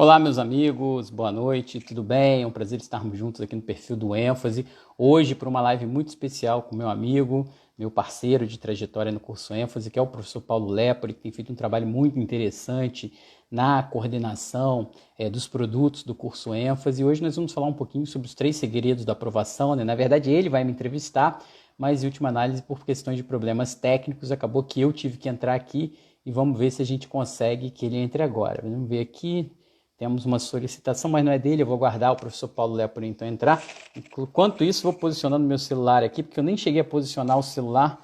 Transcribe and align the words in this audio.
Olá, 0.00 0.16
meus 0.16 0.38
amigos, 0.38 1.10
boa 1.10 1.32
noite, 1.32 1.80
tudo 1.80 2.04
bem? 2.04 2.42
É 2.42 2.46
um 2.46 2.52
prazer 2.52 2.78
estarmos 2.78 3.18
juntos 3.18 3.40
aqui 3.40 3.56
no 3.56 3.62
perfil 3.62 3.96
do 3.96 4.14
ênfase. 4.14 4.64
Hoje, 4.96 5.34
para 5.34 5.48
uma 5.48 5.60
live 5.60 5.86
muito 5.86 6.06
especial 6.06 6.62
com 6.62 6.76
meu 6.76 6.88
amigo, 6.88 7.48
meu 7.76 7.90
parceiro 7.90 8.46
de 8.46 8.60
trajetória 8.60 9.10
no 9.10 9.18
curso 9.18 9.52
ênfase, 9.52 9.90
que 9.90 9.98
é 9.98 10.02
o 10.02 10.06
professor 10.06 10.40
Paulo 10.40 10.70
Lepore, 10.70 11.14
que 11.14 11.20
tem 11.20 11.32
feito 11.32 11.52
um 11.52 11.56
trabalho 11.56 11.84
muito 11.84 12.16
interessante 12.16 13.12
na 13.50 13.82
coordenação 13.82 14.92
é, 15.18 15.28
dos 15.28 15.48
produtos 15.48 16.04
do 16.04 16.14
curso 16.14 16.54
ênfase. 16.54 17.02
E 17.02 17.04
hoje 17.04 17.20
nós 17.20 17.34
vamos 17.34 17.52
falar 17.52 17.66
um 17.66 17.74
pouquinho 17.74 18.06
sobre 18.06 18.28
os 18.28 18.36
três 18.36 18.54
segredos 18.54 19.04
da 19.04 19.14
aprovação. 19.14 19.74
Né? 19.74 19.82
Na 19.82 19.96
verdade, 19.96 20.30
ele 20.30 20.48
vai 20.48 20.62
me 20.62 20.70
entrevistar, 20.70 21.44
mas 21.76 22.04
em 22.04 22.06
última 22.06 22.28
análise, 22.28 22.62
por 22.62 22.86
questões 22.86 23.16
de 23.16 23.24
problemas 23.24 23.74
técnicos, 23.74 24.30
acabou 24.30 24.62
que 24.62 24.80
eu 24.80 24.92
tive 24.92 25.18
que 25.18 25.28
entrar 25.28 25.54
aqui 25.54 25.98
e 26.24 26.30
vamos 26.30 26.56
ver 26.56 26.70
se 26.70 26.82
a 26.82 26.86
gente 26.86 27.08
consegue 27.08 27.68
que 27.68 27.84
ele 27.84 27.96
entre 27.96 28.22
agora. 28.22 28.62
Vamos 28.62 28.88
ver 28.88 29.00
aqui, 29.00 29.50
temos 29.98 30.24
uma 30.24 30.38
solicitação, 30.38 31.10
mas 31.10 31.24
não 31.24 31.32
é 31.32 31.38
dele, 31.38 31.62
eu 31.62 31.66
vou 31.66 31.76
guardar 31.76 32.12
o 32.12 32.16
professor 32.16 32.46
Paulo 32.46 32.74
Lepore 32.74 33.08
então 33.08 33.26
entrar. 33.26 33.60
Enquanto 33.96 34.62
isso, 34.62 34.84
vou 34.84 34.92
posicionando 34.92 35.44
meu 35.44 35.58
celular 35.58 36.04
aqui, 36.04 36.22
porque 36.22 36.38
eu 36.38 36.44
nem 36.44 36.56
cheguei 36.56 36.80
a 36.80 36.84
posicionar 36.84 37.36
o 37.36 37.42
celular, 37.42 38.00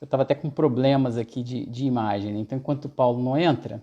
eu 0.00 0.06
estava 0.06 0.24
até 0.24 0.34
com 0.34 0.50
problemas 0.50 1.16
aqui 1.16 1.44
de, 1.44 1.64
de 1.66 1.86
imagem. 1.86 2.34
Né? 2.34 2.40
Então, 2.40 2.58
enquanto 2.58 2.86
o 2.86 2.88
Paulo 2.88 3.22
não 3.22 3.38
entra, 3.38 3.80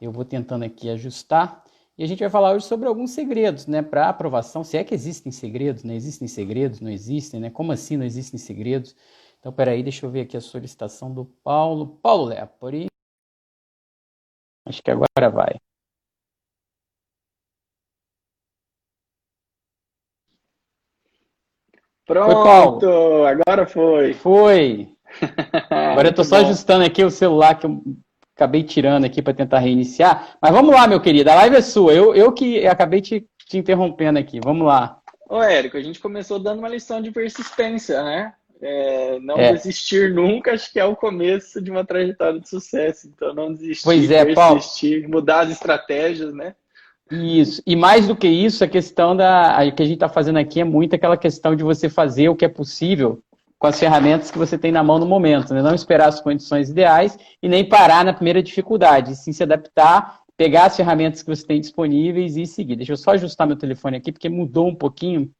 eu 0.00 0.10
vou 0.10 0.24
tentando 0.24 0.64
aqui 0.64 0.88
ajustar. 0.88 1.62
E 1.96 2.02
a 2.02 2.06
gente 2.06 2.20
vai 2.20 2.30
falar 2.30 2.52
hoje 2.52 2.64
sobre 2.64 2.88
alguns 2.88 3.10
segredos, 3.10 3.66
né, 3.66 3.82
para 3.82 4.08
aprovação. 4.08 4.64
Se 4.64 4.76
é 4.78 4.82
que 4.82 4.94
existem 4.94 5.30
segredos, 5.30 5.84
né? 5.84 5.94
Existem 5.94 6.26
segredos, 6.26 6.80
não 6.80 6.90
existem, 6.90 7.38
né? 7.38 7.50
Como 7.50 7.70
assim 7.70 7.96
não 7.96 8.04
existem 8.04 8.38
segredos? 8.38 8.96
Então, 9.38 9.52
peraí, 9.52 9.82
deixa 9.82 10.04
eu 10.04 10.10
ver 10.10 10.22
aqui 10.22 10.36
a 10.36 10.40
solicitação 10.40 11.12
do 11.12 11.24
Paulo. 11.24 11.98
Paulo 12.02 12.24
Lepore. 12.24 12.86
Acho 14.66 14.82
que 14.82 14.90
agora 14.90 15.30
vai. 15.30 15.60
Pronto, 22.06 22.80
foi, 22.80 23.26
agora 23.26 23.66
foi. 23.66 24.14
Foi. 24.14 24.88
Agora 25.70 26.08
eu 26.08 26.10
estou 26.10 26.24
só 26.24 26.36
ajustando 26.36 26.84
aqui 26.84 27.04
o 27.04 27.10
celular 27.10 27.54
que 27.54 27.66
eu 27.66 27.80
acabei 28.36 28.64
tirando 28.64 29.04
aqui 29.04 29.22
para 29.22 29.32
tentar 29.32 29.60
reiniciar. 29.60 30.36
Mas 30.42 30.52
vamos 30.52 30.74
lá, 30.74 30.88
meu 30.88 31.00
querido, 31.00 31.30
a 31.30 31.36
live 31.36 31.56
é 31.56 31.62
sua. 31.62 31.92
Eu, 31.92 32.14
eu 32.14 32.32
que 32.32 32.66
acabei 32.66 33.00
te, 33.00 33.24
te 33.46 33.58
interrompendo 33.58 34.18
aqui. 34.18 34.40
Vamos 34.42 34.66
lá. 34.66 34.98
Ô, 35.28 35.40
Érico, 35.40 35.76
a 35.76 35.82
gente 35.82 36.00
começou 36.00 36.38
dando 36.38 36.58
uma 36.58 36.68
lição 36.68 37.00
de 37.00 37.10
persistência, 37.10 38.02
né? 38.02 38.34
É, 38.60 39.18
não 39.20 39.36
é. 39.36 39.52
desistir 39.52 40.12
nunca, 40.12 40.52
acho 40.52 40.72
que 40.72 40.80
é 40.80 40.84
o 40.84 40.96
começo 40.96 41.60
de 41.60 41.70
uma 41.70 41.84
trajetória 41.84 42.40
de 42.40 42.48
sucesso. 42.48 43.08
Então, 43.08 43.34
não 43.34 43.52
desistir, 43.52 43.84
pois 43.84 44.10
é, 44.10 44.24
persistir, 44.24 45.02
Paulo. 45.02 45.14
mudar 45.14 45.40
as 45.40 45.50
estratégias, 45.50 46.34
né? 46.34 46.54
Isso. 47.22 47.62
E 47.66 47.76
mais 47.76 48.08
do 48.08 48.16
que 48.16 48.28
isso, 48.28 48.64
a 48.64 48.68
questão 48.68 49.14
da. 49.14 49.56
A 49.56 49.70
que 49.70 49.82
a 49.82 49.86
gente 49.86 49.96
está 49.96 50.08
fazendo 50.08 50.38
aqui 50.38 50.60
é 50.60 50.64
muito 50.64 50.94
aquela 50.94 51.16
questão 51.16 51.54
de 51.54 51.62
você 51.62 51.88
fazer 51.88 52.28
o 52.28 52.36
que 52.36 52.44
é 52.44 52.48
possível 52.48 53.22
com 53.58 53.66
as 53.66 53.78
ferramentas 53.78 54.30
que 54.30 54.38
você 54.38 54.58
tem 54.58 54.72
na 54.72 54.82
mão 54.82 54.98
no 54.98 55.06
momento, 55.06 55.54
né? 55.54 55.62
Não 55.62 55.74
esperar 55.74 56.08
as 56.08 56.20
condições 56.20 56.68
ideais 56.68 57.18
e 57.42 57.48
nem 57.48 57.66
parar 57.66 58.04
na 58.04 58.12
primeira 58.12 58.42
dificuldade, 58.42 59.16
sim 59.16 59.32
se 59.32 59.42
adaptar, 59.42 60.20
pegar 60.36 60.66
as 60.66 60.76
ferramentas 60.76 61.22
que 61.22 61.28
você 61.28 61.46
tem 61.46 61.60
disponíveis 61.60 62.36
e 62.36 62.46
seguir. 62.46 62.76
Deixa 62.76 62.92
eu 62.92 62.96
só 62.96 63.12
ajustar 63.12 63.46
meu 63.46 63.56
telefone 63.56 63.96
aqui, 63.96 64.12
porque 64.12 64.28
mudou 64.28 64.68
um 64.68 64.74
pouquinho 64.74 65.30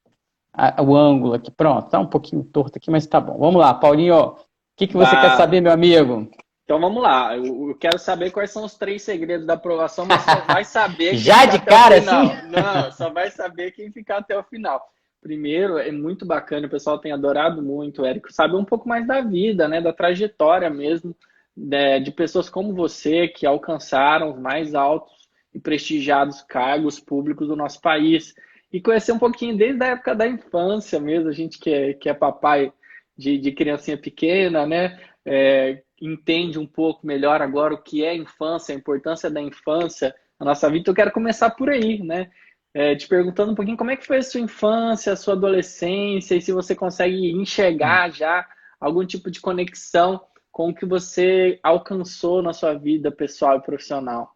a, 0.52 0.80
o 0.83 0.97
ângulo 0.97 1.34
aqui. 1.34 1.50
Pronto, 1.50 1.91
tá 1.91 1.98
um 1.98 2.06
pouquinho 2.06 2.45
torto 2.45 2.78
aqui, 2.78 2.91
mas 2.91 3.06
tá 3.06 3.20
bom. 3.20 3.36
Vamos 3.39 3.61
lá, 3.61 3.75
Paulinho, 3.75 4.17
o 4.17 4.36
que, 4.77 4.86
que 4.86 4.97
você 4.97 5.14
ah. 5.14 5.20
quer 5.20 5.36
saber, 5.36 5.61
meu 5.61 5.72
amigo? 5.72 6.28
Então 6.65 6.81
vamos 6.81 7.03
lá, 7.03 7.37
eu, 7.37 7.77
quero 7.79 7.98
saber 7.98 8.31
quais 8.31 8.51
são 8.51 8.65
os 8.65 8.75
três 8.75 9.03
segredos 9.03 9.47
da 9.47 9.53
aprovação, 9.53 10.07
mas 10.07 10.23
só 10.23 10.41
vai 10.47 10.65
saber 10.65 11.15
Já 11.17 11.45
de 11.45 11.61
cara 11.61 11.98
assim? 11.98 12.48
Não, 12.48 12.91
só 12.91 13.11
vai 13.11 13.31
saber 13.31 13.73
quem 13.73 13.93
ficar 13.93 14.19
até 14.19 14.37
o 14.37 14.43
final. 14.43 14.81
Primeiro, 15.20 15.77
é 15.79 15.92
muito 15.92 16.25
bacana, 16.25 16.67
o 16.67 16.70
pessoal 16.70 16.98
tem 16.98 17.12
adorado 17.12 17.62
muito, 17.62 18.05
Érico, 18.05 18.33
saber 18.33 18.57
um 18.57 18.64
pouco 18.64 18.89
mais 18.89 19.07
da 19.07 19.20
vida, 19.20 19.69
né, 19.69 19.80
da 19.80 19.92
trajetória 19.92 20.70
mesmo, 20.70 21.14
de, 21.55 21.67
né, 21.67 22.01
de 22.01 22.11
pessoas 22.11 22.48
como 22.48 22.75
você 22.75 23.29
que 23.29 23.46
alcançaram 23.46 24.31
os 24.31 24.39
mais 24.39 24.75
altos 24.75 25.13
e 25.55 25.61
prestigiados 25.61 26.42
cargos 26.42 26.98
públicos 26.98 27.46
do 27.46 27.57
nosso 27.57 27.81
país. 27.81 28.35
E 28.73 28.81
conhecer 28.81 29.13
um 29.13 29.19
pouquinho 29.19 29.57
desde 29.57 29.83
a 29.85 29.89
época 29.89 30.14
da 30.14 30.27
infância 30.27 30.98
mesmo, 30.98 31.29
a 31.29 31.33
gente 31.33 31.58
que 31.58 31.70
é, 31.70 31.95
que 31.95 32.08
é 32.08 32.14
papai 32.14 32.73
de, 33.17 33.39
de 33.39 33.52
criancinha 33.52 33.96
pequena, 33.96 34.67
né? 34.67 34.98
É, 35.25 35.83
entende 36.05 36.59
um 36.59 36.67
pouco 36.67 37.07
melhor 37.07 37.41
agora 37.41 37.75
o 37.75 37.83
que 37.83 38.05
é 38.05 38.15
infância, 38.15 38.75
a 38.75 38.79
importância 38.79 39.31
da 39.31 39.41
infância 39.41 40.15
na 40.39 40.47
nossa 40.47 40.69
vida. 40.69 40.81
Então, 40.81 40.92
eu 40.92 40.97
quero 40.97 41.13
começar 41.13 41.51
por 41.51 41.70
aí, 41.70 42.03
né? 42.03 42.31
É, 42.75 42.95
te 42.97 43.07
perguntando 43.07 43.53
um 43.53 43.55
pouquinho 43.55 43.77
como 43.77 43.91
é 43.91 43.97
que 43.97 44.07
foi 44.07 44.19
a 44.19 44.23
sua 44.23 44.41
infância, 44.41 45.13
a 45.13 45.17
sua 45.17 45.35
adolescência, 45.35 46.35
e 46.35 46.43
se 46.43 46.53
você 46.53 46.75
consegue 46.75 47.31
enxergar 47.31 48.11
já 48.11 48.47
algum 48.81 49.07
tipo 49.07 49.31
de 49.31 49.41
conexão 49.41 50.20
com 50.51 50.69
o 50.69 50.75
que 50.75 50.85
você 50.85 51.59
alcançou 51.63 52.43
na 52.43 52.53
sua 52.53 52.75
vida 52.75 53.11
pessoal 53.11 53.57
e 53.57 53.63
profissional. 53.63 54.33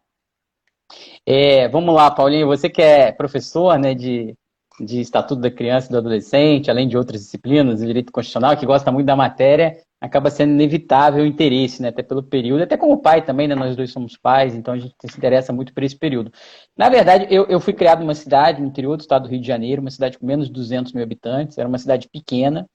É, 1.25 1.67
vamos 1.67 1.93
lá, 1.93 2.09
Paulinho, 2.09 2.47
você 2.47 2.69
que 2.69 2.81
é 2.81 3.11
professor 3.11 3.77
né, 3.77 3.93
de, 3.93 4.33
de 4.79 5.01
Estatuto 5.01 5.41
da 5.41 5.51
Criança 5.51 5.87
e 5.87 5.91
do 5.91 5.97
Adolescente, 5.97 6.71
além 6.71 6.87
de 6.87 6.97
outras 6.97 7.21
disciplinas 7.21 7.79
de 7.79 7.85
Direito 7.85 8.11
Constitucional, 8.11 8.57
que 8.57 8.65
gosta 8.65 8.91
muito 8.91 9.05
da 9.05 9.15
matéria, 9.15 9.77
acaba 10.01 10.29
sendo 10.29 10.53
inevitável 10.53 11.23
o 11.23 11.27
interesse, 11.27 11.81
né? 11.81 11.89
Até 11.89 12.01
pelo 12.01 12.23
período, 12.23 12.63
até 12.63 12.77
como 12.77 13.01
pai 13.01 13.23
também, 13.23 13.47
né? 13.47 13.55
Nós 13.55 13.75
dois 13.75 13.91
somos 13.91 14.15
pais, 14.15 14.55
então 14.55 14.73
a 14.73 14.77
gente 14.77 14.95
se 15.03 15.17
interessa 15.17 15.51
muito 15.51 15.73
por 15.73 15.83
esse 15.83 15.95
período. 15.95 16.31
Na 16.77 16.89
verdade, 16.89 17.27
eu, 17.29 17.45
eu 17.47 17.59
fui 17.59 17.73
criado 17.73 17.99
numa 17.99 18.15
cidade 18.15 18.61
no 18.61 18.67
interior 18.67 18.95
do 18.95 19.01
estado 19.01 19.23
do 19.23 19.29
Rio 19.29 19.41
de 19.41 19.47
Janeiro, 19.47 19.81
uma 19.81 19.91
cidade 19.91 20.17
com 20.17 20.25
menos 20.25 20.47
de 20.47 20.53
200 20.53 20.93
mil 20.93 21.03
habitantes, 21.03 21.57
era 21.57 21.67
uma 21.67 21.77
cidade 21.77 22.07
pequena, 22.07 22.65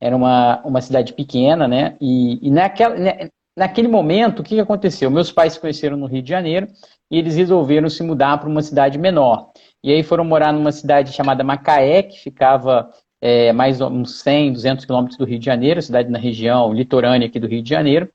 era 0.00 0.14
uma, 0.14 0.60
uma 0.64 0.80
cidade 0.80 1.14
pequena, 1.14 1.66
né? 1.66 1.96
E, 2.00 2.46
e 2.46 2.50
naquela, 2.50 2.94
né, 2.94 3.30
naquele 3.56 3.88
momento, 3.88 4.40
o 4.40 4.42
que 4.42 4.60
aconteceu? 4.60 5.10
Meus 5.10 5.32
pais 5.32 5.54
se 5.54 5.60
conheceram 5.60 5.96
no 5.96 6.06
Rio 6.06 6.22
de 6.22 6.28
Janeiro 6.28 6.66
e 7.10 7.18
eles 7.18 7.36
resolveram 7.36 7.88
se 7.88 8.02
mudar 8.02 8.38
para 8.38 8.48
uma 8.48 8.62
cidade 8.62 8.98
menor. 8.98 9.50
E 9.82 9.92
aí 9.92 10.02
foram 10.02 10.24
morar 10.24 10.52
numa 10.52 10.72
cidade 10.72 11.12
chamada 11.12 11.44
Macaé, 11.44 12.02
que 12.02 12.18
ficava 12.18 12.90
é, 13.24 13.54
mais 13.54 13.80
uns 13.80 14.20
100, 14.20 14.52
200 14.52 14.84
quilômetros 14.84 15.16
do 15.16 15.24
Rio 15.24 15.38
de 15.38 15.46
Janeiro, 15.46 15.80
cidade 15.80 16.10
na 16.10 16.18
região 16.18 16.74
litorânea 16.74 17.26
aqui 17.26 17.40
do 17.40 17.46
Rio 17.46 17.62
de 17.62 17.70
Janeiro. 17.70 18.06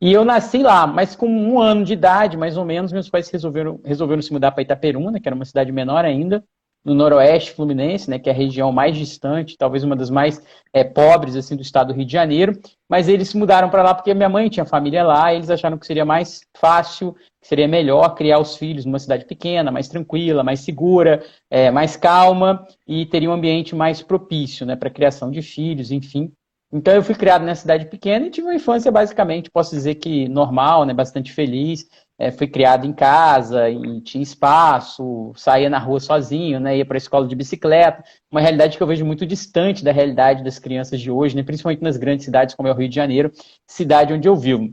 E 0.00 0.12
eu 0.12 0.24
nasci 0.24 0.58
lá, 0.58 0.86
mas 0.86 1.16
com 1.16 1.26
um 1.26 1.60
ano 1.60 1.84
de 1.84 1.94
idade, 1.94 2.36
mais 2.36 2.56
ou 2.56 2.64
menos, 2.64 2.92
meus 2.92 3.10
pais 3.10 3.28
resolveram, 3.28 3.80
resolveram 3.84 4.22
se 4.22 4.32
mudar 4.32 4.52
para 4.52 4.62
Itaperuna, 4.62 5.18
que 5.18 5.28
era 5.28 5.34
uma 5.34 5.44
cidade 5.44 5.72
menor 5.72 6.04
ainda, 6.04 6.44
no 6.84 6.94
noroeste 6.94 7.52
fluminense, 7.52 8.10
né, 8.10 8.18
que 8.18 8.28
é 8.28 8.32
a 8.32 8.36
região 8.36 8.72
mais 8.72 8.96
distante, 8.96 9.56
talvez 9.56 9.84
uma 9.84 9.94
das 9.94 10.10
mais 10.10 10.42
é, 10.72 10.82
pobres 10.82 11.36
assim 11.36 11.54
do 11.54 11.62
estado 11.62 11.88
do 11.88 11.96
Rio 11.96 12.04
de 12.04 12.12
Janeiro, 12.12 12.58
mas 12.88 13.08
eles 13.08 13.28
se 13.28 13.36
mudaram 13.36 13.70
para 13.70 13.82
lá 13.82 13.94
porque 13.94 14.12
minha 14.12 14.28
mãe 14.28 14.48
tinha 14.48 14.66
família 14.66 15.04
lá, 15.04 15.32
eles 15.32 15.48
acharam 15.48 15.78
que 15.78 15.86
seria 15.86 16.04
mais 16.04 16.40
fácil, 16.56 17.14
que 17.40 17.46
seria 17.46 17.68
melhor 17.68 18.14
criar 18.14 18.40
os 18.40 18.56
filhos 18.56 18.84
numa 18.84 18.98
cidade 18.98 19.24
pequena, 19.24 19.70
mais 19.70 19.88
tranquila, 19.88 20.42
mais 20.42 20.60
segura, 20.60 21.24
é, 21.48 21.70
mais 21.70 21.96
calma 21.96 22.66
e 22.86 23.06
teria 23.06 23.30
um 23.30 23.34
ambiente 23.34 23.74
mais 23.76 24.02
propício, 24.02 24.66
né, 24.66 24.74
para 24.74 24.88
a 24.88 24.92
criação 24.92 25.30
de 25.30 25.40
filhos, 25.40 25.92
enfim. 25.92 26.32
Então 26.72 26.94
eu 26.94 27.02
fui 27.02 27.14
criado 27.14 27.44
nessa 27.44 27.60
cidade 27.60 27.84
pequena 27.86 28.26
e 28.26 28.30
tive 28.30 28.46
uma 28.46 28.54
infância 28.54 28.90
basicamente, 28.90 29.50
posso 29.50 29.74
dizer 29.74 29.96
que 29.96 30.26
normal, 30.28 30.84
né, 30.86 30.94
bastante 30.94 31.30
feliz 31.30 31.86
é, 32.18 32.30
fui 32.30 32.46
criado 32.46 32.86
em 32.86 32.92
casa 32.92 33.68
e 33.68 34.00
tinha 34.00 34.22
espaço, 34.22 35.32
saía 35.34 35.68
na 35.68 35.78
rua 35.78 36.00
sozinho, 36.00 36.60
né, 36.60 36.76
ia 36.76 36.86
para 36.86 36.96
a 36.96 36.98
escola 36.98 37.26
de 37.26 37.34
bicicleta, 37.34 38.04
uma 38.30 38.40
realidade 38.40 38.76
que 38.76 38.82
eu 38.82 38.86
vejo 38.86 39.04
muito 39.04 39.26
distante 39.26 39.82
da 39.82 39.92
realidade 39.92 40.44
das 40.44 40.58
crianças 40.58 41.00
de 41.00 41.10
hoje, 41.10 41.34
né, 41.34 41.42
principalmente 41.42 41.82
nas 41.82 41.96
grandes 41.96 42.24
cidades 42.24 42.54
como 42.54 42.68
é 42.68 42.72
o 42.72 42.76
Rio 42.76 42.88
de 42.88 42.94
Janeiro, 42.94 43.32
cidade 43.66 44.12
onde 44.12 44.28
eu 44.28 44.36
vivo. 44.36 44.72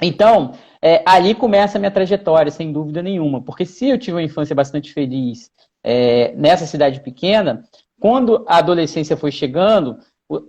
Então, 0.00 0.52
é, 0.80 1.02
ali 1.06 1.34
começa 1.34 1.76
a 1.76 1.80
minha 1.80 1.90
trajetória, 1.90 2.52
sem 2.52 2.72
dúvida 2.72 3.02
nenhuma, 3.02 3.42
porque 3.42 3.66
se 3.66 3.88
eu 3.88 3.98
tive 3.98 4.16
uma 4.16 4.22
infância 4.22 4.54
bastante 4.54 4.92
feliz 4.92 5.50
é, 5.82 6.32
nessa 6.36 6.66
cidade 6.66 7.00
pequena, 7.00 7.64
quando 8.00 8.44
a 8.46 8.58
adolescência 8.58 9.16
foi 9.16 9.32
chegando, 9.32 9.98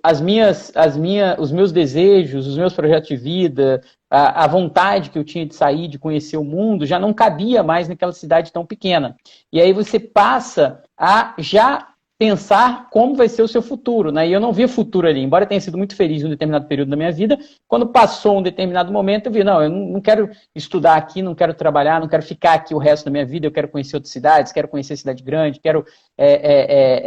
as 0.03 0.19
minhas, 0.19 0.71
as 0.75 0.97
minhas, 0.97 1.37
os 1.39 1.51
meus 1.51 1.71
desejos, 1.71 2.45
os 2.45 2.57
meus 2.57 2.73
projetos 2.73 3.07
de 3.07 3.15
vida, 3.15 3.81
a, 4.09 4.43
a, 4.43 4.47
vontade 4.47 5.09
que 5.09 5.17
eu 5.17 5.23
tinha 5.23 5.45
de 5.45 5.55
sair, 5.55 5.87
de 5.87 5.97
conhecer 5.97 6.35
o 6.35 6.43
mundo, 6.43 6.85
já 6.85 6.99
não 6.99 7.13
cabia 7.13 7.63
mais 7.63 7.87
naquela 7.87 8.11
cidade 8.11 8.51
tão 8.51 8.65
pequena. 8.65 9.15
E 9.53 9.61
aí 9.61 9.71
você 9.71 9.99
passa 9.99 10.83
a 10.97 11.33
já 11.37 11.89
pensar 12.19 12.89
como 12.89 13.15
vai 13.15 13.29
ser 13.29 13.41
o 13.41 13.47
seu 13.47 13.61
futuro, 13.61 14.11
né? 14.11 14.27
E 14.27 14.33
eu 14.33 14.41
não 14.41 14.51
via 14.51 14.67
futuro 14.67 15.07
ali, 15.07 15.21
embora 15.21 15.45
tenha 15.45 15.61
sido 15.61 15.77
muito 15.77 15.95
feliz 15.95 16.21
em 16.21 16.25
um 16.25 16.29
determinado 16.29 16.67
período 16.67 16.89
da 16.89 16.97
minha 16.97 17.13
vida, 17.13 17.39
quando 17.65 17.87
passou 17.87 18.37
um 18.37 18.43
determinado 18.43 18.91
momento, 18.91 19.27
eu 19.27 19.31
vi, 19.31 19.41
não, 19.41 19.63
eu 19.63 19.69
não 19.69 20.01
quero 20.01 20.29
estudar 20.53 20.95
aqui, 20.95 21.21
não 21.21 21.33
quero 21.33 21.53
trabalhar, 21.53 22.01
não 22.01 22.09
quero 22.09 22.21
ficar 22.21 22.55
aqui 22.55 22.75
o 22.75 22.77
resto 22.77 23.05
da 23.05 23.11
minha 23.11 23.25
vida, 23.25 23.47
eu 23.47 23.51
quero 23.51 23.69
conhecer 23.69 23.95
outras 23.95 24.11
cidades, 24.11 24.51
quero 24.51 24.67
conhecer 24.67 24.97
cidade 24.97 25.23
grande, 25.23 25.61
quero 25.61 25.85
é, 26.17 26.33
é, 26.33 26.65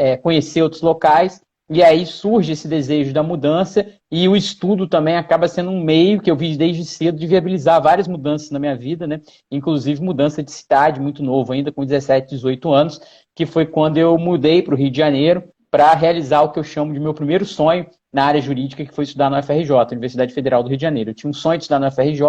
é, 0.08 0.12
é 0.12 0.16
conhecer 0.16 0.62
outros 0.62 0.80
locais. 0.80 1.42
E 1.72 1.82
aí 1.82 2.04
surge 2.04 2.52
esse 2.52 2.68
desejo 2.68 3.14
da 3.14 3.22
mudança 3.22 3.86
e 4.10 4.28
o 4.28 4.36
estudo 4.36 4.86
também 4.86 5.16
acaba 5.16 5.48
sendo 5.48 5.70
um 5.70 5.82
meio 5.82 6.20
que 6.20 6.30
eu 6.30 6.36
vi 6.36 6.54
desde 6.54 6.84
cedo 6.84 7.18
de 7.18 7.26
viabilizar 7.26 7.82
várias 7.82 8.06
mudanças 8.06 8.50
na 8.50 8.58
minha 8.58 8.76
vida, 8.76 9.06
né? 9.06 9.22
Inclusive 9.50 10.02
mudança 10.02 10.42
de 10.42 10.52
cidade, 10.52 11.00
muito 11.00 11.22
novo, 11.22 11.52
ainda 11.52 11.72
com 11.72 11.84
17, 11.84 12.28
18 12.28 12.72
anos, 12.72 13.00
que 13.34 13.46
foi 13.46 13.64
quando 13.64 13.96
eu 13.96 14.18
mudei 14.18 14.60
para 14.60 14.74
o 14.74 14.76
Rio 14.76 14.90
de 14.90 14.98
Janeiro 14.98 15.44
para 15.70 15.94
realizar 15.94 16.42
o 16.42 16.52
que 16.52 16.58
eu 16.58 16.64
chamo 16.64 16.92
de 16.92 17.00
meu 17.00 17.14
primeiro 17.14 17.46
sonho 17.46 17.86
na 18.12 18.26
área 18.26 18.42
jurídica, 18.42 18.84
que 18.84 18.92
foi 18.92 19.04
estudar 19.04 19.30
na 19.30 19.38
UFRJ, 19.38 19.70
Universidade 19.92 20.34
Federal 20.34 20.62
do 20.62 20.68
Rio 20.68 20.76
de 20.76 20.82
Janeiro. 20.82 21.10
Eu 21.10 21.14
tinha 21.14 21.30
um 21.30 21.34
sonho 21.34 21.56
de 21.56 21.64
estudar 21.64 21.78
na 21.78 21.88
UFRJ, 21.88 22.22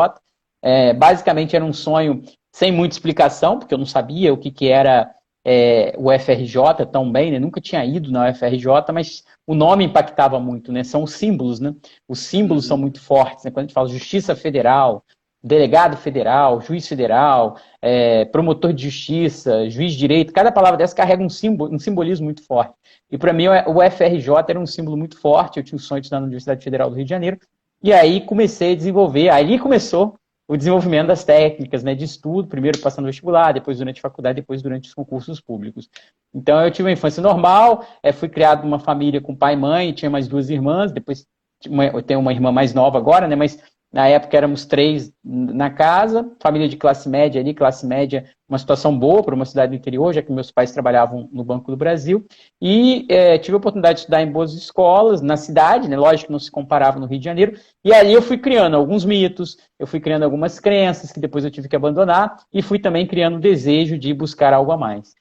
é, 0.64 0.94
basicamente 0.94 1.54
era 1.54 1.66
um 1.66 1.74
sonho 1.74 2.22
sem 2.56 2.72
muita 2.72 2.96
explicação, 2.96 3.60
porque 3.60 3.74
eu 3.74 3.78
não 3.78 3.86
sabia 3.86 4.34
o 4.34 4.38
que, 4.38 4.50
que 4.50 4.70
era 4.70 5.14
é, 5.46 5.94
o 5.98 6.10
FRJ 6.18 6.86
tão 6.92 7.12
bem, 7.12 7.32
né? 7.32 7.40
Nunca 7.40 7.60
tinha 7.60 7.84
ido 7.86 8.12
na 8.12 8.30
UFRJ, 8.30 8.92
mas 8.94 9.24
o 9.46 9.54
nome 9.54 9.86
impactava 9.86 10.40
muito, 10.40 10.72
né? 10.72 10.84
São 10.84 11.04
os 11.04 11.14
símbolos, 11.14 11.60
né? 11.60 11.74
Os 12.08 12.20
símbolos 12.20 12.66
são 12.66 12.78
muito 12.78 13.02
fortes, 13.02 13.44
né? 13.44 13.52
Quando 13.52 13.66
a 13.66 13.68
gente 13.68 13.74
fala 13.74 13.88
Justiça 13.90 14.36
Federal, 14.36 15.04
delegado 15.44 15.98
federal, 15.98 16.62
juiz 16.62 16.88
federal, 16.88 17.58
é, 17.82 18.24
promotor 18.26 18.72
de 18.72 18.84
justiça, 18.86 19.70
juiz 19.70 19.92
de 19.92 20.00
direito, 20.00 20.32
cada 20.32 20.52
palavra 20.52 20.78
dessa 20.78 20.96
carrega 20.96 21.22
um, 21.22 21.30
símbolo, 21.30 21.76
um 21.76 21.78
simbolismo 21.78 22.24
muito 22.24 22.46
forte. 22.46 22.74
E 23.12 23.18
para 23.18 23.34
mim 23.34 23.48
o 23.48 23.92
FRJ 23.92 24.30
era 24.48 24.60
um 24.60 24.66
símbolo 24.66 24.96
muito 24.96 25.20
forte, 25.20 25.58
eu 25.58 25.64
tinha 25.64 25.76
o 25.76 25.82
sonho 25.82 26.00
de 26.00 26.06
estudar 26.06 26.22
na 26.22 26.28
Universidade 26.28 26.64
Federal 26.64 26.90
do 26.90 26.96
Rio 26.96 27.04
de 27.04 27.10
Janeiro, 27.10 27.38
e 27.84 27.92
aí 27.92 28.22
comecei 28.22 28.72
a 28.72 28.76
desenvolver, 28.76 29.28
aí 29.30 29.60
começou 29.60 30.16
o 30.54 30.58
desenvolvimento 30.58 31.08
das 31.08 31.24
técnicas 31.24 31.84
né, 31.84 31.96
de 31.96 32.06
estudo, 32.06 32.48
primeiro 32.48 32.78
passando 32.78 33.06
vestibular, 33.06 33.54
depois 33.54 33.80
durante 33.80 33.98
a 33.98 34.02
faculdade, 34.04 34.36
depois 34.40 34.62
durante 34.62 34.88
os 34.88 34.94
concursos 34.94 35.42
públicos. 35.42 35.90
Então 36.32 36.62
eu 36.64 36.70
tive 36.70 36.88
uma 36.88 36.94
infância 36.94 37.24
normal, 37.24 37.84
é, 38.04 38.12
fui 38.12 38.30
criado 38.30 38.64
numa 38.64 38.78
família 38.78 39.20
com 39.20 39.36
pai 39.36 39.54
e 39.54 39.58
mãe, 39.58 39.92
tinha 39.94 40.12
mais 40.12 40.28
duas 40.28 40.52
irmãs, 40.52 40.92
depois 40.92 41.26
eu 41.66 42.04
tenho 42.04 42.20
uma 42.20 42.32
irmã 42.32 42.52
mais 42.52 42.72
nova 42.72 43.00
agora, 43.00 43.28
né, 43.28 43.36
mas 43.36 43.58
na 43.94 44.08
época 44.08 44.36
éramos 44.36 44.66
três 44.66 45.14
na 45.24 45.70
casa, 45.70 46.30
família 46.42 46.68
de 46.68 46.76
classe 46.76 47.08
média 47.08 47.40
ali, 47.40 47.54
classe 47.54 47.86
média, 47.86 48.26
uma 48.50 48.58
situação 48.58 48.98
boa 48.98 49.22
para 49.22 49.36
uma 49.36 49.46
cidade 49.46 49.70
do 49.70 49.76
interior, 49.76 50.12
já 50.12 50.22
que 50.24 50.32
meus 50.32 50.52
pais 50.52 50.72
trabalhavam 50.72 51.30
no 51.32 51.44
Banco 51.44 51.70
do 51.70 51.78
Brasil. 51.78 52.26
E 52.60 53.06
é, 53.08 53.38
tive 53.38 53.54
a 53.54 53.58
oportunidade 53.58 53.98
de 53.98 54.00
estudar 54.02 54.24
em 54.24 54.32
boas 54.32 54.54
escolas, 54.54 55.22
na 55.22 55.38
cidade, 55.38 55.88
né? 55.88 55.96
lógico 55.96 56.28
que 56.28 56.32
não 56.32 56.40
se 56.40 56.50
comparava 56.50 57.00
no 57.00 57.06
Rio 57.06 57.20
de 57.20 57.26
Janeiro. 57.26 57.56
E 57.86 57.94
aí 57.94 58.12
eu 58.12 58.22
fui 58.22 58.40
criando 58.40 58.76
alguns 58.76 59.06
mitos, 59.06 59.58
eu 59.78 59.86
fui 59.86 60.00
criando 60.00 60.24
algumas 60.24 60.60
crenças 60.60 61.12
que 61.12 61.20
depois 61.20 61.46
eu 61.46 61.52
tive 61.52 61.70
que 61.70 61.76
abandonar, 61.76 62.36
e 62.52 62.64
fui 62.64 62.80
também 62.80 63.06
criando 63.06 63.38
o 63.38 63.42
desejo 63.42 63.96
de 63.96 64.12
buscar 64.12 64.54
algo 64.54 64.72
a 64.72 64.78
mais. 64.78 65.14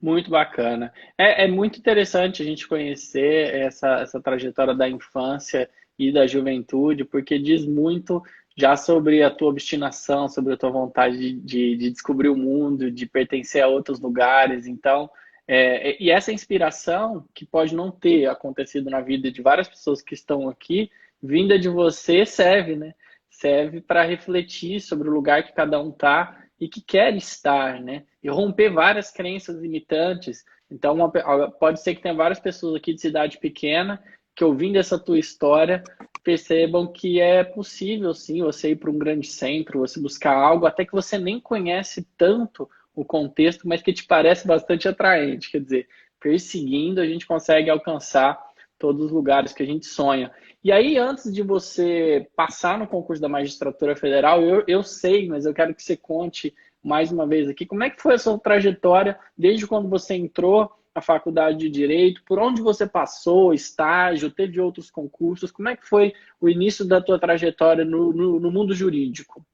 Muito 0.00 0.30
bacana. 0.30 0.92
É, 1.18 1.44
é 1.44 1.48
muito 1.48 1.78
interessante 1.78 2.42
a 2.42 2.44
gente 2.44 2.66
conhecer 2.66 3.54
essa, 3.54 4.00
essa 4.00 4.20
trajetória 4.20 4.74
da 4.74 4.88
infância 4.88 5.68
e 5.98 6.12
da 6.12 6.26
juventude, 6.26 7.04
porque 7.04 7.38
diz 7.38 7.64
muito 7.64 8.22
já 8.56 8.76
sobre 8.76 9.22
a 9.22 9.30
tua 9.30 9.50
obstinação, 9.50 10.28
sobre 10.28 10.54
a 10.54 10.56
tua 10.56 10.70
vontade 10.70 11.18
de, 11.18 11.32
de, 11.40 11.76
de 11.76 11.90
descobrir 11.90 12.30
o 12.30 12.36
mundo, 12.36 12.90
de 12.90 13.06
pertencer 13.06 13.62
a 13.62 13.68
outros 13.68 14.00
lugares. 14.00 14.66
Então, 14.66 15.10
é, 15.46 16.02
e 16.02 16.10
essa 16.10 16.32
inspiração, 16.32 17.24
que 17.34 17.44
pode 17.44 17.74
não 17.74 17.90
ter 17.90 18.26
acontecido 18.26 18.90
na 18.90 19.00
vida 19.00 19.30
de 19.30 19.42
várias 19.42 19.68
pessoas 19.68 20.00
que 20.00 20.14
estão 20.14 20.48
aqui, 20.48 20.90
vinda 21.22 21.58
de 21.58 21.68
você, 21.68 22.24
serve, 22.24 22.76
né? 22.76 22.94
Serve 23.30 23.80
para 23.82 24.02
refletir 24.02 24.80
sobre 24.80 25.08
o 25.08 25.12
lugar 25.12 25.44
que 25.44 25.52
cada 25.52 25.80
um 25.80 25.90
está 25.90 26.42
e 26.58 26.66
que 26.66 26.80
quer 26.80 27.14
estar, 27.14 27.80
né? 27.80 28.04
E 28.22 28.30
romper 28.30 28.70
várias 28.70 29.10
crenças 29.10 29.60
limitantes. 29.60 30.44
Então, 30.70 30.94
uma, 30.94 31.10
pode 31.50 31.80
ser 31.82 31.94
que 31.94 32.02
tenha 32.02 32.14
várias 32.14 32.40
pessoas 32.40 32.74
aqui 32.74 32.94
de 32.94 33.00
cidade 33.00 33.38
pequena 33.38 34.02
que 34.36 34.44
ouvindo 34.44 34.76
essa 34.76 34.98
tua 34.98 35.18
história 35.18 35.82
percebam 36.22 36.86
que 36.86 37.20
é 37.20 37.42
possível 37.42 38.12
sim 38.12 38.42
você 38.42 38.72
ir 38.72 38.76
para 38.76 38.90
um 38.90 38.98
grande 38.98 39.26
centro, 39.26 39.80
você 39.80 39.98
buscar 39.98 40.36
algo 40.36 40.66
até 40.66 40.84
que 40.84 40.92
você 40.92 41.16
nem 41.18 41.40
conhece 41.40 42.06
tanto 42.18 42.68
o 42.94 43.04
contexto, 43.04 43.66
mas 43.66 43.80
que 43.80 43.92
te 43.92 44.04
parece 44.04 44.46
bastante 44.46 44.86
atraente. 44.86 45.50
Quer 45.50 45.60
dizer, 45.60 45.88
perseguindo 46.20 47.00
a 47.00 47.06
gente 47.06 47.26
consegue 47.26 47.70
alcançar 47.70 48.38
todos 48.78 49.06
os 49.06 49.10
lugares 49.10 49.54
que 49.54 49.62
a 49.62 49.66
gente 49.66 49.86
sonha. 49.86 50.30
E 50.62 50.70
aí, 50.70 50.98
antes 50.98 51.32
de 51.32 51.42
você 51.42 52.28
passar 52.36 52.78
no 52.78 52.86
concurso 52.86 53.22
da 53.22 53.28
magistratura 53.28 53.96
federal, 53.96 54.42
eu, 54.42 54.64
eu 54.66 54.82
sei, 54.82 55.28
mas 55.28 55.46
eu 55.46 55.54
quero 55.54 55.74
que 55.74 55.82
você 55.82 55.96
conte 55.96 56.52
mais 56.82 57.10
uma 57.10 57.26
vez 57.26 57.48
aqui, 57.48 57.64
como 57.64 57.84
é 57.84 57.90
que 57.90 58.02
foi 58.02 58.14
a 58.14 58.18
sua 58.18 58.38
trajetória 58.38 59.18
desde 59.36 59.66
quando 59.66 59.88
você 59.88 60.14
entrou 60.14 60.70
a 60.98 61.02
faculdade 61.02 61.58
de 61.58 61.68
Direito, 61.68 62.22
por 62.24 62.38
onde 62.38 62.62
você 62.62 62.86
passou, 62.86 63.52
estágio, 63.52 64.30
teve 64.30 64.60
outros 64.60 64.90
concursos, 64.90 65.50
como 65.50 65.68
é 65.68 65.76
que 65.76 65.86
foi 65.86 66.12
o 66.40 66.48
início 66.48 66.84
da 66.84 67.00
tua 67.00 67.18
trajetória 67.18 67.84
no, 67.84 68.12
no, 68.12 68.40
no 68.40 68.50
mundo 68.50 68.74
jurídico? 68.74 69.44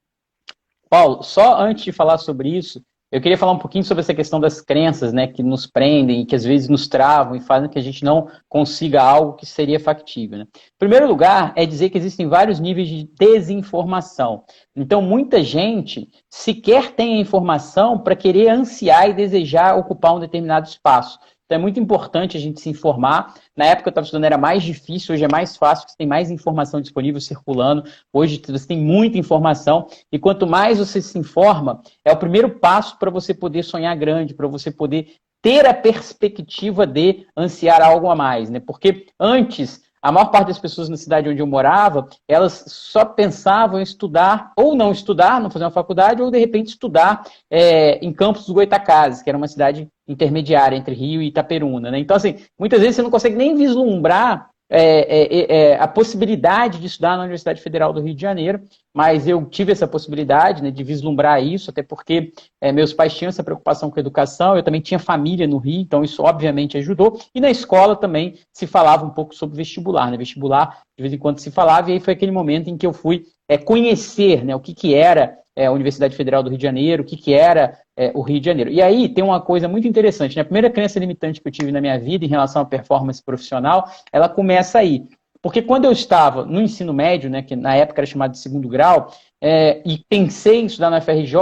Paulo, 0.89 1.23
só 1.23 1.59
antes 1.59 1.83
de 1.83 1.91
falar 1.91 2.17
sobre 2.17 2.49
isso, 2.49 2.81
eu 3.13 3.21
queria 3.21 3.37
falar 3.37 3.51
um 3.51 3.59
pouquinho 3.59 3.83
sobre 3.83 4.01
essa 4.01 4.13
questão 4.13 4.39
das 4.39 4.59
crenças, 4.59 5.13
né, 5.13 5.27
que 5.27 5.43
nos 5.43 5.67
prendem 5.67 6.21
e 6.21 6.25
que 6.25 6.35
às 6.35 6.43
vezes 6.43 6.67
nos 6.67 6.87
travam 6.87 7.35
e 7.35 7.41
fazem 7.41 7.69
que 7.69 7.77
a 7.77 7.81
gente 7.81 8.03
não 8.03 8.27
consiga 8.49 9.03
algo 9.03 9.33
que 9.33 9.45
seria 9.45 9.79
factível. 9.79 10.39
Né? 10.39 10.45
Em 10.45 10.79
primeiro 10.79 11.07
lugar, 11.07 11.53
é 11.55 11.63
dizer 11.63 11.91
que 11.91 11.97
existem 11.99 12.27
vários 12.27 12.59
níveis 12.59 12.87
de 12.87 13.07
desinformação. 13.15 14.43
Então, 14.75 14.99
muita 14.99 15.43
gente 15.43 16.09
sequer 16.27 16.93
tem 16.93 17.13
a 17.13 17.21
informação 17.21 17.99
para 17.99 18.15
querer 18.15 18.49
ansiar 18.49 19.07
e 19.07 19.13
desejar 19.13 19.77
ocupar 19.77 20.15
um 20.15 20.19
determinado 20.19 20.67
espaço. 20.67 21.19
Então 21.45 21.57
é 21.57 21.61
muito 21.61 21.79
importante 21.79 22.37
a 22.37 22.39
gente 22.39 22.59
se 22.61 22.69
informar. 22.69 23.35
Na 23.55 23.65
época 23.65 23.89
eu 23.89 23.91
estava 23.91 24.05
estudando 24.05 24.25
era 24.25 24.37
mais 24.37 24.63
difícil, 24.63 25.13
hoje 25.13 25.23
é 25.23 25.27
mais 25.27 25.57
fácil, 25.57 25.87
você 25.87 25.95
tem 25.97 26.07
mais 26.07 26.31
informação 26.31 26.81
disponível 26.81 27.19
circulando. 27.19 27.83
Hoje 28.11 28.41
você 28.47 28.67
tem 28.67 28.77
muita 28.77 29.17
informação 29.17 29.87
e 30.11 30.17
quanto 30.17 30.47
mais 30.47 30.79
você 30.79 31.01
se 31.01 31.17
informa, 31.17 31.81
é 32.05 32.11
o 32.11 32.17
primeiro 32.17 32.49
passo 32.59 32.97
para 32.97 33.11
você 33.11 33.33
poder 33.33 33.63
sonhar 33.63 33.95
grande, 33.95 34.33
para 34.33 34.47
você 34.47 34.71
poder 34.71 35.15
ter 35.41 35.65
a 35.65 35.73
perspectiva 35.73 36.87
de 36.87 37.27
ansiar 37.35 37.81
algo 37.81 38.09
a 38.09 38.15
mais, 38.15 38.49
né? 38.49 38.61
Porque 38.61 39.07
antes 39.19 39.82
a 40.03 40.11
maior 40.11 40.25
parte 40.25 40.49
das 40.49 40.59
pessoas 40.59 40.89
na 40.89 40.97
cidade 40.97 41.29
onde 41.29 41.41
eu 41.41 41.47
morava, 41.47 42.09
elas 42.27 42.65
só 42.67 43.05
pensavam 43.05 43.79
em 43.79 43.83
estudar, 43.83 44.51
ou 44.57 44.75
não 44.75 44.91
estudar, 44.91 45.39
não 45.39 45.49
fazer 45.49 45.63
uma 45.63 45.71
faculdade, 45.71 46.21
ou 46.21 46.29
de 46.29 46.37
repente 46.37 46.67
estudar 46.67 47.25
é, 47.49 48.05
em 48.05 48.11
Campos 48.11 48.45
dos 48.45 48.53
Goitacazes, 48.53 49.21
que 49.21 49.29
era 49.29 49.37
uma 49.37 49.47
cidade 49.47 49.87
intermediária 50.05 50.75
entre 50.75 50.93
Rio 50.93 51.21
e 51.21 51.27
Itaperuna. 51.27 51.89
Né? 51.89 51.99
Então, 51.99 52.17
assim, 52.17 52.35
muitas 52.59 52.81
vezes 52.81 52.97
você 52.97 53.01
não 53.01 53.09
consegue 53.09 53.37
nem 53.37 53.55
vislumbrar 53.55 54.49
é, 54.75 55.01
é, 55.07 55.55
é, 55.55 55.79
a 55.79 55.87
possibilidade 55.87 56.79
de 56.79 56.87
estudar 56.87 57.15
na 57.15 57.21
Universidade 57.21 57.61
Federal 57.61 57.93
do 57.93 58.01
Rio 58.01 58.15
de 58.15 58.21
Janeiro, 58.21 58.59
mas 58.91 59.27
eu 59.27 59.45
tive 59.45 59.71
essa 59.71 59.87
possibilidade 59.87 60.63
né, 60.63 60.71
de 60.71 60.83
vislumbrar 60.83 61.43
isso, 61.43 61.69
até 61.69 61.83
porque 61.83 62.33
é, 62.59 62.71
meus 62.71 62.91
pais 62.91 63.13
tinham 63.13 63.29
essa 63.29 63.43
preocupação 63.43 63.91
com 63.91 63.99
a 63.99 64.01
educação, 64.01 64.55
eu 64.55 64.63
também 64.63 64.81
tinha 64.81 64.97
família 64.97 65.45
no 65.45 65.57
Rio, 65.57 65.81
então 65.81 66.03
isso 66.03 66.23
obviamente 66.23 66.75
ajudou, 66.75 67.19
e 67.35 67.39
na 67.39 67.51
escola 67.51 67.95
também 67.95 68.39
se 68.51 68.65
falava 68.65 69.05
um 69.05 69.11
pouco 69.11 69.35
sobre 69.35 69.55
vestibular, 69.55 70.09
né? 70.09 70.17
vestibular 70.17 70.81
de 70.97 71.03
vez 71.03 71.13
em 71.13 71.19
quando 71.19 71.37
se 71.37 71.51
falava, 71.51 71.91
e 71.91 71.93
aí 71.93 71.99
foi 71.99 72.13
aquele 72.13 72.31
momento 72.31 72.67
em 72.67 72.75
que 72.75 72.87
eu 72.87 72.93
fui 72.93 73.25
é, 73.47 73.59
conhecer 73.59 74.43
né, 74.43 74.55
o 74.55 74.59
que, 74.59 74.73
que 74.73 74.95
era 74.95 75.37
é, 75.55 75.65
a 75.65 75.71
Universidade 75.71 76.15
Federal 76.15 76.41
do 76.41 76.49
Rio 76.49 76.57
de 76.57 76.63
Janeiro, 76.63 77.03
o 77.03 77.05
que, 77.05 77.17
que 77.17 77.33
era 77.33 77.77
é, 77.97 78.11
o 78.13 78.21
Rio 78.21 78.39
de 78.39 78.45
Janeiro. 78.45 78.69
E 78.69 78.81
aí 78.81 79.09
tem 79.09 79.23
uma 79.23 79.41
coisa 79.41 79.67
muito 79.67 79.87
interessante. 79.87 80.35
Né? 80.35 80.41
A 80.41 80.45
primeira 80.45 80.69
crença 80.69 80.99
limitante 80.99 81.41
que 81.41 81.47
eu 81.47 81.51
tive 81.51 81.71
na 81.71 81.81
minha 81.81 81.99
vida 81.99 82.25
em 82.25 82.29
relação 82.29 82.61
à 82.61 82.65
performance 82.65 83.23
profissional, 83.23 83.89
ela 84.11 84.27
começa 84.27 84.79
aí. 84.79 85.05
Porque 85.41 85.61
quando 85.61 85.83
eu 85.83 85.91
estava 85.91 86.45
no 86.45 86.61
ensino 86.61 86.93
médio, 86.93 87.29
né, 87.29 87.41
que 87.41 87.53
na 87.53 87.75
época 87.75 87.99
era 87.99 88.05
chamado 88.05 88.31
de 88.31 88.37
segundo 88.37 88.69
grau, 88.69 89.11
é, 89.45 89.81
e 89.83 89.97
pensei 89.97 90.61
em 90.61 90.67
estudar 90.67 90.89
na 90.89 91.01
FRJ, 91.01 91.35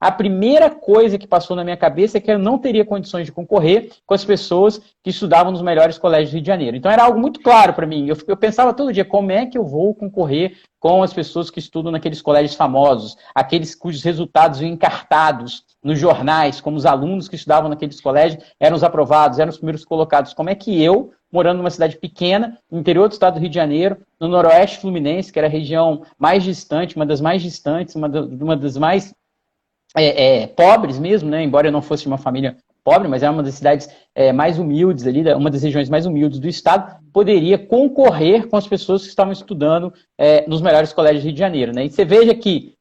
a 0.00 0.10
primeira 0.10 0.68
coisa 0.68 1.16
que 1.16 1.28
passou 1.28 1.54
na 1.54 1.62
minha 1.62 1.76
cabeça 1.76 2.18
é 2.18 2.20
que 2.20 2.28
eu 2.28 2.40
não 2.40 2.58
teria 2.58 2.84
condições 2.84 3.24
de 3.24 3.30
concorrer 3.30 3.92
com 4.04 4.14
as 4.14 4.24
pessoas 4.24 4.80
que 5.00 5.10
estudavam 5.10 5.52
nos 5.52 5.62
melhores 5.62 5.96
colégios 5.96 6.30
do 6.30 6.34
Rio 6.34 6.42
de 6.42 6.46
Janeiro. 6.48 6.76
Então 6.76 6.90
era 6.90 7.04
algo 7.04 7.20
muito 7.20 7.38
claro 7.40 7.72
para 7.72 7.86
mim. 7.86 8.08
Eu, 8.08 8.16
eu 8.26 8.36
pensava 8.36 8.74
todo 8.74 8.92
dia 8.92 9.04
como 9.04 9.30
é 9.30 9.46
que 9.46 9.56
eu 9.56 9.64
vou 9.64 9.94
concorrer 9.94 10.56
com 10.80 11.04
as 11.04 11.12
pessoas 11.12 11.48
que 11.48 11.60
estudam 11.60 11.92
naqueles 11.92 12.20
colégios 12.20 12.56
famosos, 12.56 13.16
aqueles 13.32 13.76
cujos 13.76 14.02
resultados 14.02 14.58
vêm 14.58 14.72
encartados 14.72 15.64
nos 15.82 16.00
jornais, 16.00 16.60
como 16.60 16.76
os 16.76 16.84
alunos 16.84 17.28
que 17.28 17.36
estudavam 17.36 17.70
naqueles 17.70 18.00
colégios 18.00 18.42
eram 18.58 18.74
os 18.74 18.82
aprovados, 18.82 19.38
eram 19.38 19.50
os 19.50 19.56
primeiros 19.56 19.84
colocados. 19.84 20.34
Como 20.34 20.50
é 20.50 20.54
que 20.56 20.82
eu, 20.82 21.12
morando 21.36 21.58
numa 21.58 21.70
cidade 21.70 21.98
pequena, 21.98 22.58
no 22.70 22.78
interior 22.78 23.08
do 23.08 23.12
estado 23.12 23.34
do 23.34 23.40
Rio 23.40 23.50
de 23.50 23.54
Janeiro, 23.54 23.98
no 24.18 24.26
noroeste 24.26 24.78
fluminense, 24.78 25.30
que 25.30 25.38
era 25.38 25.46
a 25.46 25.50
região 25.50 26.00
mais 26.18 26.42
distante, 26.42 26.96
uma 26.96 27.04
das 27.04 27.20
mais 27.20 27.42
distantes, 27.42 27.94
uma, 27.94 28.08
uma 28.08 28.56
das 28.56 28.78
mais 28.78 29.14
é, 29.94 30.44
é, 30.44 30.46
pobres 30.46 30.98
mesmo, 30.98 31.28
né? 31.28 31.44
embora 31.44 31.68
eu 31.68 31.72
não 31.72 31.82
fosse 31.82 32.04
de 32.04 32.08
uma 32.08 32.16
família 32.16 32.56
pobre, 32.82 33.06
mas 33.06 33.22
era 33.22 33.32
uma 33.32 33.42
das 33.42 33.54
cidades 33.54 33.86
é, 34.14 34.32
mais 34.32 34.58
humildes 34.58 35.06
ali, 35.06 35.30
uma 35.34 35.50
das 35.50 35.62
regiões 35.62 35.90
mais 35.90 36.06
humildes 36.06 36.38
do 36.38 36.48
estado, 36.48 36.96
poderia 37.12 37.58
concorrer 37.58 38.48
com 38.48 38.56
as 38.56 38.66
pessoas 38.66 39.02
que 39.02 39.08
estavam 39.08 39.32
estudando 39.32 39.92
é, 40.16 40.48
nos 40.48 40.62
melhores 40.62 40.94
colégios 40.94 41.22
do 41.22 41.26
Rio 41.26 41.34
de 41.34 41.38
Janeiro. 41.38 41.74
Né? 41.74 41.84
E 41.84 41.90
você 41.90 42.04
veja 42.04 42.34
que 42.34 42.74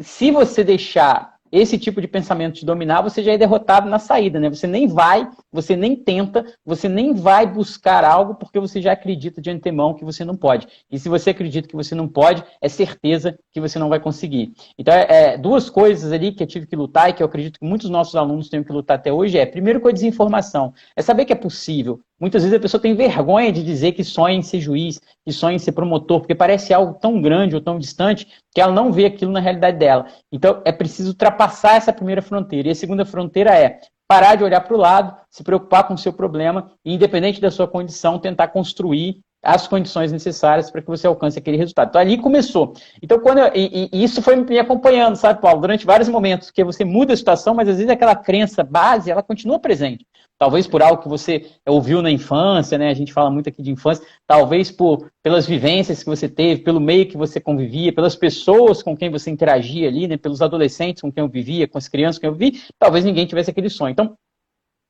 se 0.00 0.32
você 0.32 0.64
deixar 0.64 1.29
esse 1.52 1.78
tipo 1.78 2.00
de 2.00 2.08
pensamento 2.08 2.54
te 2.54 2.64
dominar, 2.64 3.02
você 3.02 3.22
já 3.22 3.32
é 3.32 3.38
derrotado 3.38 3.88
na 3.88 3.98
saída, 3.98 4.38
né? 4.38 4.48
Você 4.48 4.66
nem 4.66 4.86
vai, 4.86 5.28
você 5.52 5.76
nem 5.76 5.96
tenta, 5.96 6.44
você 6.64 6.88
nem 6.88 7.14
vai 7.14 7.46
buscar 7.46 8.04
algo 8.04 8.34
porque 8.34 8.60
você 8.60 8.80
já 8.80 8.92
acredita 8.92 9.40
de 9.40 9.50
antemão 9.50 9.94
que 9.94 10.04
você 10.04 10.24
não 10.24 10.36
pode. 10.36 10.66
E 10.90 10.98
se 10.98 11.08
você 11.08 11.30
acredita 11.30 11.68
que 11.68 11.76
você 11.76 11.94
não 11.94 12.08
pode, 12.08 12.44
é 12.60 12.68
certeza 12.68 13.38
que 13.52 13.60
você 13.60 13.78
não 13.78 13.88
vai 13.88 14.00
conseguir. 14.00 14.52
Então, 14.78 14.94
é, 14.94 15.06
é 15.08 15.38
duas 15.38 15.68
coisas 15.68 16.12
ali 16.12 16.32
que 16.32 16.42
eu 16.42 16.46
tive 16.46 16.66
que 16.66 16.76
lutar 16.76 17.10
e 17.10 17.12
que 17.12 17.22
eu 17.22 17.26
acredito 17.26 17.58
que 17.58 17.66
muitos 17.66 17.90
nossos 17.90 18.14
alunos 18.14 18.48
têm 18.48 18.62
que 18.62 18.72
lutar 18.72 18.96
até 18.96 19.12
hoje 19.12 19.38
é, 19.38 19.46
primeiro 19.46 19.80
com 19.80 19.88
a 19.88 19.92
desinformação, 19.92 20.72
é 20.94 21.02
saber 21.02 21.24
que 21.24 21.32
é 21.32 21.36
possível. 21.36 22.00
Muitas 22.20 22.42
vezes 22.42 22.56
a 22.56 22.60
pessoa 22.60 22.80
tem 22.80 22.94
vergonha 22.94 23.50
de 23.50 23.62
dizer 23.62 23.92
que 23.92 24.04
sonha 24.04 24.36
em 24.36 24.42
ser 24.42 24.60
juiz, 24.60 25.00
que 25.24 25.32
sonha 25.32 25.56
em 25.56 25.58
ser 25.58 25.72
promotor, 25.72 26.20
porque 26.20 26.34
parece 26.34 26.74
algo 26.74 26.98
tão 27.00 27.20
grande 27.22 27.54
ou 27.54 27.62
tão 27.62 27.78
distante 27.78 28.28
que 28.54 28.60
ela 28.60 28.72
não 28.72 28.92
vê 28.92 29.06
aquilo 29.06 29.32
na 29.32 29.40
realidade 29.40 29.78
dela. 29.78 30.06
Então, 30.30 30.60
é 30.66 30.70
preciso 30.70 31.10
ultrapassar 31.10 31.76
essa 31.76 31.94
primeira 31.94 32.20
fronteira. 32.20 32.68
E 32.68 32.72
a 32.72 32.74
segunda 32.74 33.06
fronteira 33.06 33.58
é 33.58 33.80
parar 34.06 34.34
de 34.34 34.44
olhar 34.44 34.60
para 34.60 34.74
o 34.74 34.78
lado, 34.78 35.16
se 35.30 35.42
preocupar 35.42 35.88
com 35.88 35.94
o 35.94 35.98
seu 35.98 36.12
problema 36.12 36.70
e, 36.84 36.92
independente 36.92 37.40
da 37.40 37.50
sua 37.50 37.66
condição, 37.66 38.18
tentar 38.18 38.48
construir 38.48 39.20
as 39.42 39.66
condições 39.66 40.12
necessárias 40.12 40.70
para 40.70 40.82
que 40.82 40.88
você 40.88 41.06
alcance 41.06 41.38
aquele 41.38 41.56
resultado. 41.56 41.88
Então, 41.88 42.00
ali 42.00 42.18
começou. 42.18 42.74
Então, 43.02 43.18
quando 43.18 43.38
eu, 43.38 43.50
e, 43.54 43.88
e, 43.92 44.04
isso 44.04 44.20
foi 44.20 44.36
me 44.36 44.58
acompanhando, 44.58 45.16
sabe, 45.16 45.40
Paulo, 45.40 45.60
durante 45.60 45.86
vários 45.86 46.08
momentos, 46.08 46.50
que 46.50 46.62
você 46.62 46.84
muda 46.84 47.14
a 47.14 47.16
situação, 47.16 47.54
mas 47.54 47.68
às 47.68 47.76
vezes 47.76 47.90
aquela 47.90 48.14
crença 48.14 48.62
base, 48.62 49.10
ela 49.10 49.22
continua 49.22 49.58
presente. 49.58 50.06
Talvez 50.38 50.66
por 50.66 50.82
algo 50.82 51.02
que 51.02 51.08
você 51.08 51.50
ouviu 51.68 52.00
na 52.00 52.10
infância, 52.10 52.78
né? 52.78 52.88
A 52.88 52.94
gente 52.94 53.12
fala 53.12 53.30
muito 53.30 53.50
aqui 53.50 53.62
de 53.62 53.70
infância, 53.70 54.02
talvez 54.26 54.70
por 54.70 55.10
pelas 55.22 55.46
vivências 55.46 56.02
que 56.02 56.08
você 56.08 56.30
teve, 56.30 56.62
pelo 56.62 56.80
meio 56.80 57.06
que 57.06 57.16
você 57.16 57.38
convivia, 57.38 57.92
pelas 57.92 58.16
pessoas 58.16 58.82
com 58.82 58.96
quem 58.96 59.10
você 59.10 59.30
interagia 59.30 59.86
ali, 59.86 60.08
né? 60.08 60.16
Pelos 60.16 60.40
adolescentes 60.40 61.02
com 61.02 61.12
quem 61.12 61.22
eu 61.22 61.28
vivia, 61.28 61.68
com 61.68 61.76
as 61.76 61.88
crianças 61.88 62.16
com 62.16 62.22
quem 62.22 62.30
eu 62.30 62.34
vivi, 62.34 62.62
talvez 62.78 63.04
ninguém 63.04 63.26
tivesse 63.26 63.50
aquele 63.50 63.68
sonho. 63.68 63.92
Então, 63.92 64.16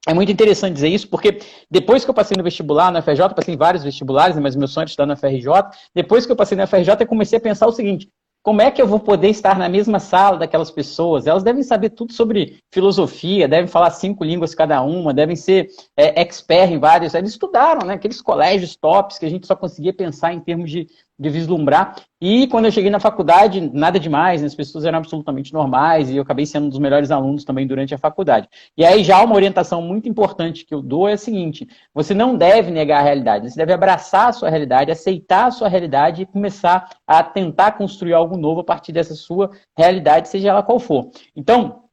é 0.08 0.14
muito 0.14 0.32
interessante 0.32 0.74
dizer 0.74 0.88
isso, 0.88 1.08
porque 1.08 1.40
depois 1.70 2.04
que 2.04 2.10
eu 2.10 2.14
passei 2.14 2.34
no 2.36 2.42
vestibular, 2.42 2.90
na 2.90 3.02
FRJ, 3.02 3.34
passei 3.34 3.54
em 3.54 3.58
vários 3.58 3.84
vestibulares, 3.84 4.34
né, 4.34 4.42
mas 4.42 4.56
meu 4.56 4.66
sonho 4.66 4.84
é 4.84 4.86
estudar 4.86 5.06
na 5.06 5.16
FRJ, 5.16 5.46
depois 5.94 6.24
que 6.24 6.32
eu 6.32 6.36
passei 6.36 6.56
na 6.56 6.66
FRJ, 6.66 6.96
eu 7.00 7.06
comecei 7.06 7.38
a 7.38 7.40
pensar 7.40 7.66
o 7.66 7.72
seguinte, 7.72 8.08
como 8.42 8.62
é 8.62 8.70
que 8.70 8.80
eu 8.80 8.86
vou 8.86 8.98
poder 8.98 9.28
estar 9.28 9.58
na 9.58 9.68
mesma 9.68 9.98
sala 9.98 10.38
daquelas 10.38 10.70
pessoas? 10.70 11.26
Elas 11.26 11.42
devem 11.42 11.62
saber 11.62 11.90
tudo 11.90 12.14
sobre 12.14 12.58
filosofia, 12.72 13.46
devem 13.46 13.66
falar 13.66 13.90
cinco 13.90 14.24
línguas 14.24 14.54
cada 14.54 14.80
uma, 14.80 15.12
devem 15.12 15.36
ser 15.36 15.68
é, 15.94 16.22
expert 16.22 16.72
em 16.72 16.78
vários. 16.78 17.12
Eles 17.12 17.32
estudaram, 17.32 17.86
né? 17.86 17.94
Aqueles 17.94 18.22
colégios 18.22 18.74
tops 18.76 19.18
que 19.18 19.26
a 19.26 19.28
gente 19.28 19.46
só 19.46 19.54
conseguia 19.54 19.92
pensar 19.92 20.32
em 20.32 20.40
termos 20.40 20.70
de 20.70 20.86
de 21.20 21.28
vislumbrar. 21.28 21.96
E 22.18 22.46
quando 22.46 22.64
eu 22.64 22.70
cheguei 22.70 22.90
na 22.90 22.98
faculdade, 22.98 23.60
nada 23.60 24.00
demais, 24.00 24.40
né? 24.40 24.46
as 24.46 24.54
pessoas 24.54 24.86
eram 24.86 24.98
absolutamente 24.98 25.52
normais 25.52 26.08
e 26.08 26.16
eu 26.16 26.22
acabei 26.22 26.46
sendo 26.46 26.66
um 26.66 26.68
dos 26.70 26.78
melhores 26.78 27.10
alunos 27.10 27.44
também 27.44 27.66
durante 27.66 27.94
a 27.94 27.98
faculdade. 27.98 28.48
E 28.74 28.84
aí 28.84 29.04
já 29.04 29.22
uma 29.22 29.34
orientação 29.34 29.82
muito 29.82 30.08
importante 30.08 30.64
que 30.64 30.74
eu 30.74 30.80
dou 30.80 31.06
é 31.06 31.12
a 31.12 31.18
seguinte: 31.18 31.68
você 31.92 32.14
não 32.14 32.34
deve 32.34 32.70
negar 32.70 33.00
a 33.00 33.02
realidade, 33.02 33.50
você 33.50 33.56
deve 33.56 33.72
abraçar 33.74 34.28
a 34.28 34.32
sua 34.32 34.48
realidade, 34.48 34.90
aceitar 34.90 35.46
a 35.46 35.50
sua 35.50 35.68
realidade 35.68 36.22
e 36.22 36.26
começar 36.26 36.88
a 37.06 37.22
tentar 37.22 37.72
construir 37.72 38.14
algo 38.14 38.38
novo 38.38 38.60
a 38.60 38.64
partir 38.64 38.90
dessa 38.90 39.14
sua 39.14 39.50
realidade, 39.76 40.28
seja 40.30 40.48
ela 40.48 40.62
qual 40.62 40.78
for. 40.78 41.10
Então, 41.36 41.84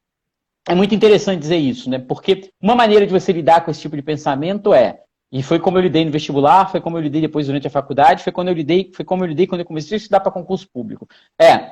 é 0.69 0.74
muito 0.74 0.96
interessante 0.96 1.41
dizer 1.41 1.57
isso, 1.57 1.89
né? 1.89 2.00
Porque 2.00 2.50
uma 2.62 2.75
maneira 2.75 3.05
de 3.05 3.12
você 3.12 3.34
lidar 3.34 3.63
com 3.65 3.72
esse 3.72 3.81
tipo 3.81 3.96
de 3.96 4.01
pensamento 4.01 4.74
é 4.74 5.01
e 5.31 5.43
foi 5.43 5.60
como 5.60 5.77
eu 5.77 5.81
lidei 5.81 6.05
no 6.05 6.12
vestibular, 6.12 6.69
foi 6.69 6.79
como 6.79 6.98
eu 6.98 7.01
lidei 7.01 7.22
depois 7.22 7.48
durante 7.48 7.67
a 7.67 7.69
faculdade, 7.69 8.24
foi 8.24 8.31
quando 8.31 8.48
eu 8.48 8.53
lidei, 8.53 8.91
foi 8.93 9.03
como 9.03 9.24
eu 9.24 9.27
lidei 9.27 9.46
quando 9.48 9.62
eu 9.62 9.65
comecei 9.65 9.96
a 9.96 9.98
estudar 9.98 10.19
para 10.19 10.31
concurso 10.31 10.67
público. 10.72 11.07
É, 11.39 11.72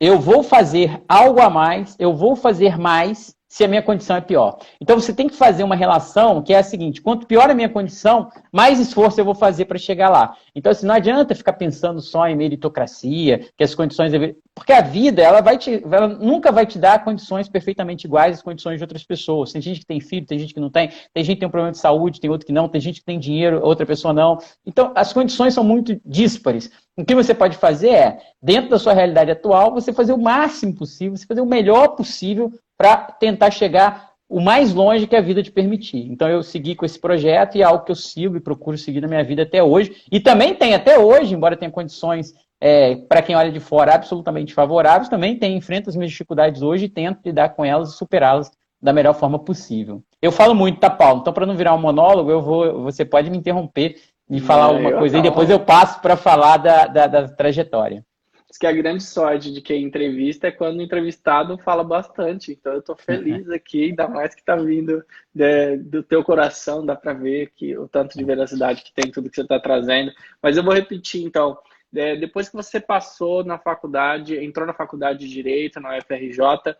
eu 0.00 0.18
vou 0.18 0.42
fazer 0.42 1.02
algo 1.08 1.40
a 1.40 1.50
mais, 1.50 1.96
eu 1.98 2.14
vou 2.14 2.36
fazer 2.36 2.78
mais 2.78 3.34
se 3.52 3.62
a 3.62 3.68
minha 3.68 3.82
condição 3.82 4.16
é 4.16 4.20
pior. 4.22 4.58
Então 4.80 4.98
você 4.98 5.12
tem 5.12 5.28
que 5.28 5.36
fazer 5.36 5.62
uma 5.62 5.76
relação 5.76 6.40
que 6.42 6.54
é 6.54 6.58
a 6.58 6.62
seguinte: 6.62 7.02
quanto 7.02 7.26
pior 7.26 7.50
a 7.50 7.54
minha 7.54 7.68
condição, 7.68 8.30
mais 8.50 8.80
esforço 8.80 9.20
eu 9.20 9.26
vou 9.26 9.34
fazer 9.34 9.66
para 9.66 9.76
chegar 9.76 10.08
lá. 10.08 10.34
Então, 10.54 10.72
assim, 10.72 10.86
não 10.86 10.94
adianta 10.94 11.34
ficar 11.34 11.52
pensando 11.52 12.00
só 12.00 12.26
em 12.26 12.34
meritocracia, 12.34 13.46
que 13.54 13.62
as 13.62 13.74
condições. 13.74 14.10
Porque 14.54 14.72
a 14.72 14.80
vida, 14.80 15.22
ela, 15.22 15.42
vai 15.42 15.58
te, 15.58 15.82
ela 15.84 16.08
nunca 16.08 16.50
vai 16.50 16.64
te 16.64 16.78
dar 16.78 17.04
condições 17.04 17.46
perfeitamente 17.46 18.06
iguais 18.06 18.36
às 18.36 18.42
condições 18.42 18.76
de 18.78 18.84
outras 18.84 19.04
pessoas. 19.04 19.52
Tem 19.52 19.60
gente 19.60 19.80
que 19.80 19.86
tem 19.86 20.00
filho, 20.00 20.26
tem 20.26 20.38
gente 20.38 20.54
que 20.54 20.60
não 20.60 20.70
tem, 20.70 20.90
tem 21.12 21.22
gente 21.22 21.36
que 21.36 21.40
tem 21.40 21.48
um 21.48 21.50
problema 21.50 21.72
de 21.72 21.78
saúde, 21.78 22.20
tem 22.20 22.30
outro 22.30 22.46
que 22.46 22.52
não, 22.52 22.68
tem 22.68 22.80
gente 22.80 23.00
que 23.00 23.06
tem 23.06 23.18
dinheiro, 23.18 23.60
outra 23.62 23.84
pessoa 23.84 24.14
não. 24.14 24.38
Então, 24.66 24.92
as 24.94 25.12
condições 25.12 25.52
são 25.52 25.64
muito 25.64 25.98
díspares. 26.04 26.70
O 26.96 27.04
que 27.04 27.14
você 27.14 27.32
pode 27.32 27.56
fazer 27.56 27.90
é, 27.90 28.18
dentro 28.42 28.70
da 28.70 28.78
sua 28.78 28.92
realidade 28.92 29.30
atual, 29.30 29.72
você 29.72 29.92
fazer 29.92 30.12
o 30.12 30.18
máximo 30.18 30.74
possível, 30.74 31.16
você 31.16 31.26
fazer 31.26 31.40
o 31.40 31.46
melhor 31.46 31.88
possível 31.88 32.52
para 32.76 32.96
tentar 32.96 33.50
chegar 33.50 34.12
o 34.28 34.40
mais 34.40 34.72
longe 34.72 35.06
que 35.06 35.16
a 35.16 35.20
vida 35.20 35.42
te 35.42 35.50
permitir. 35.50 36.10
Então 36.10 36.28
eu 36.28 36.42
segui 36.42 36.74
com 36.74 36.84
esse 36.84 36.98
projeto 36.98 37.56
e 37.56 37.62
é 37.62 37.64
algo 37.64 37.84
que 37.84 37.92
eu 37.92 37.96
sigo 37.96 38.36
e 38.36 38.40
procuro 38.40 38.78
seguir 38.78 39.00
na 39.00 39.08
minha 39.08 39.22
vida 39.22 39.42
até 39.42 39.62
hoje. 39.62 40.04
E 40.10 40.20
também 40.20 40.54
tem 40.54 40.74
até 40.74 40.98
hoje, 40.98 41.34
embora 41.34 41.56
tenha 41.56 41.70
condições 41.70 42.34
é, 42.60 42.96
para 42.96 43.22
quem 43.22 43.34
olha 43.36 43.50
de 43.50 43.60
fora 43.60 43.94
absolutamente 43.94 44.54
favoráveis, 44.54 45.08
também 45.08 45.38
tem, 45.38 45.56
enfrenta 45.56 45.90
as 45.90 45.96
minhas 45.96 46.12
dificuldades 46.12 46.62
hoje 46.62 46.84
e 46.84 46.88
tento 46.88 47.20
lidar 47.24 47.50
com 47.50 47.64
elas 47.64 47.90
e 47.90 47.96
superá-las 47.96 48.50
da 48.80 48.92
melhor 48.92 49.14
forma 49.14 49.38
possível. 49.38 50.02
Eu 50.20 50.32
falo 50.32 50.54
muito, 50.54 50.78
tá, 50.78 50.88
Paulo? 50.88 51.20
Então, 51.20 51.32
para 51.32 51.46
não 51.46 51.56
virar 51.56 51.74
um 51.74 51.80
monólogo, 51.80 52.30
eu 52.30 52.40
vou, 52.40 52.82
você 52.84 53.04
pode 53.04 53.30
me 53.30 53.36
interromper 53.36 53.96
e 54.28 54.40
falar 54.40 54.64
é, 54.64 54.74
alguma 54.74 54.98
coisa 54.98 55.18
e 55.18 55.22
depois 55.22 55.50
eu 55.50 55.60
passo 55.60 56.00
para 56.00 56.16
falar 56.16 56.56
da, 56.56 56.86
da, 56.86 57.06
da 57.06 57.28
trajetória. 57.28 58.04
Diz 58.48 58.58
que 58.58 58.66
a 58.66 58.72
grande 58.72 59.02
sorte 59.02 59.50
de 59.50 59.62
quem 59.62 59.82
entrevista 59.82 60.48
é 60.48 60.50
quando 60.50 60.78
o 60.78 60.82
entrevistado 60.82 61.56
fala 61.56 61.82
bastante. 61.82 62.52
Então 62.52 62.74
eu 62.74 62.80
estou 62.80 62.94
feliz 62.94 63.46
uhum. 63.46 63.54
aqui, 63.56 63.84
ainda 63.84 64.06
mais 64.06 64.34
que 64.34 64.42
está 64.42 64.56
vindo 64.56 65.02
de, 65.34 65.78
do 65.78 66.02
teu 66.02 66.22
coração, 66.22 66.84
dá 66.84 66.94
para 66.94 67.14
ver 67.14 67.50
que 67.56 67.76
o 67.78 67.88
tanto 67.88 68.18
de 68.18 68.24
veracidade 68.24 68.82
que 68.82 68.92
tem 68.92 69.10
tudo 69.10 69.30
que 69.30 69.36
você 69.36 69.42
está 69.42 69.58
trazendo. 69.58 70.12
Mas 70.42 70.56
eu 70.56 70.62
vou 70.62 70.74
repetir 70.74 71.24
então. 71.24 71.58
É, 71.94 72.16
depois 72.16 72.48
que 72.48 72.56
você 72.56 72.78
passou 72.78 73.42
na 73.44 73.58
faculdade, 73.58 74.36
entrou 74.36 74.66
na 74.66 74.74
faculdade 74.74 75.20
de 75.20 75.28
Direito, 75.28 75.80
na 75.80 75.96
UFRJ, 75.96 76.74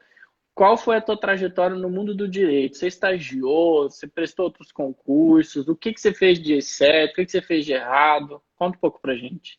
qual 0.55 0.77
foi 0.77 0.97
a 0.97 1.01
tua 1.01 1.19
trajetória 1.19 1.77
no 1.77 1.89
mundo 1.89 2.15
do 2.15 2.29
direito? 2.29 2.77
Você 2.77 2.87
estagiou, 2.87 3.91
você 3.91 4.07
prestou 4.07 4.47
outros 4.47 4.71
concursos, 4.71 5.69
o 5.69 5.75
que, 5.75 5.93
que 5.93 6.01
você 6.01 6.13
fez 6.13 6.39
de 6.41 6.61
certo, 6.61 7.13
o 7.13 7.15
que, 7.17 7.27
que 7.27 7.33
você 7.33 7.43
fez 7.43 7.65
de 7.65 7.73
errado? 7.73 8.41
Conta 8.57 8.77
um 8.77 8.81
pouco 8.81 9.01
pra 9.01 9.15
gente. 9.15 9.59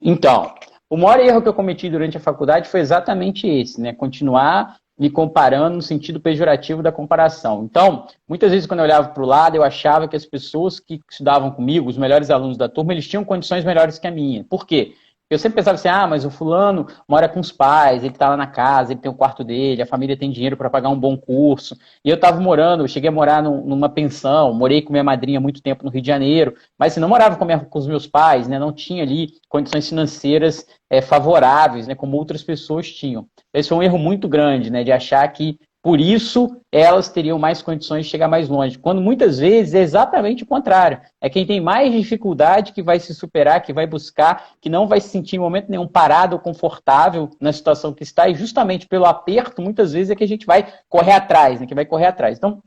Então, 0.00 0.54
o 0.90 0.96
maior 0.96 1.20
erro 1.20 1.42
que 1.42 1.48
eu 1.48 1.54
cometi 1.54 1.88
durante 1.88 2.16
a 2.16 2.20
faculdade 2.20 2.68
foi 2.68 2.80
exatamente 2.80 3.46
esse, 3.46 3.80
né? 3.80 3.92
Continuar 3.92 4.78
me 4.98 5.10
comparando 5.10 5.76
no 5.76 5.82
sentido 5.82 6.18
pejorativo 6.18 6.82
da 6.82 6.90
comparação. 6.90 7.64
Então, 7.64 8.06
muitas 8.26 8.50
vezes 8.50 8.66
quando 8.66 8.80
eu 8.80 8.84
olhava 8.84 9.08
para 9.08 9.22
o 9.22 9.26
lado, 9.26 9.54
eu 9.54 9.62
achava 9.62 10.08
que 10.08 10.16
as 10.16 10.24
pessoas 10.24 10.80
que 10.80 11.00
estudavam 11.10 11.50
comigo, 11.50 11.88
os 11.88 11.98
melhores 11.98 12.30
alunos 12.30 12.56
da 12.56 12.68
turma, 12.68 12.92
eles 12.92 13.06
tinham 13.06 13.24
condições 13.24 13.64
melhores 13.64 13.98
que 13.98 14.06
a 14.06 14.10
minha. 14.10 14.44
Por 14.44 14.66
quê? 14.66 14.94
Eu 15.28 15.40
sempre 15.40 15.56
pensava 15.56 15.74
assim, 15.74 15.88
ah, 15.88 16.06
mas 16.06 16.24
o 16.24 16.30
fulano 16.30 16.86
mora 17.08 17.28
com 17.28 17.40
os 17.40 17.50
pais, 17.50 18.04
ele 18.04 18.12
está 18.12 18.28
lá 18.28 18.36
na 18.36 18.46
casa, 18.46 18.92
ele 18.92 19.00
tem 19.00 19.10
o 19.10 19.14
quarto 19.14 19.42
dele, 19.42 19.82
a 19.82 19.86
família 19.86 20.16
tem 20.16 20.30
dinheiro 20.30 20.56
para 20.56 20.70
pagar 20.70 20.88
um 20.88 20.98
bom 20.98 21.16
curso. 21.16 21.76
E 22.04 22.08
eu 22.08 22.14
estava 22.14 22.40
morando, 22.40 22.84
eu 22.84 22.88
cheguei 22.88 23.08
a 23.08 23.12
morar 23.12 23.42
numa 23.42 23.88
pensão, 23.88 24.54
morei 24.54 24.82
com 24.82 24.92
minha 24.92 25.02
madrinha 25.02 25.40
muito 25.40 25.60
tempo 25.60 25.84
no 25.84 25.90
Rio 25.90 26.00
de 26.00 26.06
Janeiro, 26.06 26.54
mas 26.78 26.92
assim, 26.92 27.00
não 27.00 27.08
morava 27.08 27.34
com, 27.36 27.44
minha, 27.44 27.58
com 27.58 27.78
os 27.78 27.88
meus 27.88 28.06
pais, 28.06 28.46
né? 28.46 28.56
Não 28.56 28.72
tinha 28.72 29.02
ali 29.02 29.32
condições 29.48 29.88
financeiras 29.88 30.64
é, 30.88 31.02
favoráveis, 31.02 31.88
né? 31.88 31.96
Como 31.96 32.16
outras 32.16 32.44
pessoas 32.44 32.88
tinham. 32.88 33.26
Esse 33.52 33.68
foi 33.68 33.78
um 33.78 33.82
erro 33.82 33.98
muito 33.98 34.28
grande, 34.28 34.70
né? 34.70 34.84
De 34.84 34.92
achar 34.92 35.26
que 35.32 35.58
por 35.86 36.00
isso, 36.00 36.60
elas 36.72 37.08
teriam 37.08 37.38
mais 37.38 37.62
condições 37.62 38.06
de 38.06 38.10
chegar 38.10 38.26
mais 38.26 38.48
longe. 38.48 38.76
Quando 38.76 39.00
muitas 39.00 39.38
vezes 39.38 39.72
é 39.72 39.82
exatamente 39.82 40.42
o 40.42 40.46
contrário. 40.46 41.00
É 41.20 41.30
quem 41.30 41.46
tem 41.46 41.60
mais 41.60 41.92
dificuldade 41.92 42.72
que 42.72 42.82
vai 42.82 42.98
se 42.98 43.14
superar, 43.14 43.62
que 43.62 43.72
vai 43.72 43.86
buscar, 43.86 44.48
que 44.60 44.68
não 44.68 44.88
vai 44.88 45.00
se 45.00 45.10
sentir 45.10 45.36
em 45.36 45.38
momento 45.38 45.70
nenhum 45.70 45.86
parado 45.86 46.34
ou 46.34 46.42
confortável 46.42 47.30
na 47.40 47.52
situação 47.52 47.94
que 47.94 48.02
está. 48.02 48.28
E 48.28 48.34
justamente 48.34 48.88
pelo 48.88 49.04
aperto, 49.04 49.62
muitas 49.62 49.92
vezes, 49.92 50.10
é 50.10 50.16
que 50.16 50.24
a 50.24 50.26
gente 50.26 50.44
vai 50.44 50.66
correr 50.88 51.12
atrás, 51.12 51.60
né? 51.60 51.68
que 51.68 51.74
vai 51.76 51.86
correr 51.86 52.06
atrás. 52.06 52.36
Então, 52.36 52.60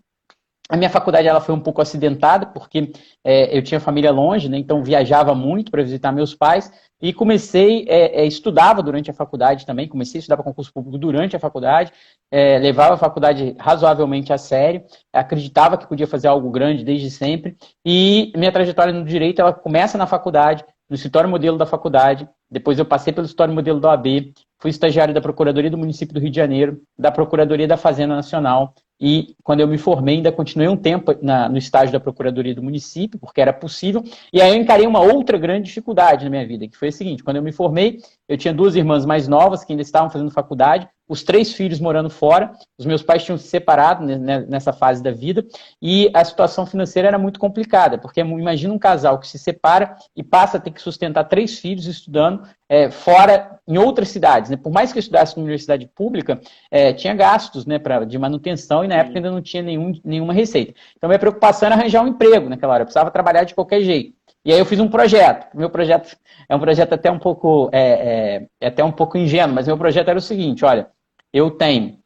a 0.69 0.77
minha 0.77 0.89
faculdade 0.89 1.27
ela 1.27 1.41
foi 1.41 1.55
um 1.55 1.59
pouco 1.59 1.81
acidentada, 1.81 2.45
porque 2.45 2.91
é, 3.23 3.57
eu 3.57 3.63
tinha 3.63 3.79
família 3.79 4.11
longe, 4.11 4.47
né, 4.47 4.57
então 4.57 4.83
viajava 4.83 5.33
muito 5.33 5.71
para 5.71 5.81
visitar 5.81 6.11
meus 6.11 6.35
pais, 6.35 6.71
e 7.01 7.11
comecei, 7.11 7.85
é, 7.87 8.21
é, 8.21 8.25
estudava 8.25 8.83
durante 8.83 9.09
a 9.09 9.13
faculdade 9.13 9.65
também, 9.65 9.87
comecei 9.87 10.19
a 10.19 10.21
estudar 10.21 10.37
para 10.37 10.43
concurso 10.43 10.71
público 10.71 10.97
durante 10.99 11.35
a 11.35 11.39
faculdade, 11.39 11.91
é, 12.29 12.59
levava 12.59 12.93
a 12.93 12.97
faculdade 12.97 13.55
razoavelmente 13.57 14.31
a 14.31 14.37
sério, 14.37 14.83
acreditava 15.11 15.75
que 15.75 15.87
podia 15.87 16.05
fazer 16.05 16.27
algo 16.27 16.51
grande 16.51 16.83
desde 16.83 17.09
sempre, 17.09 17.57
e 17.83 18.31
minha 18.35 18.51
trajetória 18.51 18.93
no 18.93 19.03
direito 19.03 19.41
ela 19.41 19.53
começa 19.53 19.97
na 19.97 20.05
faculdade, 20.05 20.63
no 20.87 20.95
escritório 20.95 21.29
modelo 21.29 21.57
da 21.57 21.65
faculdade, 21.65 22.29
depois 22.49 22.77
eu 22.77 22.85
passei 22.85 23.11
pelo 23.11 23.25
escritório 23.25 23.53
modelo 23.53 23.79
da 23.79 23.89
OAB, 23.89 24.33
fui 24.59 24.69
estagiário 24.69 25.13
da 25.13 25.21
Procuradoria 25.21 25.69
do 25.69 25.77
Município 25.77 26.13
do 26.13 26.19
Rio 26.19 26.31
de 26.31 26.35
Janeiro, 26.35 26.81
da 26.97 27.11
Procuradoria 27.11 27.67
da 27.67 27.77
Fazenda 27.77 28.15
Nacional, 28.15 28.73
e 28.99 29.35
quando 29.43 29.61
eu 29.61 29.67
me 29.67 29.77
formei, 29.77 30.15
ainda 30.15 30.31
continuei 30.31 30.67
um 30.67 30.75
tempo 30.75 31.15
na, 31.21 31.47
no 31.47 31.57
estágio 31.57 31.93
da 31.93 31.99
Procuradoria 31.99 32.53
do 32.53 32.61
município, 32.61 33.17
porque 33.17 33.39
era 33.39 33.53
possível. 33.53 34.03
E 34.33 34.41
aí 34.41 34.49
eu 34.49 34.61
encarei 34.61 34.85
uma 34.85 34.99
outra 34.99 35.37
grande 35.37 35.67
dificuldade 35.67 36.25
na 36.25 36.29
minha 36.29 36.45
vida, 36.45 36.67
que 36.67 36.77
foi 36.77 36.89
a 36.89 36.91
seguinte: 36.91 37.23
quando 37.23 37.37
eu 37.37 37.43
me 37.43 37.51
formei, 37.51 37.99
Eu 38.27 38.37
tinha 38.37 38.53
duas 38.53 38.75
irmãs 38.75 39.05
mais 39.05 39.27
novas 39.27 39.63
que 39.63 39.73
ainda 39.73 39.81
estavam 39.81 40.09
fazendo 40.09 40.29
faculdade, 40.29 40.87
os 41.09 41.23
três 41.23 41.51
filhos 41.51 41.79
morando 41.79 42.09
fora, 42.11 42.51
os 42.77 42.85
meus 42.85 43.01
pais 43.01 43.23
tinham 43.23 43.37
se 43.39 43.47
separado 43.47 44.05
nessa 44.05 44.71
fase 44.71 45.01
da 45.01 45.09
vida 45.11 45.43
e 45.81 46.11
a 46.13 46.23
situação 46.23 46.67
financeira 46.67 47.07
era 47.07 47.17
muito 47.17 47.39
complicada, 47.39 47.97
porque 47.97 48.21
imagina 48.21 48.71
um 48.71 48.77
casal 48.77 49.17
que 49.17 49.27
se 49.27 49.39
separa 49.39 49.97
e 50.15 50.21
passa 50.21 50.57
a 50.57 50.59
ter 50.59 50.69
que 50.69 50.79
sustentar 50.79 51.23
três 51.23 51.57
filhos 51.57 51.87
estudando 51.87 52.43
é, 52.69 52.91
fora, 52.91 53.59
em 53.67 53.79
outras 53.79 54.09
cidades. 54.09 54.51
Né? 54.51 54.57
Por 54.57 54.71
mais 54.71 54.91
que 54.91 54.99
eu 54.99 55.01
estudasse 55.01 55.35
na 55.35 55.41
universidade 55.41 55.87
pública, 55.87 56.39
é, 56.69 56.93
tinha 56.93 57.15
gastos 57.15 57.65
né, 57.65 57.79
pra, 57.79 58.05
de 58.05 58.19
manutenção 58.19 58.85
e 58.85 58.87
na 58.89 58.95
época 58.95 59.17
ainda 59.17 59.31
não 59.31 59.41
tinha 59.41 59.63
nenhum, 59.63 59.93
nenhuma 60.03 60.33
receita. 60.33 60.73
Então 60.97 61.07
minha 61.07 61.19
preocupação 61.19 61.67
era 61.67 61.75
arranjar 61.75 62.03
um 62.03 62.07
emprego 62.07 62.49
naquela 62.49 62.73
hora, 62.73 62.81
eu 62.81 62.85
precisava 62.85 63.11
trabalhar 63.11 63.43
de 63.43 63.55
qualquer 63.55 63.81
jeito. 63.81 64.13
E 64.43 64.51
aí 64.51 64.59
eu 64.59 64.65
fiz 64.65 64.79
um 64.79 64.87
projeto. 64.87 65.47
Meu 65.55 65.69
projeto 65.69 66.17
é 66.47 66.55
um 66.55 66.59
projeto 66.59 66.93
até 66.93 67.11
um 67.11 67.19
pouco 67.19 67.69
é, 67.71 67.81
é, 67.81 68.47
é 68.61 68.67
até 68.67 68.83
um 68.83 68.91
pouco 68.91 69.17
ingênuo, 69.17 69.55
mas 69.55 69.67
meu 69.67 69.77
projeto 69.77 70.09
era 70.09 70.17
o 70.17 70.21
seguinte: 70.21 70.65
olha, 70.65 70.89
eu 71.33 71.51
tenho 71.51 71.99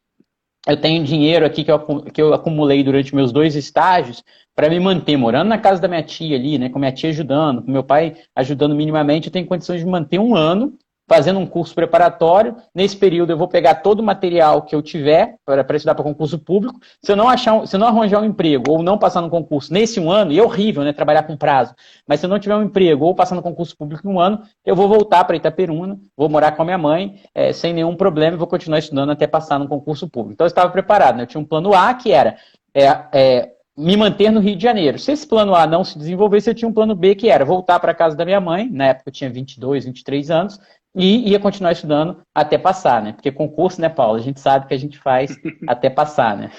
eu 0.66 0.80
tenho 0.80 1.04
dinheiro 1.04 1.46
aqui 1.46 1.64
que 1.64 1.72
eu, 1.72 2.04
que 2.04 2.22
eu 2.22 2.34
acumulei 2.34 2.84
durante 2.84 3.14
meus 3.14 3.32
dois 3.34 3.56
estágios 3.56 4.24
para 4.56 4.70
me 4.70 4.80
manter 4.80 5.18
morando 5.18 5.50
na 5.50 5.58
casa 5.58 5.82
da 5.82 5.88
minha 5.88 6.04
tia 6.04 6.38
ali, 6.38 6.58
né, 6.58 6.70
com 6.70 6.80
minha 6.80 6.92
tia 6.92 7.10
ajudando, 7.10 7.64
com 7.64 7.72
meu 7.72 7.84
pai 7.84 8.16
ajudando 8.36 8.76
minimamente, 8.76 9.28
eu 9.28 9.34
tenho 9.34 9.46
condições 9.46 9.82
de 9.82 9.86
manter 9.86 10.20
um 10.20 10.36
ano 10.36 10.78
fazendo 11.14 11.40
um 11.40 11.46
curso 11.46 11.76
preparatório. 11.76 12.56
Nesse 12.74 12.98
período 12.98 13.32
eu 13.32 13.38
vou 13.38 13.48
pegar 13.48 13.76
todo 13.76 14.00
o 14.00 14.04
material 14.04 14.64
que 14.64 14.74
eu 14.74 14.82
tiver 14.82 15.36
para 15.46 15.76
estudar 15.76 15.94
para 15.94 16.04
concurso 16.04 16.40
público. 16.40 16.80
Se 17.04 17.12
eu 17.12 17.16
não 17.16 17.30
achar, 17.30 17.68
se 17.68 17.78
não 17.78 17.88
arranjar 17.88 18.20
um 18.20 18.26
emprego 18.26 18.72
ou 18.72 18.82
não 18.82 18.98
passar 18.98 19.22
no 19.22 19.30
concurso 19.30 19.72
nesse 19.72 20.00
um 20.00 20.12
ano, 20.12 20.32
e 20.32 20.40
é 20.40 20.44
horrível, 20.44 20.84
né, 20.84 20.92
trabalhar 20.92 21.24
com 21.24 21.38
prazo. 21.38 21.76
Mas 22.08 22.20
se 22.20 22.26
eu 22.26 22.30
não 22.30 22.40
tiver 22.40 22.56
um 22.56 22.64
emprego 22.64 23.06
ou 23.06 23.14
passar 23.14 23.36
no 23.36 23.44
concurso 23.44 23.78
público 23.78 24.08
em 24.08 24.12
um 24.12 24.20
ano, 24.20 24.42
eu 24.66 24.76
vou 24.76 24.88
voltar 24.88 25.24
para 25.26 25.36
Itaperuna, 25.36 26.00
vou 26.18 26.28
morar 26.28 26.54
com 26.54 26.64
a 26.64 26.66
minha 26.66 26.78
mãe 26.80 27.22
é, 27.36 27.54
sem 27.54 27.74
nenhum 27.74 27.96
problema 27.96 28.36
e 28.36 28.40
vou 28.40 28.48
continuar 28.48 28.80
estudando 28.80 29.12
até 29.12 29.28
passar 29.28 29.60
no 29.60 29.68
concurso 29.68 30.10
público. 30.10 30.34
Então 30.34 30.46
eu 30.46 30.50
estava 30.50 30.72
preparado, 30.72 31.18
né? 31.18 31.24
Eu 31.24 31.28
tinha 31.28 31.42
um 31.42 31.46
plano 31.46 31.76
A 31.76 31.94
que 31.94 32.12
era 32.12 32.38
é, 32.74 32.88
é, 33.14 33.54
me 33.76 33.98
manter 33.98 34.32
no 34.32 34.40
Rio 34.40 34.56
de 34.56 34.64
Janeiro. 34.64 35.00
Se 35.00 35.12
esse 35.12 35.28
plano 35.28 35.56
A 35.56 35.66
não 35.66 35.84
se 35.84 35.98
desenvolvesse, 35.98 36.50
eu 36.50 36.54
tinha 36.54 36.70
um 36.70 36.74
plano 36.74 36.96
B 36.96 37.16
que 37.16 37.30
era 37.30 37.44
voltar 37.44 37.80
para 37.80 37.92
a 37.92 37.96
casa 37.96 38.16
da 38.16 38.24
minha 38.24 38.40
mãe, 38.40 38.70
na 38.70 38.88
época 38.88 39.10
eu 39.10 39.14
tinha 39.14 39.30
22, 39.30 39.86
23 39.86 40.32
anos, 40.32 40.60
e 40.96 41.32
ia 41.32 41.40
continuar 41.40 41.72
estudando 41.72 42.22
até 42.34 42.58
passar, 42.58 43.02
né? 43.02 43.14
Porque 43.14 43.32
concurso, 43.32 43.82
né, 43.82 43.90
Paulo? 43.90 44.18
A 44.18 44.22
gente 44.22 44.40
sabe 44.40 44.68
que 44.68 44.74
a 44.74 44.78
gente 44.78 44.98
faz 45.00 45.36
até 45.68 45.90
passar, 45.90 46.38
né? 46.38 46.52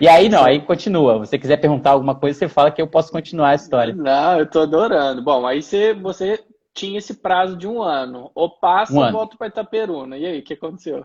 E 0.00 0.08
aí 0.08 0.28
não, 0.28 0.44
aí 0.44 0.60
continua. 0.60 1.24
Se 1.24 1.30
você 1.30 1.38
quiser 1.38 1.56
perguntar 1.56 1.90
alguma 1.90 2.14
coisa, 2.14 2.38
você 2.38 2.48
fala 2.48 2.70
que 2.70 2.80
eu 2.80 2.86
posso 2.86 3.10
continuar 3.10 3.50
a 3.50 3.54
história. 3.54 3.94
Não, 3.94 4.38
eu 4.38 4.48
tô 4.48 4.60
adorando. 4.60 5.22
Bom, 5.22 5.46
aí 5.46 5.62
você, 5.62 5.94
você 5.94 6.42
tinha 6.74 6.98
esse 6.98 7.14
prazo 7.14 7.56
de 7.56 7.66
um 7.66 7.82
ano. 7.82 8.30
Ou 8.34 8.50
passa 8.50 8.92
um 8.92 9.04
ou 9.04 9.12
volta 9.12 9.36
para 9.36 9.48
Itaperuna. 9.48 10.16
E 10.16 10.26
aí, 10.26 10.38
o 10.38 10.42
que 10.42 10.54
aconteceu? 10.54 11.04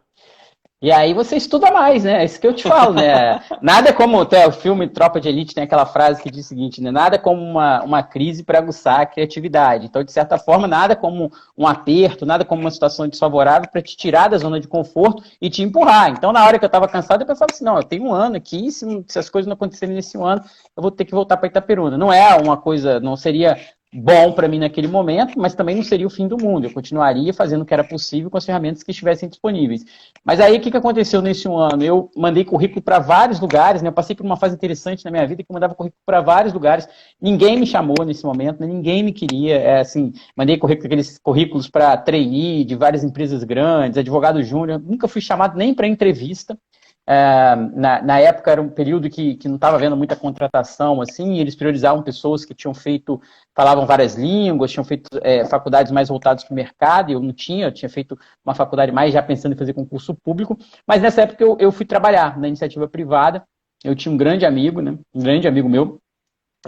E 0.82 0.92
aí 0.92 1.14
você 1.14 1.38
estuda 1.38 1.72
mais, 1.72 2.04
né? 2.04 2.22
É 2.22 2.26
isso 2.26 2.40
que 2.40 2.46
eu 2.46 2.54
te 2.54 2.64
falo, 2.64 2.94
né? 2.94 3.42
Nada 3.62 3.94
como 3.94 4.20
até 4.20 4.46
o 4.46 4.52
filme 4.52 4.88
Tropa 4.88 5.22
de 5.22 5.30
Elite 5.30 5.56
tem 5.56 5.64
aquela 5.64 5.86
frase 5.86 6.22
que 6.22 6.30
diz 6.30 6.46
o 6.46 6.50
seguinte, 6.50 6.82
né? 6.82 6.92
Nada 6.92 7.18
como 7.18 7.42
uma, 7.42 7.82
uma 7.82 8.04
crise 8.04 8.44
para 8.44 8.60
aguçar 8.60 9.00
a 9.00 9.06
criatividade. 9.06 9.86
Então, 9.86 10.04
de 10.04 10.12
certa 10.12 10.38
forma, 10.38 10.68
nada 10.68 10.96
como 10.96 11.32
um 11.58 11.66
aperto, 11.66 12.26
nada 12.26 12.44
como 12.44 12.62
uma 12.62 12.70
situação 12.72 13.08
desfavorável 13.08 13.70
para 13.70 13.82
te 13.82 13.96
tirar 13.96 14.28
da 14.28 14.38
zona 14.38 14.60
de 14.60 14.68
conforto 14.68 15.24
e 15.42 15.50
te 15.50 15.64
empurrar. 15.64 16.12
Então, 16.12 16.34
na 16.34 16.46
hora 16.46 16.60
que 16.60 16.66
eu 16.66 16.68
estava 16.68 16.90
cansado, 16.90 17.22
eu 17.22 17.28
pensava 17.28 17.48
assim, 17.52 17.64
não, 17.64 17.78
eu 17.78 17.84
tenho 17.84 18.04
um 18.04 18.14
ano 18.14 18.36
aqui, 18.36 18.70
se, 18.70 18.86
se 19.08 19.18
as 19.18 19.30
coisas 19.30 19.48
não 19.48 19.54
acontecerem 19.54 19.96
nesse 19.96 20.18
um 20.18 20.26
ano, 20.26 20.44
eu 20.76 20.84
vou 20.84 20.92
ter 20.92 21.06
que 21.06 21.16
voltar 21.16 21.38
para 21.38 21.48
Itaperuna. 21.48 21.98
Não 21.98 22.12
é 22.12 22.36
uma 22.36 22.58
coisa, 22.58 23.00
não 23.00 23.16
seria 23.16 23.58
bom 23.94 24.34
para 24.34 24.48
mim 24.48 24.60
naquele 24.60 24.88
momento, 24.88 25.40
mas 25.40 25.56
também 25.56 25.76
não 25.76 25.84
seria 25.84 26.06
o 26.06 26.10
fim 26.10 26.28
do 26.28 26.38
mundo. 26.38 26.66
Eu 26.66 26.74
continuaria 26.74 27.34
fazendo 27.34 27.62
o 27.62 27.66
que 27.66 27.74
era 27.74 27.84
possível 27.84 28.30
com 28.30 28.38
as 28.38 28.46
ferramentas 28.46 28.84
que 28.84 28.92
estivessem 28.92 29.30
disponíveis. 29.30 29.86
Mas 30.24 30.40
aí 30.40 30.58
o 30.58 30.62
que, 30.62 30.70
que 30.70 30.78
aconteceu 30.78 31.22
nesse 31.22 31.48
um 31.48 31.58
ano? 31.58 31.84
Eu 31.84 32.12
mandei 32.16 32.44
currículo 32.44 32.82
para 32.82 33.00
vários 33.00 33.40
lugares, 33.40 33.82
né? 33.82 33.90
Eu 33.90 33.94
passei 33.94 34.16
por 34.16 34.26
uma 34.26 34.38
fase 34.38 34.56
interessante 34.56 35.06
na 35.06 35.12
minha 35.12 35.26
vida 35.26 35.44
que 35.44 35.50
eu 35.50 35.54
mandava 35.54 35.76
currículo 35.76 36.02
para 36.06 36.22
vários 36.22 36.54
lugares. 36.54 36.88
Ninguém 37.22 37.60
me 37.60 37.66
chamou 37.66 38.06
nesse 38.06 38.26
momento, 38.26 38.60
né? 38.60 38.68
ninguém 38.68 39.04
me 39.04 39.14
queria. 39.14 39.56
É, 39.56 39.80
assim, 39.80 40.14
mandei 40.36 40.58
currículo, 40.58 40.88
aqueles 40.88 41.18
currículos 41.18 41.70
para 41.70 41.96
trainee 41.98 42.66
de 42.66 42.76
várias 42.76 43.04
empresas 43.04 43.44
grandes, 43.44 43.98
advogado 43.98 44.44
júnior. 44.44 44.80
Nunca 44.80 45.08
fui 45.08 45.22
chamado 45.22 45.58
nem 45.58 45.74
para 45.74 45.88
entrevista. 45.88 46.58
É, 47.08 47.56
na, 47.74 48.02
na, 48.02 48.20
época 48.20 48.50
era 48.52 48.60
um 48.60 48.70
período 48.70 49.10
que, 49.12 49.36
que 49.36 49.48
não 49.48 49.56
estava 49.56 49.76
havendo 49.76 49.96
muita 49.96 50.16
contratação, 50.16 51.00
assim, 51.02 51.38
eles 51.38 51.56
priorizavam 51.56 52.02
pessoas 52.02 52.44
que 52.44 52.54
tinham 52.56 52.74
feito, 52.74 53.22
falavam 53.56 53.86
várias 53.86 54.16
línguas, 54.16 54.72
tinham 54.72 54.84
feito 54.84 55.08
é, 55.22 55.46
faculdades 55.46 55.92
mais 55.92 56.10
voltadas 56.10 56.44
para 56.44 56.52
o 56.52 56.56
mercado, 56.56 57.12
e 57.12 57.14
eu 57.14 57.20
não 57.20 57.32
tinha, 57.32 57.68
eu 57.68 57.72
tinha 57.72 57.90
feito 57.90 58.18
uma 58.44 58.56
faculdade 58.56 58.92
mais 58.92 59.14
já 59.14 59.22
pensando 59.22 59.54
em 59.54 59.58
fazer 59.58 59.74
concurso 59.74 60.16
público, 60.16 60.58
mas 60.88 61.00
nessa 61.00 61.22
época 61.22 61.44
eu, 61.44 61.56
eu 61.60 61.72
fui 61.72 61.86
trabalhar 61.86 62.40
na 62.40 62.48
iniciativa 62.48 62.88
privada, 62.88 63.44
eu 63.84 63.96
tinha 63.96 64.12
um 64.12 64.18
grande 64.18 64.44
amigo, 64.44 64.82
né, 64.82 64.98
um 65.14 65.22
grande 65.22 65.48
amigo 65.48 65.70
meu, 65.70 66.02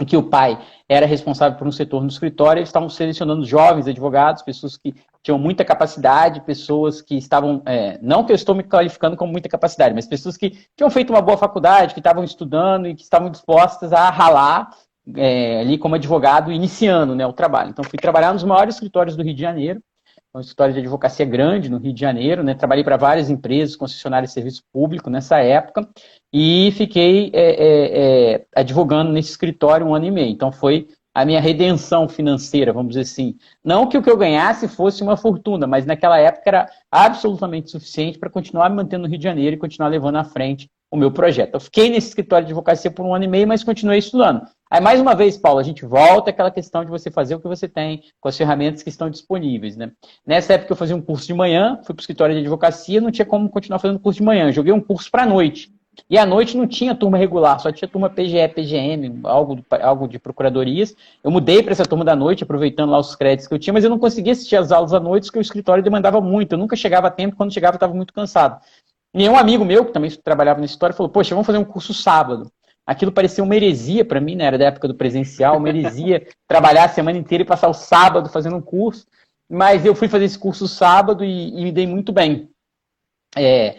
que 0.06 0.16
o 0.16 0.22
pai 0.22 0.56
era 0.88 1.06
responsável 1.06 1.58
por 1.58 1.66
um 1.66 1.72
setor 1.72 2.02
no 2.02 2.08
escritório, 2.08 2.60
eles 2.60 2.68
estavam 2.68 2.88
selecionando 2.88 3.44
jovens 3.44 3.88
advogados, 3.88 4.42
pessoas 4.42 4.76
que 4.76 4.94
tinham 5.28 5.38
muita 5.38 5.62
capacidade, 5.62 6.40
pessoas 6.40 7.02
que 7.02 7.14
estavam, 7.18 7.60
é, 7.66 7.98
não 8.00 8.24
que 8.24 8.32
eu 8.32 8.34
estou 8.34 8.54
me 8.54 8.62
qualificando 8.62 9.14
com 9.14 9.26
muita 9.26 9.46
capacidade, 9.46 9.94
mas 9.94 10.06
pessoas 10.06 10.38
que 10.38 10.56
tinham 10.74 10.88
feito 10.88 11.10
uma 11.10 11.20
boa 11.20 11.36
faculdade, 11.36 11.92
que 11.92 12.00
estavam 12.00 12.24
estudando 12.24 12.88
e 12.88 12.94
que 12.94 13.02
estavam 13.02 13.30
dispostas 13.30 13.92
a 13.92 14.08
ralar 14.08 14.70
é, 15.14 15.60
ali 15.60 15.76
como 15.76 15.96
advogado, 15.96 16.50
iniciando 16.50 17.14
né, 17.14 17.26
o 17.26 17.32
trabalho. 17.34 17.68
Então, 17.68 17.84
fui 17.84 17.98
trabalhar 17.98 18.32
nos 18.32 18.42
maiores 18.42 18.76
escritórios 18.76 19.16
do 19.16 19.22
Rio 19.22 19.34
de 19.34 19.42
Janeiro, 19.42 19.82
uma 20.32 20.40
escritório 20.40 20.72
de 20.72 20.80
advocacia 20.80 21.26
grande 21.26 21.68
no 21.68 21.76
Rio 21.76 21.92
de 21.92 22.00
Janeiro, 22.00 22.42
né? 22.42 22.54
Trabalhei 22.54 22.84
para 22.84 22.96
várias 22.96 23.28
empresas, 23.28 23.76
concessionárias 23.76 24.30
de 24.30 24.34
serviço 24.34 24.62
público 24.72 25.08
nessa 25.08 25.38
época 25.38 25.88
e 26.32 26.70
fiquei 26.72 27.30
é, 27.32 27.50
é, 27.50 28.32
é, 28.34 28.46
advogando 28.54 29.10
nesse 29.10 29.30
escritório 29.30 29.86
um 29.86 29.94
ano 29.94 30.04
e 30.04 30.10
meio. 30.10 30.30
Então 30.30 30.52
foi 30.52 30.86
a 31.18 31.24
minha 31.24 31.40
redenção 31.40 32.08
financeira, 32.08 32.72
vamos 32.72 32.90
dizer 32.90 33.00
assim. 33.00 33.34
Não 33.64 33.88
que 33.88 33.98
o 33.98 34.02
que 34.02 34.08
eu 34.08 34.16
ganhasse 34.16 34.68
fosse 34.68 35.02
uma 35.02 35.16
fortuna, 35.16 35.66
mas 35.66 35.84
naquela 35.84 36.16
época 36.16 36.44
era 36.46 36.70
absolutamente 36.92 37.72
suficiente 37.72 38.20
para 38.20 38.30
continuar 38.30 38.70
me 38.70 38.76
mantendo 38.76 39.02
no 39.02 39.08
Rio 39.08 39.18
de 39.18 39.24
Janeiro 39.24 39.56
e 39.56 39.58
continuar 39.58 39.88
levando 39.88 40.14
à 40.14 40.22
frente 40.22 40.70
o 40.88 40.96
meu 40.96 41.10
projeto. 41.10 41.54
Eu 41.54 41.60
fiquei 41.60 41.90
nesse 41.90 42.06
escritório 42.06 42.46
de 42.46 42.52
advocacia 42.52 42.88
por 42.88 43.04
um 43.04 43.12
ano 43.12 43.24
e 43.24 43.28
meio, 43.28 43.48
mas 43.48 43.64
continuei 43.64 43.98
estudando. 43.98 44.42
Aí, 44.70 44.80
mais 44.80 45.00
uma 45.00 45.12
vez, 45.12 45.36
Paulo, 45.36 45.58
a 45.58 45.64
gente 45.64 45.84
volta 45.84 46.30
àquela 46.30 46.52
questão 46.52 46.84
de 46.84 46.90
você 46.90 47.10
fazer 47.10 47.34
o 47.34 47.40
que 47.40 47.48
você 47.48 47.66
tem 47.66 48.04
com 48.20 48.28
as 48.28 48.36
ferramentas 48.36 48.84
que 48.84 48.88
estão 48.88 49.10
disponíveis. 49.10 49.76
Né? 49.76 49.90
Nessa 50.24 50.52
época, 50.52 50.72
eu 50.72 50.76
fazia 50.76 50.94
um 50.94 51.02
curso 51.02 51.26
de 51.26 51.34
manhã, 51.34 51.80
fui 51.84 51.96
para 51.96 52.00
o 52.00 52.02
escritório 52.02 52.34
de 52.36 52.42
advocacia, 52.42 53.00
não 53.00 53.10
tinha 53.10 53.26
como 53.26 53.50
continuar 53.50 53.80
fazendo 53.80 53.98
curso 53.98 54.20
de 54.20 54.24
manhã. 54.24 54.52
Joguei 54.52 54.72
um 54.72 54.80
curso 54.80 55.10
para 55.10 55.24
a 55.24 55.26
noite. 55.26 55.68
E 56.08 56.16
à 56.18 56.24
noite 56.24 56.56
não 56.56 56.66
tinha 56.66 56.94
turma 56.94 57.18
regular, 57.18 57.58
só 57.60 57.70
tinha 57.72 57.88
turma 57.88 58.10
PGE, 58.10 58.48
PGM, 58.48 59.20
algo, 59.24 59.64
algo 59.80 60.08
de 60.08 60.18
procuradorias. 60.18 60.94
Eu 61.22 61.30
mudei 61.30 61.62
para 61.62 61.72
essa 61.72 61.84
turma 61.84 62.04
da 62.04 62.16
noite, 62.16 62.44
aproveitando 62.44 62.90
lá 62.90 62.98
os 62.98 63.14
créditos 63.14 63.46
que 63.46 63.54
eu 63.54 63.58
tinha, 63.58 63.72
mas 63.72 63.84
eu 63.84 63.90
não 63.90 63.98
conseguia 63.98 64.32
assistir 64.32 64.56
as 64.56 64.72
aulas 64.72 64.92
à 64.92 65.00
noite, 65.00 65.24
porque 65.24 65.38
o 65.38 65.42
escritório 65.42 65.82
demandava 65.82 66.20
muito. 66.20 66.52
Eu 66.52 66.58
nunca 66.58 66.76
chegava 66.76 67.08
a 67.08 67.10
tempo, 67.10 67.36
quando 67.36 67.52
chegava 67.52 67.74
eu 67.74 67.78
estava 67.78 67.94
muito 67.94 68.12
cansado. 68.12 68.60
E 69.14 69.28
um 69.28 69.36
amigo 69.36 69.64
meu, 69.64 69.84
que 69.84 69.92
também 69.92 70.10
trabalhava 70.10 70.60
nesse 70.60 70.74
história, 70.74 70.94
falou: 70.94 71.10
Poxa, 71.10 71.34
vamos 71.34 71.46
fazer 71.46 71.58
um 71.58 71.64
curso 71.64 71.92
sábado. 71.94 72.50
Aquilo 72.86 73.12
parecia 73.12 73.44
uma 73.44 73.54
heresia 73.54 74.04
para 74.04 74.20
mim, 74.20 74.34
né? 74.34 74.44
Era 74.44 74.56
da 74.56 74.66
época 74.66 74.88
do 74.88 74.94
presencial, 74.94 75.58
uma 75.58 75.68
heresia 75.68 76.26
trabalhar 76.48 76.84
a 76.84 76.88
semana 76.88 77.18
inteira 77.18 77.42
e 77.42 77.46
passar 77.46 77.68
o 77.68 77.74
sábado 77.74 78.30
fazendo 78.30 78.56
um 78.56 78.62
curso. 78.62 79.06
Mas 79.48 79.84
eu 79.84 79.94
fui 79.94 80.08
fazer 80.08 80.24
esse 80.24 80.38
curso 80.38 80.66
sábado 80.68 81.24
e, 81.24 81.48
e 81.48 81.64
me 81.64 81.72
dei 81.72 81.86
muito 81.86 82.12
bem. 82.12 82.50
É, 83.36 83.76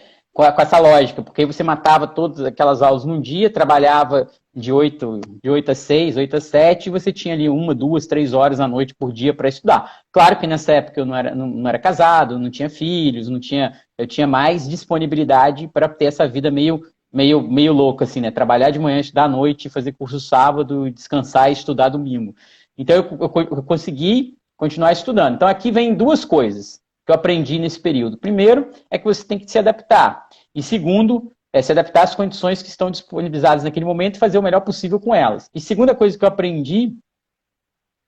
com, 0.52 0.62
essa 0.62 0.80
lógica, 0.80 1.22
porque 1.22 1.46
você 1.46 1.64
matava 1.64 2.08
todas 2.08 2.46
aquelas 2.46 2.82
aulas 2.82 3.04
num 3.04 3.20
dia, 3.20 3.50
trabalhava 3.50 4.30
de 4.56 4.72
8, 4.72 5.20
de 5.44 5.50
8 5.50 5.72
a 5.72 5.76
6, 5.76 6.16
8 6.16 6.38
a 6.38 6.40
7, 6.40 6.88
e 6.88 6.90
você 6.90 7.12
tinha 7.12 7.34
ali 7.34 7.50
uma, 7.50 7.76
duas, 7.76 8.08
três 8.08 8.34
horas 8.34 8.62
à 8.62 8.68
noite 8.68 8.96
por 8.96 9.12
dia 9.12 9.34
para 9.34 9.50
estudar. 9.50 10.00
Claro 10.14 10.38
que 10.38 10.48
nessa 10.48 10.72
época 10.72 11.02
eu 11.02 11.06
não 11.06 11.14
era, 11.14 11.36
não, 11.36 11.46
não, 11.46 11.68
era 11.68 11.78
casado, 11.78 12.40
não 12.40 12.50
tinha 12.50 12.70
filhos, 12.70 13.28
não 13.28 13.38
tinha, 13.38 13.74
eu 13.98 14.08
tinha 14.08 14.26
mais 14.26 14.68
disponibilidade 14.68 15.68
para 15.68 15.90
ter 15.90 16.06
essa 16.06 16.26
vida 16.26 16.50
meio 16.50 16.82
meio, 17.12 17.42
meio 17.42 17.74
louco, 17.74 18.04
assim, 18.04 18.22
né? 18.22 18.32
Trabalhar 18.32 18.70
de 18.70 18.80
manhã, 18.80 19.00
estudar 19.00 19.24
à 19.24 19.28
noite, 19.28 19.68
fazer 19.68 19.94
curso 19.94 20.20
sábado, 20.20 20.90
descansar 20.92 21.50
e 21.50 21.54
estudar 21.54 21.90
domingo. 21.90 22.36
Então 22.78 22.96
eu, 22.96 23.04
eu, 23.04 23.58
eu 23.58 23.64
consegui 23.64 24.38
continuar 24.56 24.94
estudando. 24.94 25.36
Então 25.36 25.48
aqui 25.48 25.72
vem 25.72 25.96
duas 25.96 26.24
coisas 26.24 26.80
que 27.10 27.12
eu 27.12 27.16
aprendi 27.16 27.58
nesse 27.58 27.80
período. 27.80 28.18
Primeiro 28.18 28.70
é 28.92 29.00
que 29.00 29.06
você 29.06 29.24
tem 29.26 29.40
que 29.40 29.50
se 29.50 29.58
adaptar. 29.58 30.29
E 30.56 30.64
segundo, 30.64 31.32
é 31.54 31.62
se 31.62 31.72
adaptar 31.72 32.04
às 32.04 32.16
condições 32.16 32.62
que 32.62 32.70
estão 32.70 32.92
disponibilizadas 32.92 33.64
naquele 33.64 33.86
momento 33.86 34.16
e 34.16 34.20
fazer 34.20 34.38
o 34.38 34.44
melhor 34.44 34.62
possível 34.62 35.00
com 35.00 35.14
elas. 35.14 35.50
E 35.54 35.60
segunda 35.60 35.96
coisa 35.96 36.18
que 36.18 36.24
eu 36.24 36.30
aprendi 36.30 36.96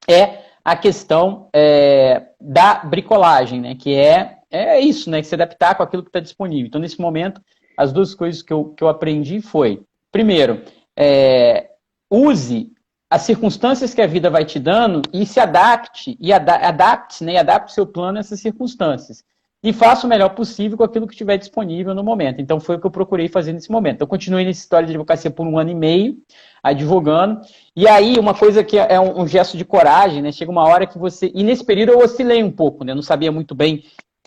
é 0.08 0.43
a 0.63 0.75
questão 0.75 1.49
é, 1.54 2.27
da 2.39 2.75
bricolagem, 2.75 3.62
né? 3.62 3.75
Que 3.75 3.95
é, 3.95 4.39
é 4.49 4.80
isso, 4.80 5.10
né? 5.10 5.21
Que 5.21 5.27
se 5.27 5.36
adaptar 5.36 5.75
com 5.75 5.84
aquilo 5.84 6.04
que 6.04 6.10
está 6.10 6.19
disponível. 6.19 6.67
Então, 6.67 6.82
nesse 6.82 7.01
momento, 7.01 7.41
as 7.75 7.91
duas 7.91 8.13
coisas 8.13 8.41
que 8.41 8.54
eu, 8.54 8.65
que 8.75 8.84
eu 8.84 8.88
aprendi 8.88 9.41
foi, 9.41 9.84
primeiro, 10.12 10.63
é, 10.95 11.71
use 12.10 12.71
as 13.10 13.23
circunstâncias 13.23 13.93
que 13.93 14.01
a 14.01 14.08
vida 14.08 14.30
vai 14.30 14.45
te 14.45 14.58
dando 14.58 15.01
e 15.12 15.25
se 15.25 15.39
adapte, 15.39 16.15
e 16.19 16.32
adapte, 16.32 17.23
né, 17.25 17.34
e 17.34 17.38
adapte 17.38 17.73
seu 17.73 17.86
plano 17.86 18.17
a 18.17 18.21
essas 18.21 18.39
circunstâncias. 18.39 19.23
E 19.63 19.71
faça 19.71 20.08
o 20.08 20.10
melhor 20.10 20.30
possível 20.30 20.76
com 20.76 20.84
aquilo 20.84 21.06
que 21.06 21.13
estiver 21.13 21.38
disponível 21.38 21.93
no 21.93 22.04
momento. 22.04 22.41
Então, 22.41 22.60
foi 22.60 22.76
o 22.76 22.80
que 22.80 22.88
eu 22.88 22.91
procurei 22.91 23.28
fazer 23.28 23.54
nesse 23.54 23.71
momento. 23.71 23.95
Então, 23.95 24.08
continuei 24.08 24.43
nessa 24.43 24.60
história 24.60 24.88
de 24.88 24.93
advocacia 24.93 25.30
por 25.30 25.45
um 25.45 25.60
ano 25.60 25.69
e 25.69 25.76
meio, 25.76 26.17
advogando. 26.63 27.41
E 27.76 27.88
aí, 27.88 28.17
uma 28.17 28.34
coisa 28.34 28.63
que 28.63 28.80
é 28.80 29.00
um, 29.00 29.21
um 29.21 29.28
gesto 29.28 29.58
de 29.58 29.63
coragem, 29.63 30.21
né? 30.21 30.32
Chega 30.32 30.50
uma 30.50 30.63
hora 30.63 30.88
que 30.88 30.97
você. 30.97 31.32
E 31.36 31.43
nesse 31.43 31.63
período 31.63 31.91
eu 31.91 32.00
oscilei 32.00 32.43
um 32.43 32.52
pouco, 32.52 32.84
né? 32.84 32.91
Eu 32.91 32.95
não 32.95 33.04
sabia 33.04 33.32
muito 33.32 33.54
bem 33.54 33.84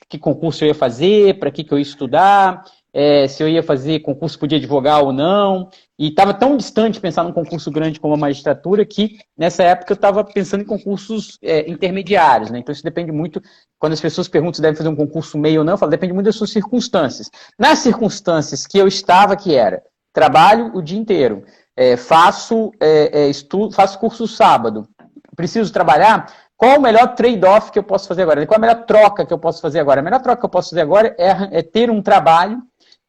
que 0.09 0.19
concurso 0.19 0.63
eu 0.63 0.69
ia 0.69 0.75
fazer, 0.75 1.39
para 1.41 1.51
que, 1.51 1.65
que 1.65 1.73
eu 1.73 1.79
ia 1.79 1.83
estudar 1.83 2.65
é, 2.95 3.27
se 3.27 3.43
eu 3.43 3.49
ia 3.49 3.61
fazer 3.61 3.99
concurso 4.01 4.39
podia 4.39 4.57
advogar 4.57 5.03
ou 5.03 5.13
não. 5.13 5.69
E 5.99 6.09
estava 6.09 6.33
tão 6.33 6.57
distante 6.57 7.01
pensar 7.01 7.25
num 7.25 7.33
concurso 7.33 7.71
grande 7.71 7.99
como 7.99 8.15
a 8.15 8.17
magistratura 8.17 8.85
que, 8.85 9.19
nessa 9.37 9.65
época, 9.65 9.93
eu 9.93 9.97
estava 9.97 10.23
pensando 10.25 10.63
em 10.63 10.67
concursos 10.67 11.39
é, 11.43 11.69
intermediários. 11.69 12.51
Né? 12.51 12.61
Então, 12.61 12.73
isso 12.73 12.85
depende 12.85 13.11
muito. 13.11 13.43
Quando 13.85 13.93
as 13.93 14.01
pessoas 14.01 14.29
perguntam 14.29 14.55
se 14.55 14.63
devem 14.63 14.79
fazer 14.79 14.89
um 14.89 14.97
concurso 14.97 15.37
meio 15.37 15.61
ou 15.61 15.65
não, 15.65 15.75
eu 15.75 15.77
falo, 15.77 15.91
depende 15.91 16.15
muito 16.15 16.25
das 16.25 16.37
suas 16.37 16.51
circunstâncias. 16.51 17.31
Nas 17.59 17.81
circunstâncias 17.81 18.67
que 18.67 18.79
eu 18.79 18.89
estava, 18.89 19.37
que 19.37 19.55
era 19.55 19.83
trabalho 20.11 20.75
o 20.75 20.81
dia 20.81 20.99
inteiro, 20.99 21.45
é, 21.77 21.95
faço, 21.95 22.73
é, 22.81 23.25
é, 23.25 23.29
estudo, 23.29 23.75
faço 23.75 23.99
curso 23.99 24.27
sábado, 24.27 24.89
preciso 25.37 25.71
trabalhar, 25.71 26.33
qual 26.57 26.79
o 26.79 26.81
melhor 26.81 27.15
trade-off 27.15 27.71
que 27.71 27.79
eu 27.79 27.83
posso 27.83 28.09
fazer 28.09 28.23
agora? 28.23 28.47
Qual 28.47 28.57
a 28.57 28.61
melhor 28.61 28.87
troca 28.87 29.27
que 29.27 29.35
eu 29.35 29.39
posso 29.39 29.61
fazer 29.61 29.81
agora? 29.81 30.01
A 30.01 30.03
melhor 30.03 30.23
troca 30.23 30.41
que 30.41 30.47
eu 30.47 30.51
posso 30.51 30.71
fazer 30.71 30.81
agora 30.81 31.15
é, 31.19 31.59
é 31.59 31.63
ter 31.63 31.91
um 31.91 32.01
trabalho 32.01 32.63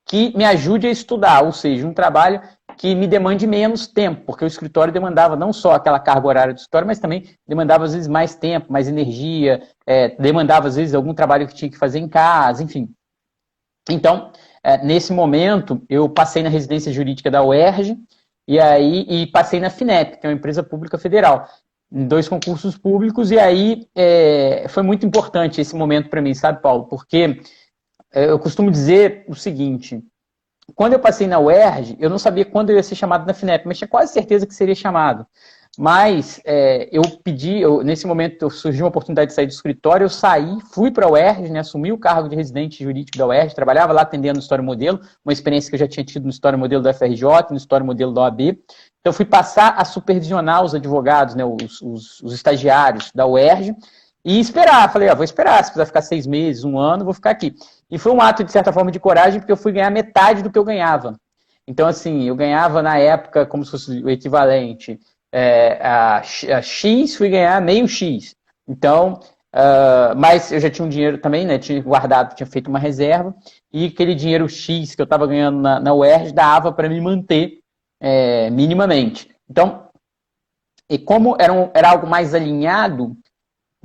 que 0.06 0.36
me 0.36 0.44
ajude 0.44 0.88
a 0.88 0.92
estudar, 0.92 1.42
ou 1.46 1.54
seja, 1.54 1.88
um 1.88 1.94
trabalho 1.94 2.42
que 2.78 2.94
me 2.94 3.08
demande 3.08 3.48
menos 3.48 3.88
tempo, 3.88 4.22
porque 4.26 4.44
o 4.44 4.48
escritório 4.48 4.94
demandava 4.94 5.36
não 5.36 5.54
só 5.54 5.74
aquela 5.74 6.00
carga 6.00 6.28
horária 6.28 6.54
do 6.54 6.58
escritório, 6.58 6.88
mas 6.88 7.00
também 7.00 7.24
demandava 7.48 7.86
às 7.86 7.94
vezes 7.94 8.08
mais 8.08 8.36
tempo, 8.36 8.72
mais 8.72 8.88
energia, 8.88 9.62
é, 9.86 10.10
demandava 10.20 10.68
às 10.68 10.76
vezes 10.76 10.94
algum 10.94 11.14
trabalho 11.14 11.48
que 11.48 11.56
tinha 11.56 11.72
que 11.72 11.78
fazer 11.78 12.00
em 12.00 12.08
casa, 12.08 12.64
enfim. 12.64 12.90
Então, 13.90 14.32
é, 14.64 14.84
nesse 14.84 15.14
momento, 15.14 15.82
eu 15.90 16.10
passei 16.10 16.42
na 16.42 16.50
residência 16.50 16.92
jurídica 16.92 17.30
da 17.30 17.44
UERJ 17.44 17.98
e 18.48 18.60
aí 18.60 19.06
e 19.08 19.28
passei 19.28 19.60
na 19.60 19.70
FINEP, 19.70 20.18
que 20.20 20.26
é 20.26 20.30
uma 20.30 20.36
empresa 20.36 20.64
pública 20.64 20.98
federal, 20.98 21.48
em 21.92 22.08
dois 22.08 22.28
concursos 22.28 22.78
públicos, 22.78 23.32
e 23.32 23.40
aí 23.40 23.88
é, 23.96 24.66
foi 24.70 24.84
muito 24.84 25.06
importante 25.06 25.62
esse 25.62 25.76
momento 25.76 26.10
para 26.10 26.22
mim, 26.22 26.34
sabe, 26.34 26.62
Paulo? 26.62 26.86
Porque 26.86 27.40
é, 28.12 28.30
eu 28.30 28.40
costumo 28.40 28.72
dizer 28.72 29.24
o 29.28 29.36
seguinte: 29.36 30.04
quando 30.74 30.94
eu 30.94 31.00
passei 31.00 31.28
na 31.28 31.40
UERJ, 31.40 31.98
eu 32.00 32.10
não 32.10 32.18
sabia 32.18 32.46
quando 32.46 32.72
eu 32.72 32.76
ia 32.76 32.84
ser 32.84 32.96
chamado 32.96 33.26
na 33.26 33.34
FINEP, 33.34 33.68
mas 33.68 33.78
tinha 33.78 33.88
quase 33.88 34.12
certeza 34.12 34.48
que 34.48 34.56
seria 34.56 34.76
chamado. 34.76 35.26
Mas 35.78 36.42
é, 36.46 36.88
eu 36.92 37.02
pedi, 37.24 37.60
eu, 37.60 37.84
nesse 37.84 38.08
momento 38.08 38.50
surgiu 38.50 38.86
uma 38.86 38.90
oportunidade 38.90 39.30
de 39.30 39.36
sair 39.36 39.46
do 39.46 39.52
escritório, 39.52 40.06
eu 40.06 40.10
saí, 40.10 40.58
fui 40.72 40.90
para 40.90 41.06
a 41.06 41.12
UERJ, 41.12 41.50
né, 41.50 41.60
assumi 41.60 41.92
o 41.92 41.98
cargo 41.98 42.30
de 42.30 42.36
residente 42.36 42.82
jurídico 42.82 43.18
da 43.18 43.28
UERJ, 43.28 43.54
trabalhava 43.54 43.92
lá 43.92 44.02
atendendo 44.02 44.36
no 44.36 44.42
História 44.42 44.64
Modelo, 44.64 45.02
uma 45.24 45.34
experiência 45.34 45.70
que 45.70 45.76
eu 45.76 45.80
já 45.80 45.88
tinha 45.88 46.06
tido 46.06 46.24
no 46.24 46.30
História 46.30 46.58
Modelo 46.58 46.82
da 46.82 46.94
FRJ, 46.94 47.50
no 47.52 47.58
História 47.58 47.86
Modelo 47.86 48.14
da 48.14 48.22
OAB. 48.22 48.58
Então, 49.02 49.14
fui 49.14 49.26
passar 49.26 49.76
a 49.78 49.84
supervisionar 49.84 50.64
os 50.64 50.74
advogados, 50.74 51.36
né, 51.36 51.44
os, 51.44 51.82
os, 51.82 52.22
os 52.22 52.34
estagiários 52.34 53.12
da 53.14 53.28
UERJ, 53.28 53.76
e 54.26 54.40
esperar. 54.40 54.92
Falei, 54.92 55.10
ó, 55.10 55.16
vou 55.16 55.24
esperar, 55.24 55.64
se 55.64 55.70
precisar 55.70 55.86
ficar 55.86 56.02
seis 56.02 56.26
meses, 56.26 56.64
um 56.64 56.80
ano, 56.80 57.06
vou 57.06 57.14
ficar 57.14 57.30
aqui. 57.30 57.54
E 57.90 58.00
foi 58.00 58.12
um 58.12 58.20
ato, 58.20 58.44
de 58.44 58.52
certa 58.52 58.74
forma, 58.74 58.92
de 58.92 59.00
coragem, 59.00 59.40
porque 59.40 59.52
eu 59.52 59.58
fui 59.58 59.72
ganhar 59.72 59.92
metade 59.92 60.42
do 60.42 60.52
que 60.52 60.58
eu 60.58 60.64
ganhava. 60.64 61.16
Então, 61.68 61.88
assim, 61.88 62.24
eu 62.24 62.36
ganhava 62.36 62.82
na 62.82 62.98
época, 62.98 63.46
como 63.46 63.64
se 63.64 63.72
fosse 63.72 64.04
o 64.04 64.10
equivalente 64.10 65.00
é, 65.32 65.80
a, 65.82 66.18
a, 66.18 66.62
X, 66.62 67.16
fui 67.16 67.30
ganhar 67.30 67.62
meio 67.62 67.88
X. 67.88 68.36
Então, 68.68 69.20
uh, 69.54 70.16
mas 70.18 70.52
eu 70.52 70.60
já 70.60 70.70
tinha 70.70 70.86
um 70.86 70.90
dinheiro 70.90 71.18
também, 71.20 71.46
né? 71.46 71.60
Tinha 71.60 71.82
guardado, 71.82 72.36
tinha 72.36 72.48
feito 72.48 72.70
uma 72.70 72.80
reserva, 72.80 73.36
e 73.72 73.86
aquele 73.86 74.16
dinheiro 74.16 74.48
X 74.50 74.96
que 74.96 75.02
eu 75.02 75.06
estava 75.06 75.28
ganhando 75.28 75.60
na, 75.60 75.80
na 75.80 75.94
UERJ 75.94 76.32
dava 76.34 76.72
para 76.72 76.90
me 76.90 77.00
manter 77.02 77.60
é, 78.00 78.50
minimamente. 78.50 79.30
Então, 79.50 79.90
e 80.90 80.98
como 80.98 81.36
era, 81.40 81.52
um, 81.52 81.70
era 81.74 81.90
algo 81.90 82.08
mais 82.08 82.34
alinhado, 82.34 83.18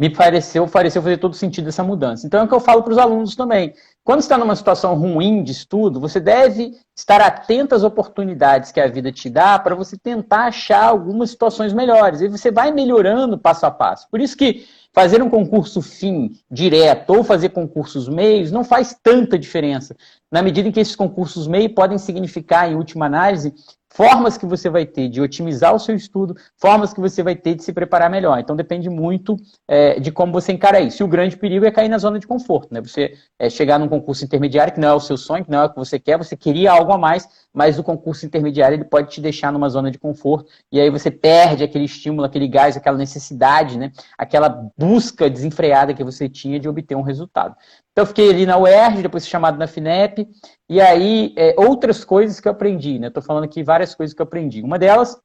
me 0.01 0.09
pareceu, 0.09 0.67
pareceu 0.67 1.03
fazer 1.03 1.19
todo 1.19 1.37
sentido 1.37 1.69
essa 1.69 1.85
mudança. 1.85 2.27
Então 2.27 2.41
é 2.41 2.45
o 2.45 2.49
que 2.49 2.55
eu 2.55 2.61
falo 2.61 2.83
para 2.83 2.93
os 2.93 2.97
alunos 2.97 3.37
também. 3.37 3.75
Quando 4.03 4.21
está 4.21 4.39
numa 4.39 4.57
situação 4.57 4.95
ruim 4.95 5.43
de 5.43 5.53
estudo, 5.53 6.01
você 6.01 6.19
deve 6.19 6.73
estar 6.97 7.21
atento 7.21 7.75
às 7.75 7.85
oportunidades 7.85 8.73
que 8.73 8.81
a 8.81 8.89
vida 8.89 9.13
te 9.13 9.29
dá 9.29 9.59
para 9.59 9.75
você 9.75 9.99
tentar 9.99 10.47
achar 10.47 10.85
algumas 10.85 11.29
situações 11.29 11.75
melhores. 11.75 12.23
E 12.23 12.29
você 12.29 12.51
vai 12.51 12.73
melhorando 12.73 13.37
passo 13.37 13.67
a 13.67 13.71
passo. 13.71 14.09
Por 14.11 14.23
isso 14.23 14.35
que 14.39 14.67
fazer 14.91 15.23
um 15.23 15.29
concurso 15.29 15.83
fim 15.83 16.31
direto 16.51 17.11
ou 17.11 17.23
fazer 17.23 17.51
concursos 17.51 18.09
meios 18.09 18.51
não 18.51 18.65
faz 18.65 18.97
tanta 19.03 19.39
diferença. 19.39 19.95
Na 20.33 20.41
medida 20.41 20.67
em 20.67 20.73
que 20.73 20.81
esses 20.81 20.97
concursos 20.97 21.47
meio 21.47 21.75
podem 21.75 21.99
significar, 21.99 22.73
em 22.73 22.75
última 22.75 23.05
análise, 23.05 23.53
formas 23.93 24.39
que 24.39 24.47
você 24.47 24.71
vai 24.71 24.87
ter 24.87 25.09
de 25.09 25.21
otimizar 25.21 25.75
o 25.75 25.79
seu 25.79 25.95
estudo, 25.95 26.37
formas 26.57 26.93
que 26.93 27.01
você 27.01 27.23
vai 27.23 27.35
ter 27.35 27.57
de 27.57 27.65
se 27.65 27.73
preparar 27.73 28.09
melhor. 28.09 28.39
Então 28.39 28.55
depende 28.55 28.89
muito 28.89 29.37
é, 29.69 29.99
de 29.99 30.13
como 30.13 30.33
você 30.33 30.53
encara 30.53 30.81
isso. 30.81 31.03
E 31.03 31.05
o 31.05 31.09
grande 31.09 31.37
perigo 31.37 31.67
é 31.67 31.71
cair 31.71 31.89
na 31.89 31.99
zona 31.99 32.19
de 32.19 32.27
conforto, 32.27 32.73
né? 32.73 32.81
Você 32.81 33.15
é, 33.39 33.51
chegar 33.51 33.79
num 33.79 33.89
concurso 33.89 34.25
intermediário 34.25 34.73
que 34.73 34.81
não 34.81 34.89
é 34.89 34.95
o 34.95 35.01
seu 35.01 35.17
sonho, 35.17 35.45
que 35.45 35.51
não 35.51 35.63
é 35.63 35.65
o 35.67 35.71
que 35.71 35.77
você 35.77 35.99
quer, 35.99 36.17
você 36.17 36.37
queria 36.37 36.73
algo 36.73 36.93
a 36.93 36.99
mais, 36.99 37.29
mas 37.53 37.79
o 37.79 37.83
concurso 37.83 38.25
intermediário 38.25 38.77
ele 38.77 38.85
pode 38.85 39.11
te 39.11 39.21
deixar 39.21 39.53
numa 39.53 39.69
zona 39.69 39.91
de 39.91 39.99
conforto 39.99 40.51
e 40.71 40.81
aí 40.81 40.89
você 40.89 41.11
perde 41.11 41.65
aquele 41.65 41.85
estímulo, 41.85 42.25
aquele 42.25 42.47
gás, 42.47 42.77
aquela 42.77 42.97
necessidade, 42.97 43.77
né? 43.77 43.91
Aquela 44.17 44.71
busca 44.79 45.29
desenfreada 45.29 45.93
que 45.93 46.05
você 46.05 46.29
tinha 46.29 46.61
de 46.61 46.69
obter 46.69 46.95
um 46.95 47.03
resultado. 47.03 47.57
Então, 48.01 48.07
eu 48.09 48.15
fiquei 48.15 48.31
ali 48.31 48.47
na 48.47 48.57
UERJ, 48.57 49.03
depois 49.03 49.29
chamado 49.29 49.59
na 49.59 49.67
FINEP, 49.67 50.27
e 50.71 50.81
aí 50.81 51.35
é, 51.37 51.55
outras 51.59 52.03
coisas 52.03 52.41
que 52.41 52.49
eu 52.49 52.53
aprendi, 52.53 52.99
né? 52.99 53.09
Estou 53.09 53.23
falando 53.23 53.45
aqui 53.45 53.63
várias 53.63 53.95
coisas 53.95 54.15
que 54.15 54.23
eu 54.23 54.25
aprendi. 54.25 54.63
Uma 54.63 54.79
delas 54.79 55.21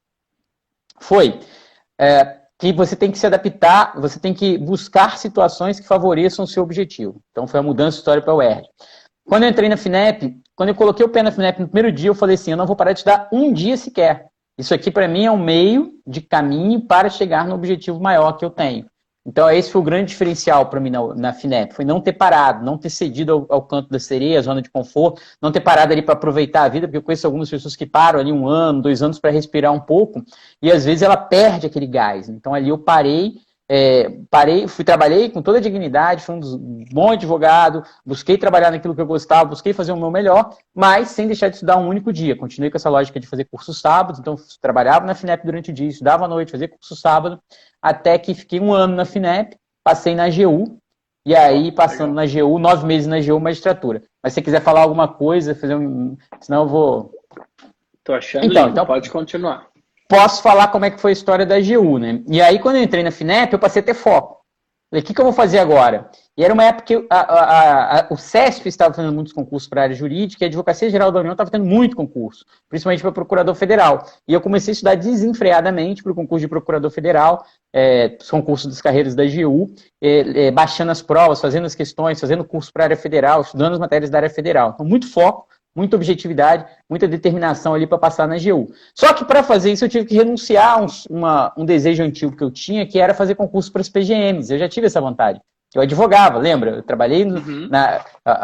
foi 1.00 1.40
é, 1.98 2.42
que 2.60 2.74
você 2.74 2.94
tem 2.94 3.10
que 3.10 3.18
se 3.18 3.26
adaptar, 3.26 3.98
você 3.98 4.20
tem 4.20 4.34
que 4.34 4.58
buscar 4.58 5.18
situações 5.18 5.80
que 5.80 5.88
favoreçam 5.88 6.44
o 6.44 6.48
seu 6.48 6.62
objetivo. 6.64 7.22
Então, 7.32 7.48
foi 7.48 7.62
a 7.62 7.64
mudança 7.64 7.92
de 7.92 8.00
história 8.00 8.22
para 8.22 8.34
a 8.34 8.36
UERJ. 8.36 8.68
Quando 9.26 9.44
eu 9.44 9.50
entrei 9.50 9.70
na 9.70 9.78
FINEP, 9.78 10.38
quando 10.54 10.68
eu 10.68 10.76
coloquei 10.76 11.06
o 11.06 11.10
pé 11.10 11.24
na 11.24 11.32
FINEP 11.32 11.62
no 11.62 11.70
primeiro 11.70 11.96
dia, 11.96 12.10
eu 12.10 12.16
falei 12.16 12.36
assim: 12.36 12.52
eu 12.52 12.58
não 12.58 12.68
vou 12.68 12.76
parar 12.76 12.92
de 12.92 13.06
dar 13.06 13.30
um 13.32 13.54
dia 13.54 13.78
sequer. 13.78 14.26
Isso 14.58 14.74
aqui, 14.74 14.92
para 14.92 15.08
mim, 15.08 15.24
é 15.24 15.32
um 15.32 15.42
meio 15.42 15.94
de 16.06 16.20
caminho 16.20 16.86
para 16.86 17.10
chegar 17.10 17.48
no 17.48 17.56
objetivo 17.56 18.02
maior 18.02 18.34
que 18.34 18.44
eu 18.44 18.50
tenho. 18.50 18.86
Então, 19.28 19.50
esse 19.50 19.72
foi 19.72 19.82
o 19.82 19.84
grande 19.84 20.10
diferencial 20.10 20.68
para 20.68 20.80
mim 20.80 20.92
na, 20.92 21.16
na, 21.16 21.34
FINEP, 21.34 21.74
foi 21.74 21.84
não 21.84 22.00
ter 22.00 22.14
parado, 22.14 22.64
não 22.64 22.78
ter 22.78 22.92
cedido 22.92 23.32
ao, 23.34 23.46
ao 23.50 23.62
canto 23.64 23.90
da 23.90 23.98
sereia, 23.98 24.42
zona 24.42 24.62
de 24.62 24.70
conforto, 24.70 25.20
não 25.42 25.52
ter 25.52 25.62
parado 25.62 25.92
ali 25.92 26.04
para 26.04 26.14
aproveitar 26.14 26.64
a 26.64 26.70
vida, 26.70 26.88
porque 26.88 26.98
eu 26.98 27.02
conheço 27.02 27.26
algumas 27.26 27.50
pessoas 27.50 27.76
que 27.76 27.88
param 27.88 28.20
ali 28.20 28.32
um 28.32 28.48
ano, 28.48 28.84
dois 28.84 29.02
anos 29.02 29.18
para 29.18 29.32
respirar 29.32 29.74
um 29.74 29.80
pouco, 29.80 30.24
e 30.62 30.72
às 30.72 30.86
vezes 30.86 31.02
ela 31.02 31.18
perde 31.18 31.66
aquele 31.66 31.88
gás. 31.88 32.30
Então, 32.30 32.54
ali 32.54 32.70
eu 32.70 32.78
parei 32.78 33.34
é, 33.68 34.12
parei, 34.30 34.68
fui 34.68 34.86
trabalhei 34.86 35.30
com 35.30 35.42
toda 35.42 35.58
a 35.58 35.62
dignidade, 35.62 36.24
fui 36.24 36.36
um 36.36 36.86
bom 36.92 37.12
advogado, 37.12 37.84
busquei 38.06 38.38
trabalhar 38.38 38.70
naquilo 38.70 38.94
que 38.94 39.02
eu 39.02 39.08
gostava, 39.08 39.50
busquei 39.50 39.74
fazer 39.74 39.92
o 39.92 39.98
meu 39.98 40.12
melhor, 40.12 40.56
mas 40.74 41.10
sem 41.10 41.26
deixar 41.26 41.50
de 41.50 41.56
estudar 41.56 41.78
um 41.78 41.88
único 41.88 42.14
dia. 42.14 42.36
Continuei 42.36 42.70
com 42.70 42.78
essa 42.78 42.90
lógica 42.90 43.20
de 43.20 43.28
fazer 43.28 43.46
curso 43.46 43.74
sábado, 43.74 44.20
então 44.20 44.36
trabalhava 44.62 45.06
na 45.06 45.16
FINEP 45.16 45.46
durante 45.46 45.72
o 45.72 45.74
dia, 45.74 45.88
estudava 45.88 46.26
à 46.26 46.28
noite, 46.28 46.52
fazia 46.52 46.68
curso 46.68 46.96
sábado, 46.96 47.40
até 47.82 48.18
que 48.20 48.36
fiquei 48.36 48.60
um 48.60 48.72
ano 48.72 48.96
na 48.96 49.06
FINEP, 49.06 49.58
passei 49.84 50.14
na 50.14 50.26
AGU, 50.26 50.78
e 51.26 51.36
aí 51.36 51.72
passando 51.72 52.14
na 52.14 52.22
AGU, 52.22 52.60
nove 52.60 52.86
meses 52.86 53.08
na 53.08 53.18
AGU 53.18 53.40
magistratura. 53.40 54.04
Mas 54.22 54.34
se 54.34 54.36
você 54.36 54.42
quiser 54.44 54.62
falar 54.62 54.82
alguma 54.82 55.08
coisa, 55.08 55.56
fazer 55.56 55.76
um. 55.76 56.16
Senão 56.40 56.64
eu 56.64 56.68
vou. 56.68 57.12
Tô 58.04 58.14
achando 58.14 58.46
então, 58.46 58.70
então 58.70 58.86
pode 58.86 59.10
continuar 59.10 59.68
posso 60.08 60.42
falar 60.42 60.68
como 60.70 60.86
é 60.86 60.92
que 60.92 61.02
foi 61.02 61.12
a 61.12 61.14
história 61.14 61.46
da 61.46 61.60
GU, 61.60 61.98
né? 61.98 62.22
E 62.28 62.42
aí, 62.42 62.60
quando 62.60 62.78
eu 62.78 62.84
entrei 62.84 63.04
na 63.04 63.12
FINEP, 63.12 63.54
eu 63.54 63.60
passei 63.60 63.82
a 63.82 63.86
ter 63.86 63.94
foco. 63.94 64.36
Falei, 64.90 65.02
o 65.02 65.06
que, 65.06 65.14
que 65.14 65.20
eu 65.20 65.26
vou 65.26 65.34
fazer 65.34 65.58
agora? 65.58 66.10
E 66.38 66.44
era 66.44 66.54
uma 66.54 66.64
época 66.64 66.86
que 66.86 67.08
a, 67.10 67.20
a, 67.20 68.00
a, 68.00 68.08
o 68.12 68.18
CESP 68.18 68.70
estava 68.70 68.94
fazendo 68.94 69.14
muitos 69.14 69.34
concursos 69.34 69.68
para 69.68 69.82
a 69.82 69.84
área 69.86 69.96
jurídica 69.96 70.44
e 70.44 70.46
a 70.46 70.48
Advocacia 70.48 70.90
Geral 70.90 71.12
da 71.12 71.20
União 71.20 71.32
estava 71.32 71.50
tendo 71.50 71.66
muito 71.66 71.96
concurso, 71.96 72.46
principalmente 72.70 73.02
para 73.02 73.12
Procurador 73.12 73.56
Federal. 73.56 74.06
E 74.28 74.34
eu 74.34 74.40
comecei 74.40 74.72
a 74.72 74.74
estudar 74.74 74.96
desenfreadamente 74.96 76.04
para 76.04 76.12
o 76.12 76.16
concurso 76.16 76.42
de 76.42 76.48
Procurador 76.48 76.92
Federal, 76.92 77.46
é, 77.74 78.16
os 78.22 78.30
concursos 78.30 78.68
das 78.68 78.82
carreiras 78.82 79.16
da 79.16 79.24
GU, 79.26 79.74
é, 80.02 80.48
é, 80.48 80.52
baixando 80.52 80.92
as 80.92 81.02
provas, 81.02 81.42
fazendo 81.42 81.66
as 81.66 81.74
questões, 81.74 82.20
fazendo 82.20 82.46
curso 82.46 82.72
para 82.72 82.84
a 82.84 82.86
área 82.86 82.98
federal, 82.98 83.42
estudando 83.42 83.74
as 83.74 83.80
matérias 83.80 84.10
da 84.12 84.20
área 84.20 84.30
federal. 84.30 84.72
Então, 84.76 84.86
muito 84.86 85.12
foco 85.12 85.48
muita 85.76 85.96
objetividade, 85.96 86.66
muita 86.90 87.08
determinação 87.08 87.74
ali 87.74 87.86
para 87.86 87.98
passar 87.98 88.28
na 88.28 88.38
GU. 88.38 88.72
Só 88.94 89.14
que 89.14 89.26
para 89.26 89.44
fazer 89.44 89.72
isso 89.72 89.84
eu 89.84 89.90
tive 89.90 90.06
que 90.06 90.16
renunciar 90.16 90.80
a 90.80 90.82
um, 90.82 90.88
uma, 91.10 91.54
um 91.58 91.66
desejo 91.66 92.02
antigo 92.02 92.36
que 92.36 92.44
eu 92.44 92.50
tinha, 92.50 92.88
que 92.88 93.00
era 93.00 93.14
fazer 93.14 93.36
concurso 93.36 93.72
para 93.72 93.82
as 93.82 93.90
PGMs. 93.90 94.52
Eu 94.52 94.60
já 94.60 94.70
tive 94.70 94.88
essa 94.88 95.02
vontade. 95.02 95.42
Eu 95.76 95.82
advogava, 95.82 96.40
lembra? 96.40 96.78
Eu 96.78 96.84
trabalhei 96.84 97.26
uhum. 97.26 97.68
na. 97.70 98.02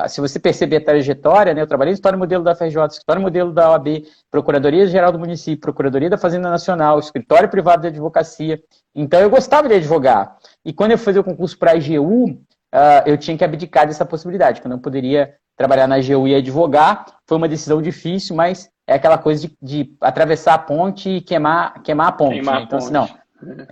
Se 0.10 0.20
você 0.20 0.38
perceber 0.38 0.78
a 0.78 0.84
trajetória, 0.84 1.54
né, 1.54 1.62
eu 1.62 1.68
trabalhei 1.68 1.94
no 1.94 1.96
História 1.96 2.18
Modelo 2.18 2.44
da 2.44 2.54
FRJ, 2.54 2.88
História 2.88 3.22
Modelo 3.22 3.54
da 3.54 3.72
OAB, 3.72 4.04
Procuradoria 4.30 4.86
Geral 4.86 5.14
do 5.14 5.20
Município, 5.20 5.62
Procuradoria 5.62 6.10
da 6.10 6.18
Fazenda 6.18 6.50
Nacional, 6.50 7.00
Escritório 7.00 7.48
Privado 7.48 7.84
de 7.84 7.88
Advocacia. 7.88 8.62
Então 8.94 9.22
eu 9.22 9.30
gostava 9.30 9.70
de 9.70 9.76
advogar. 9.76 10.36
E 10.66 10.74
quando 10.74 10.92
eu 10.92 10.98
fazia 10.98 11.22
o 11.22 11.24
concurso 11.24 11.58
para 11.58 11.72
a 11.72 11.76
AGU, 11.76 12.38
uh, 12.74 13.04
eu 13.06 13.18
tinha 13.18 13.38
que 13.38 13.44
abdicar 13.44 13.88
dessa 13.88 14.06
possibilidade, 14.06 14.62
que 14.62 14.68
eu 14.68 14.72
não 14.72 14.80
poderia 14.80 15.34
trabalhar 15.58 15.88
na 15.88 15.96
AGU 15.96 16.28
e 16.28 16.36
advogar. 16.36 17.06
Foi 17.28 17.38
uma 17.38 17.48
decisão 17.48 17.82
difícil, 17.82 18.36
mas 18.36 18.70
é 18.88 18.96
aquela 18.96 19.18
coisa 19.18 19.48
de, 19.48 19.58
de 19.62 19.96
atravessar 20.02 20.56
a 20.56 20.60
ponte 20.60 21.10
e 21.10 21.22
queimar, 21.22 21.82
queimar 21.84 22.08
a 22.08 22.12
ponte. 22.12 22.34
Queimar 22.34 22.56
né? 22.56 22.62
Então, 22.64 22.80
a 22.80 22.82
ponte. 22.82 22.98
assim, 22.98 23.14
não 23.14 23.22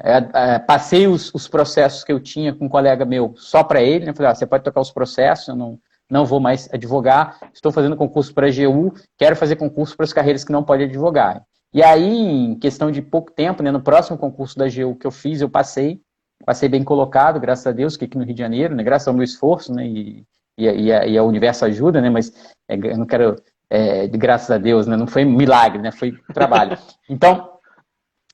é, 0.02 0.56
é, 0.56 0.60
passei 0.60 1.08
os, 1.08 1.34
os, 1.34 1.48
processos 1.48 2.04
que 2.04 2.12
eu 2.12 2.20
tinha 2.20 2.54
com 2.54 2.66
um 2.66 2.70
colega 2.70 3.06
meu 3.06 3.34
só 3.38 3.64
para 3.64 3.82
ele, 3.82 4.06
né? 4.06 4.14
Falei, 4.14 4.32
ah, 4.32 4.36
você 4.36 4.46
pode 4.46 4.64
tocar 4.64 4.82
os 4.82 4.92
processos, 4.92 5.48
eu 5.48 5.56
não, 5.56 5.80
não 6.10 6.26
vou 6.26 6.40
mais 6.40 6.70
advogar, 6.74 7.38
estou 7.54 7.72
fazendo 7.72 7.96
concurso 7.96 8.34
para 8.34 8.48
a 8.48 8.50
GU, 8.50 8.94
quero 9.18 9.36
fazer 9.36 9.56
concurso 9.56 9.96
para 9.96 10.06
as 10.06 10.14
carreiras 10.14 10.44
que 10.44 10.52
não 10.52 10.64
pode 10.64 10.84
advogar. 10.84 11.44
E 11.72 11.84
aí, 11.84 12.04
em 12.04 12.56
questão 12.56 12.90
de 12.90 13.02
pouco 13.02 13.32
tempo, 13.32 13.62
né, 13.62 13.70
no 13.70 13.82
próximo 13.82 14.18
concurso 14.18 14.58
da 14.58 14.66
GU 14.66 14.96
que 14.96 15.06
eu 15.06 15.12
fiz, 15.12 15.40
eu 15.40 15.50
passei, 15.50 16.02
passei 16.46 16.70
bem 16.70 16.84
colocado, 16.84 17.40
graças 17.40 17.68
a 17.68 17.72
Deus, 17.72 17.98
que 17.98 18.06
aqui 18.06 18.18
no 18.18 18.24
Rio 18.24 18.34
de 18.34 18.42
Janeiro, 18.42 18.76
né, 18.76 18.84
graças 18.84 19.08
ao 19.08 19.14
meu 19.14 19.24
esforço, 19.24 19.74
né, 19.74 19.86
e, 19.86 20.26
e, 20.58 20.66
e, 20.66 20.94
a, 20.94 21.06
e 21.06 21.18
a 21.18 21.24
Universo 21.24 21.66
ajuda, 21.66 22.02
né, 22.02 22.10
mas 22.10 22.32
é, 22.68 22.76
eu 22.76 22.98
não 22.98 23.06
quero, 23.06 23.36
é, 23.70 24.08
de 24.08 24.18
graças 24.18 24.50
a 24.52 24.58
Deus, 24.58 24.88
né, 24.88 24.96
não 24.96 25.08
foi 25.08 25.26
milagre, 25.26 25.82
né, 25.82 25.92
foi 25.92 26.14
trabalho. 26.34 26.78
Então, 27.10 27.60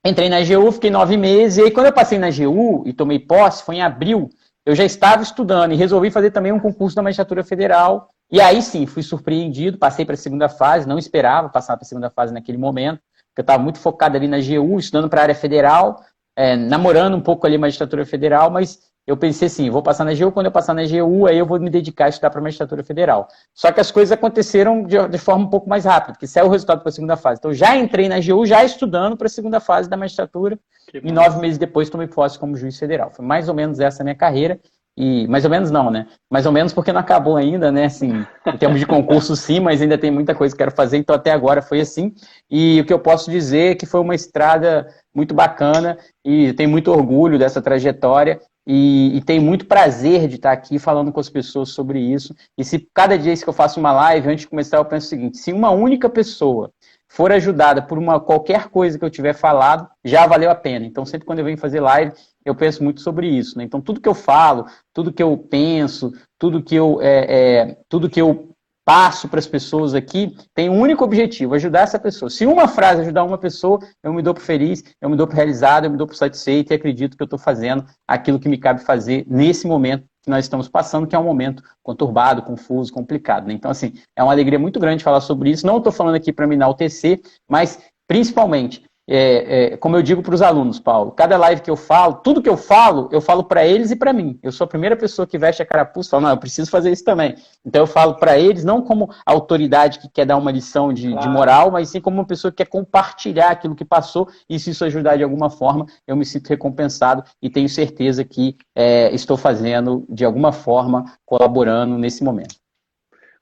Entrei 0.05 0.29
na 0.29 0.37
GU, 0.41 0.71
fiquei 0.71 0.91
nove 0.91 1.17
meses, 1.17 1.57
e 1.57 1.63
aí 1.63 1.71
quando 1.71 1.87
eu 1.87 1.91
passei 1.91 2.19
na 2.19 2.29
GU 2.29 2.83
e 2.85 2.93
tomei 2.93 3.17
posse, 3.17 3.63
foi 3.63 3.77
em 3.77 3.81
abril, 3.81 4.29
eu 4.63 4.75
já 4.75 4.83
estava 4.83 5.23
estudando 5.23 5.71
e 5.71 5.75
resolvi 5.75 6.11
fazer 6.11 6.29
também 6.29 6.51
um 6.51 6.59
concurso 6.59 6.95
da 6.95 7.01
Magistratura 7.01 7.43
Federal. 7.43 8.11
E 8.31 8.39
aí 8.39 8.61
sim, 8.61 8.85
fui 8.85 9.01
surpreendido, 9.01 9.79
passei 9.79 10.05
para 10.05 10.13
a 10.13 10.17
segunda 10.17 10.47
fase, 10.47 10.87
não 10.87 10.99
esperava 10.99 11.49
passar 11.49 11.75
para 11.75 11.85
a 11.85 11.87
segunda 11.87 12.11
fase 12.11 12.31
naquele 12.31 12.59
momento, 12.59 12.99
porque 13.29 13.39
eu 13.39 13.41
estava 13.41 13.61
muito 13.61 13.79
focado 13.79 14.15
ali 14.15 14.27
na 14.27 14.37
GU, 14.37 14.77
estudando 14.77 15.09
para 15.09 15.21
a 15.21 15.23
área 15.23 15.35
federal, 15.35 15.99
é, 16.35 16.55
namorando 16.55 17.15
um 17.15 17.21
pouco 17.21 17.45
ali 17.47 17.55
a 17.55 17.59
Magistratura 17.59 18.05
Federal, 18.05 18.49
mas 18.49 18.79
eu 19.07 19.15
pensei 19.15 19.45
assim, 19.45 19.69
vou 19.69 19.83
passar 19.83 20.03
na 20.03 20.15
GU, 20.15 20.31
quando 20.31 20.47
eu 20.47 20.51
passar 20.51 20.73
na 20.73 20.83
GU, 20.83 21.27
aí 21.27 21.37
eu 21.37 21.45
vou 21.45 21.59
me 21.59 21.69
dedicar 21.69 22.05
a 22.05 22.09
estudar 22.09 22.31
para 22.31 22.39
a 22.39 22.43
magistratura 22.43 22.83
federal. 22.83 23.27
Só 23.53 23.71
que 23.71 23.79
as 23.79 23.91
coisas 23.91 24.11
aconteceram 24.11 24.83
de, 24.83 25.07
de, 25.07 25.17
forma 25.19 25.45
um 25.45 25.49
pouco 25.49 25.69
mais 25.69 25.85
rápida, 25.85 26.13
porque 26.13 26.25
saiu 26.25 26.47
o 26.47 26.49
resultado 26.49 26.81
para 26.81 26.89
a 26.89 26.91
segunda 26.91 27.15
fase. 27.15 27.37
Então 27.37 27.53
já 27.53 27.75
entrei 27.75 28.09
na 28.09 28.19
GU, 28.19 28.45
já 28.47 28.63
estudando 28.63 29.15
para 29.15 29.27
a 29.27 29.29
segunda 29.29 29.59
fase 29.59 29.87
da 29.87 29.95
magistratura, 29.95 30.57
e 30.93 31.11
nove 31.11 31.39
meses 31.39 31.59
depois 31.59 31.89
tomei 31.89 32.07
posse 32.07 32.39
como 32.39 32.55
juiz 32.55 32.79
federal. 32.79 33.11
Foi 33.11 33.23
mais 33.23 33.47
ou 33.47 33.53
menos 33.53 33.79
essa 33.79 34.01
a 34.01 34.03
minha 34.03 34.15
carreira, 34.15 34.59
e 34.97 35.27
mais 35.27 35.43
ou 35.43 35.51
menos 35.51 35.71
não, 35.71 35.91
né? 35.91 36.07
Mais 36.29 36.45
ou 36.45 36.51
menos 36.51 36.73
porque 36.73 36.93
não 36.93 37.01
acabou 37.01 37.35
ainda, 37.35 37.71
né? 37.71 37.85
Assim, 37.85 38.25
em 38.45 38.57
termos 38.57 38.79
de 38.79 38.85
concurso 38.85 39.35
sim, 39.37 39.59
mas 39.59 39.81
ainda 39.81 39.97
tem 39.97 40.11
muita 40.11 40.33
coisa 40.33 40.53
que 40.53 40.57
quero 40.57 40.75
fazer, 40.75 40.97
então 40.97 41.15
até 41.15 41.31
agora 41.31 41.61
foi 41.61 41.81
assim. 41.81 42.13
E 42.49 42.79
o 42.81 42.85
que 42.85 42.93
eu 42.93 42.99
posso 42.99 43.29
dizer 43.29 43.71
é 43.71 43.75
que 43.75 43.85
foi 43.85 43.99
uma 43.99 44.15
estrada 44.15 44.87
muito 45.13 45.33
bacana 45.33 45.97
e 46.23 46.53
tenho 46.53 46.69
muito 46.69 46.91
orgulho 46.91 47.37
dessa 47.37 47.61
trajetória 47.61 48.39
e, 48.67 49.17
e, 49.17 49.21
tenho 49.21 49.43
muito 49.43 49.67
prazer 49.67 50.27
de 50.27 50.37
estar 50.37 50.51
aqui 50.51 50.79
falando 50.79 51.11
com 51.11 51.19
as 51.19 51.29
pessoas 51.29 51.69
sobre 51.69 51.99
isso. 51.99 52.33
E 52.57 52.63
se 52.63 52.87
cada 52.93 53.15
dia 53.15 53.35
que 53.35 53.47
eu 53.47 53.53
faço 53.53 53.79
uma 53.79 53.91
live, 53.91 54.27
antes 54.27 54.41
de 54.41 54.49
começar, 54.49 54.77
eu 54.77 54.85
penso 54.85 55.05
o 55.05 55.09
seguinte: 55.09 55.37
se 55.37 55.53
uma 55.53 55.69
única 55.69 56.09
pessoa 56.09 56.71
for 57.07 57.31
ajudada 57.31 57.81
por 57.81 57.97
uma 57.97 58.19
qualquer 58.19 58.67
coisa 58.69 58.97
que 58.97 59.05
eu 59.05 59.09
tiver 59.09 59.33
falado, 59.33 59.87
já 60.03 60.25
valeu 60.25 60.49
a 60.49 60.55
pena. 60.55 60.85
Então, 60.85 61.05
sempre 61.05 61.27
quando 61.27 61.39
eu 61.39 61.45
venho 61.45 61.57
fazer 61.57 61.79
live, 61.79 62.11
eu 62.45 62.55
penso 62.55 62.83
muito 62.83 63.01
sobre 63.01 63.27
isso. 63.27 63.57
Né? 63.57 63.63
Então, 63.63 63.81
tudo 63.81 63.99
que 63.99 64.07
eu 64.07 64.13
falo, 64.13 64.65
tudo 64.93 65.11
que 65.11 65.23
eu 65.23 65.35
penso, 65.37 66.13
tudo 66.37 66.63
que 66.63 66.75
eu, 66.75 67.01
é, 67.01 67.25
é, 67.27 67.77
tudo 67.89 68.09
que 68.09 68.21
eu 68.21 68.55
passo 68.85 69.27
para 69.27 69.39
as 69.39 69.47
pessoas 69.47 69.95
aqui 69.95 70.37
tem 70.53 70.69
um 70.69 70.79
único 70.79 71.03
objetivo, 71.03 71.55
ajudar 71.55 71.81
essa 71.81 71.97
pessoa. 71.97 72.29
Se 72.29 72.45
uma 72.45 72.67
frase 72.67 73.01
ajudar 73.01 73.23
uma 73.23 73.37
pessoa, 73.37 73.79
eu 74.03 74.13
me 74.13 74.21
dou 74.21 74.33
por 74.33 74.43
feliz, 74.43 74.83
eu 75.01 75.09
me 75.09 75.17
dou 75.17 75.25
por 75.25 75.35
realizado, 75.35 75.85
eu 75.85 75.91
me 75.91 75.97
dou 75.97 76.05
por 76.05 76.15
satisfeito 76.15 76.71
e 76.71 76.75
acredito 76.75 77.17
que 77.17 77.23
eu 77.23 77.25
estou 77.25 77.39
fazendo 77.39 77.83
aquilo 78.07 78.39
que 78.39 78.47
me 78.47 78.59
cabe 78.59 78.81
fazer 78.81 79.25
nesse 79.27 79.65
momento 79.65 80.05
que 80.21 80.29
nós 80.29 80.45
estamos 80.45 80.67
passando, 80.67 81.07
que 81.07 81.15
é 81.15 81.19
um 81.19 81.23
momento 81.23 81.63
conturbado, 81.81 82.43
confuso, 82.43 82.93
complicado. 82.93 83.47
Né? 83.47 83.53
Então, 83.53 83.71
assim, 83.71 83.93
é 84.15 84.23
uma 84.23 84.31
alegria 84.31 84.59
muito 84.59 84.79
grande 84.79 85.03
falar 85.03 85.21
sobre 85.21 85.49
isso. 85.49 85.65
Não 85.65 85.77
estou 85.77 85.91
falando 85.91 86.15
aqui 86.15 86.31
para 86.31 86.47
me 86.47 86.55
enaltecer, 86.55 87.21
mas 87.49 87.79
principalmente 88.07 88.83
é, 89.07 89.73
é, 89.73 89.77
como 89.77 89.95
eu 89.95 90.01
digo 90.01 90.23
para 90.23 90.33
os 90.33 90.41
alunos, 90.41 90.79
Paulo, 90.79 91.11
cada 91.11 91.37
live 91.37 91.61
que 91.61 91.69
eu 91.69 91.75
falo, 91.75 92.15
tudo 92.15 92.41
que 92.41 92.49
eu 92.49 92.57
falo, 92.57 93.07
eu 93.11 93.21
falo 93.21 93.43
para 93.43 93.65
eles 93.65 93.91
e 93.91 93.95
para 93.95 94.11
mim. 94.11 94.39
Eu 94.41 94.51
sou 94.51 94.65
a 94.65 94.67
primeira 94.67 94.95
pessoa 94.95 95.27
que 95.27 95.37
veste 95.37 95.61
a 95.61 95.65
carapuça 95.65 96.09
e 96.09 96.11
fala, 96.11 96.23
não, 96.23 96.29
eu 96.31 96.37
preciso 96.37 96.71
fazer 96.71 96.91
isso 96.91 97.03
também. 97.03 97.35
Então 97.63 97.83
eu 97.83 97.87
falo 97.87 98.15
para 98.15 98.37
eles, 98.37 98.63
não 98.63 98.81
como 98.81 99.13
autoridade 99.25 99.99
que 99.99 100.09
quer 100.09 100.25
dar 100.25 100.37
uma 100.37 100.51
lição 100.51 100.91
de, 100.91 101.11
claro. 101.11 101.21
de, 101.21 101.29
moral, 101.29 101.71
mas 101.71 101.89
sim 101.89 102.01
como 102.01 102.17
uma 102.17 102.25
pessoa 102.25 102.51
que 102.51 102.57
quer 102.57 102.69
compartilhar 102.69 103.51
aquilo 103.51 103.75
que 103.75 103.85
passou 103.85 104.27
e 104.49 104.57
se 104.57 104.71
isso 104.71 104.83
ajudar 104.85 105.17
de 105.17 105.23
alguma 105.23 105.49
forma, 105.49 105.85
eu 106.07 106.15
me 106.15 106.25
sinto 106.25 106.47
recompensado 106.47 107.23
e 107.41 107.49
tenho 107.49 107.69
certeza 107.69 108.23
que 108.23 108.57
é, 108.75 109.13
estou 109.13 109.37
fazendo 109.37 110.03
de 110.09 110.25
alguma 110.25 110.51
forma, 110.51 111.05
colaborando 111.25 111.97
nesse 111.97 112.23
momento. 112.23 112.55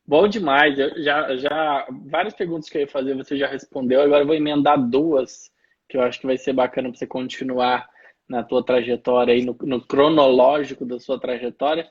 Bom 0.05 0.27
demais. 0.27 0.77
Eu 0.77 1.01
já, 1.01 1.35
já 1.37 1.87
várias 2.11 2.33
perguntas 2.33 2.67
que 2.67 2.77
eu 2.77 2.81
ia 2.81 2.87
fazer 2.87 3.15
você 3.15 3.37
já 3.37 3.47
respondeu. 3.47 4.01
Agora 4.01 4.23
eu 4.23 4.27
vou 4.27 4.35
emendar 4.35 4.77
duas 4.77 5.52
que 5.87 5.97
eu 5.97 6.01
acho 6.01 6.19
que 6.19 6.27
vai 6.27 6.37
ser 6.37 6.53
bacana 6.53 6.89
para 6.89 6.97
você 6.97 7.07
continuar 7.07 7.89
na 8.27 8.43
tua 8.43 8.63
trajetória 8.63 9.33
aí, 9.33 9.43
no, 9.45 9.55
no 9.61 9.85
cronológico 9.85 10.85
da 10.85 10.99
sua 10.99 11.19
trajetória, 11.19 11.89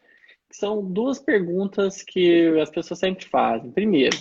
são 0.50 0.84
duas 0.84 1.18
perguntas 1.18 2.02
que 2.02 2.58
as 2.60 2.70
pessoas 2.70 3.00
sempre 3.00 3.24
fazem. 3.26 3.70
Primeiro, 3.70 4.16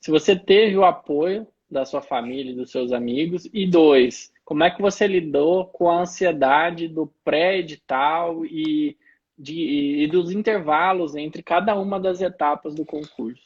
se 0.00 0.10
você 0.10 0.36
teve 0.36 0.76
o 0.76 0.84
apoio 0.84 1.46
da 1.70 1.84
sua 1.84 2.00
família 2.00 2.52
e 2.52 2.56
dos 2.56 2.70
seus 2.70 2.92
amigos, 2.92 3.48
e 3.52 3.66
dois, 3.66 4.32
como 4.44 4.62
é 4.62 4.70
que 4.70 4.80
você 4.80 5.06
lidou 5.06 5.66
com 5.66 5.90
a 5.90 6.00
ansiedade 6.00 6.86
do 6.86 7.12
pré-edital 7.24 8.44
e, 8.46 8.96
de, 9.36 10.02
e 10.04 10.06
dos 10.06 10.30
intervalos 10.30 11.16
entre 11.16 11.42
cada 11.42 11.74
uma 11.74 11.98
das 11.98 12.20
etapas 12.20 12.74
do 12.74 12.84
concurso? 12.84 13.44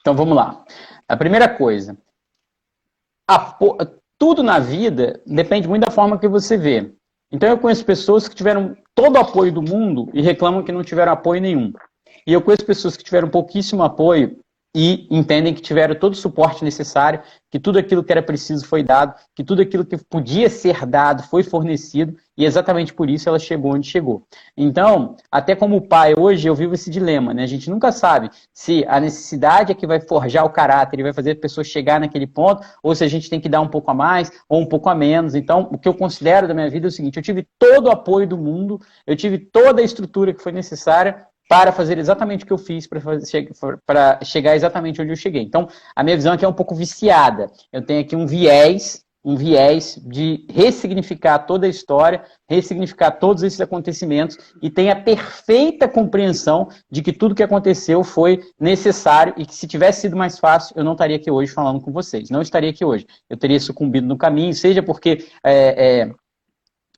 Então 0.00 0.14
vamos 0.14 0.36
lá. 0.36 0.64
A 1.08 1.16
primeira 1.16 1.48
coisa, 1.48 1.98
tudo 4.24 4.42
na 4.42 4.58
vida 4.58 5.20
depende 5.26 5.68
muito 5.68 5.84
da 5.84 5.90
forma 5.90 6.18
que 6.18 6.26
você 6.26 6.56
vê. 6.56 6.90
Então 7.30 7.46
eu 7.46 7.58
conheço 7.58 7.84
pessoas 7.84 8.26
que 8.26 8.34
tiveram 8.34 8.74
todo 8.94 9.16
o 9.16 9.18
apoio 9.18 9.52
do 9.52 9.60
mundo 9.60 10.08
e 10.14 10.22
reclamam 10.22 10.62
que 10.62 10.72
não 10.72 10.82
tiveram 10.82 11.12
apoio 11.12 11.42
nenhum. 11.42 11.70
E 12.26 12.32
eu 12.32 12.40
conheço 12.40 12.64
pessoas 12.64 12.96
que 12.96 13.04
tiveram 13.04 13.28
pouquíssimo 13.28 13.82
apoio 13.82 14.38
e 14.74 15.06
entendem 15.08 15.54
que 15.54 15.62
tiveram 15.62 15.94
todo 15.94 16.14
o 16.14 16.16
suporte 16.16 16.64
necessário, 16.64 17.22
que 17.48 17.60
tudo 17.60 17.78
aquilo 17.78 18.02
que 18.02 18.10
era 18.10 18.22
preciso 18.22 18.66
foi 18.66 18.82
dado, 18.82 19.14
que 19.32 19.44
tudo 19.44 19.62
aquilo 19.62 19.84
que 19.84 19.96
podia 19.96 20.50
ser 20.50 20.84
dado 20.84 21.22
foi 21.22 21.44
fornecido, 21.44 22.16
e 22.36 22.44
exatamente 22.44 22.92
por 22.92 23.08
isso 23.08 23.28
ela 23.28 23.38
chegou 23.38 23.74
onde 23.74 23.88
chegou. 23.88 24.26
Então, 24.56 25.14
até 25.30 25.54
como 25.54 25.86
pai, 25.86 26.14
hoje 26.18 26.48
eu 26.48 26.54
vivo 26.56 26.74
esse 26.74 26.90
dilema, 26.90 27.32
né? 27.32 27.44
A 27.44 27.46
gente 27.46 27.70
nunca 27.70 27.92
sabe 27.92 28.28
se 28.52 28.84
a 28.88 28.98
necessidade 28.98 29.70
é 29.70 29.74
que 29.76 29.86
vai 29.86 30.00
forjar 30.00 30.44
o 30.44 30.50
caráter 30.50 30.98
e 30.98 31.04
vai 31.04 31.12
fazer 31.12 31.30
a 31.30 31.36
pessoa 31.36 31.62
chegar 31.62 32.00
naquele 32.00 32.26
ponto, 32.26 32.66
ou 32.82 32.92
se 32.92 33.04
a 33.04 33.08
gente 33.08 33.30
tem 33.30 33.40
que 33.40 33.48
dar 33.48 33.60
um 33.60 33.68
pouco 33.68 33.88
a 33.92 33.94
mais 33.94 34.32
ou 34.48 34.60
um 34.60 34.66
pouco 34.66 34.88
a 34.88 34.94
menos. 34.94 35.36
Então, 35.36 35.68
o 35.70 35.78
que 35.78 35.86
eu 35.86 35.94
considero 35.94 36.48
da 36.48 36.54
minha 36.54 36.68
vida 36.68 36.88
é 36.88 36.88
o 36.88 36.92
seguinte: 36.92 37.16
eu 37.16 37.22
tive 37.22 37.46
todo 37.56 37.86
o 37.86 37.92
apoio 37.92 38.26
do 38.26 38.36
mundo, 38.36 38.80
eu 39.06 39.14
tive 39.14 39.38
toda 39.38 39.80
a 39.80 39.84
estrutura 39.84 40.34
que 40.34 40.42
foi 40.42 40.50
necessária 40.50 41.24
para 41.48 41.72
fazer 41.72 41.98
exatamente 41.98 42.44
o 42.44 42.46
que 42.46 42.52
eu 42.52 42.58
fiz 42.58 42.86
para 42.86 44.18
chegar 44.24 44.56
exatamente 44.56 45.00
onde 45.00 45.12
eu 45.12 45.16
cheguei. 45.16 45.42
Então, 45.42 45.68
a 45.94 46.02
minha 46.02 46.16
visão 46.16 46.32
aqui 46.32 46.44
é 46.44 46.48
um 46.48 46.52
pouco 46.52 46.74
viciada. 46.74 47.50
Eu 47.72 47.82
tenho 47.82 48.00
aqui 48.00 48.16
um 48.16 48.26
viés, 48.26 49.04
um 49.24 49.36
viés 49.36 49.98
de 50.06 50.46
ressignificar 50.50 51.38
toda 51.40 51.66
a 51.66 51.70
história, 51.70 52.22
ressignificar 52.48 53.10
todos 53.12 53.42
esses 53.42 53.60
acontecimentos 53.60 54.36
e 54.62 54.70
tenho 54.70 54.92
a 54.92 54.96
perfeita 54.96 55.88
compreensão 55.88 56.68
de 56.90 57.02
que 57.02 57.12
tudo 57.12 57.34
que 57.34 57.42
aconteceu 57.42 58.04
foi 58.04 58.40
necessário 58.60 59.34
e 59.36 59.46
que 59.46 59.54
se 59.54 59.66
tivesse 59.66 60.02
sido 60.02 60.16
mais 60.16 60.38
fácil, 60.38 60.74
eu 60.76 60.84
não 60.84 60.92
estaria 60.92 61.16
aqui 61.16 61.30
hoje 61.30 61.52
falando 61.52 61.80
com 61.80 61.92
vocês. 61.92 62.30
Não 62.30 62.42
estaria 62.42 62.70
aqui 62.70 62.84
hoje. 62.84 63.06
Eu 63.30 63.36
teria 63.36 63.60
sucumbido 63.60 64.06
no 64.06 64.16
caminho, 64.16 64.52
seja 64.52 64.82
porque 64.82 65.26
é, 65.42 66.02
é, 66.02 66.14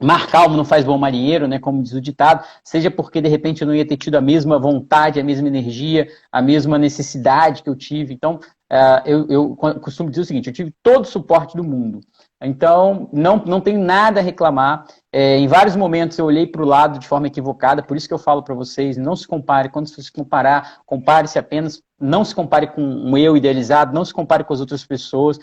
Mar 0.03 0.27
calmo 0.27 0.57
não 0.57 0.65
faz 0.65 0.85
bom 0.85 0.99
marinheiro, 0.99 1.49
né, 1.49 1.59
como 1.59 1.83
diz 1.83 1.93
o 1.93 2.01
ditado, 2.03 2.45
seja 2.63 2.91
porque 2.91 3.21
de 3.21 3.29
repente 3.29 3.63
eu 3.63 3.67
não 3.67 3.75
ia 3.75 3.87
ter 3.87 3.97
tido 3.97 4.17
a 4.17 4.21
mesma 4.21 4.59
vontade, 4.59 5.19
a 5.19 5.25
mesma 5.25 5.49
energia, 5.49 6.07
a 6.31 6.43
mesma 6.43 6.79
necessidade 6.79 7.63
que 7.63 7.71
eu 7.71 7.75
tive. 7.75 8.13
Então, 8.13 8.35
uh, 8.71 9.01
eu, 9.07 9.27
eu, 9.31 9.57
costumo 9.81 10.11
dizer 10.11 10.23
o 10.23 10.25
seguinte: 10.27 10.49
eu 10.49 10.53
tive 10.53 10.75
todo 10.83 11.05
o 11.05 11.09
suporte 11.09 11.57
do 11.57 11.65
mundo. 11.65 12.01
Então, 12.43 13.09
não, 13.11 13.43
não 13.47 13.59
tenho 13.59 13.81
nada 13.81 14.21
a 14.21 14.23
reclamar. 14.23 14.87
É, 15.11 15.39
em 15.39 15.49
vários 15.49 15.75
momentos 15.75 16.19
eu 16.19 16.27
olhei 16.27 16.47
para 16.47 16.63
o 16.63 16.67
lado 16.67 16.99
de 16.99 17.09
forma 17.09 17.29
equivocada, 17.29 17.83
por 17.83 17.97
isso 17.97 18.07
que 18.07 18.13
eu 18.13 18.19
falo 18.19 18.43
para 18.43 18.55
vocês: 18.55 18.99
não 18.99 19.17
se 19.17 19.27
compare. 19.27 19.71
Quando 19.71 19.89
se 19.89 20.13
comparar, 20.13 20.81
compare-se 20.85 21.39
apenas. 21.39 21.83
Não 21.99 22.23
se 22.23 22.35
compare 22.35 22.67
com 22.67 22.83
um 22.83 23.17
eu 23.17 23.35
idealizado, 23.35 23.95
não 23.95 24.05
se 24.05 24.13
compare 24.13 24.45
com 24.45 24.53
as 24.53 24.61
outras 24.61 24.85
pessoas 24.85 25.39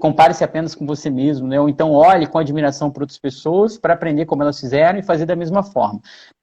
compare-se 0.00 0.42
apenas 0.42 0.74
com 0.74 0.86
você 0.86 1.08
mesmo, 1.10 1.46
né? 1.46 1.60
ou 1.60 1.68
então 1.68 1.92
olhe 1.92 2.26
com 2.26 2.38
admiração 2.38 2.90
para 2.90 3.04
outras 3.04 3.18
pessoas 3.18 3.78
para 3.78 3.94
aprender 3.94 4.26
como 4.26 4.42
elas 4.42 4.58
fizeram 4.58 4.98
e 4.98 5.02
fazer 5.02 5.26
da 5.26 5.36
mesma 5.36 5.62
forma. 5.62 6.00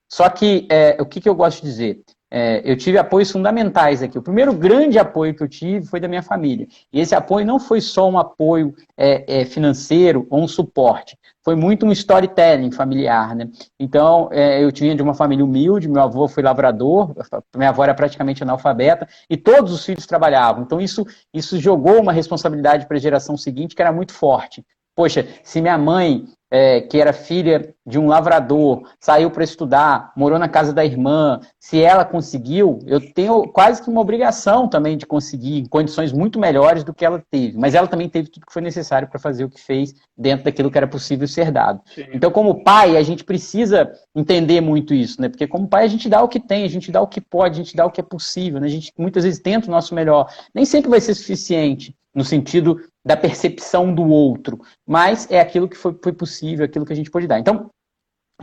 Só 0.09 0.29
que 0.29 0.65
é, 0.69 0.95
o 1.01 1.05
que, 1.05 1.19
que 1.19 1.27
eu 1.27 1.35
gosto 1.35 1.61
de 1.61 1.67
dizer? 1.67 2.01
É, 2.29 2.61
eu 2.69 2.77
tive 2.77 2.97
apoios 2.97 3.31
fundamentais 3.31 4.03
aqui. 4.03 4.17
O 4.17 4.21
primeiro 4.21 4.53
grande 4.53 4.99
apoio 4.99 5.33
que 5.33 5.41
eu 5.41 5.47
tive 5.47 5.85
foi 5.85 5.99
da 5.99 6.07
minha 6.07 6.21
família. 6.21 6.67
E 6.91 6.99
esse 6.99 7.15
apoio 7.15 7.45
não 7.45 7.59
foi 7.59 7.81
só 7.81 8.09
um 8.09 8.17
apoio 8.17 8.73
é, 8.97 9.41
é, 9.41 9.45
financeiro 9.45 10.27
ou 10.29 10.43
um 10.43 10.47
suporte, 10.47 11.17
foi 11.47 11.55
muito 11.55 11.85
um 11.85 11.93
storytelling 11.93 12.73
familiar. 12.73 13.33
Né? 13.33 13.49
Então, 13.79 14.27
é, 14.33 14.61
eu 14.61 14.69
tinha 14.69 14.93
de 14.93 15.01
uma 15.01 15.13
família 15.13 15.45
humilde, 15.45 15.87
meu 15.87 16.01
avô 16.01 16.27
foi 16.27 16.43
lavrador, 16.43 17.15
minha 17.55 17.69
avó 17.69 17.85
era 17.85 17.93
praticamente 17.93 18.43
analfabeta, 18.43 19.07
e 19.29 19.37
todos 19.37 19.71
os 19.71 19.85
filhos 19.85 20.05
trabalhavam. 20.05 20.63
Então, 20.63 20.81
isso, 20.81 21.05
isso 21.33 21.57
jogou 21.57 22.01
uma 22.01 22.11
responsabilidade 22.11 22.85
para 22.85 22.97
a 22.97 22.99
geração 22.99 23.37
seguinte 23.37 23.77
que 23.77 23.81
era 23.81 23.93
muito 23.93 24.11
forte. 24.11 24.61
Poxa, 24.97 25.27
se 25.43 25.61
minha 25.61 25.77
mãe 25.77 26.25
é, 26.49 26.81
que 26.81 26.99
era 26.99 27.13
filha 27.13 27.71
de 27.85 27.99
um 27.99 28.07
lavrador, 28.07 28.81
saiu 28.99 29.29
para 29.29 29.43
estudar, 29.43 30.11
morou 30.17 30.39
na 30.39 30.49
casa 30.49 30.73
da 30.73 30.83
irmã, 30.83 31.39
se 31.59 31.79
ela 31.79 32.03
conseguiu, 32.03 32.79
eu 32.87 32.99
tenho 33.13 33.43
quase 33.49 33.79
que 33.79 33.91
uma 33.91 34.01
obrigação 34.01 34.67
também 34.67 34.97
de 34.97 35.05
conseguir 35.05 35.59
em 35.59 35.67
condições 35.67 36.11
muito 36.11 36.39
melhores 36.39 36.83
do 36.83 36.95
que 36.95 37.05
ela 37.05 37.21
teve. 37.29 37.55
Mas 37.59 37.75
ela 37.75 37.85
também 37.85 38.09
teve 38.09 38.27
tudo 38.27 38.47
que 38.47 38.51
foi 38.51 38.61
necessário 38.63 39.07
para 39.07 39.19
fazer 39.19 39.43
o 39.43 39.49
que 39.49 39.61
fez 39.61 39.93
dentro 40.17 40.45
daquilo 40.45 40.71
que 40.71 40.77
era 40.79 40.87
possível 40.87 41.27
ser 41.27 41.51
dado. 41.51 41.79
Sim. 41.93 42.07
Então, 42.11 42.31
como 42.31 42.63
pai, 42.63 42.97
a 42.97 43.03
gente 43.03 43.23
precisa 43.23 43.91
entender 44.15 44.61
muito 44.61 44.95
isso, 44.95 45.21
né? 45.21 45.29
Porque 45.29 45.45
como 45.45 45.67
pai 45.67 45.85
a 45.85 45.89
gente 45.89 46.09
dá 46.09 46.23
o 46.23 46.27
que 46.27 46.39
tem, 46.39 46.63
a 46.63 46.69
gente 46.69 46.91
dá 46.91 47.01
o 47.01 47.07
que 47.07 47.21
pode, 47.21 47.61
a 47.61 47.63
gente 47.63 47.75
dá 47.75 47.85
o 47.85 47.91
que 47.91 48.01
é 48.01 48.03
possível, 48.03 48.59
né? 48.59 48.65
A 48.65 48.71
gente 48.71 48.91
muitas 48.97 49.25
vezes 49.25 49.39
tenta 49.39 49.67
o 49.67 49.71
nosso 49.71 49.93
melhor. 49.93 50.27
Nem 50.55 50.65
sempre 50.65 50.89
vai 50.89 50.99
ser 50.99 51.13
suficiente 51.13 51.93
no 52.17 52.25
sentido 52.25 52.81
da 53.05 53.15
percepção 53.15 53.93
do 53.93 54.03
outro, 54.07 54.59
mas 54.87 55.29
é 55.29 55.39
aquilo 55.39 55.69
que 55.69 55.77
foi, 55.77 55.95
foi 56.01 56.11
possível, 56.11 56.65
aquilo 56.65 56.83
que 56.83 56.91
a 56.91 56.95
gente 56.95 57.11
pode 57.11 57.27
dar. 57.27 57.37
Então, 57.37 57.69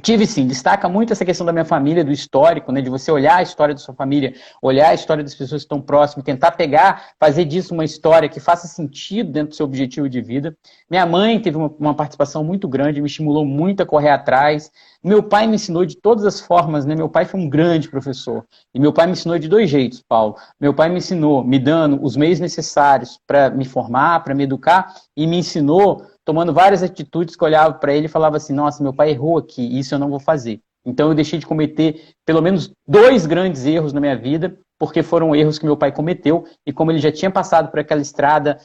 Tive 0.02 0.26
sim, 0.26 0.46
destaca 0.46 0.88
muito 0.88 1.12
essa 1.12 1.24
questão 1.24 1.46
da 1.46 1.52
minha 1.52 1.64
família, 1.64 2.04
do 2.04 2.10
histórico, 2.10 2.72
né, 2.72 2.82
de 2.82 2.90
você 2.90 3.12
olhar 3.12 3.36
a 3.36 3.42
história 3.42 3.72
da 3.72 3.80
sua 3.80 3.94
família, 3.94 4.34
olhar 4.60 4.88
a 4.88 4.94
história 4.94 5.22
das 5.22 5.34
pessoas 5.34 5.62
que 5.62 5.66
estão 5.66 5.80
próximas, 5.80 6.24
tentar 6.24 6.50
pegar, 6.52 7.10
fazer 7.18 7.44
disso 7.44 7.72
uma 7.72 7.84
história 7.84 8.28
que 8.28 8.40
faça 8.40 8.66
sentido 8.66 9.30
dentro 9.30 9.50
do 9.50 9.54
seu 9.54 9.64
objetivo 9.64 10.08
de 10.08 10.20
vida. 10.20 10.56
Minha 10.90 11.06
mãe 11.06 11.40
teve 11.40 11.56
uma, 11.56 11.72
uma 11.78 11.94
participação 11.94 12.42
muito 12.42 12.66
grande, 12.66 13.00
me 13.00 13.06
estimulou 13.06 13.46
muito 13.46 13.84
a 13.84 13.86
correr 13.86 14.10
atrás. 14.10 14.68
Meu 15.02 15.22
pai 15.22 15.46
me 15.46 15.54
ensinou 15.54 15.86
de 15.86 15.96
todas 15.96 16.24
as 16.24 16.40
formas, 16.40 16.84
né? 16.84 16.96
Meu 16.96 17.08
pai 17.08 17.24
foi 17.24 17.38
um 17.38 17.48
grande 17.48 17.88
professor. 17.88 18.44
E 18.74 18.80
meu 18.80 18.92
pai 18.92 19.06
me 19.06 19.12
ensinou 19.12 19.38
de 19.38 19.48
dois 19.48 19.70
jeitos, 19.70 20.02
Paulo. 20.02 20.34
Meu 20.60 20.74
pai 20.74 20.88
me 20.88 20.96
ensinou 20.96 21.44
me 21.44 21.58
dando 21.58 22.02
os 22.02 22.16
meios 22.16 22.40
necessários 22.40 23.20
para 23.26 23.48
me 23.48 23.64
formar, 23.64 24.24
para 24.24 24.34
me 24.34 24.42
educar, 24.42 24.92
e 25.16 25.24
me 25.26 25.38
ensinou 25.38 26.04
tomando 26.24 26.52
várias 26.52 26.82
atitudes 26.82 27.36
que 27.36 27.42
eu 27.42 27.46
olhava 27.46 27.74
para 27.74 27.92
ele 27.94 28.06
e 28.06 28.08
falava 28.08 28.36
assim: 28.36 28.52
nossa, 28.52 28.82
meu 28.82 28.92
pai 28.92 29.10
errou 29.10 29.38
aqui, 29.38 29.78
isso 29.78 29.94
eu 29.94 29.98
não 29.98 30.08
vou 30.08 30.20
fazer. 30.20 30.60
Então 30.84 31.08
eu 31.08 31.14
deixei 31.14 31.38
de 31.38 31.46
cometer 31.46 32.14
pelo 32.26 32.42
menos 32.42 32.70
dois 32.86 33.26
grandes 33.26 33.64
erros 33.64 33.92
na 33.92 34.00
minha 34.00 34.16
vida, 34.16 34.58
porque 34.78 35.02
foram 35.02 35.34
erros 35.34 35.58
que 35.58 35.64
meu 35.64 35.76
pai 35.76 35.92
cometeu, 35.92 36.44
e 36.66 36.72
como 36.72 36.90
ele 36.90 36.98
já 36.98 37.10
tinha 37.10 37.30
passado 37.30 37.70
por 37.70 37.80
aquela 37.80 38.02
estrada 38.02 38.58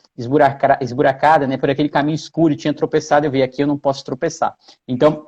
esburacada, 0.81 1.47
né, 1.47 1.55
por 1.55 1.69
aquele 1.69 1.87
caminho 1.87 2.15
escuro 2.15 2.53
e 2.53 2.57
tinha 2.57 2.73
tropeçado, 2.73 3.25
eu 3.25 3.31
vi 3.31 3.41
aqui, 3.41 3.63
eu 3.63 3.67
não 3.67 3.77
posso 3.77 4.03
tropeçar. 4.03 4.53
Então, 4.87 5.27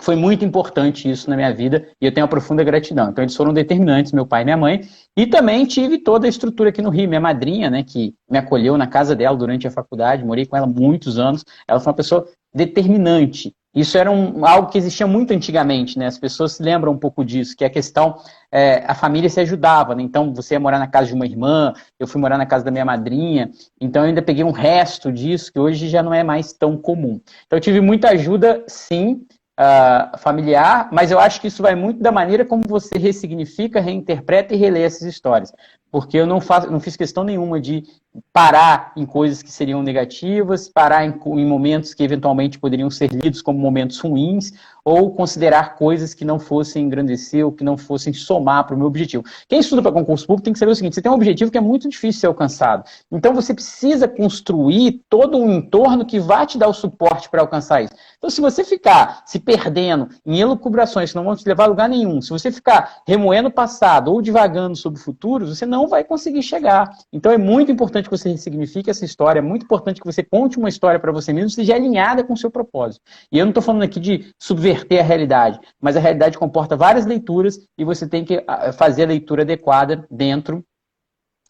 foi 0.00 0.16
muito 0.16 0.44
importante 0.44 1.10
isso 1.10 1.28
na 1.28 1.36
minha 1.36 1.52
vida 1.54 1.86
e 2.00 2.06
eu 2.06 2.12
tenho 2.12 2.24
uma 2.24 2.30
profunda 2.30 2.64
gratidão. 2.64 3.10
Então, 3.10 3.22
eles 3.22 3.36
foram 3.36 3.52
determinantes, 3.52 4.12
meu 4.12 4.26
pai 4.26 4.42
e 4.42 4.44
minha 4.44 4.56
mãe. 4.56 4.80
E 5.16 5.26
também 5.26 5.64
tive 5.66 5.98
toda 5.98 6.26
a 6.26 6.28
estrutura 6.28 6.70
aqui 6.70 6.82
no 6.82 6.90
Rio. 6.90 7.08
Minha 7.08 7.20
madrinha, 7.20 7.70
né, 7.70 7.82
que 7.82 8.14
me 8.30 8.38
acolheu 8.38 8.76
na 8.76 8.86
casa 8.86 9.14
dela 9.14 9.36
durante 9.36 9.66
a 9.66 9.70
faculdade, 9.70 10.24
morei 10.24 10.46
com 10.46 10.56
ela 10.56 10.66
muitos 10.66 11.18
anos. 11.18 11.44
Ela 11.66 11.80
foi 11.80 11.90
uma 11.90 11.96
pessoa 11.96 12.26
determinante. 12.54 13.54
Isso 13.74 13.96
era 13.96 14.10
um, 14.10 14.44
algo 14.44 14.68
que 14.68 14.78
existia 14.78 15.06
muito 15.06 15.32
antigamente, 15.32 15.96
né? 15.96 16.06
As 16.06 16.18
pessoas 16.18 16.52
se 16.52 16.62
lembram 16.62 16.92
um 16.92 16.98
pouco 16.98 17.24
disso, 17.24 17.56
que 17.56 17.62
é 17.62 17.68
a 17.68 17.70
questão, 17.70 18.16
é, 18.50 18.84
a 18.84 18.94
família 18.96 19.30
se 19.30 19.38
ajudava, 19.38 19.94
né? 19.94 20.02
Então, 20.02 20.34
você 20.34 20.54
ia 20.54 20.60
morar 20.60 20.80
na 20.80 20.88
casa 20.88 21.06
de 21.06 21.14
uma 21.14 21.24
irmã, 21.24 21.72
eu 21.98 22.06
fui 22.08 22.20
morar 22.20 22.36
na 22.36 22.46
casa 22.46 22.64
da 22.64 22.70
minha 22.72 22.84
madrinha, 22.84 23.48
então 23.80 24.02
eu 24.02 24.08
ainda 24.08 24.22
peguei 24.22 24.42
um 24.42 24.50
resto 24.50 25.12
disso, 25.12 25.52
que 25.52 25.60
hoje 25.60 25.88
já 25.88 26.02
não 26.02 26.12
é 26.12 26.24
mais 26.24 26.52
tão 26.52 26.76
comum. 26.76 27.20
Então, 27.46 27.56
eu 27.56 27.60
tive 27.60 27.80
muita 27.80 28.08
ajuda, 28.08 28.64
sim, 28.66 29.24
uh, 29.60 30.18
familiar, 30.18 30.88
mas 30.90 31.10
eu 31.10 31.20
acho 31.20 31.40
que 31.40 31.48
isso 31.48 31.62
vai 31.62 31.74
muito 31.74 32.00
da 32.00 32.10
maneira 32.10 32.44
como 32.44 32.62
você 32.66 32.98
ressignifica, 32.98 33.80
reinterpreta 33.80 34.54
e 34.54 34.56
relê 34.56 34.82
essas 34.82 35.02
histórias. 35.02 35.52
Porque 35.90 36.16
eu 36.16 36.26
não, 36.26 36.40
faço, 36.40 36.70
não 36.70 36.78
fiz 36.78 36.96
questão 36.96 37.24
nenhuma 37.24 37.60
de 37.60 37.84
parar 38.32 38.92
em 38.96 39.06
coisas 39.06 39.42
que 39.42 39.50
seriam 39.50 39.82
negativas, 39.82 40.68
parar 40.68 41.04
em, 41.04 41.14
em, 41.38 41.46
momentos 41.46 41.94
que 41.94 42.02
eventualmente 42.02 42.58
poderiam 42.58 42.90
ser 42.90 43.10
lidos 43.12 43.40
como 43.40 43.58
momentos 43.58 44.00
ruins, 44.00 44.52
ou 44.84 45.12
considerar 45.14 45.76
coisas 45.76 46.14
que 46.14 46.24
não 46.24 46.38
fossem 46.38 46.84
engrandecer 46.84 47.44
ou 47.44 47.52
que 47.52 47.62
não 47.62 47.76
fossem 47.76 48.12
somar 48.12 48.66
para 48.66 48.74
o 48.74 48.78
meu 48.78 48.86
objetivo. 48.86 49.22
Quem 49.48 49.60
estuda 49.60 49.82
para 49.82 49.92
concurso 49.92 50.26
público 50.26 50.44
tem 50.44 50.52
que 50.52 50.58
saber 50.58 50.72
o 50.72 50.74
seguinte: 50.74 50.94
você 50.94 51.02
tem 51.02 51.12
um 51.12 51.14
objetivo 51.14 51.50
que 51.50 51.58
é 51.58 51.60
muito 51.60 51.88
difícil 51.88 52.10
de 52.10 52.20
ser 52.20 52.26
alcançado. 52.26 52.84
Então 53.10 53.34
você 53.34 53.54
precisa 53.54 54.08
construir 54.08 55.02
todo 55.08 55.38
um 55.38 55.52
entorno 55.52 56.04
que 56.04 56.18
vá 56.18 56.44
te 56.46 56.58
dar 56.58 56.68
o 56.68 56.74
suporte 56.74 57.28
para 57.28 57.40
alcançar 57.40 57.82
isso. 57.82 57.92
Então, 58.18 58.28
se 58.28 58.40
você 58.40 58.62
ficar 58.64 59.22
se 59.24 59.38
perdendo 59.38 60.08
em 60.26 60.38
elucubrações 60.38 61.10
que 61.10 61.16
não 61.16 61.24
vão 61.24 61.34
te 61.34 61.46
levar 61.48 61.64
a 61.64 61.68
lugar 61.68 61.88
nenhum, 61.88 62.20
se 62.20 62.30
você 62.30 62.52
ficar 62.52 62.98
remoendo 63.06 63.48
o 63.48 63.52
passado 63.52 64.12
ou 64.12 64.20
divagando 64.20 64.76
sobre 64.76 65.00
o 65.00 65.02
futuro, 65.02 65.46
você 65.46 65.64
não 65.64 65.79
vai 65.86 66.02
conseguir 66.02 66.42
chegar. 66.42 66.90
Então 67.12 67.30
é 67.30 67.38
muito 67.38 67.70
importante 67.70 67.90
importante 67.90 68.08
que 68.08 68.16
você 68.16 68.30
ressignifique 68.30 68.90
essa 68.90 69.04
história, 69.04 69.40
é 69.40 69.42
muito 69.42 69.64
importante 69.64 70.00
que 70.00 70.06
você 70.06 70.22
conte 70.22 70.58
uma 70.58 70.68
história 70.68 70.98
para 70.98 71.12
você 71.12 71.32
mesmo, 71.32 71.50
seja 71.50 71.74
alinhada 71.74 72.22
com 72.22 72.34
o 72.34 72.36
seu 72.36 72.50
propósito. 72.50 73.02
E 73.32 73.38
eu 73.38 73.44
não 73.44 73.50
estou 73.50 73.62
falando 73.62 73.82
aqui 73.82 73.98
de 73.98 74.32
subverter 74.38 75.00
a 75.00 75.02
realidade, 75.02 75.58
mas 75.80 75.96
a 75.96 76.00
realidade 76.00 76.38
comporta 76.38 76.76
várias 76.76 77.06
leituras 77.06 77.58
e 77.76 77.84
você 77.84 78.08
tem 78.08 78.24
que 78.24 78.42
ah, 78.46 78.72
fazer 78.72 79.04
a 79.04 79.06
leitura 79.06 79.42
adequada 79.42 80.06
dentro 80.10 80.64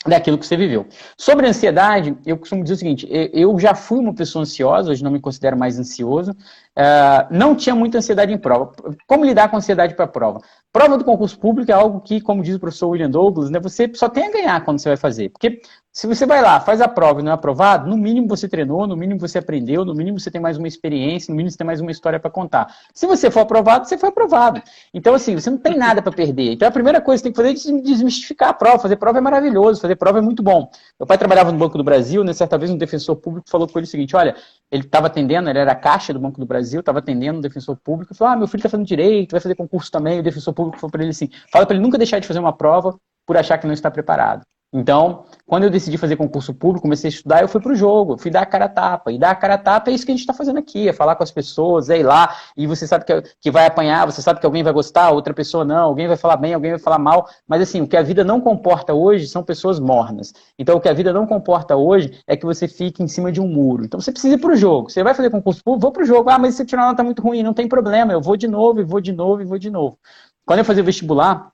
daquilo 0.07 0.39
que 0.39 0.47
você 0.47 0.57
viveu. 0.57 0.87
Sobre 1.19 1.47
ansiedade, 1.47 2.17
eu 2.25 2.39
costumo 2.39 2.63
dizer 2.63 2.75
o 2.75 2.79
seguinte: 2.79 3.09
eu 3.11 3.59
já 3.59 3.75
fui 3.75 3.99
uma 3.99 4.15
pessoa 4.15 4.43
ansiosa, 4.43 4.91
hoje 4.91 5.05
não 5.05 5.11
me 5.11 5.21
considero 5.21 5.59
mais 5.59 5.79
ansioso, 5.79 6.35
Uh, 6.79 7.27
não 7.31 7.55
tinha 7.55 7.75
muita 7.75 7.99
ansiedade 7.99 8.33
em 8.33 8.39
prova. 8.39 8.73
Como 9.07 9.25
lidar 9.25 9.51
com 9.51 9.57
ansiedade 9.57 9.95
para 9.95 10.05
a 10.05 10.09
prova? 10.09 10.41
Prova 10.73 10.97
do 10.97 11.05
concurso 11.05 11.37
público 11.39 11.71
é 11.71 11.75
algo 11.75 12.01
que, 12.01 12.21
como 12.21 12.45
diz 12.45 12.55
o 12.55 12.61
professor 12.61 12.89
William 12.89 13.11
Douglas, 13.11 13.51
né, 13.51 13.59
você 13.59 13.91
só 13.93 14.09
tem 14.09 14.29
a 14.29 14.31
ganhar 14.31 14.65
quando 14.65 14.79
você 14.79 14.89
vai 14.89 14.97
fazer. 14.97 15.29
Porque 15.31 15.61
se 15.93 16.07
você 16.07 16.25
vai 16.25 16.41
lá, 16.41 16.61
faz 16.61 16.81
a 16.81 16.87
prova 16.87 17.21
e 17.21 17.25
não 17.25 17.33
é 17.33 17.35
aprovado, 17.35 17.91
no 17.91 17.97
mínimo 17.97 18.29
você 18.29 18.49
treinou, 18.49 18.87
no 18.87 18.97
mínimo 18.97 19.19
você 19.19 19.39
aprendeu, 19.39 19.85
no 19.85 19.93
mínimo 19.93 20.21
você 20.21 20.31
tem 20.31 20.41
mais 20.41 20.57
uma 20.57 20.69
experiência, 20.69 21.33
no 21.33 21.37
mínimo 21.37 21.51
você 21.51 21.59
tem 21.59 21.67
mais 21.67 21.81
uma 21.81 21.91
história 21.91 22.21
para 22.21 22.31
contar. 22.31 22.73
Se 22.95 23.09
você 23.09 23.29
for 23.29 23.41
aprovado, 23.41 23.89
você 23.89 23.99
foi 23.99 24.11
aprovado. 24.11 24.63
Então, 24.95 25.13
assim, 25.13 25.35
você 25.35 25.51
não 25.51 25.59
tem 25.59 25.77
nada 25.77 26.01
para 26.01 26.13
perder. 26.13 26.53
Então, 26.53 26.69
a 26.69 26.71
primeira 26.71 27.01
coisa 27.01 27.21
que 27.21 27.29
você 27.29 27.43
tem 27.43 27.53
que 27.53 27.59
fazer 27.59 27.79
é 27.79 27.83
desmistificar 27.83 28.51
a 28.51 28.55
prova. 28.55 28.79
Fazer 28.79 28.95
prova 28.95 29.19
é 29.19 29.21
maravilhoso, 29.21 29.81
fazer 29.81 29.97
prova 29.97 30.19
é 30.19 30.23
muito 30.23 30.45
bom. 30.45 30.71
Meu 30.99 31.07
pai 31.09 31.19
trabalhava 31.19 31.51
no 31.51 31.59
Banco 31.59 31.77
do 31.77 31.83
Brasil, 31.83 32.23
né, 32.23 32.33
certa 32.33 32.57
vez 32.57 32.71
um 32.71 32.79
defensor 32.79 33.17
público 33.17 33.51
falou 33.51 33.67
com 33.67 33.77
ele 33.77 33.87
o 33.87 33.91
seguinte: 33.91 34.15
olha, 34.15 34.37
ele 34.71 34.85
estava 34.85 35.09
atendendo, 35.09 35.51
ele 35.51 35.59
era 35.59 35.75
caixa 35.75 36.13
do 36.13 36.21
Banco 36.21 36.39
do 36.39 36.47
Brasil, 36.47 36.60
estava 36.61 36.99
atendendo 36.99 37.39
um 37.39 37.43
defensor 37.43 37.77
público, 37.77 38.15
falou: 38.15 38.35
Ah, 38.35 38.37
meu 38.37 38.47
filho 38.47 38.59
está 38.59 38.69
fazendo 38.69 38.87
direito, 38.87 39.33
vai 39.33 39.41
fazer 39.41 39.55
concurso 39.55 39.91
também. 39.91 40.21
O 40.21 40.23
defensor 40.23 40.55
público 40.55 40.79
falou 40.79 40.91
para 40.91 41.03
ele 41.03 41.11
assim: 41.11 41.29
fala 41.53 41.67
para 41.67 41.75
ele 41.77 41.83
nunca 41.83 41.99
deixar 41.99 42.19
de 42.19 42.27
fazer 42.27 42.39
uma 42.39 42.53
prova 42.53 42.99
por 43.27 43.37
achar 43.37 43.59
que 43.59 43.67
não 43.67 43.75
está 43.75 43.91
preparado. 43.91 44.45
Então, 44.73 45.25
quando 45.51 45.65
eu 45.65 45.71
decidi 45.71 45.99
fazer 45.99 46.15
concurso 46.15 46.55
público, 46.55 46.83
comecei 46.83 47.09
a 47.09 47.13
estudar, 47.13 47.43
eu 47.43 47.49
fui 47.49 47.61
para 47.61 47.73
o 47.73 47.75
jogo, 47.75 48.17
fui 48.17 48.31
dar 48.31 48.43
a 48.43 48.47
cara 48.47 48.67
a 48.67 48.69
tapa. 48.69 49.11
E 49.11 49.19
dar 49.19 49.33
a 49.33 49.35
cara 49.35 49.55
a 49.55 49.59
tapa 49.59 49.91
é 49.91 49.95
isso 49.95 50.07
que 50.07 50.13
a 50.13 50.15
gente 50.15 50.21
está 50.21 50.33
fazendo 50.33 50.61
aqui, 50.61 50.89
é 50.89 50.93
falar 50.93 51.17
com 51.17 51.25
as 51.25 51.33
pessoas, 51.33 51.91
é 51.91 51.99
ir 51.99 52.05
lá, 52.05 52.37
e 52.57 52.69
você 52.69 52.87
sabe 52.87 53.05
que, 53.05 53.21
que 53.41 53.51
vai 53.51 53.67
apanhar, 53.67 54.07
você 54.07 54.23
sabe 54.23 54.39
que 54.39 54.47
alguém 54.47 54.63
vai 54.63 54.73
gostar, 54.73 55.11
outra 55.11 55.35
pessoa 55.35 55.65
não, 55.65 55.87
alguém 55.87 56.07
vai 56.07 56.17
falar 56.17 56.37
bem, 56.37 56.55
alguém 56.55 56.71
vai 56.71 56.79
falar 56.79 57.01
mal. 57.01 57.29
Mas 57.49 57.63
assim, 57.63 57.81
o 57.81 57.89
que 57.89 57.97
a 57.97 58.03
vida 58.03 58.23
não 58.23 58.41
comporta 58.41 58.95
hoje 58.95 59.27
são 59.27 59.43
pessoas 59.43 59.81
mornas. 59.81 60.33
Então, 60.57 60.77
o 60.77 60.81
que 60.81 60.89
a 60.89 60.93
vida 60.93 61.13
não 61.13 61.27
comporta 61.27 61.75
hoje 61.75 62.23
é 62.29 62.37
que 62.37 62.47
você 62.47 62.69
fique 62.69 63.03
em 63.03 63.09
cima 63.09 63.33
de 63.33 63.41
um 63.41 63.49
muro. 63.49 63.85
Então, 63.85 64.01
você 64.01 64.13
precisa 64.13 64.37
ir 64.37 64.39
para 64.39 64.53
o 64.53 64.57
jogo. 64.57 64.89
Você 64.89 65.03
vai 65.03 65.15
fazer 65.15 65.31
concurso 65.31 65.65
público, 65.65 65.83
vou 65.83 65.91
para 65.91 66.05
o 66.05 66.07
jogo. 66.07 66.31
Ah, 66.31 66.39
mas 66.39 66.55
se 66.55 66.65
tirar 66.65 66.83
uma 66.83 66.91
nota 66.91 67.03
muito 67.03 67.23
ruim, 67.23 67.43
não 67.43 67.53
tem 67.53 67.67
problema, 67.67 68.13
eu 68.13 68.21
vou 68.21 68.37
de 68.37 68.47
novo, 68.47 68.79
e 68.79 68.85
vou 68.85 69.01
de 69.01 69.13
novo, 69.13 69.43
e 69.43 69.45
vou 69.45 69.59
de 69.59 69.69
novo. 69.69 69.99
Quando 70.47 70.61
eu 70.61 70.65
fazia 70.65 70.85
vestibular, 70.85 71.51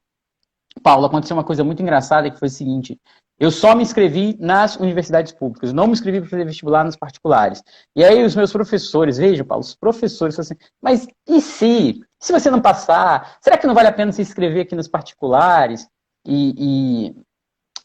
Paulo, 0.83 1.07
aconteceu 1.07 1.37
uma 1.37 1.45
coisa 1.45 1.65
muito 1.65 1.83
engraçada 1.83 2.31
que 2.31 2.39
foi 2.39 2.49
o 2.49 2.51
seguinte: 2.51 2.99
eu 3.39 3.51
só 3.51 3.75
me 3.75 3.83
inscrevi 3.83 4.37
nas 4.41 4.77
universidades 4.77 5.33
públicas, 5.33 5.73
não 5.73 5.87
me 5.87 5.93
inscrevi 5.93 6.21
para 6.21 6.31
fazer 6.31 6.45
vestibular 6.45 6.85
nas 6.85 6.97
particulares. 6.97 7.63
E 7.95 8.03
aí 8.03 8.25
os 8.25 8.35
meus 8.35 8.51
professores, 8.51 9.19
veja, 9.19 9.45
Paulo, 9.45 9.63
os 9.63 9.75
professores 9.75 10.39
assim, 10.39 10.55
mas 10.81 11.07
e 11.29 11.41
se? 11.41 12.01
Se 12.19 12.33
você 12.33 12.51
não 12.51 12.63
passar, 12.63 13.37
será 13.43 13.59
que 13.59 13.67
não 13.67 13.75
vale 13.75 13.89
a 13.89 13.93
pena 13.93 14.11
se 14.11 14.23
inscrever 14.23 14.63
aqui 14.63 14.75
nas 14.75 14.89
particulares? 14.89 15.87
E, 16.27 17.13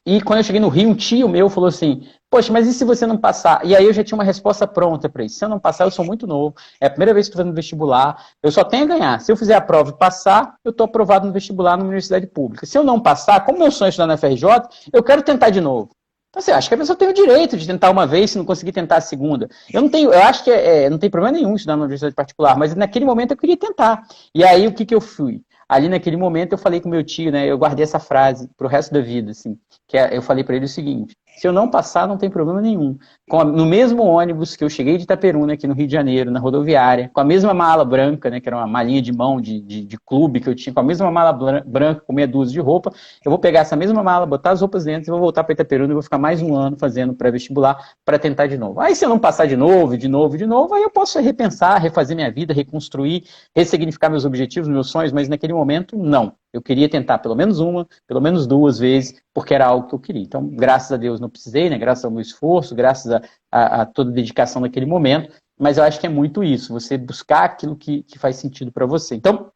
e, 0.06 0.16
e 0.18 0.22
quando 0.22 0.40
eu 0.40 0.44
cheguei 0.44 0.62
no 0.62 0.70
Rio, 0.70 0.90
um 0.90 0.96
tio 0.96 1.28
meu 1.28 1.50
falou 1.50 1.68
assim: 1.68 2.08
Poxa, 2.32 2.54
mas 2.54 2.66
e 2.66 2.74
se 2.74 2.86
você 2.86 3.06
não 3.06 3.18
passar? 3.18 3.60
E 3.66 3.76
aí 3.76 3.84
eu 3.84 3.92
já 3.92 4.06
tinha 4.06 4.18
uma 4.18 4.24
resposta 4.24 4.66
pronta 4.66 5.10
para 5.10 5.26
isso. 5.26 5.36
Se 5.36 5.44
eu 5.44 5.50
não 5.50 5.60
passar, 5.60 5.84
eu 5.84 5.92
sou 5.92 6.06
muito 6.06 6.26
novo. 6.26 6.56
É 6.80 6.86
a 6.86 6.90
primeira 6.90 7.14
vez 7.14 7.28
que 7.28 7.32
estou 7.32 7.44
fazendo 7.44 7.54
vestibular. 7.54 8.26
Eu 8.42 8.50
só 8.50 8.64
tenho 8.64 8.86
a 8.86 8.88
ganhar. 8.88 9.20
Se 9.20 9.30
eu 9.30 9.36
fizer 9.36 9.54
a 9.54 9.60
prova 9.60 9.90
e 9.90 9.98
passar, 9.98 10.56
eu 10.64 10.72
estou 10.72 10.86
aprovado 10.86 11.28
no 11.28 11.34
vestibular 11.34 11.76
numa 11.76 11.88
universidade 11.88 12.26
pública. 12.28 12.66
Se 12.66 12.78
eu 12.78 12.86
não 12.86 13.02
passar, 13.02 13.44
como 13.44 13.60
meu 13.60 13.70
sonho 13.70 13.88
é 13.88 13.90
estudar 13.90 14.08
na 14.08 14.16
FRJ, 14.16 14.48
eu 14.94 15.04
quero 15.04 15.22
tentar 15.24 15.50
de 15.50 15.60
novo. 15.60 15.90
Então, 16.30 16.42
você 16.42 16.54
acha 16.54 16.70
que 16.70 16.74
a 16.74 16.78
pessoa 16.78 16.96
tem 16.96 17.10
o 17.10 17.14
direito 17.14 17.58
de 17.58 17.68
tentar 17.68 17.90
uma 17.90 18.08
vez 18.08 18.32
se 18.32 18.38
não 18.38 18.46
conseguir 18.46 18.72
tentar 18.72 18.96
a 18.96 19.02
segunda. 19.02 19.50
Eu 19.74 19.82
não 19.82 19.90
tenho, 19.90 20.14
eu 20.14 20.24
acho 20.24 20.46
que 20.46 20.52
é, 20.52 20.86
é 20.86 20.90
não 20.90 20.98
tem 20.98 21.10
problema 21.10 21.38
nenhum 21.38 21.54
estudar 21.56 21.76
numa 21.76 21.84
universidade 21.84 22.16
particular, 22.16 22.58
mas 22.58 22.74
naquele 22.74 23.04
momento 23.04 23.32
eu 23.32 23.38
queria 23.38 23.58
tentar. 23.58 24.08
E 24.34 24.42
aí 24.42 24.66
o 24.66 24.74
que, 24.74 24.86
que 24.86 24.96
eu 24.96 25.02
fui? 25.02 25.44
ali 25.72 25.88
naquele 25.88 26.18
momento 26.18 26.52
eu 26.52 26.58
falei 26.58 26.82
com 26.82 26.90
meu 26.90 27.02
tio, 27.02 27.32
né? 27.32 27.48
Eu 27.48 27.58
guardei 27.58 27.84
essa 27.84 27.98
frase 27.98 28.50
pro 28.58 28.68
resto 28.68 28.94
da 28.94 29.00
vida, 29.00 29.32
assim, 29.32 29.58
que 29.88 29.98
é, 29.98 30.16
eu 30.16 30.22
falei 30.22 30.44
para 30.44 30.58
ele 30.58 30.66
o 30.66 30.68
seguinte: 30.68 31.16
se 31.38 31.48
eu 31.48 31.54
não 31.54 31.70
passar, 31.70 32.08
não 32.08 32.18
tem 32.18 32.30
problema 32.30 32.62
nenhum. 32.62 32.98
A, 33.32 33.44
no 33.44 33.66
mesmo 33.66 34.04
ônibus 34.04 34.56
que 34.56 34.64
eu 34.64 34.70
cheguei 34.70 34.98
de 34.98 35.04
Itaperuna, 35.04 35.54
aqui 35.54 35.66
no 35.66 35.74
Rio 35.74 35.88
de 35.88 35.94
Janeiro, 35.94 36.30
na 36.30 36.40
rodoviária, 36.40 37.10
com 37.14 37.22
a 37.22 37.24
mesma 37.24 37.54
mala 37.54 37.84
branca, 37.84 38.30
né, 38.30 38.40
que 38.40 38.48
era 38.48 38.58
uma 38.58 38.68
malinha 38.68 39.02
de 39.02 39.12
mão 39.12 39.40
de, 39.42 39.60
de, 39.62 39.86
de 39.86 39.98
clube 39.98 40.40
que 40.40 40.50
eu 40.50 40.56
tinha, 40.56 40.74
com 40.74 40.80
a 40.80 40.84
mesma 40.84 41.10
mala 41.10 41.32
branca, 41.66 42.02
com 42.06 42.14
meia 42.14 42.28
dúzia 42.28 42.54
de 42.54 42.60
roupa, 42.60 42.92
eu 43.24 43.30
vou 43.32 43.40
pegar 43.40 43.62
essa 43.62 43.76
mesma 43.76 44.04
mala, 44.04 44.26
botar 44.26 44.52
as 44.52 44.62
roupas 44.62 44.84
dentro 44.86 45.10
e 45.10 45.12
vou 45.12 45.20
voltar 45.20 45.44
para 45.44 45.54
Itaperuna 45.54 45.92
e 45.92 45.94
vou 45.94 46.04
ficar 46.04 46.18
mais 46.18 46.42
um 46.42 46.56
ano 46.56 46.78
fazendo 46.78 47.14
pré-vestibular 47.14 47.96
para 48.06 48.20
tentar 48.20 48.48
de 48.48 48.58
novo. 48.58 48.80
Aí 48.80 48.96
se 48.96 49.06
eu 49.06 49.10
não 49.10 49.20
passar 49.20 49.48
de 49.48 49.56
novo, 49.56 49.98
de 49.98 50.08
novo, 50.08 50.38
de 50.38 50.46
novo, 50.46 50.74
aí 50.74 50.84
eu 50.84 50.90
posso 50.90 51.20
repensar, 51.20 51.80
refazer 51.80 52.16
minha 52.16 52.32
vida, 52.32 52.54
reconstruir, 52.54 53.24
ressignificar 53.56 54.10
meus 54.10 54.26
objetivos, 54.26 54.70
meus 54.70 54.90
sonhos, 54.90 55.12
mas 55.12 55.28
naquele 55.30 55.54
momento, 55.54 55.98
não. 55.98 56.34
Eu 56.54 56.62
queria 56.62 56.90
tentar 56.90 57.20
pelo 57.20 57.36
menos 57.36 57.60
uma, 57.60 57.88
pelo 58.08 58.20
menos 58.20 58.46
duas 58.46 58.78
vezes, 58.78 59.22
porque 59.34 59.54
era 59.54 59.66
algo 59.66 59.88
que 59.88 59.96
eu 59.96 60.00
queria. 60.00 60.22
Então, 60.22 60.48
graças 60.48 60.92
a 60.92 60.98
Deus 60.98 61.20
não 61.20 61.30
precisei, 61.30 61.70
né? 61.70 61.78
graças 61.78 62.04
ao 62.04 62.12
meu 62.12 62.22
esforço, 62.22 62.76
graças 62.76 63.12
a, 63.12 63.22
a, 63.52 63.82
a 63.82 63.86
toda 63.86 64.12
a 64.12 64.14
dedicação 64.14 64.62
naquele 64.62 64.86
momento, 64.86 65.34
mas 65.58 65.78
eu 65.78 65.84
acho 65.84 66.00
que 66.00 66.08
é 66.08 66.10
muito 66.10 66.44
isso, 66.44 66.74
você 66.74 66.98
buscar 66.98 67.44
aquilo 67.44 67.76
que, 67.76 68.04
que 68.04 68.18
faz 68.18 68.36
sentido 68.36 68.72
para 68.72 68.86
você. 68.86 69.16
Então, 69.16 69.52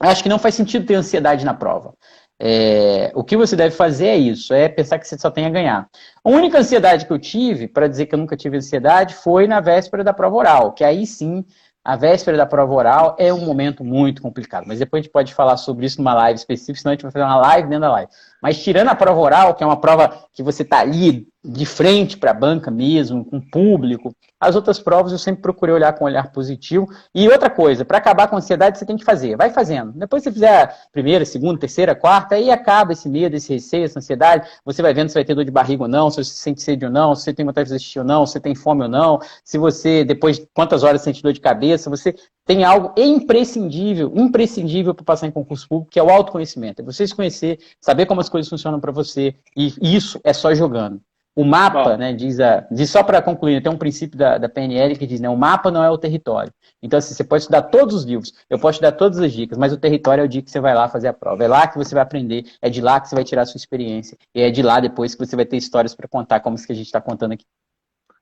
acho 0.00 0.22
que 0.22 0.28
não 0.28 0.38
faz 0.38 0.54
sentido 0.54 0.86
ter 0.86 0.94
ansiedade 0.94 1.44
na 1.44 1.52
prova. 1.52 1.94
É, 2.40 3.12
o 3.14 3.22
que 3.22 3.36
você 3.36 3.54
deve 3.54 3.74
fazer 3.74 4.06
é 4.06 4.16
isso, 4.16 4.52
é 4.52 4.68
pensar 4.68 4.98
que 4.98 5.06
você 5.06 5.16
só 5.16 5.30
tem 5.30 5.46
a 5.46 5.50
ganhar. 5.50 5.88
A 6.24 6.28
única 6.28 6.58
ansiedade 6.58 7.06
que 7.06 7.12
eu 7.12 7.18
tive, 7.18 7.68
para 7.68 7.86
dizer 7.86 8.06
que 8.06 8.14
eu 8.14 8.18
nunca 8.18 8.36
tive 8.36 8.56
ansiedade, 8.56 9.14
foi 9.14 9.46
na 9.46 9.60
véspera 9.60 10.02
da 10.02 10.12
prova 10.12 10.36
oral, 10.36 10.72
que 10.72 10.82
aí 10.82 11.06
sim 11.06 11.44
a 11.84 11.96
véspera 11.96 12.36
da 12.36 12.46
prova 12.46 12.72
oral 12.72 13.16
é 13.18 13.32
um 13.34 13.44
momento 13.44 13.82
muito 13.82 14.22
complicado, 14.22 14.64
mas 14.66 14.78
depois 14.78 15.00
a 15.00 15.02
gente 15.02 15.12
pode 15.12 15.34
falar 15.34 15.56
sobre 15.56 15.84
isso 15.84 15.98
numa 15.98 16.14
live 16.14 16.38
específica, 16.38 16.78
senão 16.78 16.92
a 16.92 16.94
gente 16.94 17.02
vai 17.02 17.10
fazer 17.10 17.24
uma 17.24 17.36
live 17.36 17.68
dentro 17.68 17.80
da 17.80 17.92
live. 17.92 18.10
Mas 18.40 18.62
tirando 18.62 18.88
a 18.88 18.94
prova 18.94 19.20
oral, 19.20 19.54
que 19.54 19.64
é 19.64 19.66
uma 19.66 19.80
prova 19.80 20.26
que 20.32 20.42
você 20.42 20.62
está 20.62 20.78
ali 20.78 21.26
de 21.44 21.66
frente 21.66 22.16
para 22.16 22.30
a 22.30 22.34
banca 22.34 22.70
mesmo, 22.70 23.24
com 23.24 23.38
o 23.38 23.50
público, 23.50 24.14
as 24.38 24.54
outras 24.54 24.78
provas 24.78 25.12
eu 25.12 25.18
sempre 25.18 25.42
procurei 25.42 25.74
olhar 25.74 25.92
com 25.92 26.04
um 26.04 26.06
olhar 26.06 26.30
positivo. 26.30 26.86
E 27.14 27.28
outra 27.28 27.50
coisa, 27.50 27.84
para 27.84 27.98
acabar 27.98 28.28
com 28.28 28.36
a 28.36 28.38
ansiedade, 28.38 28.78
você 28.78 28.86
tem 28.86 28.96
que 28.96 29.04
fazer. 29.04 29.36
Vai 29.36 29.50
fazendo. 29.50 29.92
Depois 29.92 30.22
você 30.22 30.32
fizer 30.32 30.62
a 30.62 30.74
primeira, 30.92 31.24
segunda, 31.24 31.58
terceira, 31.58 31.94
quarta, 31.94 32.36
aí 32.36 32.50
acaba 32.50 32.92
esse 32.92 33.08
medo, 33.08 33.34
esse 33.34 33.52
receio, 33.52 33.84
essa 33.84 33.98
ansiedade. 33.98 34.48
Você 34.64 34.82
vai 34.82 34.94
vendo 34.94 35.08
se 35.08 35.14
vai 35.14 35.24
ter 35.24 35.34
dor 35.34 35.44
de 35.44 35.50
barriga 35.50 35.82
ou 35.82 35.88
não, 35.88 36.10
se 36.10 36.22
você 36.22 36.32
sente 36.32 36.62
sede 36.62 36.84
ou 36.84 36.90
não, 36.90 37.14
se 37.14 37.22
você 37.22 37.32
tem 37.32 37.44
vontade 37.44 37.68
de 37.68 37.74
assistir 37.74 37.98
ou 37.98 38.04
não, 38.04 38.24
se 38.24 38.32
você 38.32 38.40
tem 38.40 38.54
fome 38.54 38.82
ou 38.82 38.88
não, 38.88 39.20
se 39.44 39.58
você, 39.58 40.04
depois 40.04 40.38
de 40.38 40.48
quantas 40.54 40.82
horas 40.82 41.02
sente 41.02 41.22
dor 41.22 41.32
de 41.32 41.40
cabeça, 41.40 41.90
você 41.90 42.14
tem 42.44 42.64
algo 42.64 42.92
imprescindível, 42.96 44.12
imprescindível 44.14 44.94
para 44.94 45.04
passar 45.04 45.26
em 45.26 45.30
concurso 45.30 45.68
público, 45.68 45.90
que 45.90 45.98
é 45.98 46.02
o 46.02 46.10
autoconhecimento. 46.10 46.82
É 46.82 46.84
você 46.84 47.06
se 47.06 47.14
conhecer, 47.14 47.58
saber 47.80 48.06
como 48.06 48.20
as 48.20 48.28
coisas 48.28 48.48
funcionam 48.48 48.80
para 48.80 48.92
você. 48.92 49.34
E 49.56 49.72
isso 49.80 50.20
é 50.24 50.32
só 50.32 50.54
jogando. 50.54 51.00
O 51.34 51.44
mapa, 51.44 51.96
né, 51.96 52.12
diz, 52.12 52.38
a, 52.40 52.60
diz 52.70 52.90
só 52.90 53.02
para 53.02 53.22
concluir, 53.22 53.62
tem 53.62 53.72
um 53.72 53.78
princípio 53.78 54.18
da, 54.18 54.36
da 54.36 54.50
PNL 54.50 54.96
que 54.98 55.06
diz, 55.06 55.18
né, 55.18 55.30
o 55.30 55.36
mapa 55.36 55.70
não 55.70 55.82
é 55.82 55.90
o 55.90 55.96
território. 55.96 56.52
Então, 56.82 56.98
assim, 56.98 57.14
você 57.14 57.24
pode 57.24 57.42
estudar 57.44 57.62
todos 57.62 57.94
os 57.94 58.04
livros, 58.04 58.34
eu 58.50 58.58
posso 58.58 58.78
te 58.78 58.82
dar 58.82 58.92
todas 58.92 59.18
as 59.18 59.32
dicas, 59.32 59.56
mas 59.56 59.72
o 59.72 59.78
território 59.78 60.20
é 60.20 60.24
o 60.26 60.28
dia 60.28 60.42
que 60.42 60.50
você 60.50 60.60
vai 60.60 60.74
lá 60.74 60.88
fazer 60.88 61.08
a 61.08 61.12
prova. 61.12 61.42
É 61.42 61.48
lá 61.48 61.66
que 61.66 61.78
você 61.78 61.94
vai 61.94 62.02
aprender, 62.02 62.44
é 62.60 62.68
de 62.68 62.82
lá 62.82 63.00
que 63.00 63.08
você 63.08 63.14
vai 63.14 63.24
tirar 63.24 63.42
a 63.42 63.46
sua 63.46 63.56
experiência, 63.56 64.18
e 64.34 64.42
é 64.42 64.50
de 64.50 64.62
lá 64.62 64.78
depois 64.78 65.14
que 65.14 65.24
você 65.24 65.34
vai 65.34 65.46
ter 65.46 65.56
histórias 65.56 65.94
para 65.94 66.06
contar, 66.06 66.40
como 66.40 66.54
isso 66.54 66.66
que 66.66 66.72
a 66.72 66.76
gente 66.76 66.86
está 66.86 67.00
contando 67.00 67.32
aqui. 67.32 67.46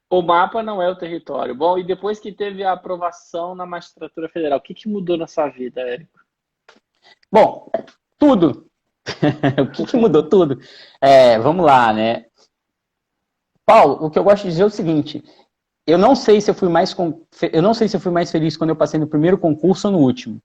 O 0.08 0.22
mapa 0.22 0.62
não 0.62 0.82
é 0.82 0.88
o 0.88 0.96
território. 0.96 1.54
Bom, 1.54 1.78
e 1.78 1.84
depois 1.84 2.18
que 2.18 2.32
teve 2.32 2.64
a 2.64 2.72
aprovação 2.72 3.54
na 3.54 3.64
magistratura 3.64 4.28
federal, 4.28 4.58
o 4.58 4.62
que, 4.62 4.74
que 4.74 4.88
mudou 4.88 5.16
na 5.16 5.28
sua 5.28 5.48
vida, 5.48 5.80
Érico? 5.80 6.18
Bom, 7.30 7.70
tudo. 8.18 8.66
o 9.62 9.70
que, 9.70 9.86
que, 9.86 9.96
mudou? 9.96 10.28
Tudo. 10.28 10.58
É, 11.00 11.38
vamos 11.38 11.64
lá, 11.64 11.92
né? 11.92 12.26
Paulo, 13.70 14.04
o 14.04 14.10
que 14.10 14.18
eu 14.18 14.24
gosto 14.24 14.42
de 14.42 14.50
dizer 14.50 14.62
é 14.62 14.66
o 14.66 14.70
seguinte: 14.70 15.22
eu 15.86 15.96
não 15.96 16.16
sei 16.16 16.40
se 16.40 16.50
eu 16.50 16.54
fui 16.54 16.68
mais 16.68 16.92
eu 17.52 17.62
não 17.62 17.72
sei 17.72 17.86
se 17.86 17.96
eu 17.96 18.00
fui 18.00 18.10
mais 18.10 18.28
feliz 18.28 18.56
quando 18.56 18.70
eu 18.70 18.76
passei 18.76 18.98
no 18.98 19.06
primeiro 19.06 19.38
concurso 19.38 19.86
ou 19.86 19.92
no 19.92 20.00
último. 20.00 20.42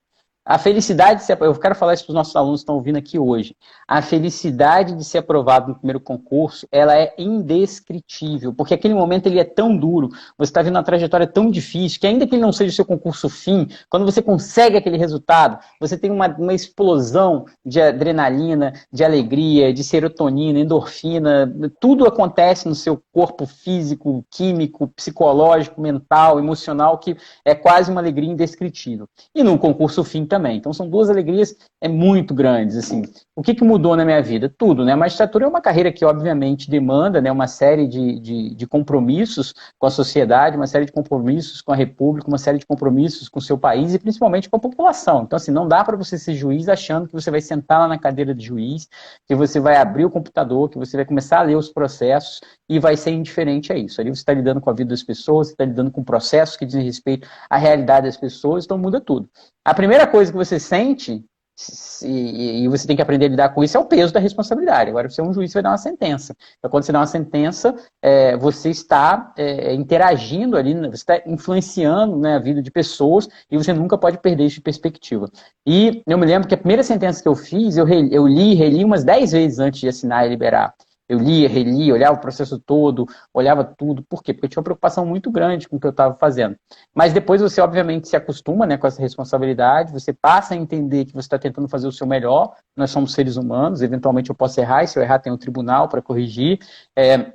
A 0.48 0.60
felicidade 0.60 1.22
de 1.22 1.26
ser, 1.26 1.41
eu 1.41 1.56
quero 1.56 1.74
falar 1.74 1.96
isso 1.96 2.04
para 2.04 2.12
os 2.12 2.16
nossos 2.16 2.36
alunos 2.36 2.60
que 2.60 2.66
estão 2.66 2.76
ouvindo 2.76 2.98
aqui 2.98 3.18
hoje. 3.18 3.56
A 3.88 4.00
felicidade 4.00 4.96
de 4.96 5.04
ser 5.04 5.18
aprovado 5.18 5.70
no 5.70 5.76
primeiro 5.76 6.00
concurso, 6.00 6.68
ela 6.72 6.96
é 6.96 7.16
indescritível, 7.18 8.54
porque 8.54 8.76
aquele 8.76 8.93
momento 8.93 9.26
ele 9.26 9.39
é 9.39 9.43
tão 9.43 9.76
duro, 9.76 10.10
você 10.38 10.52
está 10.52 10.62
vendo 10.62 10.76
uma 10.76 10.84
trajetória 10.84 11.26
tão 11.26 11.50
difícil, 11.50 12.00
que 12.00 12.06
ainda 12.06 12.28
que 12.28 12.36
ele 12.36 12.43
não 12.43 12.54
seja 12.54 12.70
o 12.70 12.76
seu 12.76 12.86
concurso 12.86 13.28
fim, 13.28 13.68
quando 13.89 14.06
você 14.06 14.22
consegue 14.22 14.78
aquele 14.78 14.98
resultado, 14.98 15.58
você 15.82 15.98
tem 15.98 16.12
uma, 16.12 16.28
uma 16.28 16.54
explosão 16.54 17.46
de 17.66 17.82
adrenalina, 17.82 18.72
de 18.93 19.04
alegria, 19.04 19.74
de 19.74 19.84
serotonina, 19.84 20.60
endorfina, 20.60 21.52
tudo 21.80 22.06
acontece 22.06 22.68
no 22.68 22.76
seu 22.76 23.02
corpo 23.12 23.48
físico, 23.48 24.24
químico, 24.30 24.89
psicológico, 24.89 25.82
mental, 25.82 26.38
emocional, 26.38 27.00
que 27.00 27.18
é 27.43 27.56
quase 27.56 27.89
uma 27.89 28.00
alegria 28.02 28.30
indescritível. 28.30 29.10
E 29.34 29.41
no 29.41 29.58
concurso 29.58 30.04
fim 30.04 30.24
também. 30.24 30.35
Então 30.56 30.74
são 30.74 30.90
duas 30.90 31.10
alegrias 31.10 31.56
é 31.82 31.88
muito 31.88 32.34
grandes, 32.34 32.78
assim. 32.78 33.04
O 33.36 33.42
que, 33.42 33.54
que 33.54 33.64
mudou 33.64 33.96
na 33.96 34.06
minha 34.06 34.22
vida? 34.22 34.54
Tudo, 34.58 34.84
né? 34.84 34.94
A 34.94 34.98
magistratura 34.98 35.46
é 35.46 35.48
uma 35.48 35.62
carreira 35.62 35.92
que 35.92 36.06
obviamente 36.06 36.70
demanda, 36.70 37.22
né, 37.22 37.32
uma 37.32 37.48
série 37.48 37.88
de, 37.88 38.20
de, 38.20 38.56
de 38.56 38.68
compromissos 38.68 39.54
com 39.78 39.86
a 39.86 39.92
sociedade, 39.92 40.56
uma 40.56 40.68
série 40.68 40.86
de 40.86 40.92
compromissos 40.92 41.62
com 41.62 41.72
a 41.72 41.76
república, 41.76 42.28
uma 42.28 42.38
série 42.38 42.58
de 42.58 42.66
compromissos 42.66 43.30
com 43.30 43.40
o 43.40 43.42
seu 43.42 43.58
país 43.58 43.94
e 43.94 44.00
principalmente 44.00 44.50
com 44.50 44.58
a 44.58 44.60
população. 44.60 45.24
Então 45.24 45.38
assim, 45.38 45.52
não 45.52 45.68
dá 45.68 45.84
para 45.84 45.98
você 45.98 46.18
ser 46.18 46.34
juiz 46.34 46.68
achando 46.70 47.08
que 47.08 47.14
você 47.14 47.30
vai 47.30 47.42
sentar 47.42 47.80
lá 47.80 47.88
na 47.88 47.98
cadeira 47.98 48.34
de 48.34 48.46
juiz, 48.46 48.88
que 49.28 49.36
você 49.36 49.60
vai 49.60 49.76
abrir 49.78 50.06
o 50.06 50.10
computador, 50.10 50.70
que 50.70 50.78
você 50.78 50.98
vai 50.98 51.06
começar 51.06 51.40
a 51.40 51.44
ler 51.44 51.56
os 51.56 51.70
processos 51.70 52.42
e 52.70 52.80
vai 52.80 52.98
ser 52.98 53.12
indiferente 53.12 53.72
a 53.72 53.78
isso. 53.78 54.02
Ali 54.02 54.10
você 54.10 54.22
está 54.22 54.34
lidando 54.34 54.62
com 54.62 54.70
a 54.70 54.74
vida 54.74 54.90
das 54.90 55.04
pessoas, 55.04 55.48
você 55.48 55.54
está 55.54 55.66
lidando 55.66 55.92
com 55.92 56.04
processos 56.04 56.58
que 56.58 56.66
dizem 56.66 56.84
respeito 56.84 57.28
à 57.50 57.58
realidade 57.58 58.08
das 58.08 58.18
pessoas, 58.18 58.66
então 58.66 58.78
muda 58.78 59.00
tudo. 59.00 59.30
A 59.64 59.74
primeira 59.74 60.06
coisa 60.06 60.25
que 60.32 60.38
você 60.38 60.60
sente, 60.60 61.24
e 62.04 62.68
você 62.68 62.86
tem 62.86 62.98
que 62.98 63.02
aprender 63.02 63.28
a 63.28 63.30
lidar 63.30 63.50
com 63.50 63.64
isso, 63.64 63.78
é 63.78 63.80
o 63.80 63.86
peso 63.86 64.12
da 64.12 64.20
responsabilidade. 64.20 64.90
Agora, 64.90 65.10
você 65.10 65.22
é 65.22 65.24
um 65.24 65.34
juiz, 65.34 65.52
você 65.52 65.56
vai 65.56 65.64
dar 65.64 65.70
uma 65.70 65.78
sentença. 65.78 66.36
Então, 66.58 66.70
quando 66.70 66.84
você 66.84 66.92
dá 66.92 67.00
uma 67.00 67.08
sentença, 67.08 67.74
é, 68.02 68.36
você 68.36 68.70
está 68.70 69.34
é, 69.38 69.74
interagindo 69.74 70.58
ali, 70.58 70.74
né, 70.74 70.90
você 70.90 70.96
está 70.96 71.22
influenciando 71.26 72.18
né, 72.18 72.36
a 72.36 72.40
vida 72.40 72.62
de 72.62 72.70
pessoas 72.70 73.30
e 73.50 73.58
você 73.58 73.72
nunca 73.72 73.98
pode 73.98 74.18
perder 74.18 74.46
isso 74.46 74.56
de 74.56 74.62
perspectiva. 74.62 75.30
E 75.66 76.04
eu 76.06 76.18
me 76.18 76.26
lembro 76.26 76.48
que 76.48 76.54
a 76.54 76.58
primeira 76.58 76.84
sentença 76.84 77.24
que 77.24 77.28
eu 77.28 77.36
fiz, 77.36 77.78
eu, 77.78 77.88
eu 77.88 78.28
li 78.28 78.52
e 78.52 78.56
reli 78.56 78.84
umas 78.84 79.06
10 79.06 79.32
vezes 79.32 79.60
antes 79.60 79.80
de 79.80 79.88
assinar 79.88 80.26
e 80.26 80.30
liberar. 80.30 80.74
Eu 81.08 81.20
lia, 81.20 81.47
relia, 81.47 81.93
olhava 81.93 82.18
o 82.18 82.22
processo 82.22 82.60
todo, 82.60 83.06
olhava 83.34 83.64
tudo. 83.64 84.03
Por 84.03 84.24
quê? 84.24 84.34
Porque 84.34 84.45
eu 84.45 84.49
tinha 84.49 84.60
uma 84.60 84.66
preocupação 84.66 85.06
muito 85.06 85.32
grande 85.32 85.70
com 85.70 85.78
o 85.78 85.80
que 85.80 85.86
eu 85.86 85.91
estava 85.91 86.16
fazendo. 86.16 86.56
Mas 86.93 87.14
depois 87.14 87.41
você, 87.41 87.62
obviamente, 87.62 88.08
se 88.08 88.16
acostuma 88.16 88.66
né, 88.66 88.78
com 88.78 88.88
essa 88.88 89.01
responsabilidade, 89.01 89.91
você 89.91 90.12
passa 90.12 90.53
a 90.53 90.58
entender 90.58 91.06
que 91.06 91.14
você 91.14 91.28
está 91.28 91.38
tentando 91.38 91.68
fazer 91.68 91.88
o 91.88 91.91
seu 91.91 92.08
melhor. 92.08 92.56
Nós 92.76 92.91
somos 92.91 93.14
seres 93.14 93.38
humanos, 93.38 93.82
eventualmente 93.82 94.30
eu 94.30 94.36
posso 94.36 94.60
errar, 94.60 94.84
e 94.84 94.88
se 94.88 94.97
eu 94.97 95.03
errar, 95.03 95.20
tem 95.20 95.32
um 95.32 95.38
tribunal 95.38 95.88
para 95.88 96.01
corrigir. 96.01 96.60
É, 96.95 97.34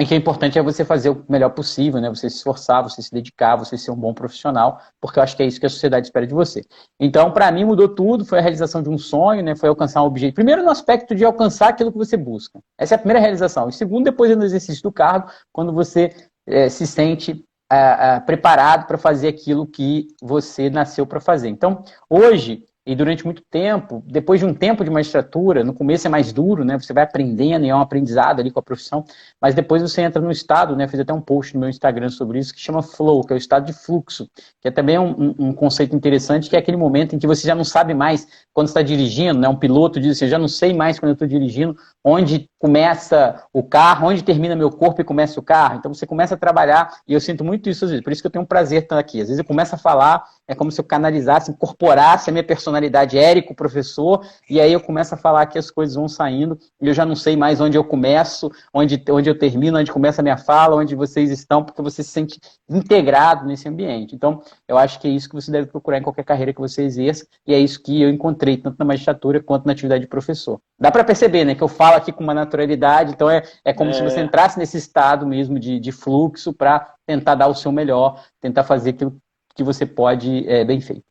e 0.00 0.04
que 0.04 0.12
é 0.12 0.16
importante 0.16 0.58
é 0.58 0.62
você 0.62 0.84
fazer 0.84 1.10
o 1.10 1.24
melhor 1.28 1.50
possível, 1.50 2.00
né? 2.00 2.08
Você 2.08 2.28
se 2.28 2.36
esforçar, 2.36 2.82
você 2.82 3.00
se 3.00 3.12
dedicar, 3.12 3.54
você 3.54 3.78
ser 3.78 3.92
um 3.92 3.96
bom 3.96 4.12
profissional, 4.12 4.80
porque 5.00 5.20
eu 5.20 5.22
acho 5.22 5.36
que 5.36 5.42
é 5.42 5.46
isso 5.46 5.60
que 5.60 5.66
a 5.66 5.70
sociedade 5.70 6.08
espera 6.08 6.26
de 6.26 6.34
você. 6.34 6.62
Então, 6.98 7.30
para 7.30 7.50
mim, 7.52 7.64
mudou 7.64 7.88
tudo, 7.88 8.24
foi 8.24 8.40
a 8.40 8.42
realização 8.42 8.82
de 8.82 8.88
um 8.88 8.98
sonho, 8.98 9.42
né? 9.42 9.54
Foi 9.54 9.68
alcançar 9.68 10.02
um 10.02 10.06
objetivo. 10.06 10.34
Primeiro, 10.34 10.64
no 10.64 10.70
aspecto 10.70 11.14
de 11.14 11.24
alcançar 11.24 11.68
aquilo 11.68 11.92
que 11.92 11.98
você 11.98 12.16
busca. 12.16 12.58
Essa 12.76 12.94
é 12.94 12.96
a 12.96 12.98
primeira 12.98 13.20
realização. 13.20 13.68
E 13.68 13.72
segundo, 13.72 14.04
depois 14.04 14.36
no 14.36 14.44
exercício 14.44 14.82
do 14.82 14.90
cargo, 14.90 15.30
quando 15.52 15.72
você 15.72 16.10
é, 16.44 16.68
se 16.68 16.88
sente 16.88 17.44
é, 17.70 18.16
é, 18.16 18.20
preparado 18.20 18.86
para 18.86 18.98
fazer 18.98 19.28
aquilo 19.28 19.64
que 19.64 20.08
você 20.20 20.68
nasceu 20.68 21.06
para 21.06 21.20
fazer. 21.20 21.48
Então, 21.48 21.84
hoje, 22.10 22.64
e 22.86 22.94
durante 22.94 23.24
muito 23.24 23.42
tempo, 23.50 24.02
depois 24.06 24.40
de 24.40 24.46
um 24.46 24.52
tempo 24.52 24.84
de 24.84 24.90
magistratura, 24.90 25.64
no 25.64 25.72
começo 25.72 26.06
é 26.06 26.10
mais 26.10 26.32
duro, 26.32 26.64
né? 26.64 26.78
Você 26.78 26.92
vai 26.92 27.04
aprendendo 27.04 27.64
e 27.64 27.70
é 27.70 27.74
um 27.74 27.80
aprendizado 27.80 28.40
ali 28.40 28.50
com 28.50 28.60
a 28.60 28.62
profissão, 28.62 29.04
mas 29.40 29.54
depois 29.54 29.80
você 29.80 30.02
entra 30.02 30.20
no 30.20 30.30
estado, 30.30 30.76
né? 30.76 30.86
Fiz 30.86 31.00
até 31.00 31.12
um 31.12 31.20
post 31.20 31.54
no 31.54 31.60
meu 31.60 31.68
Instagram 31.70 32.10
sobre 32.10 32.38
isso 32.38 32.52
que 32.52 32.60
chama 32.60 32.82
flow, 32.82 33.24
que 33.24 33.32
é 33.32 33.36
o 33.36 33.38
estado 33.38 33.64
de 33.64 33.72
fluxo, 33.72 34.28
que 34.60 34.68
é 34.68 34.70
também 34.70 34.98
um, 34.98 35.34
um 35.38 35.52
conceito 35.52 35.96
interessante, 35.96 36.50
que 36.50 36.56
é 36.56 36.58
aquele 36.58 36.76
momento 36.76 37.16
em 37.16 37.18
que 37.18 37.26
você 37.26 37.46
já 37.46 37.54
não 37.54 37.64
sabe 37.64 37.94
mais 37.94 38.26
quando 38.52 38.68
está 38.68 38.82
dirigindo, 38.82 39.40
né? 39.40 39.48
Um 39.48 39.56
piloto 39.56 39.98
diz 39.98 40.16
assim, 40.16 40.26
eu 40.26 40.30
já 40.30 40.38
não 40.38 40.48
sei 40.48 40.74
mais 40.74 40.98
quando 40.98 41.10
eu 41.10 41.14
estou 41.14 41.26
dirigindo, 41.26 41.74
onde 42.04 42.48
começa 42.58 43.42
o 43.52 43.62
carro, 43.62 44.08
onde 44.08 44.22
termina 44.22 44.54
meu 44.54 44.70
corpo 44.70 45.00
e 45.00 45.04
começa 45.04 45.40
o 45.40 45.42
carro. 45.42 45.76
Então 45.76 45.92
você 45.92 46.06
começa 46.06 46.34
a 46.34 46.38
trabalhar, 46.38 46.98
e 47.08 47.14
eu 47.14 47.20
sinto 47.20 47.42
muito 47.42 47.68
isso 47.70 47.84
às 47.86 47.90
vezes, 47.90 48.04
por 48.04 48.12
isso 48.12 48.22
que 48.22 48.26
eu 48.26 48.30
tenho 48.30 48.44
um 48.44 48.46
prazer 48.46 48.82
estar 48.82 48.98
aqui. 48.98 49.20
Às 49.20 49.28
vezes 49.28 49.38
eu 49.38 49.44
começo 49.44 49.74
a 49.74 49.78
falar, 49.78 50.22
é 50.46 50.54
como 50.54 50.70
se 50.70 50.80
eu 50.80 50.84
canalizasse, 50.84 51.50
incorporasse 51.50 52.30
a 52.30 52.32
minha 52.32 52.44
personalidade 52.44 53.16
Érico, 53.18 53.54
professor, 53.54 54.26
e 54.48 54.60
aí 54.60 54.72
eu 54.72 54.80
começo 54.80 55.14
a 55.14 55.18
falar 55.18 55.46
que 55.46 55.58
as 55.58 55.70
coisas 55.70 55.94
vão 55.94 56.08
saindo, 56.08 56.58
e 56.80 56.86
eu 56.86 56.94
já 56.94 57.04
não 57.04 57.16
sei 57.16 57.36
mais 57.36 57.60
onde 57.60 57.76
eu 57.76 57.84
começo, 57.84 58.50
onde, 58.72 59.02
onde 59.10 59.30
eu 59.30 59.38
termino, 59.38 59.78
onde 59.78 59.92
começa 59.92 60.20
a 60.20 60.22
minha 60.22 60.36
fala, 60.36 60.76
onde 60.76 60.94
vocês 60.94 61.30
estão, 61.30 61.64
porque 61.64 61.80
você 61.80 62.02
se 62.02 62.10
sente 62.10 62.38
integrado 62.68 63.46
nesse 63.46 63.68
ambiente. 63.68 64.14
Então, 64.14 64.42
eu 64.68 64.76
acho 64.76 65.00
que 65.00 65.08
é 65.08 65.10
isso 65.10 65.28
que 65.28 65.34
você 65.34 65.50
deve 65.50 65.66
procurar 65.68 65.98
em 65.98 66.02
qualquer 66.02 66.24
carreira 66.24 66.52
que 66.52 66.60
você 66.60 66.82
exerça, 66.82 67.26
e 67.46 67.54
é 67.54 67.58
isso 67.58 67.82
que 67.82 68.02
eu 68.02 68.10
encontrei, 68.10 68.56
tanto 68.56 68.76
na 68.78 68.84
magistratura 68.84 69.42
quanto 69.42 69.66
na 69.66 69.72
atividade 69.72 70.02
de 70.02 70.08
professor. 70.08 70.60
Dá 70.78 70.90
para 70.90 71.04
perceber, 71.04 71.44
né, 71.44 71.54
que 71.54 71.62
eu 71.62 71.68
falo 71.68 71.96
aqui 71.96 72.12
com 72.12 72.22
uma 72.22 72.34
naturalidade, 72.34 73.12
então 73.12 73.30
é, 73.30 73.42
é 73.64 73.72
como 73.72 73.90
é. 73.90 73.92
se 73.92 74.02
você 74.02 74.20
entrasse 74.20 74.58
nesse 74.58 74.76
estado 74.76 75.26
mesmo 75.26 75.58
de, 75.58 75.78
de 75.78 75.92
fluxo 75.92 76.52
para 76.52 76.94
tentar 77.06 77.34
dar 77.34 77.48
o 77.48 77.54
seu 77.54 77.70
melhor, 77.70 78.22
tentar 78.40 78.64
fazer 78.64 78.90
aquilo 78.90 79.16
que 79.54 79.62
você 79.62 79.86
pode 79.86 80.48
é, 80.48 80.64
bem 80.64 80.80
feito. 80.80 81.04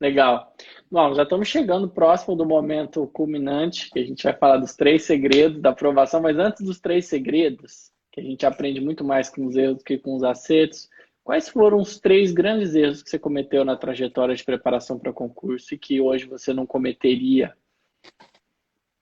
Legal. 0.00 0.54
Bom, 0.90 1.14
já 1.14 1.22
estamos 1.22 1.48
chegando 1.48 1.88
próximo 1.88 2.36
do 2.36 2.44
momento 2.44 3.06
culminante, 3.08 3.90
que 3.90 3.98
a 3.98 4.04
gente 4.04 4.22
vai 4.22 4.36
falar 4.36 4.58
dos 4.58 4.74
três 4.74 5.04
segredos 5.04 5.60
da 5.60 5.70
aprovação, 5.70 6.20
mas 6.20 6.36
antes 6.38 6.64
dos 6.64 6.78
três 6.78 7.06
segredos, 7.06 7.90
que 8.12 8.20
a 8.20 8.22
gente 8.22 8.44
aprende 8.44 8.80
muito 8.80 9.02
mais 9.02 9.30
com 9.30 9.46
os 9.46 9.56
erros 9.56 9.78
do 9.78 9.84
que 9.84 9.96
com 9.96 10.14
os 10.14 10.22
acertos, 10.22 10.88
quais 11.24 11.48
foram 11.48 11.78
os 11.78 11.98
três 11.98 12.30
grandes 12.30 12.74
erros 12.74 13.02
que 13.02 13.08
você 13.08 13.18
cometeu 13.18 13.64
na 13.64 13.76
trajetória 13.76 14.34
de 14.34 14.44
preparação 14.44 14.98
para 14.98 15.12
concurso 15.12 15.74
e 15.74 15.78
que 15.78 16.00
hoje 16.00 16.26
você 16.26 16.52
não 16.52 16.66
cometeria 16.66 17.56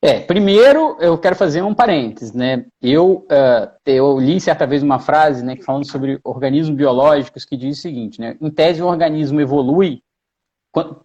é, 0.05 0.20
primeiro 0.20 0.98
eu 1.00 1.16
quero 1.16 1.34
fazer 1.34 1.62
um 1.62 1.74
parênteses, 1.74 2.34
né? 2.34 2.66
Eu, 2.82 3.26
uh, 3.30 3.70
eu 3.86 4.20
li 4.20 4.38
certa 4.38 4.66
vez 4.66 4.82
uma 4.82 4.98
frase, 4.98 5.42
né, 5.42 5.57
falando 5.64 5.90
sobre 5.90 6.20
organismos 6.22 6.76
biológicos, 6.76 7.46
que 7.46 7.57
diz 7.57 7.78
o 7.78 7.80
seguinte, 7.80 8.20
né? 8.20 8.36
Em 8.38 8.50
tese, 8.50 8.82
o 8.82 8.86
organismo 8.86 9.40
evolui 9.40 10.02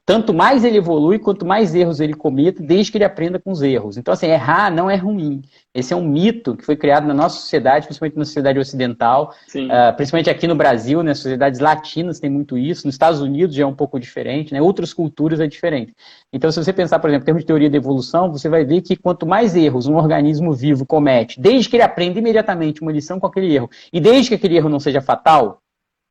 tanto 0.03 0.33
mais 0.33 0.63
ele 0.63 0.77
evolui, 0.77 1.19
quanto 1.19 1.45
mais 1.45 1.75
erros 1.75 1.99
ele 1.99 2.15
cometa, 2.15 2.63
desde 2.63 2.91
que 2.91 2.97
ele 2.97 3.05
aprenda 3.05 3.37
com 3.37 3.51
os 3.51 3.61
erros. 3.61 3.97
Então, 3.97 4.11
assim, 4.11 4.25
errar 4.25 4.71
não 4.71 4.89
é 4.89 4.95
ruim. 4.95 5.43
Esse 5.75 5.93
é 5.93 5.95
um 5.95 6.03
mito 6.03 6.55
que 6.55 6.65
foi 6.65 6.75
criado 6.75 7.07
na 7.07 7.13
nossa 7.13 7.39
sociedade, 7.39 7.85
principalmente 7.85 8.17
na 8.17 8.25
sociedade 8.25 8.57
ocidental, 8.57 9.35
uh, 9.55 9.95
principalmente 9.95 10.29
aqui 10.29 10.47
no 10.47 10.55
Brasil, 10.55 11.03
né, 11.03 11.13
sociedades 11.13 11.59
latinas 11.59 12.19
tem 12.19 12.29
muito 12.29 12.57
isso, 12.57 12.87
nos 12.87 12.95
Estados 12.95 13.21
Unidos 13.21 13.55
já 13.55 13.61
é 13.61 13.65
um 13.67 13.75
pouco 13.75 13.99
diferente, 13.99 14.51
né, 14.51 14.59
outras 14.59 14.91
culturas 14.91 15.39
é 15.39 15.45
diferente. 15.45 15.93
Então, 16.33 16.51
se 16.51 16.63
você 16.63 16.73
pensar, 16.73 16.97
por 16.97 17.09
exemplo, 17.09 17.23
em 17.23 17.25
termos 17.25 17.43
de 17.43 17.47
teoria 17.47 17.69
da 17.69 17.77
evolução, 17.77 18.31
você 18.31 18.49
vai 18.49 18.65
ver 18.65 18.81
que 18.81 18.95
quanto 18.95 19.27
mais 19.27 19.55
erros 19.55 19.85
um 19.85 19.95
organismo 19.95 20.51
vivo 20.51 20.83
comete, 20.83 21.39
desde 21.39 21.69
que 21.69 21.75
ele 21.75 21.83
aprenda 21.83 22.17
imediatamente 22.17 22.81
uma 22.81 22.91
lição 22.91 23.19
com 23.19 23.27
aquele 23.27 23.53
erro, 23.53 23.69
e 23.93 23.99
desde 23.99 24.29
que 24.29 24.35
aquele 24.35 24.57
erro 24.57 24.69
não 24.69 24.79
seja 24.79 24.99
fatal, 24.99 25.61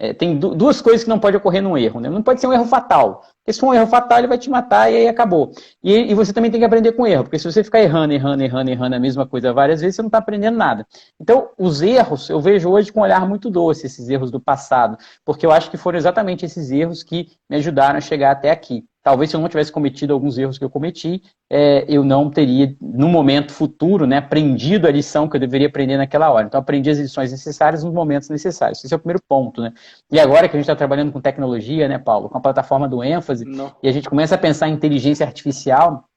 é, 0.00 0.14
tem 0.14 0.38
duas 0.38 0.80
coisas 0.80 1.02
que 1.02 1.10
não 1.10 1.18
pode 1.18 1.36
ocorrer 1.36 1.60
num 1.60 1.76
erro. 1.76 2.00
Né? 2.00 2.08
Não 2.08 2.22
pode 2.22 2.40
ser 2.40 2.46
um 2.46 2.52
erro 2.52 2.66
fatal. 2.66 3.24
Porque 3.48 3.54
se 3.54 3.60
for 3.60 3.68
um 3.68 3.74
erro 3.74 3.86
fatal, 3.86 4.18
ele 4.18 4.26
vai 4.26 4.36
te 4.36 4.50
matar 4.50 4.92
e 4.92 4.96
aí 4.96 5.08
acabou. 5.08 5.52
E, 5.82 6.10
e, 6.10 6.14
você 6.14 6.34
também 6.34 6.50
tem 6.50 6.60
que 6.60 6.66
aprender 6.66 6.92
com 6.92 7.06
erro. 7.06 7.24
Porque 7.24 7.38
se 7.38 7.50
você 7.50 7.64
ficar 7.64 7.80
errando, 7.80 8.12
errando, 8.12 8.42
errando, 8.42 8.70
errando 8.70 8.96
a 8.96 8.98
mesma 8.98 9.26
coisa 9.26 9.54
várias 9.54 9.80
vezes, 9.80 9.96
você 9.96 10.02
não 10.02 10.08
está 10.08 10.18
aprendendo 10.18 10.58
nada. 10.58 10.86
Então, 11.18 11.48
os 11.56 11.80
erros, 11.80 12.28
eu 12.28 12.42
vejo 12.42 12.68
hoje 12.68 12.92
com 12.92 13.00
um 13.00 13.04
olhar 13.04 13.26
muito 13.26 13.48
doce, 13.48 13.86
esses 13.86 14.06
erros 14.10 14.30
do 14.30 14.38
passado. 14.38 14.98
Porque 15.24 15.46
eu 15.46 15.50
acho 15.50 15.70
que 15.70 15.78
foram 15.78 15.96
exatamente 15.96 16.44
esses 16.44 16.70
erros 16.70 17.02
que 17.02 17.28
me 17.48 17.56
ajudaram 17.56 17.96
a 17.96 18.02
chegar 18.02 18.32
até 18.32 18.50
aqui. 18.50 18.84
Talvez 19.08 19.30
se 19.30 19.36
eu 19.36 19.40
não 19.40 19.48
tivesse 19.48 19.72
cometido 19.72 20.12
alguns 20.12 20.36
erros 20.36 20.58
que 20.58 20.64
eu 20.64 20.68
cometi, 20.68 21.22
é, 21.50 21.82
eu 21.88 22.04
não 22.04 22.28
teria, 22.28 22.76
no 22.78 23.08
momento 23.08 23.52
futuro, 23.52 24.06
né, 24.06 24.18
aprendido 24.18 24.86
a 24.86 24.90
lição 24.90 25.26
que 25.26 25.34
eu 25.34 25.40
deveria 25.40 25.66
aprender 25.66 25.96
naquela 25.96 26.30
hora. 26.30 26.46
Então, 26.46 26.60
aprendi 26.60 26.90
as 26.90 26.98
lições 26.98 27.30
necessárias 27.30 27.82
nos 27.82 27.94
momentos 27.94 28.28
necessários. 28.28 28.84
Esse 28.84 28.92
é 28.92 28.96
o 28.96 29.00
primeiro 29.00 29.22
ponto. 29.26 29.62
Né? 29.62 29.72
E 30.12 30.20
agora 30.20 30.46
que 30.46 30.56
a 30.56 30.58
gente 30.58 30.64
está 30.64 30.76
trabalhando 30.76 31.10
com 31.10 31.22
tecnologia, 31.22 31.88
né, 31.88 31.96
Paulo, 31.96 32.28
com 32.28 32.36
a 32.36 32.40
plataforma 32.40 32.86
do 32.86 33.02
ênfase, 33.02 33.37
não. 33.44 33.74
e 33.82 33.88
a 33.88 33.92
gente 33.92 34.08
começa 34.08 34.34
a 34.34 34.38
pensar 34.38 34.68
em 34.68 34.72
inteligência 34.72 35.26
artificial, 35.26 36.08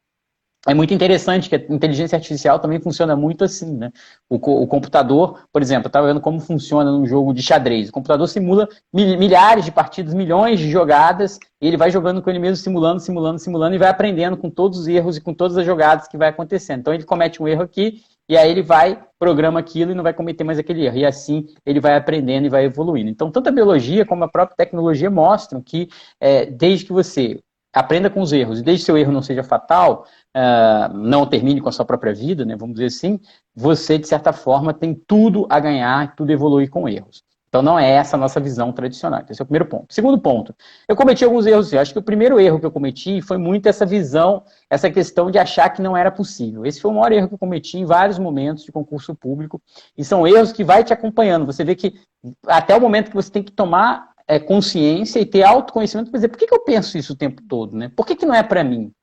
é 0.67 0.76
muito 0.76 0.93
interessante 0.93 1.49
que 1.49 1.55
a 1.55 1.74
inteligência 1.74 2.15
artificial 2.15 2.59
também 2.59 2.80
funciona 2.80 3.15
muito 3.15 3.43
assim, 3.43 3.76
né? 3.76 3.91
O, 4.30 4.36
o 4.36 4.67
computador, 4.67 5.39
por 5.51 5.59
exemplo, 5.59 5.86
eu 5.86 5.89
estava 5.89 6.05
vendo 6.05 6.22
como 6.22 6.39
funciona 6.39 6.91
num 6.91 7.03
jogo 7.03 7.34
de 7.34 7.41
xadrez. 7.41 7.89
O 7.89 7.91
computador 7.91 8.28
simula 8.28 8.69
milhares 8.93 9.65
de 9.65 9.72
partidas, 9.72 10.13
milhões 10.13 10.59
de 10.59 10.69
jogadas, 10.69 11.39
e 11.59 11.67
ele 11.67 11.78
vai 11.78 11.89
jogando 11.89 12.22
com 12.22 12.30
ele 12.30 12.38
mesmo, 12.38 12.57
simulando, 12.57 12.99
simulando, 12.99 13.39
simulando, 13.39 13.74
e 13.74 13.80
vai 13.80 13.89
aprendendo 13.89 14.38
com 14.38 14.51
todos 14.51 14.78
os 14.78 14.88
erros 14.88 15.17
e 15.17 15.22
com 15.22 15.34
todas 15.34 15.57
as 15.57 15.65
jogadas 15.65 16.07
que 16.07 16.15
vai 16.15 16.30
acontecendo. 16.30 16.82
Então 16.82 16.93
ele 16.93 17.05
comete 17.05 17.41
um 17.41 17.47
erro 17.47 17.63
aqui, 17.63 18.03
e 18.32 18.38
aí 18.38 18.50
ele 18.50 18.62
vai, 18.62 18.98
programa 19.20 19.60
aquilo 19.60 19.92
e 19.92 19.94
não 19.94 20.04
vai 20.04 20.14
cometer 20.14 20.46
mais 20.46 20.58
aquele 20.58 20.86
erro. 20.86 20.96
E 20.96 21.06
assim 21.06 21.48
ele 21.66 21.82
vai 21.82 21.98
aprendendo 21.98 22.46
e 22.46 22.50
vai 22.50 22.64
evoluindo. 22.64 23.10
Então, 23.10 23.30
tanto 23.30 23.50
a 23.50 23.52
biologia 23.52 24.06
como 24.06 24.24
a 24.24 24.30
própria 24.30 24.56
tecnologia 24.56 25.12
mostram 25.12 25.62
que, 25.62 25.90
é, 26.18 26.46
desde 26.46 26.86
que 26.86 26.94
você 26.94 27.42
aprenda 27.74 28.10
com 28.10 28.22
os 28.22 28.32
erros, 28.32 28.62
e 28.62 28.64
desde 28.64 28.84
que 28.84 28.86
seu 28.86 28.98
erro 28.98 29.12
não 29.12 29.22
seja 29.22 29.44
fatal, 29.44 30.06
uh, 30.34 30.94
não 30.94 31.26
termine 31.26 31.60
com 31.60 31.68
a 31.68 31.74
sua 31.74 31.84
própria 31.84 32.14
vida, 32.14 32.46
né, 32.46 32.56
vamos 32.56 32.76
dizer 32.76 32.86
assim, 32.86 33.20
você, 33.54 33.98
de 33.98 34.08
certa 34.08 34.32
forma, 34.32 34.74
tem 34.74 34.94
tudo 34.94 35.46
a 35.50 35.60
ganhar, 35.60 36.16
tudo 36.16 36.32
evoluir 36.32 36.70
com 36.70 36.88
erros. 36.88 37.26
Então 37.52 37.62
não 37.62 37.78
é 37.78 37.91
essa 37.91 38.16
a 38.16 38.20
nossa 38.20 38.39
visão 38.39 38.72
tradicional. 38.72 39.24
Esse 39.30 39.41
é 39.41 39.43
o 39.43 39.45
primeiro 39.45 39.66
ponto. 39.66 39.93
Segundo 39.93 40.18
ponto, 40.18 40.56
eu 40.88 40.95
cometi 40.95 41.26
alguns 41.26 41.45
erros. 41.45 41.74
Eu 41.74 41.82
acho 41.82 41.91
que 41.91 41.99
o 41.99 42.02
primeiro 42.02 42.39
erro 42.39 42.62
que 42.62 42.66
eu 42.66 42.72
cometi 42.72 43.22
foi 43.22 43.38
muito 43.38 43.68
essa 43.68 43.86
visão, 43.86 44.43
essa 44.70 44.89
questão 44.89 45.30
de 45.30 45.38
achar 45.38 45.70
que 45.70 45.82
não 45.82 45.97
era 45.97 46.10
possível. 46.10 46.66
Esse 46.66 46.80
foi 46.80 46.89
o 46.89 46.93
maior 46.93 47.12
erro 47.12 47.28
que 47.28 47.34
eu 47.34 47.38
cometi 47.38 47.78
em 47.78 47.84
vários 47.84 48.18
momentos 48.18 48.64
de 48.64 48.72
concurso 48.72 49.14
público. 49.14 49.62
E 49.97 50.06
são 50.06 50.26
erros 50.26 50.54
que 50.54 50.64
vai 50.64 50.82
te 50.82 50.93
acompanhando. 50.93 51.45
Você 51.45 51.66
vê 51.66 51.76
que 51.76 51.99
até 52.47 52.74
o 52.74 52.80
momento 52.80 53.10
que 53.10 53.16
você 53.16 53.30
tem 53.30 53.43
que 53.43 53.52
tomar 53.52 54.12
é, 54.26 54.39
consciência 54.39 55.20
e 55.20 55.26
ter 55.26 55.43
autoconhecimento 55.43 56.10
para 56.10 56.20
dizer 56.20 56.30
por 56.30 56.38
que, 56.38 56.47
que 56.47 56.54
eu 56.54 56.64
penso 56.64 56.97
isso 56.97 57.12
o 57.12 57.18
tempo 57.18 57.41
todo, 57.49 57.76
né? 57.76 57.91
Por 57.93 58.06
que, 58.06 58.16
que 58.16 58.26
não 58.26 58.34
é 58.34 58.41
para 58.41 58.64
mim? 58.64 58.93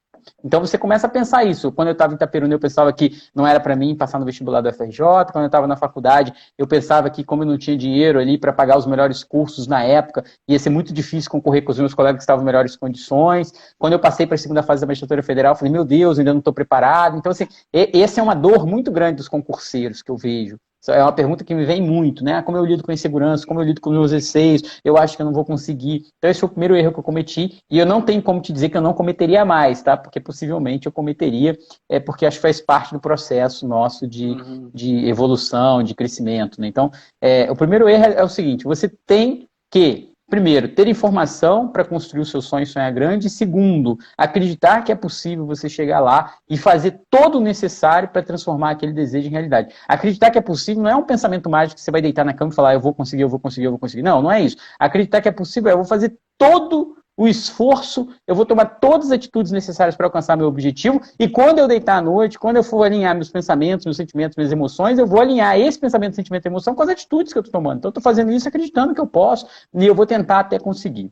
Então 0.44 0.60
você 0.60 0.78
começa 0.78 1.06
a 1.06 1.10
pensar 1.10 1.44
isso. 1.44 1.72
Quando 1.72 1.88
eu 1.88 1.92
estava 1.92 2.12
em 2.12 2.16
Itaperuna, 2.16 2.54
eu 2.54 2.58
pensava 2.58 2.92
que 2.92 3.20
não 3.34 3.46
era 3.46 3.60
para 3.60 3.74
mim 3.74 3.96
passar 3.96 4.18
no 4.18 4.24
vestibular 4.24 4.60
do 4.60 4.72
FRJ. 4.72 4.98
Quando 5.32 5.44
eu 5.44 5.46
estava 5.46 5.66
na 5.66 5.76
faculdade, 5.76 6.32
eu 6.56 6.66
pensava 6.66 7.10
que 7.10 7.24
como 7.24 7.42
eu 7.42 7.46
não 7.46 7.58
tinha 7.58 7.76
dinheiro 7.76 8.18
ali 8.18 8.38
para 8.38 8.52
pagar 8.52 8.78
os 8.78 8.86
melhores 8.86 9.22
cursos 9.24 9.66
na 9.66 9.82
época, 9.82 10.24
ia 10.46 10.58
ser 10.58 10.70
muito 10.70 10.92
difícil 10.92 11.30
concorrer 11.30 11.62
com 11.64 11.72
os 11.72 11.78
meus 11.78 11.94
colegas 11.94 12.18
que 12.18 12.22
estavam 12.22 12.42
em 12.42 12.46
melhores 12.46 12.76
condições. 12.76 13.52
Quando 13.78 13.92
eu 13.92 13.98
passei 13.98 14.26
para 14.26 14.34
a 14.34 14.38
segunda 14.38 14.62
fase 14.62 14.80
da 14.80 14.86
magistratura 14.86 15.22
federal, 15.22 15.52
eu 15.52 15.56
falei, 15.56 15.72
meu 15.72 15.84
Deus, 15.84 16.18
ainda 16.18 16.32
não 16.32 16.38
estou 16.38 16.52
preparado. 16.52 17.16
Então, 17.16 17.32
assim, 17.32 17.46
essa 17.72 18.20
é 18.20 18.22
uma 18.22 18.34
dor 18.34 18.66
muito 18.66 18.90
grande 18.90 19.16
dos 19.16 19.28
concurseiros 19.28 20.02
que 20.02 20.10
eu 20.10 20.16
vejo. 20.16 20.58
É 20.86 21.02
uma 21.02 21.12
pergunta 21.12 21.44
que 21.44 21.54
me 21.54 21.64
vem 21.64 21.82
muito, 21.82 22.22
né? 22.24 22.40
Como 22.42 22.56
eu 22.56 22.64
lido 22.64 22.82
com 22.82 22.92
insegurança, 22.92 23.46
como 23.46 23.60
eu 23.60 23.64
lido 23.64 23.80
com 23.80 23.90
meus 23.90 24.12
receios, 24.12 24.80
eu 24.84 24.96
acho 24.96 25.16
que 25.16 25.22
eu 25.22 25.26
não 25.26 25.32
vou 25.32 25.44
conseguir. 25.44 26.06
Então, 26.16 26.30
esse 26.30 26.40
foi 26.40 26.48
o 26.48 26.52
primeiro 26.52 26.76
erro 26.76 26.92
que 26.92 26.98
eu 26.98 27.04
cometi, 27.04 27.58
e 27.70 27.78
eu 27.78 27.86
não 27.86 28.00
tenho 28.00 28.22
como 28.22 28.40
te 28.40 28.52
dizer 28.52 28.68
que 28.68 28.76
eu 28.76 28.82
não 28.82 28.94
cometeria 28.94 29.44
mais, 29.44 29.82
tá? 29.82 29.96
Porque 29.96 30.20
possivelmente 30.20 30.86
eu 30.86 30.92
cometeria, 30.92 31.58
é 31.88 31.98
porque 31.98 32.24
acho 32.24 32.38
que 32.38 32.42
faz 32.42 32.60
parte 32.60 32.92
do 32.92 33.00
processo 33.00 33.66
nosso 33.66 34.06
de, 34.06 34.28
uhum. 34.28 34.70
de 34.72 35.08
evolução, 35.08 35.82
de 35.82 35.94
crescimento, 35.94 36.60
né? 36.60 36.68
Então, 36.68 36.90
é, 37.20 37.50
o 37.50 37.56
primeiro 37.56 37.88
erro 37.88 38.04
é 38.04 38.22
o 38.22 38.28
seguinte: 38.28 38.64
você 38.64 38.88
tem 39.06 39.48
que 39.70 40.12
Primeiro, 40.28 40.68
ter 40.68 40.86
informação 40.86 41.68
para 41.68 41.86
construir 41.86 42.20
o 42.20 42.24
seu 42.24 42.42
sonho 42.42 42.62
e 42.62 42.66
sonhar 42.66 42.92
grande. 42.92 43.30
Segundo, 43.30 43.96
acreditar 44.16 44.82
que 44.82 44.92
é 44.92 44.94
possível 44.94 45.46
você 45.46 45.70
chegar 45.70 46.00
lá 46.00 46.34
e 46.48 46.58
fazer 46.58 47.00
todo 47.08 47.38
o 47.38 47.40
necessário 47.40 48.10
para 48.10 48.22
transformar 48.22 48.72
aquele 48.72 48.92
desejo 48.92 49.26
em 49.26 49.30
realidade. 49.30 49.74
Acreditar 49.88 50.30
que 50.30 50.36
é 50.36 50.42
possível 50.42 50.82
não 50.82 50.90
é 50.90 50.96
um 50.96 51.04
pensamento 51.04 51.48
mágico 51.48 51.76
que 51.76 51.80
você 51.80 51.90
vai 51.90 52.02
deitar 52.02 52.26
na 52.26 52.34
cama 52.34 52.52
e 52.52 52.54
falar, 52.54 52.74
eu 52.74 52.80
vou 52.80 52.92
conseguir, 52.92 53.22
eu 53.22 53.28
vou 53.28 53.40
conseguir, 53.40 53.66
eu 53.66 53.70
vou 53.70 53.78
conseguir. 53.80 54.02
Não, 54.02 54.20
não 54.20 54.30
é 54.30 54.42
isso. 54.42 54.58
Acreditar 54.78 55.22
que 55.22 55.28
é 55.28 55.32
possível 55.32 55.70
é 55.70 55.72
eu 55.72 55.78
vou 55.78 55.86
fazer 55.86 56.14
todo 56.36 56.94
o 57.18 57.26
esforço, 57.26 58.08
eu 58.28 58.34
vou 58.34 58.46
tomar 58.46 58.64
todas 58.64 59.06
as 59.06 59.12
atitudes 59.12 59.50
necessárias 59.50 59.96
para 59.96 60.06
alcançar 60.06 60.36
meu 60.36 60.46
objetivo, 60.46 61.00
e 61.18 61.28
quando 61.28 61.58
eu 61.58 61.66
deitar 61.66 61.98
à 61.98 62.00
noite, 62.00 62.38
quando 62.38 62.58
eu 62.58 62.62
for 62.62 62.84
alinhar 62.84 63.12
meus 63.12 63.28
pensamentos, 63.28 63.84
meus 63.84 63.96
sentimentos, 63.96 64.36
minhas 64.36 64.52
emoções, 64.52 65.00
eu 65.00 65.06
vou 65.06 65.20
alinhar 65.20 65.58
esse 65.58 65.76
pensamento, 65.80 66.14
sentimento 66.14 66.46
e 66.46 66.48
emoção 66.48 66.76
com 66.76 66.82
as 66.82 66.88
atitudes 66.88 67.32
que 67.32 67.38
eu 67.38 67.42
estou 67.42 67.60
tomando. 67.60 67.78
Então, 67.78 67.88
eu 67.88 67.90
estou 67.90 68.02
fazendo 68.02 68.30
isso 68.30 68.46
acreditando 68.46 68.94
que 68.94 69.00
eu 69.00 69.06
posso, 69.06 69.48
e 69.74 69.84
eu 69.84 69.96
vou 69.96 70.06
tentar 70.06 70.38
até 70.38 70.60
conseguir. 70.60 71.10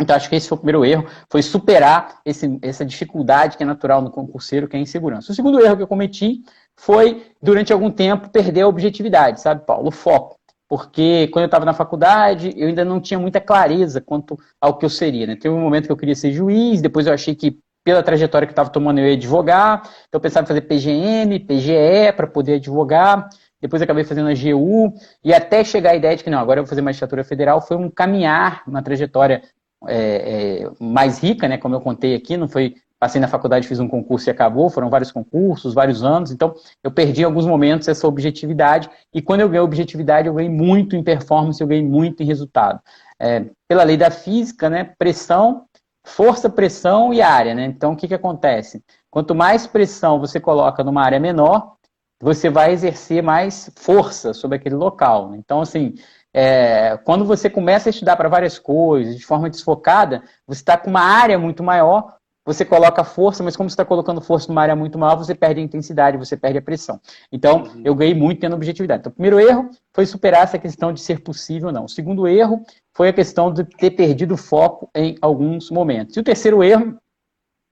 Então, 0.00 0.14
acho 0.14 0.28
que 0.28 0.36
esse 0.36 0.46
foi 0.46 0.56
o 0.56 0.60
primeiro 0.60 0.84
erro, 0.84 1.06
foi 1.28 1.42
superar 1.42 2.20
esse, 2.24 2.56
essa 2.62 2.84
dificuldade 2.84 3.56
que 3.56 3.64
é 3.64 3.66
natural 3.66 4.00
no 4.00 4.10
concurseiro, 4.12 4.68
que 4.68 4.76
é 4.76 4.78
a 4.78 4.82
insegurança. 4.82 5.32
O 5.32 5.34
segundo 5.34 5.58
erro 5.58 5.76
que 5.76 5.82
eu 5.82 5.88
cometi 5.88 6.42
foi, 6.76 7.32
durante 7.42 7.72
algum 7.72 7.90
tempo, 7.90 8.28
perder 8.28 8.60
a 8.60 8.68
objetividade, 8.68 9.40
sabe, 9.40 9.66
Paulo? 9.66 9.88
O 9.88 9.90
foco 9.90 10.38
porque 10.68 11.28
quando 11.28 11.44
eu 11.44 11.46
estava 11.46 11.64
na 11.64 11.72
faculdade, 11.72 12.52
eu 12.56 12.68
ainda 12.68 12.84
não 12.84 13.00
tinha 13.00 13.18
muita 13.18 13.40
clareza 13.40 14.00
quanto 14.00 14.38
ao 14.60 14.76
que 14.76 14.84
eu 14.84 14.90
seria. 14.90 15.26
Né? 15.26 15.36
Teve 15.36 15.54
um 15.54 15.60
momento 15.60 15.86
que 15.86 15.92
eu 15.92 15.96
queria 15.96 16.14
ser 16.14 16.32
juiz, 16.32 16.82
depois 16.82 17.06
eu 17.06 17.12
achei 17.12 17.34
que, 17.34 17.58
pela 17.84 18.02
trajetória 18.02 18.46
que 18.46 18.52
estava 18.52 18.68
tomando, 18.68 18.98
eu 18.98 19.06
ia 19.06 19.14
advogar, 19.14 19.82
então 20.08 20.18
eu 20.18 20.20
pensava 20.20 20.44
em 20.44 20.48
fazer 20.48 20.62
PGM, 20.62 21.38
PGE, 21.40 22.12
para 22.16 22.26
poder 22.26 22.54
advogar, 22.54 23.28
depois 23.60 23.80
acabei 23.80 24.04
fazendo 24.04 24.28
a 24.28 24.34
GU, 24.34 24.92
e 25.24 25.32
até 25.32 25.62
chegar 25.62 25.90
a 25.90 25.96
ideia 25.96 26.16
de 26.16 26.24
que, 26.24 26.30
não, 26.30 26.38
agora 26.38 26.58
eu 26.58 26.64
vou 26.64 26.68
fazer 26.68 26.82
magistratura 26.82 27.22
federal, 27.22 27.60
foi 27.60 27.76
um 27.76 27.88
caminhar, 27.88 28.62
uma 28.66 28.82
trajetória 28.82 29.42
é, 29.86 30.64
é, 30.64 30.70
mais 30.80 31.22
rica, 31.22 31.46
né, 31.46 31.58
como 31.58 31.76
eu 31.76 31.80
contei 31.80 32.14
aqui, 32.14 32.36
não 32.36 32.48
foi 32.48 32.74
passei 32.98 33.20
na 33.20 33.28
faculdade, 33.28 33.68
fiz 33.68 33.78
um 33.78 33.88
concurso 33.88 34.28
e 34.28 34.32
acabou, 34.32 34.70
foram 34.70 34.88
vários 34.88 35.12
concursos, 35.12 35.74
vários 35.74 36.02
anos, 36.02 36.30
então 36.30 36.54
eu 36.82 36.90
perdi 36.90 37.22
em 37.22 37.24
alguns 37.24 37.46
momentos 37.46 37.88
essa 37.88 38.08
objetividade, 38.08 38.88
e 39.12 39.20
quando 39.20 39.40
eu 39.40 39.48
ganhei 39.48 39.60
objetividade, 39.60 40.28
eu 40.28 40.34
ganhei 40.34 40.50
muito 40.50 40.96
em 40.96 41.02
performance, 41.02 41.60
eu 41.60 41.66
ganhei 41.66 41.84
muito 41.84 42.22
em 42.22 42.26
resultado. 42.26 42.80
É, 43.20 43.46
pela 43.68 43.82
lei 43.82 43.96
da 43.96 44.10
física, 44.10 44.68
né, 44.70 44.92
pressão 44.98 45.66
força, 46.06 46.48
pressão 46.48 47.12
e 47.12 47.20
área, 47.20 47.52
né? 47.52 47.64
Então, 47.64 47.92
o 47.92 47.96
que, 47.96 48.06
que 48.06 48.14
acontece? 48.14 48.82
Quanto 49.10 49.34
mais 49.34 49.66
pressão 49.66 50.20
você 50.20 50.38
coloca 50.38 50.84
numa 50.84 51.02
área 51.02 51.18
menor, 51.18 51.74
você 52.20 52.48
vai 52.48 52.72
exercer 52.72 53.22
mais 53.22 53.70
força 53.76 54.32
sobre 54.32 54.56
aquele 54.56 54.76
local. 54.76 55.30
Né? 55.30 55.38
Então, 55.38 55.60
assim, 55.60 55.94
é, 56.32 56.96
quando 57.04 57.24
você 57.24 57.50
começa 57.50 57.88
a 57.88 57.90
estudar 57.90 58.16
para 58.16 58.28
várias 58.28 58.58
coisas, 58.58 59.16
de 59.16 59.26
forma 59.26 59.50
desfocada, 59.50 60.22
você 60.46 60.60
está 60.60 60.78
com 60.78 60.88
uma 60.88 61.02
área 61.02 61.38
muito 61.38 61.62
maior, 61.62 62.15
você 62.46 62.64
coloca 62.64 63.02
força, 63.02 63.42
mas 63.42 63.56
como 63.56 63.68
você 63.68 63.74
está 63.74 63.84
colocando 63.84 64.20
força 64.20 64.46
numa 64.48 64.62
área 64.62 64.76
muito 64.76 64.96
maior, 64.96 65.16
você 65.16 65.34
perde 65.34 65.60
a 65.60 65.64
intensidade, 65.64 66.16
você 66.16 66.36
perde 66.36 66.58
a 66.58 66.62
pressão. 66.62 67.00
Então, 67.32 67.64
uhum. 67.64 67.82
eu 67.84 67.94
ganhei 67.94 68.14
muito 68.14 68.40
tendo 68.40 68.54
objetividade. 68.54 69.00
Então, 69.00 69.10
o 69.10 69.14
primeiro 69.14 69.40
erro 69.40 69.68
foi 69.92 70.06
superar 70.06 70.44
essa 70.44 70.58
questão 70.58 70.92
de 70.92 71.00
ser 71.00 71.20
possível 71.20 71.68
ou 71.68 71.74
não. 71.74 71.86
O 71.86 71.88
segundo 71.88 72.28
erro 72.28 72.62
foi 72.94 73.08
a 73.08 73.12
questão 73.12 73.52
de 73.52 73.64
ter 73.64 73.90
perdido 73.90 74.36
foco 74.36 74.88
em 74.94 75.16
alguns 75.20 75.70
momentos. 75.70 76.16
E 76.16 76.20
o 76.20 76.22
terceiro 76.22 76.62
erro 76.62 76.96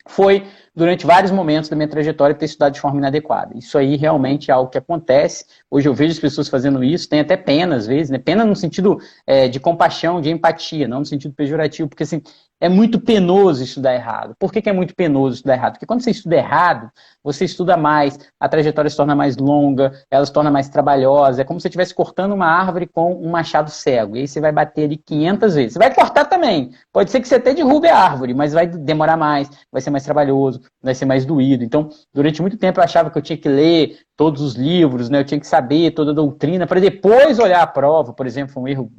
foi, 0.07 0.47
durante 0.75 1.07
vários 1.07 1.33
momentos 1.33 1.70
da 1.70 1.77
minha 1.77 1.89
trajetória, 1.89 2.35
ter 2.35 2.45
estudado 2.45 2.75
de 2.75 2.81
forma 2.81 2.99
inadequada. 2.99 3.57
Isso 3.57 3.79
aí 3.79 3.97
realmente 3.97 4.51
é 4.51 4.55
algo 4.55 4.70
que 4.70 4.77
acontece. 4.77 5.47
Hoje 5.70 5.89
eu 5.89 5.95
vejo 5.95 6.12
as 6.12 6.18
pessoas 6.18 6.49
fazendo 6.49 6.85
isso, 6.85 7.09
tem 7.09 7.20
até 7.20 7.37
pena 7.37 7.77
às 7.77 7.87
vezes, 7.87 8.11
né? 8.11 8.18
Pena 8.18 8.45
no 8.45 8.55
sentido 8.55 8.99
é, 9.27 9.49
de 9.49 9.59
compaixão, 9.59 10.20
de 10.20 10.31
empatia, 10.31 10.87
não 10.87 11.01
no 11.01 11.07
sentido 11.07 11.33
pejorativo, 11.35 11.89
porque 11.89 12.03
assim, 12.03 12.22
é 12.61 12.68
muito 12.68 13.00
penoso 13.00 13.62
estudar 13.62 13.94
errado. 13.94 14.34
Por 14.38 14.52
que, 14.52 14.62
que, 14.62 14.70
é 14.70 14.72
muito 14.72 14.94
penoso 14.94 15.36
estudar 15.36 15.55
errado? 15.55 15.72
Porque 15.72 15.86
quando 15.86 16.02
você 16.02 16.11
estuda 16.11 16.36
errado, 16.36 16.90
você 17.22 17.44
estuda 17.44 17.76
mais, 17.76 18.18
a 18.38 18.48
trajetória 18.48 18.88
se 18.88 18.96
torna 18.96 19.14
mais 19.14 19.36
longa, 19.36 19.92
ela 20.11 20.24
se 20.24 20.32
torna 20.32 20.50
mais 20.50 20.68
trabalhosa. 20.68 21.42
É 21.42 21.44
como 21.44 21.59
se 21.59 21.62
você 21.62 21.68
estivesse 21.68 21.94
cortando 21.94 22.32
uma 22.32 22.46
árvore 22.46 22.86
com 22.86 23.14
um 23.14 23.30
machado 23.30 23.70
cego. 23.70 24.16
E 24.16 24.20
aí 24.20 24.28
você 24.28 24.40
vai 24.40 24.52
bater 24.52 24.84
ali 24.84 24.96
500 24.96 25.55
vezes. 25.55 25.72
Você 25.74 25.78
vai 25.78 25.92
cortar 25.92 26.24
também. 26.24 26.70
Pode 26.92 27.11
ser 27.11 27.20
que 27.20 27.28
você 27.28 27.34
até 27.36 27.52
derrube 27.52 27.88
a 27.88 27.98
árvore, 27.98 28.32
mas 28.34 28.52
vai 28.52 28.66
demorar 28.66 29.16
mais, 29.16 29.50
vai 29.70 29.82
ser 29.82 29.90
mais 29.90 30.05
trabalhoso, 30.05 30.61
vai 30.82 30.94
ser 30.94 31.05
mais 31.05 31.26
doído. 31.26 31.64
Então, 31.64 31.88
durante 32.12 32.40
muito 32.40 32.57
tempo 32.57 32.80
eu 32.80 32.84
achava 32.84 33.11
que 33.11 33.18
eu 33.18 33.22
tinha 33.22 33.36
que 33.36 33.48
ler 33.48 33.98
todos 34.16 34.40
os 34.40 34.55
livros, 34.55 35.11
né? 35.11 35.18
eu 35.20 35.24
tinha 35.24 35.40
que 35.40 35.46
saber 35.46 35.90
toda 35.90 36.12
a 36.12 36.14
doutrina 36.14 36.66
para 36.66 36.80
depois 36.80 37.38
olhar 37.38 37.62
a 37.62 37.66
prova. 37.66 38.12
Por 38.12 38.26
exemplo, 38.26 38.62
um 38.62 38.68
erro 38.68 38.90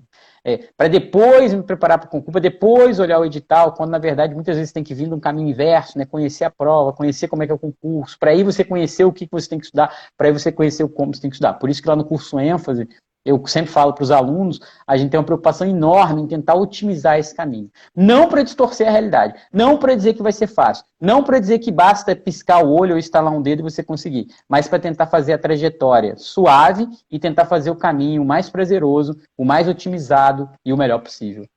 é, 0.46 0.70
para 0.78 0.88
depois 0.88 1.52
me 1.52 1.64
preparar 1.64 1.98
para 1.98 2.06
o 2.08 2.10
concurso, 2.10 2.32
para 2.32 2.42
depois 2.42 3.00
olhar 3.00 3.20
o 3.20 3.26
edital, 3.26 3.74
quando 3.74 3.90
na 3.90 3.98
verdade 3.98 4.36
muitas 4.36 4.56
vezes 4.56 4.72
tem 4.72 4.84
que 4.84 4.94
vir 4.94 5.08
de 5.08 5.14
um 5.16 5.20
caminho 5.20 5.50
inverso, 5.50 5.98
né? 5.98 6.06
conhecer 6.06 6.44
a 6.44 6.52
prova, 6.52 6.94
conhecer 6.94 7.28
como 7.28 7.42
é 7.42 7.48
que 7.48 7.52
é 7.52 7.56
o 7.56 7.60
concurso, 7.60 8.16
para 8.20 8.30
aí 8.30 8.44
você 8.44 8.64
conhecer 8.64 9.06
o 9.06 9.12
que 9.12 9.28
você 9.32 9.50
tem 9.50 9.58
que 9.58 9.66
estudar, 9.66 9.92
para 10.16 10.28
aí 10.28 10.34
você 10.34 10.52
conhecer 10.52 10.84
o 10.84 10.90
como 10.90 11.16
você 11.16 11.22
tem 11.22 11.32
que 11.32 11.36
estudar. 11.36 11.54
Por 11.54 11.68
isso 11.68 11.82
que 11.82 11.90
lá 11.90 11.96
no 11.96 12.06
curso 12.06 12.40
ênfase, 12.40 12.88
eu 13.26 13.44
sempre 13.48 13.72
falo 13.72 13.92
para 13.92 14.04
os 14.04 14.12
alunos, 14.12 14.60
a 14.86 14.96
gente 14.96 15.10
tem 15.10 15.20
uma 15.20 15.26
preocupação 15.26 15.68
enorme 15.68 16.22
em 16.22 16.28
tentar 16.28 16.54
otimizar 16.54 17.18
esse 17.18 17.36
caminho. 17.36 17.72
Não 17.96 18.30
para 18.30 18.44
distorcer 18.44 18.88
a 18.88 18.92
realidade, 18.92 19.34
não 19.52 19.78
para 19.78 19.96
dizer 19.96 20.14
que 20.14 20.22
vai 20.22 20.32
ser 20.32 20.46
fácil, 20.46 20.86
não 21.02 21.24
para 21.24 21.40
dizer 21.40 21.58
que 21.60 21.72
basta 21.72 22.16
piscar 22.16 22.64
o 22.64 22.72
olho 22.72 22.94
ou 22.94 23.00
estalar 23.00 23.34
um 23.34 23.42
dedo 23.42 23.62
e 23.62 23.64
você 23.64 23.84
conseguir, 23.84 24.28
mas 24.48 24.68
para 24.68 24.80
tentar 24.80 25.08
fazer 25.08 25.34
a 25.34 25.40
trajetória 25.40 26.16
suave 26.18 26.88
e 27.10 27.18
tentar 27.18 27.46
fazer 27.46 27.72
o 27.72 27.76
caminho 27.76 28.24
mais 28.24 28.50
prazeroso, 28.50 29.20
o 29.36 29.44
mais 29.44 29.68
otimizado 29.68 30.48
e 30.64 30.72
o 30.72 30.78
melhor 30.78 31.00
possível. 31.00 31.48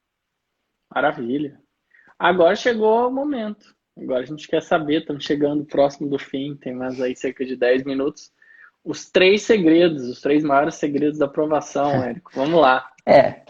Maravilha. 0.95 1.61
Agora 2.19 2.57
chegou 2.57 3.09
o 3.09 3.13
momento. 3.13 3.77
Agora 3.97 4.23
a 4.23 4.27
gente 4.27 4.49
quer 4.49 4.63
saber, 4.63 5.01
estamos 5.01 5.25
chegando 5.25 5.67
próximo 5.67 6.09
do 6.09 6.19
fim, 6.19 6.57
tem 6.57 6.75
mais 6.75 7.01
aí 7.01 7.15
cerca 7.15 7.45
de 7.45 7.57
10 7.57 7.85
minutos 7.85 8.31
os 8.89 9.11
três 9.11 9.43
segredos, 9.43 10.09
os 10.09 10.21
três 10.23 10.43
maiores 10.43 10.77
segredos 10.77 11.19
da 11.19 11.27
aprovação, 11.27 11.91
Érico. 12.03 12.31
Vamos 12.35 12.59
lá. 12.59 12.87
É. 13.07 13.43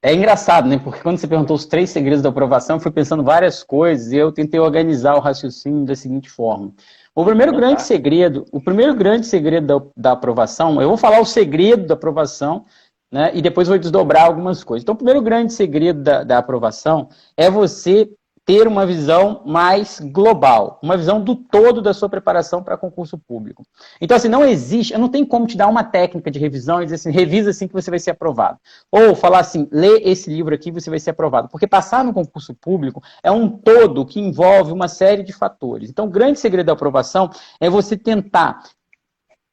É 0.00 0.14
engraçado, 0.14 0.68
né? 0.68 0.78
Porque 0.78 1.00
quando 1.00 1.18
você 1.18 1.26
perguntou 1.26 1.56
os 1.56 1.66
três 1.66 1.90
segredos 1.90 2.22
da 2.22 2.28
aprovação, 2.28 2.76
eu 2.76 2.80
fui 2.80 2.92
pensando 2.92 3.24
várias 3.24 3.64
coisas 3.64 4.12
e 4.12 4.16
eu 4.16 4.30
tentei 4.30 4.60
organizar 4.60 5.16
o 5.16 5.20
raciocínio 5.20 5.84
da 5.84 5.96
seguinte 5.96 6.30
forma. 6.30 6.72
O 7.12 7.24
primeiro 7.24 7.50
grande 7.50 7.78
tá. 7.78 7.80
segredo, 7.80 8.44
o 8.52 8.60
primeiro 8.60 8.94
grande 8.94 9.26
segredo 9.26 9.66
da, 9.66 9.86
da 9.96 10.12
aprovação, 10.12 10.80
eu 10.80 10.86
vou 10.86 10.96
falar 10.96 11.20
o 11.20 11.26
segredo 11.26 11.84
da 11.84 11.94
aprovação, 11.94 12.64
né? 13.12 13.32
E 13.34 13.42
depois 13.42 13.66
vou 13.66 13.76
desdobrar 13.76 14.26
algumas 14.26 14.62
coisas. 14.62 14.84
Então, 14.84 14.92
o 14.92 14.98
primeiro 14.98 15.20
grande 15.20 15.52
segredo 15.52 16.00
da, 16.00 16.22
da 16.22 16.38
aprovação 16.38 17.08
é 17.36 17.50
você 17.50 18.08
ter 18.48 18.66
uma 18.66 18.86
visão 18.86 19.42
mais 19.44 20.00
global, 20.00 20.78
uma 20.82 20.96
visão 20.96 21.20
do 21.20 21.36
todo 21.36 21.82
da 21.82 21.92
sua 21.92 22.08
preparação 22.08 22.62
para 22.62 22.78
concurso 22.78 23.18
público. 23.18 23.62
Então, 24.00 24.16
assim, 24.16 24.30
não 24.30 24.42
existe, 24.42 24.94
eu 24.94 24.98
não 24.98 25.10
tenho 25.10 25.26
como 25.26 25.46
te 25.46 25.54
dar 25.54 25.66
uma 25.66 25.84
técnica 25.84 26.30
de 26.30 26.38
revisão 26.38 26.80
e 26.80 26.86
dizer 26.86 26.94
assim, 26.94 27.10
revisa 27.10 27.50
assim 27.50 27.68
que 27.68 27.74
você 27.74 27.90
vai 27.90 27.98
ser 27.98 28.12
aprovado. 28.12 28.58
Ou 28.90 29.14
falar 29.14 29.40
assim, 29.40 29.68
lê 29.70 29.98
esse 29.98 30.30
livro 30.30 30.54
aqui 30.54 30.70
você 30.70 30.88
vai 30.88 30.98
ser 30.98 31.10
aprovado. 31.10 31.50
Porque 31.50 31.66
passar 31.66 32.02
no 32.02 32.14
concurso 32.14 32.54
público 32.54 33.02
é 33.22 33.30
um 33.30 33.50
todo 33.50 34.06
que 34.06 34.18
envolve 34.18 34.72
uma 34.72 34.88
série 34.88 35.22
de 35.22 35.32
fatores. 35.34 35.90
Então, 35.90 36.06
o 36.06 36.10
grande 36.10 36.40
segredo 36.40 36.68
da 36.68 36.72
aprovação 36.72 37.28
é 37.60 37.68
você 37.68 37.98
tentar 37.98 38.62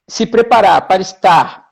se 0.08 0.26
preparar 0.26 0.88
para 0.88 1.02
estar 1.02 1.68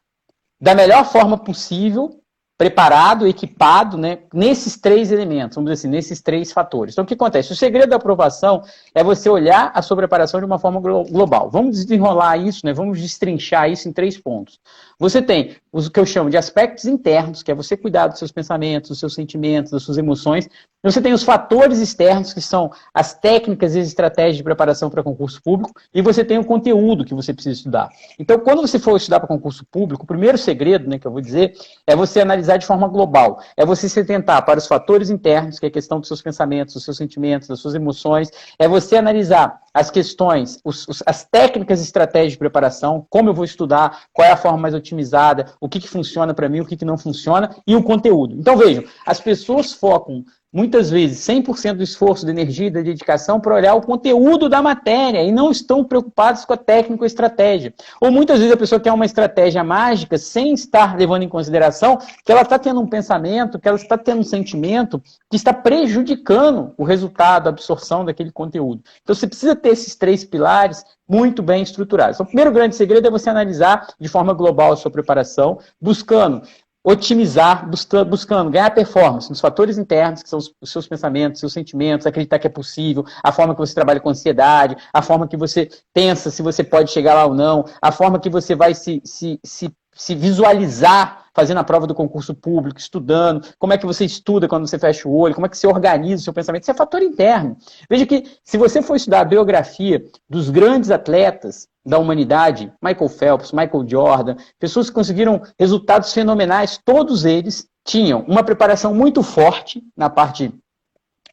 da 0.59 0.75
melhor 0.75 1.05
forma 1.05 1.37
possível 1.37 2.21
preparado, 2.63 3.27
equipado, 3.27 3.97
né, 3.97 4.19
nesses 4.33 4.77
três 4.77 5.11
elementos, 5.11 5.55
vamos 5.55 5.69
dizer 5.69 5.81
assim, 5.81 5.93
nesses 5.93 6.21
três 6.21 6.53
fatores. 6.53 6.93
Então, 6.93 7.03
o 7.03 7.05
que 7.07 7.13
acontece? 7.13 7.51
O 7.51 7.55
segredo 7.57 7.89
da 7.89 7.97
aprovação 7.97 8.63
é 8.95 9.03
você 9.03 9.29
olhar 9.29 9.69
a 9.75 9.81
sua 9.81 9.97
preparação 9.97 10.39
de 10.39 10.45
uma 10.45 10.57
forma 10.57 10.79
global. 10.79 11.49
Vamos 11.49 11.83
desenrolar 11.83 12.37
isso, 12.37 12.65
né, 12.65 12.71
vamos 12.71 13.01
destrinchar 13.01 13.69
isso 13.69 13.89
em 13.89 13.91
três 13.91 14.17
pontos. 14.17 14.61
Você 14.97 15.21
tem 15.21 15.57
o 15.73 15.89
que 15.89 15.99
eu 15.99 16.05
chamo 16.05 16.29
de 16.29 16.37
aspectos 16.37 16.85
internos, 16.85 17.41
que 17.41 17.51
é 17.51 17.55
você 17.55 17.75
cuidar 17.75 18.07
dos 18.07 18.19
seus 18.19 18.31
pensamentos, 18.31 18.89
dos 18.89 18.99
seus 18.99 19.15
sentimentos, 19.15 19.71
das 19.71 19.81
suas 19.81 19.97
emoções. 19.97 20.47
Você 20.83 21.01
tem 21.01 21.13
os 21.13 21.23
fatores 21.23 21.79
externos, 21.79 22.31
que 22.31 22.41
são 22.41 22.69
as 22.93 23.15
técnicas 23.15 23.73
e 23.73 23.79
as 23.79 23.87
estratégias 23.87 24.37
de 24.37 24.43
preparação 24.43 24.89
para 24.89 25.01
concurso 25.01 25.41
público. 25.41 25.71
E 25.91 26.01
você 26.01 26.23
tem 26.23 26.37
o 26.37 26.45
conteúdo 26.45 27.03
que 27.03 27.15
você 27.15 27.33
precisa 27.33 27.55
estudar. 27.55 27.89
Então, 28.19 28.37
quando 28.37 28.61
você 28.61 28.77
for 28.77 28.95
estudar 28.97 29.19
para 29.19 29.27
concurso 29.27 29.65
público, 29.65 30.03
o 30.03 30.07
primeiro 30.07 30.37
segredo 30.37 30.87
né, 30.87 30.99
que 30.99 31.07
eu 31.07 31.11
vou 31.11 31.21
dizer 31.21 31.53
é 31.87 31.95
você 31.95 32.21
analisar 32.21 32.57
de 32.57 32.67
forma 32.67 32.87
global. 32.87 33.41
É 33.57 33.65
você 33.65 33.89
se 33.89 33.99
atentar 33.99 34.45
para 34.45 34.59
os 34.59 34.67
fatores 34.67 35.09
internos, 35.09 35.57
que 35.57 35.65
é 35.65 35.69
a 35.69 35.71
questão 35.71 35.99
dos 35.99 36.07
seus 36.07 36.21
pensamentos, 36.21 36.75
dos 36.75 36.83
seus 36.83 36.97
sentimentos, 36.97 37.47
das 37.47 37.59
suas 37.59 37.73
emoções. 37.73 38.29
É 38.59 38.67
você 38.67 38.95
analisar 38.95 39.62
as 39.73 39.89
questões, 39.89 40.59
os, 40.63 40.87
os, 40.87 41.03
as 41.05 41.25
técnicas 41.25 41.79
e 41.79 41.83
estratégias 41.83 42.33
de 42.33 42.37
preparação, 42.37 43.05
como 43.09 43.29
eu 43.29 43.33
vou 43.33 43.43
estudar, 43.43 44.03
qual 44.13 44.27
é 44.27 44.31
a 44.31 44.37
forma 44.37 44.57
mais 44.57 44.75
otimizada, 44.75 45.53
o 45.59 45.67
que, 45.67 45.79
que 45.79 45.87
funciona 45.87 46.33
para 46.33 46.47
mim, 46.47 46.59
o 46.59 46.65
que, 46.65 46.77
que 46.77 46.85
não 46.85 46.97
funciona, 46.97 47.55
e 47.65 47.75
o 47.75 47.83
conteúdo. 47.83 48.35
Então, 48.35 48.55
vejam, 48.55 48.83
as 49.05 49.19
pessoas 49.19 49.73
focam 49.73 50.23
muitas 50.53 50.91
vezes 50.91 51.17
100% 51.27 51.73
do 51.73 51.83
esforço, 51.83 52.25
da 52.25 52.31
energia 52.31 52.67
e 52.67 52.71
da 52.71 52.81
dedicação 52.81 53.39
para 53.39 53.55
olhar 53.55 53.73
o 53.73 53.81
conteúdo 53.81 54.47
da 54.47 54.61
matéria 54.61 55.23
e 55.23 55.31
não 55.31 55.49
estão 55.49 55.83
preocupados 55.83 56.45
com 56.45 56.53
a 56.53 56.57
técnica 56.57 57.01
ou 57.03 57.07
estratégia. 57.07 57.73
Ou 57.99 58.11
muitas 58.11 58.37
vezes 58.37 58.53
a 58.53 58.57
pessoa 58.57 58.79
quer 58.79 58.93
uma 58.93 59.05
estratégia 59.05 59.63
mágica 59.63 60.17
sem 60.17 60.53
estar 60.53 60.95
levando 60.95 61.23
em 61.23 61.29
consideração 61.29 61.97
que 62.23 62.31
ela 62.31 62.43
está 62.43 62.59
tendo 62.59 62.79
um 62.79 62.87
pensamento, 62.87 63.57
que 63.57 63.67
ela 63.67 63.77
está 63.77 63.97
tendo 63.97 64.19
um 64.19 64.23
sentimento 64.23 65.01
que 65.29 65.35
está 65.35 65.51
prejudicando 65.51 66.73
o 66.77 66.83
resultado, 66.83 67.47
a 67.47 67.49
absorção 67.49 68.05
daquele 68.05 68.31
conteúdo. 68.31 68.83
Então 69.01 69.15
você 69.15 69.25
precisa 69.25 69.55
ter 69.55 69.69
esses 69.69 69.95
três 69.95 70.23
pilares 70.23 70.85
muito 71.07 71.43
bem 71.43 71.61
estruturados. 71.61 72.15
Então, 72.15 72.23
o 72.23 72.27
primeiro 72.27 72.51
grande 72.51 72.75
segredo 72.75 73.07
é 73.07 73.11
você 73.11 73.29
analisar 73.29 73.87
de 73.99 74.07
forma 74.07 74.33
global 74.33 74.71
a 74.71 74.75
sua 74.75 74.89
preparação, 74.89 75.59
buscando 75.79 76.41
otimizar, 76.83 77.69
buscando 78.05 78.51
ganhar 78.51 78.69
performance 78.71 79.29
nos 79.29 79.39
fatores 79.39 79.77
internos, 79.77 80.21
que 80.21 80.29
são 80.29 80.37
os, 80.37 80.53
seus 80.65 80.87
pensamentos, 80.87 81.39
seus 81.39 81.53
sentimentos, 81.53 82.05
acreditar 82.05 82.39
que 82.39 82.47
é 82.47 82.49
possível, 82.49 83.05
a 83.23 83.31
forma 83.31 83.53
que 83.53 83.59
você 83.59 83.73
trabalha 83.73 84.01
com 84.01 84.09
ansiedade, 84.09 84.75
a 84.91 85.01
forma 85.01 85.27
que 85.27 85.37
você 85.37 85.69
pensa 85.93 86.29
se 86.29 86.41
você 86.41 86.63
pode 86.63 86.91
chegar 86.91 87.13
lá 87.13 87.25
ou 87.25 87.33
não, 87.33 87.63
a 87.81 87.91
forma 87.91 88.19
que 88.19 88.29
você 88.29 88.53
vai 88.53 88.73
se, 88.73 89.01
se, 89.05 89.39
se, 89.43 89.73
se 89.95 90.15
visualizar 90.15 91.23
fazendo 91.33 91.59
a 91.59 91.63
prova 91.63 91.87
do 91.87 91.95
concurso 91.95 92.35
público, 92.35 92.79
estudando, 92.79 93.47
como 93.57 93.73
é 93.73 93.77
que 93.77 93.85
você 93.85 94.05
estuda 94.05 94.47
quando 94.47 94.67
você 94.67 94.77
fecha 94.77 95.07
o 95.07 95.15
olho, 95.15 95.33
como 95.33 95.47
é 95.47 95.49
que 95.49 95.57
você 95.57 95.65
organiza 95.65 96.21
o 96.21 96.23
seu 96.25 96.33
pensamento. 96.33 96.61
Isso 96.61 96.71
é 96.71 96.75
fator 96.75 97.01
interno. 97.01 97.57
Veja 97.89 98.05
que 98.05 98.23
se 98.43 98.57
você 98.57 98.81
for 98.81 98.95
estudar 98.95 99.21
a 99.21 99.25
biografia 99.25 100.03
dos 100.29 100.49
grandes 100.49 100.91
atletas 100.91 101.67
da 101.85 101.99
humanidade, 101.99 102.71
Michael 102.81 103.09
Phelps, 103.09 103.51
Michael 103.51 103.87
Jordan, 103.87 104.35
pessoas 104.59 104.89
que 104.89 104.95
conseguiram 104.95 105.41
resultados 105.59 106.13
fenomenais, 106.13 106.79
todos 106.83 107.25
eles 107.25 107.67
tinham 107.85 108.21
uma 108.27 108.43
preparação 108.43 108.93
muito 108.93 109.21
forte 109.21 109.83
na 109.95 110.09
parte 110.09 110.53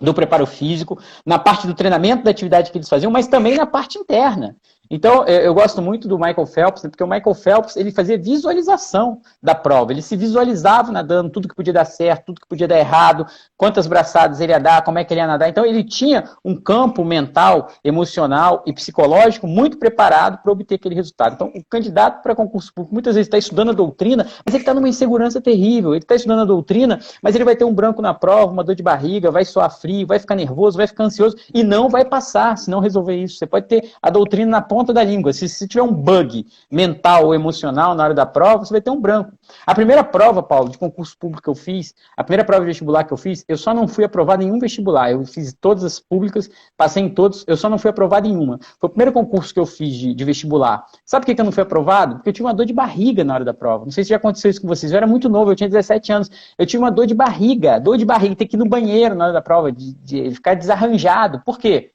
do 0.00 0.14
preparo 0.14 0.46
físico, 0.46 0.98
na 1.24 1.38
parte 1.38 1.66
do 1.66 1.74
treinamento 1.74 2.24
da 2.24 2.30
atividade 2.30 2.70
que 2.70 2.78
eles 2.78 2.88
faziam, 2.88 3.12
mas 3.12 3.28
também 3.28 3.56
na 3.56 3.66
parte 3.66 3.98
interna. 3.98 4.56
Então, 4.90 5.24
eu 5.24 5.54
gosto 5.54 5.80
muito 5.80 6.08
do 6.08 6.18
Michael 6.18 6.46
Phelps, 6.46 6.82
porque 6.82 7.04
o 7.04 7.06
Michael 7.06 7.34
Phelps 7.34 7.76
ele 7.76 7.92
fazia 7.92 8.18
visualização 8.18 9.20
da 9.40 9.54
prova. 9.54 9.92
Ele 9.92 10.02
se 10.02 10.16
visualizava 10.16 10.90
nadando, 10.90 11.30
tudo 11.30 11.46
que 11.46 11.54
podia 11.54 11.72
dar 11.72 11.84
certo, 11.84 12.26
tudo 12.26 12.40
que 12.40 12.48
podia 12.48 12.66
dar 12.66 12.76
errado, 12.76 13.24
quantas 13.56 13.86
braçadas 13.86 14.40
ele 14.40 14.50
ia 14.50 14.58
dar, 14.58 14.82
como 14.82 14.98
é 14.98 15.04
que 15.04 15.14
ele 15.14 15.20
ia 15.20 15.28
nadar. 15.28 15.48
Então, 15.48 15.64
ele 15.64 15.84
tinha 15.84 16.24
um 16.44 16.56
campo 16.56 17.04
mental, 17.04 17.68
emocional 17.84 18.64
e 18.66 18.72
psicológico 18.72 19.46
muito 19.46 19.78
preparado 19.78 20.42
para 20.42 20.50
obter 20.50 20.74
aquele 20.74 20.96
resultado. 20.96 21.34
Então, 21.34 21.52
o 21.54 21.64
candidato 21.64 22.20
para 22.20 22.34
concurso 22.34 22.74
público 22.74 22.92
muitas 22.92 23.14
vezes 23.14 23.28
está 23.28 23.38
estudando 23.38 23.70
a 23.70 23.74
doutrina, 23.74 24.26
mas 24.44 24.54
ele 24.54 24.62
está 24.62 24.74
numa 24.74 24.88
insegurança 24.88 25.40
terrível. 25.40 25.92
Ele 25.92 26.02
está 26.02 26.16
estudando 26.16 26.40
a 26.40 26.44
doutrina, 26.44 26.98
mas 27.22 27.36
ele 27.36 27.44
vai 27.44 27.54
ter 27.54 27.64
um 27.64 27.72
branco 27.72 28.02
na 28.02 28.12
prova, 28.12 28.52
uma 28.52 28.64
dor 28.64 28.74
de 28.74 28.82
barriga, 28.82 29.30
vai 29.30 29.44
suar 29.44 29.70
frio, 29.70 30.04
vai 30.04 30.18
ficar 30.18 30.34
nervoso, 30.34 30.76
vai 30.76 30.88
ficar 30.88 31.04
ansioso 31.04 31.36
e 31.54 31.62
não 31.62 31.88
vai 31.88 32.04
passar 32.04 32.58
se 32.58 32.68
não 32.68 32.80
resolver 32.80 33.14
isso. 33.14 33.36
Você 33.36 33.46
pode 33.46 33.66
ter 33.66 33.92
a 34.02 34.10
doutrina 34.10 34.50
na 34.50 34.60
ponta 34.60 34.79
da 34.84 35.02
língua. 35.02 35.32
Se, 35.32 35.48
se 35.48 35.68
tiver 35.68 35.82
um 35.82 35.92
bug 35.92 36.46
mental 36.70 37.26
ou 37.26 37.34
emocional 37.34 37.94
na 37.94 38.04
hora 38.04 38.14
da 38.14 38.26
prova, 38.26 38.64
você 38.64 38.72
vai 38.72 38.80
ter 38.80 38.90
um 38.90 39.00
branco. 39.00 39.32
A 39.66 39.74
primeira 39.74 40.02
prova, 40.02 40.42
Paulo, 40.42 40.68
de 40.68 40.78
concurso 40.78 41.16
público 41.18 41.42
que 41.42 41.48
eu 41.48 41.54
fiz, 41.54 41.94
a 42.16 42.24
primeira 42.24 42.44
prova 42.44 42.60
de 42.60 42.66
vestibular 42.66 43.04
que 43.04 43.12
eu 43.12 43.16
fiz, 43.16 43.44
eu 43.48 43.56
só 43.56 43.74
não 43.74 43.86
fui 43.86 44.04
aprovado 44.04 44.42
em 44.42 44.46
nenhum 44.46 44.58
vestibular. 44.58 45.10
Eu 45.10 45.24
fiz 45.24 45.52
todas 45.60 45.84
as 45.84 46.00
públicas, 46.00 46.50
passei 46.76 47.02
em 47.02 47.08
todos, 47.08 47.44
eu 47.46 47.56
só 47.56 47.68
não 47.68 47.78
fui 47.78 47.90
aprovado 47.90 48.26
em 48.26 48.36
uma. 48.36 48.58
Foi 48.78 48.88
o 48.88 48.90
primeiro 48.90 49.12
concurso 49.12 49.52
que 49.52 49.60
eu 49.60 49.66
fiz 49.66 49.94
de, 49.94 50.14
de 50.14 50.24
vestibular. 50.24 50.84
Sabe 51.04 51.22
por 51.22 51.26
que, 51.26 51.34
que 51.34 51.40
eu 51.40 51.44
não 51.44 51.52
fui 51.52 51.62
aprovado? 51.62 52.16
Porque 52.16 52.30
eu 52.30 52.32
tive 52.32 52.46
uma 52.46 52.54
dor 52.54 52.66
de 52.66 52.72
barriga 52.72 53.24
na 53.24 53.34
hora 53.34 53.44
da 53.44 53.54
prova. 53.54 53.84
Não 53.84 53.92
sei 53.92 54.04
se 54.04 54.10
já 54.10 54.16
aconteceu 54.16 54.50
isso 54.50 54.60
com 54.60 54.68
vocês. 54.68 54.92
Eu 54.92 54.96
era 54.96 55.06
muito 55.06 55.28
novo, 55.28 55.50
eu 55.50 55.56
tinha 55.56 55.68
17 55.68 56.12
anos. 56.12 56.30
Eu 56.58 56.66
tive 56.66 56.82
uma 56.82 56.90
dor 56.90 57.06
de 57.06 57.14
barriga, 57.14 57.78
dor 57.78 57.96
de 57.96 58.04
barriga, 58.04 58.36
ter 58.36 58.46
que 58.46 58.56
ir 58.56 58.58
no 58.58 58.68
banheiro 58.68 59.14
na 59.14 59.24
hora 59.24 59.32
da 59.32 59.42
prova, 59.42 59.70
de, 59.72 59.94
de 59.94 60.30
ficar 60.30 60.54
desarranjado. 60.54 61.42
Por 61.44 61.58
quê? 61.58 61.92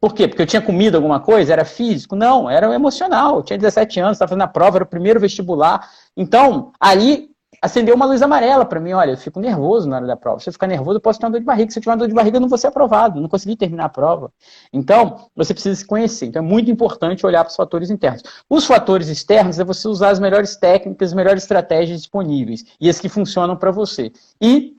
Por 0.00 0.14
quê? 0.14 0.28
Porque 0.28 0.42
eu 0.42 0.46
tinha 0.46 0.62
comido 0.62 0.94
alguma 0.94 1.18
coisa? 1.18 1.52
Era 1.52 1.64
físico? 1.64 2.14
Não, 2.14 2.48
era 2.48 2.72
emocional. 2.72 3.36
Eu 3.36 3.42
tinha 3.42 3.58
17 3.58 4.00
anos, 4.00 4.12
estava 4.12 4.28
fazendo 4.28 4.42
a 4.42 4.48
prova, 4.48 4.78
era 4.78 4.84
o 4.84 4.86
primeiro 4.86 5.18
vestibular. 5.18 5.90
Então, 6.16 6.72
ali 6.78 7.28
acendeu 7.60 7.94
uma 7.94 8.06
luz 8.06 8.22
amarela 8.22 8.64
para 8.64 8.80
mim. 8.80 8.92
Olha, 8.92 9.12
eu 9.12 9.16
fico 9.16 9.40
nervoso 9.40 9.88
na 9.88 9.96
hora 9.96 10.06
da 10.06 10.16
prova. 10.16 10.38
Se 10.40 10.48
eu 10.48 10.52
ficar 10.52 10.66
nervoso, 10.66 10.98
eu 10.98 11.00
posso 11.00 11.18
ter 11.18 11.26
uma 11.26 11.32
dor 11.32 11.40
de 11.40 11.46
barriga. 11.46 11.70
Se 11.70 11.78
eu 11.78 11.82
tiver 11.82 11.92
uma 11.92 11.98
dor 11.98 12.08
de 12.08 12.14
barriga, 12.14 12.36
eu 12.36 12.40
não 12.40 12.48
vou 12.48 12.58
ser 12.58 12.68
aprovado. 12.68 13.20
Não 13.20 13.28
consegui 13.28 13.56
terminar 13.56 13.86
a 13.86 13.88
prova. 13.88 14.32
Então, 14.72 15.28
você 15.34 15.52
precisa 15.52 15.74
se 15.74 15.86
conhecer. 15.86 16.26
Então, 16.26 16.44
é 16.44 16.46
muito 16.46 16.70
importante 16.70 17.26
olhar 17.26 17.42
para 17.42 17.50
os 17.50 17.56
fatores 17.56 17.90
internos. 17.90 18.22
Os 18.48 18.66
fatores 18.66 19.08
externos 19.08 19.58
é 19.58 19.64
você 19.64 19.88
usar 19.88 20.10
as 20.10 20.20
melhores 20.20 20.56
técnicas, 20.56 21.08
as 21.08 21.14
melhores 21.14 21.42
estratégias 21.42 21.98
disponíveis 21.98 22.64
e 22.80 22.88
as 22.88 23.00
que 23.00 23.08
funcionam 23.08 23.56
para 23.56 23.72
você. 23.72 24.12
E 24.40 24.77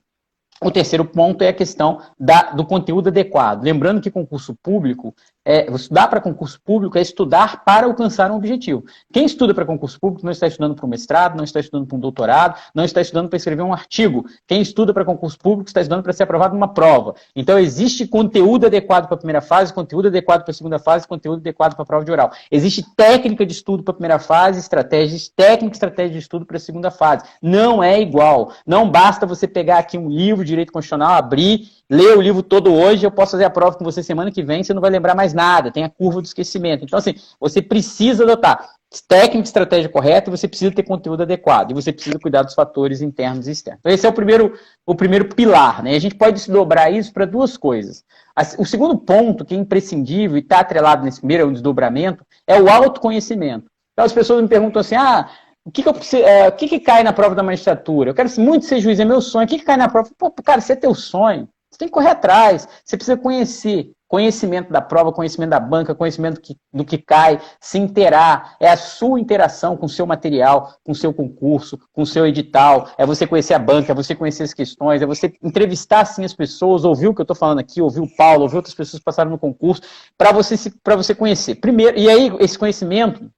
o 0.63 0.71
terceiro 0.71 1.05
ponto 1.05 1.41
é 1.41 1.49
a 1.49 1.53
questão 1.53 2.01
da, 2.19 2.51
do 2.51 2.65
conteúdo 2.65 3.09
adequado. 3.09 3.63
Lembrando 3.63 4.01
que 4.01 4.11
concurso 4.11 4.55
público, 4.61 5.15
é, 5.49 5.67
estudar 5.73 6.07
para 6.07 6.21
concurso 6.21 6.61
público 6.61 6.95
é 6.95 7.01
estudar 7.01 7.63
para 7.65 7.87
alcançar 7.87 8.29
um 8.29 8.35
objetivo. 8.35 8.85
Quem 9.11 9.25
estuda 9.25 9.51
para 9.51 9.65
concurso 9.65 9.99
público 9.99 10.23
não 10.23 10.31
está 10.31 10.45
estudando 10.45 10.75
para 10.75 10.85
um 10.85 10.89
mestrado, 10.89 11.35
não 11.35 11.43
está 11.43 11.59
estudando 11.59 11.87
para 11.87 11.97
um 11.97 11.99
doutorado, 11.99 12.59
não 12.75 12.83
está 12.83 13.01
estudando 13.01 13.29
para 13.29 13.37
escrever 13.37 13.63
um 13.63 13.73
artigo. 13.73 14.25
Quem 14.45 14.61
estuda 14.61 14.93
para 14.93 15.03
concurso 15.03 15.39
público 15.39 15.67
está 15.67 15.81
estudando 15.81 16.03
para 16.03 16.13
ser 16.13 16.21
aprovado 16.21 16.53
numa 16.53 16.67
prova. 16.67 17.15
Então, 17.35 17.57
existe 17.57 18.05
conteúdo 18.05 18.67
adequado 18.67 19.07
para 19.07 19.15
a 19.15 19.17
primeira 19.17 19.41
fase, 19.41 19.73
conteúdo 19.73 20.09
adequado 20.09 20.43
para 20.43 20.51
a 20.51 20.53
segunda 20.53 20.77
fase, 20.77 21.07
conteúdo 21.07 21.39
adequado 21.39 21.73
para 21.73 21.81
a 21.81 21.85
prova 21.87 22.05
de 22.05 22.11
oral. 22.11 22.31
Existe 22.51 22.85
técnica 22.95 23.43
de 23.43 23.53
estudo 23.53 23.81
para 23.81 23.93
a 23.93 23.95
primeira 23.95 24.19
fase, 24.19 24.59
estratégias, 24.59 25.29
técnica 25.29 25.73
e 25.73 25.77
estratégia 25.77 26.11
de 26.11 26.19
estudo 26.19 26.45
para 26.45 26.57
a 26.57 26.59
segunda 26.59 26.91
fase. 26.91 27.23
Não 27.41 27.81
é 27.81 27.99
igual. 27.99 28.53
Não 28.67 28.87
basta 28.87 29.25
você 29.25 29.47
pegar 29.47 29.79
aqui 29.79 29.97
um 29.97 30.09
livro 30.09 30.45
direito 30.45 30.71
constitucional, 30.71 31.13
abrir, 31.13 31.78
ler 31.89 32.15
o 32.15 32.21
livro 32.21 32.43
todo 32.43 32.73
hoje, 32.73 33.05
eu 33.05 33.11
posso 33.11 33.31
fazer 33.31 33.45
a 33.45 33.49
prova 33.49 33.75
com 33.75 33.83
você 33.83 34.03
semana 34.03 34.31
que 34.31 34.43
vem, 34.43 34.63
você 34.63 34.73
não 34.73 34.81
vai 34.81 34.91
lembrar 34.91 35.15
mais 35.15 35.33
nada, 35.33 35.71
tem 35.71 35.83
a 35.83 35.89
curva 35.89 36.21
do 36.21 36.25
esquecimento. 36.25 36.83
Então, 36.83 36.99
assim, 36.99 37.15
você 37.39 37.61
precisa 37.61 38.23
adotar 38.23 38.69
técnica 39.07 39.39
e 39.39 39.43
estratégia 39.43 39.89
correta, 39.89 40.31
você 40.31 40.47
precisa 40.47 40.71
ter 40.71 40.83
conteúdo 40.83 41.23
adequado, 41.23 41.71
e 41.71 41.73
você 41.73 41.93
precisa 41.93 42.17
cuidar 42.19 42.43
dos 42.43 42.55
fatores 42.55 43.01
internos 43.01 43.47
e 43.47 43.51
externos. 43.51 43.79
Então, 43.81 43.91
esse 43.91 44.05
é 44.05 44.09
o 44.09 44.13
primeiro, 44.13 44.53
o 44.85 44.95
primeiro 44.95 45.25
pilar, 45.33 45.83
né? 45.83 45.95
A 45.95 45.99
gente 45.99 46.15
pode 46.15 46.33
desdobrar 46.33 46.91
isso 46.91 47.13
para 47.13 47.25
duas 47.25 47.55
coisas. 47.55 48.03
O 48.57 48.65
segundo 48.65 48.97
ponto, 48.97 49.45
que 49.45 49.53
é 49.53 49.57
imprescindível 49.57 50.37
e 50.37 50.41
está 50.41 50.59
atrelado 50.59 51.03
nesse 51.03 51.19
primeiro, 51.19 51.43
é 51.43 51.45
o 51.45 51.51
desdobramento, 51.51 52.25
é 52.47 52.59
o 52.59 52.69
autoconhecimento. 52.69 53.65
Então, 53.93 54.05
as 54.05 54.13
pessoas 54.13 54.41
me 54.41 54.47
perguntam 54.47 54.79
assim, 54.79 54.95
ah, 54.95 55.29
o 55.65 55.71
que, 55.71 55.83
que, 55.83 56.15
é, 56.17 56.47
o 56.47 56.51
que, 56.53 56.67
que 56.67 56.79
cai 56.79 57.03
na 57.03 57.13
prova 57.13 57.35
da 57.35 57.43
magistratura? 57.43 58.09
Eu 58.09 58.15
quero 58.15 58.29
muito 58.39 58.65
ser 58.65 58.79
juiz, 58.79 58.99
é 58.99 59.05
meu 59.05 59.21
sonho. 59.21 59.45
O 59.45 59.47
que, 59.47 59.59
que 59.59 59.65
cai 59.65 59.77
na 59.77 59.89
prova? 59.89 60.09
Pô, 60.17 60.31
cara, 60.31 60.61
você 60.61 60.73
é 60.73 60.75
teu 60.75 60.95
sonho. 60.95 61.47
Você 61.71 61.77
tem 61.77 61.87
que 61.87 61.93
correr 61.93 62.09
atrás. 62.09 62.67
Você 62.83 62.97
precisa 62.97 63.17
conhecer. 63.17 63.91
Conhecimento 64.07 64.73
da 64.73 64.81
prova, 64.81 65.11
conhecimento 65.11 65.51
da 65.51 65.59
banca, 65.59 65.93
conhecimento 65.93 66.41
do 66.73 66.83
que 66.83 66.97
cai, 66.97 67.39
se 67.61 67.77
interar. 67.77 68.55
É 68.59 68.67
a 68.67 68.75
sua 68.75 69.19
interação 69.19 69.77
com 69.77 69.85
o 69.85 69.89
seu 69.89 70.07
material, 70.07 70.73
com 70.83 70.93
o 70.93 70.95
seu 70.95 71.13
concurso, 71.13 71.79
com 71.93 72.01
o 72.01 72.07
seu 72.07 72.25
edital. 72.25 72.89
É 72.97 73.05
você 73.05 73.27
conhecer 73.27 73.53
a 73.53 73.59
banca, 73.59 73.91
é 73.91 73.95
você 73.95 74.15
conhecer 74.15 74.41
as 74.41 74.53
questões, 74.53 75.03
é 75.03 75.05
você 75.05 75.31
entrevistar 75.43 76.05
sim 76.05 76.25
as 76.25 76.33
pessoas, 76.33 76.85
ouvir 76.85 77.07
o 77.07 77.13
que 77.13 77.21
eu 77.21 77.23
estou 77.23 77.35
falando 77.35 77.59
aqui, 77.59 77.83
ouvir 77.83 77.99
o 77.99 78.15
Paulo, 78.15 78.41
ouvir 78.41 78.55
outras 78.55 78.73
pessoas 78.73 78.99
que 78.99 79.05
passaram 79.05 79.29
no 79.29 79.37
concurso, 79.37 79.83
para 80.17 80.31
você, 80.31 80.55
você 80.57 81.13
conhecer. 81.13 81.55
Primeiro, 81.55 81.95
e 81.99 82.09
aí, 82.09 82.31
esse 82.39 82.57
conhecimento 82.57 83.29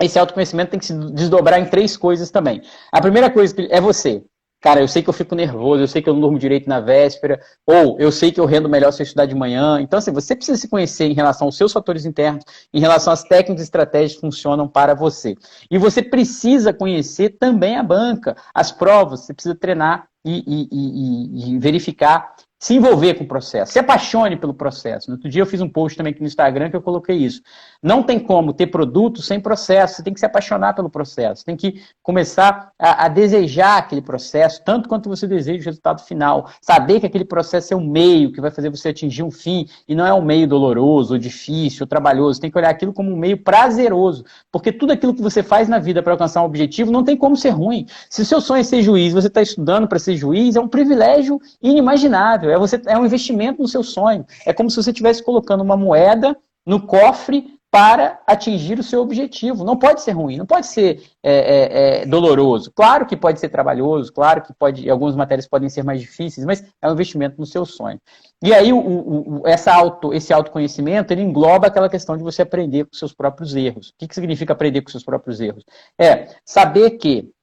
esse 0.00 0.18
autoconhecimento 0.18 0.70
tem 0.70 0.80
que 0.80 0.86
se 0.86 0.94
desdobrar 1.12 1.60
em 1.60 1.66
três 1.66 1.96
coisas 1.96 2.30
também. 2.30 2.60
A 2.90 3.00
primeira 3.00 3.30
coisa 3.30 3.54
é 3.70 3.80
você. 3.80 4.24
Cara, 4.64 4.80
eu 4.80 4.88
sei 4.88 5.02
que 5.02 5.10
eu 5.10 5.12
fico 5.12 5.34
nervoso, 5.34 5.82
eu 5.82 5.86
sei 5.86 6.00
que 6.00 6.08
eu 6.08 6.14
não 6.14 6.22
durmo 6.22 6.38
direito 6.38 6.66
na 6.66 6.80
véspera, 6.80 7.38
ou 7.66 8.00
eu 8.00 8.10
sei 8.10 8.32
que 8.32 8.40
eu 8.40 8.46
rendo 8.46 8.66
melhor 8.66 8.92
se 8.92 9.02
eu 9.02 9.04
estudar 9.04 9.26
de 9.26 9.34
manhã. 9.34 9.78
Então, 9.78 9.98
assim, 9.98 10.10
você 10.10 10.34
precisa 10.34 10.56
se 10.56 10.68
conhecer 10.68 11.04
em 11.04 11.12
relação 11.12 11.46
aos 11.48 11.58
seus 11.58 11.70
fatores 11.70 12.06
internos, 12.06 12.42
em 12.72 12.80
relação 12.80 13.12
às 13.12 13.22
técnicas 13.22 13.60
e 13.60 13.64
estratégias 13.64 14.14
que 14.14 14.22
funcionam 14.22 14.66
para 14.66 14.94
você. 14.94 15.34
E 15.70 15.76
você 15.76 16.02
precisa 16.02 16.72
conhecer 16.72 17.36
também 17.38 17.76
a 17.76 17.82
banca, 17.82 18.38
as 18.54 18.72
provas, 18.72 19.20
você 19.20 19.34
precisa 19.34 19.54
treinar 19.54 20.08
e, 20.24 20.42
e, 20.46 20.68
e, 20.72 21.54
e 21.56 21.58
verificar 21.58 22.34
se 22.64 22.72
envolver 22.72 23.12
com 23.12 23.24
o 23.24 23.28
processo, 23.28 23.74
se 23.74 23.78
apaixone 23.78 24.38
pelo 24.38 24.54
processo. 24.54 25.10
No 25.10 25.16
outro 25.16 25.28
dia 25.28 25.42
eu 25.42 25.46
fiz 25.46 25.60
um 25.60 25.68
post 25.68 25.98
também 25.98 26.12
aqui 26.12 26.22
no 26.22 26.26
Instagram 26.26 26.70
que 26.70 26.76
eu 26.76 26.80
coloquei 26.80 27.14
isso. 27.14 27.42
Não 27.82 28.02
tem 28.02 28.18
como 28.18 28.54
ter 28.54 28.68
produto 28.68 29.20
sem 29.20 29.38
processo, 29.38 29.96
você 29.96 30.02
tem 30.02 30.14
que 30.14 30.20
se 30.20 30.24
apaixonar 30.24 30.72
pelo 30.72 30.88
processo, 30.88 31.44
tem 31.44 31.56
que 31.56 31.82
começar 32.02 32.72
a, 32.78 33.04
a 33.04 33.08
desejar 33.08 33.76
aquele 33.76 34.00
processo, 34.00 34.62
tanto 34.64 34.88
quanto 34.88 35.10
você 35.10 35.26
deseja 35.26 35.60
o 35.60 35.64
resultado 35.66 36.00
final. 36.04 36.48
Saber 36.62 37.00
que 37.00 37.04
aquele 37.04 37.26
processo 37.26 37.74
é 37.74 37.76
um 37.76 37.86
meio 37.86 38.32
que 38.32 38.40
vai 38.40 38.50
fazer 38.50 38.70
você 38.70 38.88
atingir 38.88 39.22
um 39.22 39.30
fim 39.30 39.66
e 39.86 39.94
não 39.94 40.06
é 40.06 40.14
um 40.14 40.24
meio 40.24 40.48
doloroso, 40.48 41.12
ou 41.12 41.18
difícil, 41.18 41.82
ou 41.82 41.86
trabalhoso. 41.86 42.40
Tem 42.40 42.50
que 42.50 42.56
olhar 42.56 42.70
aquilo 42.70 42.94
como 42.94 43.12
um 43.12 43.16
meio 43.16 43.36
prazeroso, 43.36 44.24
porque 44.50 44.72
tudo 44.72 44.94
aquilo 44.94 45.12
que 45.12 45.20
você 45.20 45.42
faz 45.42 45.68
na 45.68 45.78
vida 45.78 46.02
para 46.02 46.14
alcançar 46.14 46.40
um 46.40 46.46
objetivo 46.46 46.90
não 46.90 47.04
tem 47.04 47.14
como 47.14 47.36
ser 47.36 47.50
ruim. 47.50 47.84
Se 48.08 48.22
o 48.22 48.24
seu 48.24 48.40
sonho 48.40 48.60
é 48.60 48.64
ser 48.64 48.80
juiz, 48.80 49.12
você 49.12 49.26
está 49.26 49.42
estudando 49.42 49.86
para 49.86 49.98
ser 49.98 50.16
juiz, 50.16 50.56
é 50.56 50.60
um 50.60 50.68
privilégio 50.68 51.38
inimaginável 51.60 52.53
é, 52.54 52.58
você, 52.58 52.80
é 52.86 52.96
um 52.96 53.04
investimento 53.04 53.60
no 53.60 53.68
seu 53.68 53.82
sonho. 53.82 54.24
É 54.46 54.52
como 54.52 54.70
se 54.70 54.76
você 54.76 54.90
estivesse 54.90 55.22
colocando 55.22 55.62
uma 55.62 55.76
moeda 55.76 56.36
no 56.66 56.86
cofre 56.86 57.54
para 57.74 58.20
atingir 58.24 58.78
o 58.78 58.84
seu 58.84 59.02
objetivo. 59.02 59.64
Não 59.64 59.76
pode 59.76 60.00
ser 60.00 60.12
ruim, 60.12 60.36
não 60.36 60.46
pode 60.46 60.68
ser 60.68 61.02
é, 61.20 61.32
é, 61.32 62.02
é, 62.02 62.06
doloroso. 62.06 62.70
Claro 62.72 63.04
que 63.04 63.16
pode 63.16 63.40
ser 63.40 63.48
trabalhoso, 63.48 64.12
claro 64.12 64.42
que 64.42 64.54
pode, 64.54 64.88
algumas 64.88 65.16
matérias 65.16 65.48
podem 65.48 65.68
ser 65.68 65.82
mais 65.82 66.00
difíceis, 66.00 66.46
mas 66.46 66.64
é 66.80 66.88
um 66.88 66.92
investimento 66.92 67.34
no 67.36 67.44
seu 67.44 67.66
sonho. 67.66 68.00
E 68.40 68.54
aí 68.54 68.72
o, 68.72 68.78
o, 68.78 69.42
essa 69.44 69.74
auto, 69.74 70.14
esse 70.14 70.32
autoconhecimento 70.32 71.12
ele 71.12 71.22
engloba 71.22 71.66
aquela 71.66 71.88
questão 71.88 72.16
de 72.16 72.22
você 72.22 72.42
aprender 72.42 72.84
com 72.84 72.94
seus 72.94 73.12
próprios 73.12 73.56
erros. 73.56 73.88
O 73.88 73.94
que, 73.98 74.06
que 74.06 74.14
significa 74.14 74.52
aprender 74.52 74.80
com 74.80 74.90
seus 74.90 75.04
próprios 75.04 75.40
erros? 75.40 75.64
É 76.00 76.28
saber 76.44 76.90
que 76.90 77.33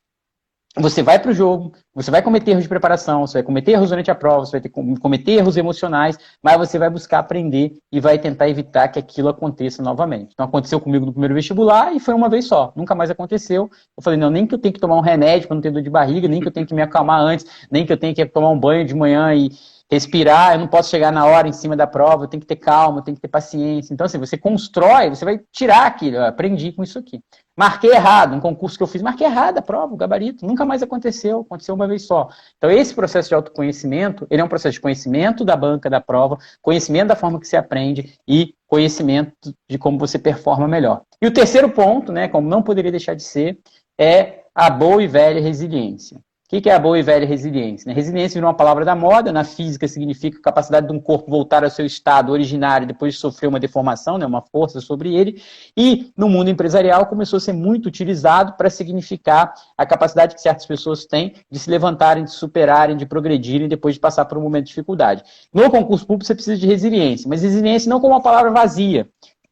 você 0.78 1.04
vai 1.04 1.20
para 1.20 1.32
o 1.32 1.34
jogo, 1.34 1.74
você 1.94 2.10
vai 2.10 2.22
cometer 2.22 2.52
erros 2.52 2.64
de 2.64 2.70
preparação, 2.70 3.28
você 3.28 3.40
vai 3.40 3.44
cometer 3.44 3.74
erros 3.74 3.90
durante 3.90 4.10
a 4.10 4.16
prova, 4.16 4.46
você 4.46 4.52
vai 4.54 4.62
ter, 4.62 4.70
cometer 4.70 5.32
erros 5.34 5.58
emocionais, 5.58 6.18
mas 6.42 6.58
você 6.58 6.80
vai 6.80 6.90
buscar 6.90 7.20
aprender 7.20 7.74
e 7.92 8.00
vai 8.00 8.18
tentar 8.18 8.48
evitar 8.48 8.88
que 8.88 8.98
aquilo 8.98 9.28
aconteça 9.28 9.84
novamente. 9.84 10.32
Então 10.34 10.46
aconteceu 10.46 10.80
comigo 10.80 11.06
no 11.06 11.12
primeiro 11.12 11.36
vestibular 11.36 11.94
e 11.94 12.00
foi 12.00 12.14
uma 12.14 12.30
vez 12.30 12.46
só, 12.46 12.72
nunca 12.74 12.96
mais 12.96 13.12
aconteceu. 13.12 13.70
Eu 13.98 14.04
falei, 14.04 14.18
não, 14.18 14.30
nem 14.30 14.48
que 14.48 14.56
eu 14.56 14.60
tenho 14.60 14.74
que 14.74 14.80
tomar 14.80 14.96
um 14.96 15.02
remédio 15.02 15.50
para 15.50 15.56
não 15.56 15.62
ter 15.62 15.72
dor 15.72 15.82
de 15.82 15.90
barriga, 15.90 16.28
nem 16.30 16.40
que 16.40 16.48
eu 16.48 16.54
tenho 16.54 16.66
que 16.66 16.74
me 16.74 16.82
acalmar 16.82 17.20
antes, 17.20 17.46
nem 17.70 17.86
que 17.86 17.92
eu 17.92 17.98
tenho 17.98 18.16
que 18.16 18.26
tomar 18.26 18.50
um 18.50 18.60
banho 18.60 18.86
de 18.86 18.96
manhã 18.96 19.34
e 19.34 19.50
respirar, 19.92 20.54
eu 20.54 20.60
não 20.60 20.68
posso 20.68 20.90
chegar 20.90 21.12
na 21.12 21.26
hora 21.26 21.50
em 21.50 21.52
cima 21.52 21.76
da 21.76 21.86
prova, 21.86 22.24
eu 22.24 22.28
tenho 22.30 22.40
que 22.40 22.48
ter 22.48 22.56
calma, 22.56 23.00
eu 23.00 23.04
tenho 23.04 23.16
que 23.16 23.22
ter 23.22 23.28
paciência. 23.28 23.94
Então, 23.94 24.06
assim, 24.06 24.18
você 24.18 24.38
constrói, 24.38 25.10
você 25.10 25.26
vai 25.26 25.42
tirar 25.52 25.86
aquilo, 25.86 26.16
eu 26.16 26.26
aprendi 26.26 26.72
com 26.72 26.82
isso 26.82 26.98
aqui. 26.98 27.22
Marquei 27.58 27.92
errado, 27.92 28.34
um 28.34 28.40
concurso 28.40 28.78
que 28.78 28.84
eu 28.84 28.88
fiz, 28.88 29.02
marquei 29.02 29.28
errado 29.28 29.58
a 29.58 29.62
prova, 29.62 29.94
o 29.94 29.98
gabarito, 29.98 30.46
nunca 30.46 30.66
mais 30.66 30.82
aconteceu, 30.82 31.42
aconteceu 31.42 31.76
uma 31.76 31.88
vez 31.88 32.04
só. 32.04 32.30
Então, 32.58 32.72
esse 32.72 32.94
processo 32.94 33.28
de 33.28 33.36
autoconhecimento, 33.36 34.26
ele 34.30 34.42
é 34.42 34.44
um 34.44 34.48
processo 34.48 34.74
de 34.74 34.82
conhecimento 34.82 35.44
da 35.44 35.56
banca 35.56 35.90
da 35.90 36.00
prova, 36.00 36.38
conhecimento 36.62 37.10
da 37.10 37.16
forma 37.16 37.40
que 37.40 37.48
se 37.48 37.58
aprende 37.58 38.18
e 38.26 38.56
conhecimento 38.68 39.54
de 39.70 39.78
como 39.78 40.00
você 40.00 40.18
performa 40.18 40.68
melhor. 40.68 41.04
E 41.22 41.28
o 41.28 41.34
terceiro 41.34 41.70
ponto, 41.70 42.12
né, 42.12 42.30
como 42.30 42.48
não 42.48 42.64
poderia 42.64 42.90
deixar 42.90 43.16
de 43.16 43.24
ser, 43.24 43.60
é 44.00 44.46
a 44.56 44.70
boa 44.70 45.04
e 45.04 45.08
velha 45.08 45.42
resiliência. 45.42 46.20
Que 46.60 46.70
é 46.70 46.74
a 46.74 46.80
boa 46.80 47.00
e 47.00 47.02
velha 47.02 47.26
resiliência? 47.26 47.88
Né? 47.88 47.94
Resiliência 47.94 48.34
virou 48.36 48.50
uma 48.50 48.58
palavra 48.58 48.84
da 48.84 48.94
moda, 48.94 49.32
na 49.32 49.46
física 49.46 49.88
significa 49.88 50.38
a 50.38 50.42
capacidade 50.42 50.88
de 50.88 50.92
um 50.92 51.00
corpo 51.00 51.32
voltar 51.32 51.64
ao 51.64 51.70
seu 51.70 51.86
estado 51.86 52.34
originário 52.34 52.86
depois 52.86 53.14
de 53.14 53.22
sofrer 53.22 53.48
uma 53.48 53.60
deformação, 53.60 54.18
né, 54.18 54.26
uma 54.26 54.42
força 54.42 54.82
sobre 54.82 55.16
ele, 55.16 55.42
e 55.78 56.12
no 56.18 56.28
mundo 56.28 56.50
empresarial 56.50 57.06
começou 57.06 57.38
a 57.38 57.40
ser 57.40 57.54
muito 57.54 57.86
utilizado 57.86 58.58
para 58.58 58.70
significar 58.70 59.54
a 59.78 59.86
capacidade 59.86 60.36
que 60.36 60.42
certas 60.42 60.66
pessoas 60.66 61.06
têm 61.06 61.36
de 61.50 61.58
se 61.58 61.70
levantarem, 61.70 62.26
de 62.26 62.32
superarem, 62.32 62.98
de 62.98 63.06
progredirem 63.06 63.70
depois 63.70 63.96
de 63.96 64.02
passar 64.02 64.26
por 64.26 64.38
um 64.38 64.42
momento 64.42 64.66
de 64.66 64.70
dificuldade. 64.72 65.24
No 65.54 65.72
concurso 65.72 66.06
público 66.06 66.26
você 66.26 66.36
precisa 66.36 66.60
de 66.60 66.68
resiliência, 66.68 67.30
mas 67.30 67.44
resiliência 67.44 67.90
não 67.90 68.02
como 68.02 68.14
uma 68.14 68.22
palavra 68.22 68.52
vazia. 68.52 69.08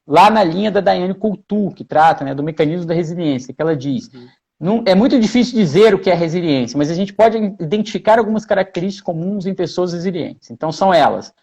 Lá 0.05 0.29
na 0.29 0.43
linha 0.43 0.71
da 0.71 0.81
Daiane 0.81 1.13
Coutu, 1.13 1.71
que 1.75 1.85
trata 1.85 2.25
né, 2.25 2.33
do 2.33 2.43
mecanismo 2.43 2.85
da 2.85 2.95
resiliência, 2.95 3.53
que 3.53 3.61
ela 3.61 3.75
diz, 3.75 4.11
uhum 4.11 4.27
não, 4.59 4.83
é 4.85 4.93
muito 4.93 5.17
difícil 5.17 5.55
dizer 5.55 5.95
o 5.95 5.99
que 5.99 6.09
é 6.09 6.13
resiliência, 6.13 6.77
mas 6.77 6.91
a 6.91 6.93
gente 6.93 7.13
pode 7.13 7.37
identificar 7.59 8.19
algumas 8.19 8.45
características 8.45 9.05
comuns 9.05 9.45
em 9.45 9.53
pessoas 9.53 9.93
resilientes. 9.93 10.51
Então, 10.51 10.71
são 10.71 10.93
elas. 10.93 11.33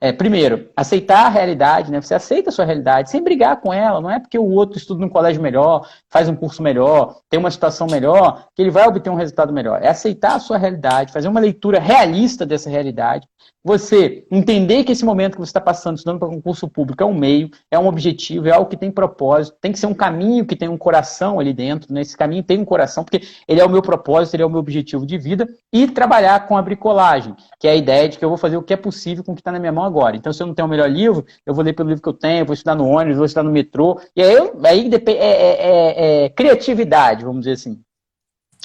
É, 0.00 0.12
primeiro, 0.12 0.68
aceitar 0.76 1.26
a 1.26 1.28
realidade, 1.28 1.90
né? 1.90 2.00
Você 2.00 2.14
aceita 2.14 2.50
a 2.50 2.52
sua 2.52 2.64
realidade 2.64 3.10
sem 3.10 3.22
brigar 3.22 3.60
com 3.60 3.72
ela. 3.72 4.00
Não 4.00 4.10
é 4.10 4.18
porque 4.18 4.38
o 4.38 4.50
outro 4.50 4.76
estuda 4.76 5.00
num 5.00 5.08
colégio 5.08 5.40
melhor, 5.40 5.88
faz 6.10 6.28
um 6.28 6.34
curso 6.34 6.62
melhor, 6.62 7.20
tem 7.30 7.38
uma 7.38 7.50
situação 7.50 7.86
melhor, 7.86 8.48
que 8.54 8.60
ele 8.60 8.70
vai 8.70 8.86
obter 8.86 9.08
um 9.08 9.14
resultado 9.14 9.52
melhor. 9.52 9.80
É 9.80 9.88
aceitar 9.88 10.34
a 10.34 10.40
sua 10.40 10.58
realidade, 10.58 11.12
fazer 11.12 11.28
uma 11.28 11.40
leitura 11.40 11.78
realista 11.78 12.44
dessa 12.44 12.68
realidade 12.68 13.26
você 13.64 14.26
entender 14.30 14.84
que 14.84 14.92
esse 14.92 15.06
momento 15.06 15.32
que 15.32 15.38
você 15.38 15.48
está 15.48 15.60
passando 15.60 15.96
estudando 15.96 16.18
para 16.18 16.28
concurso 16.28 16.68
público 16.68 17.02
é 17.02 17.06
um 17.06 17.14
meio, 17.14 17.48
é 17.70 17.78
um 17.78 17.86
objetivo, 17.86 18.46
é 18.46 18.50
algo 18.50 18.68
que 18.68 18.76
tem 18.76 18.90
propósito, 18.90 19.56
tem 19.58 19.72
que 19.72 19.78
ser 19.78 19.86
um 19.86 19.94
caminho 19.94 20.44
que 20.44 20.54
tem 20.54 20.68
um 20.68 20.76
coração 20.76 21.40
ali 21.40 21.54
dentro, 21.54 21.92
né? 21.92 22.02
esse 22.02 22.14
caminho 22.14 22.42
tem 22.42 22.58
um 22.58 22.64
coração, 22.64 23.02
porque 23.02 23.22
ele 23.48 23.60
é 23.62 23.64
o 23.64 23.70
meu 23.70 23.80
propósito, 23.80 24.34
ele 24.34 24.42
é 24.42 24.46
o 24.46 24.50
meu 24.50 24.60
objetivo 24.60 25.06
de 25.06 25.16
vida, 25.16 25.48
e 25.72 25.88
trabalhar 25.88 26.46
com 26.46 26.58
a 26.58 26.62
bricolagem, 26.62 27.34
que 27.58 27.66
é 27.66 27.70
a 27.70 27.76
ideia 27.76 28.06
de 28.06 28.18
que 28.18 28.24
eu 28.24 28.28
vou 28.28 28.36
fazer 28.36 28.58
o 28.58 28.62
que 28.62 28.74
é 28.74 28.76
possível 28.76 29.24
com 29.24 29.32
o 29.32 29.34
que 29.34 29.40
está 29.40 29.50
na 29.50 29.58
minha 29.58 29.72
mão 29.72 29.84
agora. 29.84 30.14
Então, 30.14 30.30
se 30.30 30.42
eu 30.42 30.46
não 30.46 30.54
tenho 30.54 30.68
o 30.68 30.70
melhor 30.70 30.90
livro, 30.90 31.24
eu 31.46 31.54
vou 31.54 31.64
ler 31.64 31.72
pelo 31.72 31.88
livro 31.88 32.02
que 32.02 32.08
eu 32.08 32.12
tenho, 32.12 32.44
vou 32.44 32.52
estudar 32.52 32.74
no 32.74 32.86
ônibus, 32.86 33.16
vou 33.16 33.24
estudar 33.24 33.44
no 33.44 33.50
metrô, 33.50 33.98
e 34.14 34.22
aí, 34.22 34.36
aí 34.64 34.90
é, 34.92 35.10
é, 35.10 35.22
é, 35.22 36.24
é 36.24 36.28
criatividade, 36.28 37.24
vamos 37.24 37.40
dizer 37.40 37.52
assim. 37.52 37.80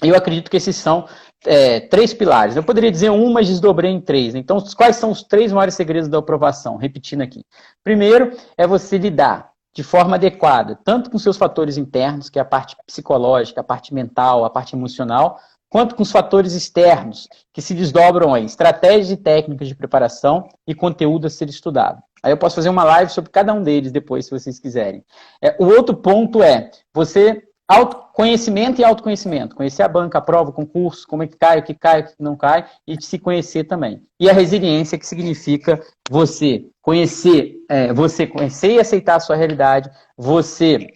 Eu 0.02 0.16
acredito 0.16 0.50
que 0.50 0.58
esses 0.58 0.76
são 0.78 1.06
é, 1.45 1.79
três 1.79 2.13
pilares. 2.13 2.55
Eu 2.55 2.63
poderia 2.63 2.91
dizer 2.91 3.09
um, 3.09 3.31
mas 3.31 3.47
desdobrei 3.47 3.91
em 3.91 4.01
três. 4.01 4.35
Então, 4.35 4.57
quais 4.75 4.95
são 4.95 5.11
os 5.11 5.23
três 5.23 5.51
maiores 5.51 5.75
segredos 5.75 6.09
da 6.09 6.17
aprovação? 6.17 6.75
Repetindo 6.75 7.21
aqui. 7.21 7.43
Primeiro, 7.83 8.35
é 8.57 8.67
você 8.67 8.97
lidar 8.97 9.49
de 9.73 9.83
forma 9.83 10.15
adequada, 10.15 10.77
tanto 10.83 11.09
com 11.09 11.17
seus 11.17 11.37
fatores 11.37 11.77
internos, 11.77 12.29
que 12.29 12.39
é 12.39 12.41
a 12.41 12.45
parte 12.45 12.75
psicológica, 12.85 13.61
a 13.61 13.63
parte 13.63 13.93
mental, 13.93 14.43
a 14.43 14.49
parte 14.49 14.75
emocional, 14.75 15.39
quanto 15.69 15.95
com 15.95 16.01
os 16.01 16.11
fatores 16.11 16.53
externos, 16.53 17.29
que 17.53 17.61
se 17.61 17.73
desdobram 17.73 18.35
em 18.35 18.45
estratégias 18.45 19.11
e 19.11 19.17
técnicas 19.17 19.67
de 19.67 19.75
preparação 19.75 20.49
e 20.67 20.73
conteúdo 20.73 21.27
a 21.27 21.29
ser 21.29 21.47
estudado. 21.47 22.01
Aí 22.21 22.31
eu 22.31 22.37
posso 22.37 22.55
fazer 22.55 22.69
uma 22.69 22.83
live 22.83 23.11
sobre 23.11 23.29
cada 23.29 23.53
um 23.53 23.63
deles 23.63 23.91
depois, 23.91 24.25
se 24.25 24.31
vocês 24.31 24.59
quiserem. 24.59 25.05
É, 25.41 25.55
o 25.59 25.65
outro 25.67 25.95
ponto 25.95 26.43
é 26.43 26.71
você 26.93 27.43
Autoconhecimento 27.70 28.82
e 28.82 28.84
autoconhecimento. 28.84 29.55
Conhecer 29.55 29.84
a 29.84 29.88
banca, 29.88 30.17
a 30.17 30.22
prova, 30.22 30.49
o 30.49 30.53
concurso, 30.53 31.05
como 31.07 31.22
é 31.22 31.28
que 31.28 31.38
cai, 31.38 31.59
o 31.59 31.63
que 31.63 31.76
cai, 31.76 32.01
o 32.01 32.03
que 32.05 32.13
não 32.20 32.36
cai, 32.36 32.65
e 32.88 32.99
se 32.99 33.20
conhecer 33.20 33.65
também. 33.65 34.01
E 34.20 34.28
a 34.28 34.34
resiliência, 34.34 34.97
que 34.97 35.05
significa 35.05 35.80
você 36.09 36.65
conhecer, 36.82 37.57
é, 37.70 37.93
você 37.93 38.26
conhecer 38.26 38.72
e 38.72 38.80
aceitar 38.80 39.17
a 39.17 39.20
sua 39.20 39.36
realidade, 39.36 39.88
você 40.17 40.88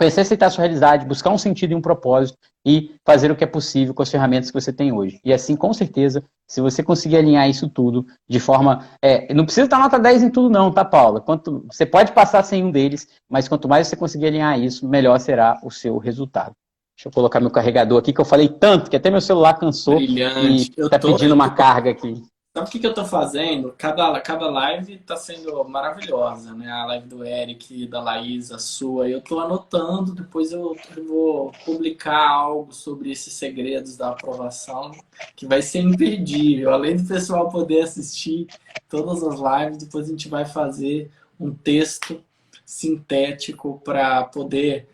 conhecer 0.00 0.22
aceitar 0.22 0.46
a 0.46 0.50
sua 0.50 0.62
realidade, 0.62 1.04
buscar 1.04 1.28
um 1.28 1.36
sentido 1.36 1.72
e 1.72 1.74
um 1.74 1.80
propósito, 1.82 2.38
e 2.64 2.94
fazer 3.04 3.30
o 3.30 3.36
que 3.36 3.44
é 3.44 3.46
possível 3.46 3.92
com 3.92 4.02
as 4.02 4.10
ferramentas 4.10 4.50
que 4.50 4.58
você 4.58 4.72
tem 4.72 4.90
hoje. 4.90 5.20
E 5.22 5.30
assim, 5.30 5.54
com 5.54 5.74
certeza, 5.74 6.24
se 6.48 6.58
você 6.62 6.82
conseguir 6.82 7.18
alinhar 7.18 7.46
isso 7.50 7.68
tudo 7.68 8.06
de 8.26 8.40
forma. 8.40 8.86
É, 9.02 9.32
não 9.34 9.44
precisa 9.44 9.66
estar 9.66 9.78
nota 9.78 9.98
10 9.98 10.22
em 10.22 10.30
tudo, 10.30 10.48
não, 10.48 10.72
tá, 10.72 10.86
Paula? 10.86 11.20
Quanto, 11.20 11.66
você 11.70 11.84
pode 11.84 12.12
passar 12.12 12.42
sem 12.44 12.64
um 12.64 12.70
deles, 12.70 13.08
mas 13.28 13.46
quanto 13.46 13.68
mais 13.68 13.88
você 13.88 13.96
conseguir 13.96 14.28
alinhar 14.28 14.58
isso, 14.58 14.88
melhor 14.88 15.20
será 15.20 15.60
o 15.62 15.70
seu 15.70 15.98
resultado. 15.98 16.52
Deixa 16.96 17.08
eu 17.08 17.12
colocar 17.12 17.38
meu 17.38 17.50
carregador 17.50 17.98
aqui, 17.98 18.10
que 18.10 18.20
eu 18.22 18.24
falei 18.24 18.48
tanto 18.48 18.88
que 18.88 18.96
até 18.96 19.10
meu 19.10 19.20
celular 19.20 19.58
cansou 19.58 19.96
Brilhante. 19.96 20.72
e 20.78 20.80
está 20.80 20.98
pedindo 20.98 21.34
uma 21.34 21.50
carga 21.50 21.90
aqui. 21.90 22.22
Sabe 22.52 22.66
o 22.68 22.70
que, 22.72 22.80
que 22.80 22.86
eu 22.86 22.94
tô 22.94 23.04
fazendo? 23.04 23.72
Cada, 23.78 24.20
cada 24.20 24.50
live 24.50 24.98
tá 24.98 25.14
sendo 25.14 25.62
maravilhosa, 25.64 26.52
né? 26.52 26.68
A 26.68 26.84
live 26.86 27.06
do 27.06 27.24
Eric, 27.24 27.86
da 27.86 28.02
Laís, 28.02 28.50
a 28.50 28.58
sua. 28.58 29.08
Eu 29.08 29.20
tô 29.20 29.38
anotando, 29.38 30.12
depois 30.12 30.50
eu, 30.50 30.76
eu 30.96 31.06
vou 31.06 31.52
publicar 31.64 32.28
algo 32.28 32.72
sobre 32.74 33.12
esses 33.12 33.34
segredos 33.34 33.96
da 33.96 34.08
aprovação, 34.08 34.90
que 35.36 35.46
vai 35.46 35.62
ser 35.62 35.78
imperdível. 35.78 36.72
Além 36.72 36.96
do 36.96 37.06
pessoal 37.06 37.48
poder 37.48 37.82
assistir 37.82 38.48
todas 38.88 39.22
as 39.22 39.38
lives, 39.38 39.78
depois 39.78 40.08
a 40.08 40.10
gente 40.10 40.28
vai 40.28 40.44
fazer 40.44 41.08
um 41.38 41.54
texto 41.54 42.20
sintético 42.66 43.80
para 43.84 44.24
poder 44.24 44.88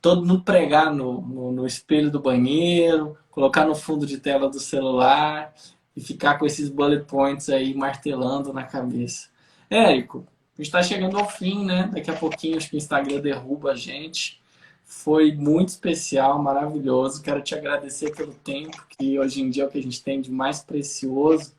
todo 0.00 0.24
mundo 0.24 0.44
pregar 0.44 0.94
no, 0.94 1.20
no, 1.20 1.50
no 1.50 1.66
espelho 1.66 2.08
do 2.08 2.20
banheiro, 2.20 3.18
colocar 3.32 3.64
no 3.64 3.74
fundo 3.74 4.06
de 4.06 4.18
tela 4.18 4.48
do 4.48 4.60
celular 4.60 5.52
e 6.00 6.02
ficar 6.02 6.38
com 6.38 6.46
esses 6.46 6.70
bullet 6.70 7.04
points 7.04 7.50
aí 7.50 7.74
martelando 7.74 8.54
na 8.54 8.62
cabeça. 8.62 9.28
Érico, 9.68 10.26
a 10.54 10.56
gente 10.56 10.66
está 10.66 10.82
chegando 10.82 11.18
ao 11.18 11.28
fim, 11.28 11.62
né? 11.62 11.90
Daqui 11.92 12.10
a 12.10 12.16
pouquinho 12.16 12.56
acho 12.56 12.70
que 12.70 12.76
o 12.76 12.78
Instagram 12.78 13.20
derruba 13.20 13.72
a 13.72 13.76
gente. 13.76 14.40
Foi 14.82 15.30
muito 15.32 15.68
especial, 15.68 16.42
maravilhoso. 16.42 17.22
Quero 17.22 17.42
te 17.42 17.54
agradecer 17.54 18.16
pelo 18.16 18.32
tempo, 18.32 18.82
que 18.88 19.18
hoje 19.18 19.42
em 19.42 19.50
dia 19.50 19.64
é 19.64 19.66
o 19.66 19.70
que 19.70 19.78
a 19.78 19.82
gente 19.82 20.02
tem 20.02 20.22
de 20.22 20.30
mais 20.30 20.60
precioso, 20.60 21.52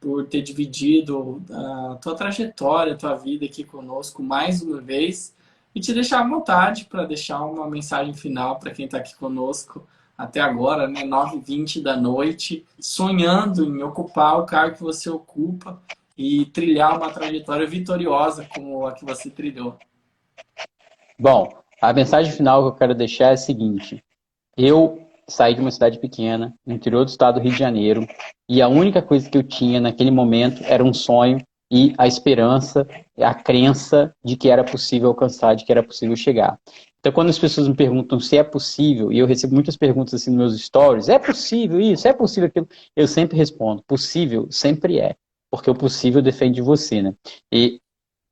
por 0.00 0.26
ter 0.26 0.40
dividido 0.40 1.42
a 1.50 1.98
tua 2.00 2.14
trajetória, 2.14 2.94
a 2.94 2.96
tua 2.96 3.16
vida 3.16 3.44
aqui 3.44 3.64
conosco 3.64 4.22
mais 4.22 4.62
uma 4.62 4.80
vez. 4.80 5.34
E 5.74 5.80
te 5.80 5.92
deixar 5.92 6.20
à 6.20 6.26
vontade 6.26 6.86
para 6.86 7.04
deixar 7.04 7.44
uma 7.44 7.68
mensagem 7.68 8.14
final 8.14 8.58
para 8.58 8.70
quem 8.70 8.86
está 8.86 8.96
aqui 8.96 9.14
conosco 9.14 9.86
até 10.18 10.40
agora, 10.40 10.88
né, 10.88 11.04
9h20 11.04 11.80
da 11.80 11.96
noite, 11.96 12.66
sonhando 12.80 13.64
em 13.64 13.80
ocupar 13.84 14.40
o 14.40 14.44
cargo 14.44 14.74
que 14.74 14.82
você 14.82 15.08
ocupa 15.08 15.80
e 16.16 16.46
trilhar 16.46 16.96
uma 16.96 17.10
trajetória 17.10 17.64
vitoriosa 17.64 18.44
como 18.52 18.84
a 18.84 18.92
que 18.92 19.04
você 19.04 19.30
trilhou. 19.30 19.76
Bom, 21.16 21.56
a 21.80 21.92
mensagem 21.92 22.32
final 22.32 22.62
que 22.62 22.68
eu 22.68 22.78
quero 22.78 22.94
deixar 22.96 23.26
é 23.28 23.34
a 23.34 23.36
seguinte: 23.36 24.02
eu 24.56 25.06
saí 25.28 25.54
de 25.54 25.60
uma 25.60 25.70
cidade 25.70 26.00
pequena, 26.00 26.52
no 26.66 26.74
interior 26.74 27.04
do 27.04 27.08
estado 27.08 27.34
do 27.34 27.42
Rio 27.42 27.52
de 27.52 27.58
Janeiro, 27.58 28.04
e 28.48 28.60
a 28.60 28.66
única 28.66 29.00
coisa 29.00 29.30
que 29.30 29.38
eu 29.38 29.42
tinha 29.44 29.80
naquele 29.80 30.10
momento 30.10 30.62
era 30.64 30.82
um 30.82 30.92
sonho 30.92 31.40
e 31.70 31.94
a 31.98 32.06
esperança, 32.06 32.88
a 33.18 33.34
crença 33.34 34.12
de 34.24 34.36
que 34.36 34.48
era 34.48 34.64
possível 34.64 35.10
alcançar, 35.10 35.54
de 35.54 35.64
que 35.64 35.70
era 35.70 35.82
possível 35.82 36.16
chegar. 36.16 36.58
Então, 37.00 37.12
quando 37.12 37.28
as 37.28 37.38
pessoas 37.38 37.68
me 37.68 37.74
perguntam 37.74 38.18
se 38.18 38.36
é 38.36 38.42
possível, 38.42 39.12
e 39.12 39.18
eu 39.18 39.26
recebo 39.26 39.54
muitas 39.54 39.76
perguntas 39.76 40.14
assim 40.14 40.30
nos 40.30 40.38
meus 40.38 40.60
stories, 40.60 41.08
é 41.08 41.18
possível 41.18 41.80
isso, 41.80 42.08
é 42.08 42.12
possível 42.12 42.48
aquilo, 42.48 42.68
eu 42.96 43.06
sempre 43.06 43.36
respondo, 43.36 43.82
possível 43.84 44.48
sempre 44.50 44.98
é, 44.98 45.14
porque 45.50 45.70
o 45.70 45.74
possível 45.74 46.20
defende 46.20 46.60
você, 46.60 47.00
né? 47.00 47.14
E 47.52 47.80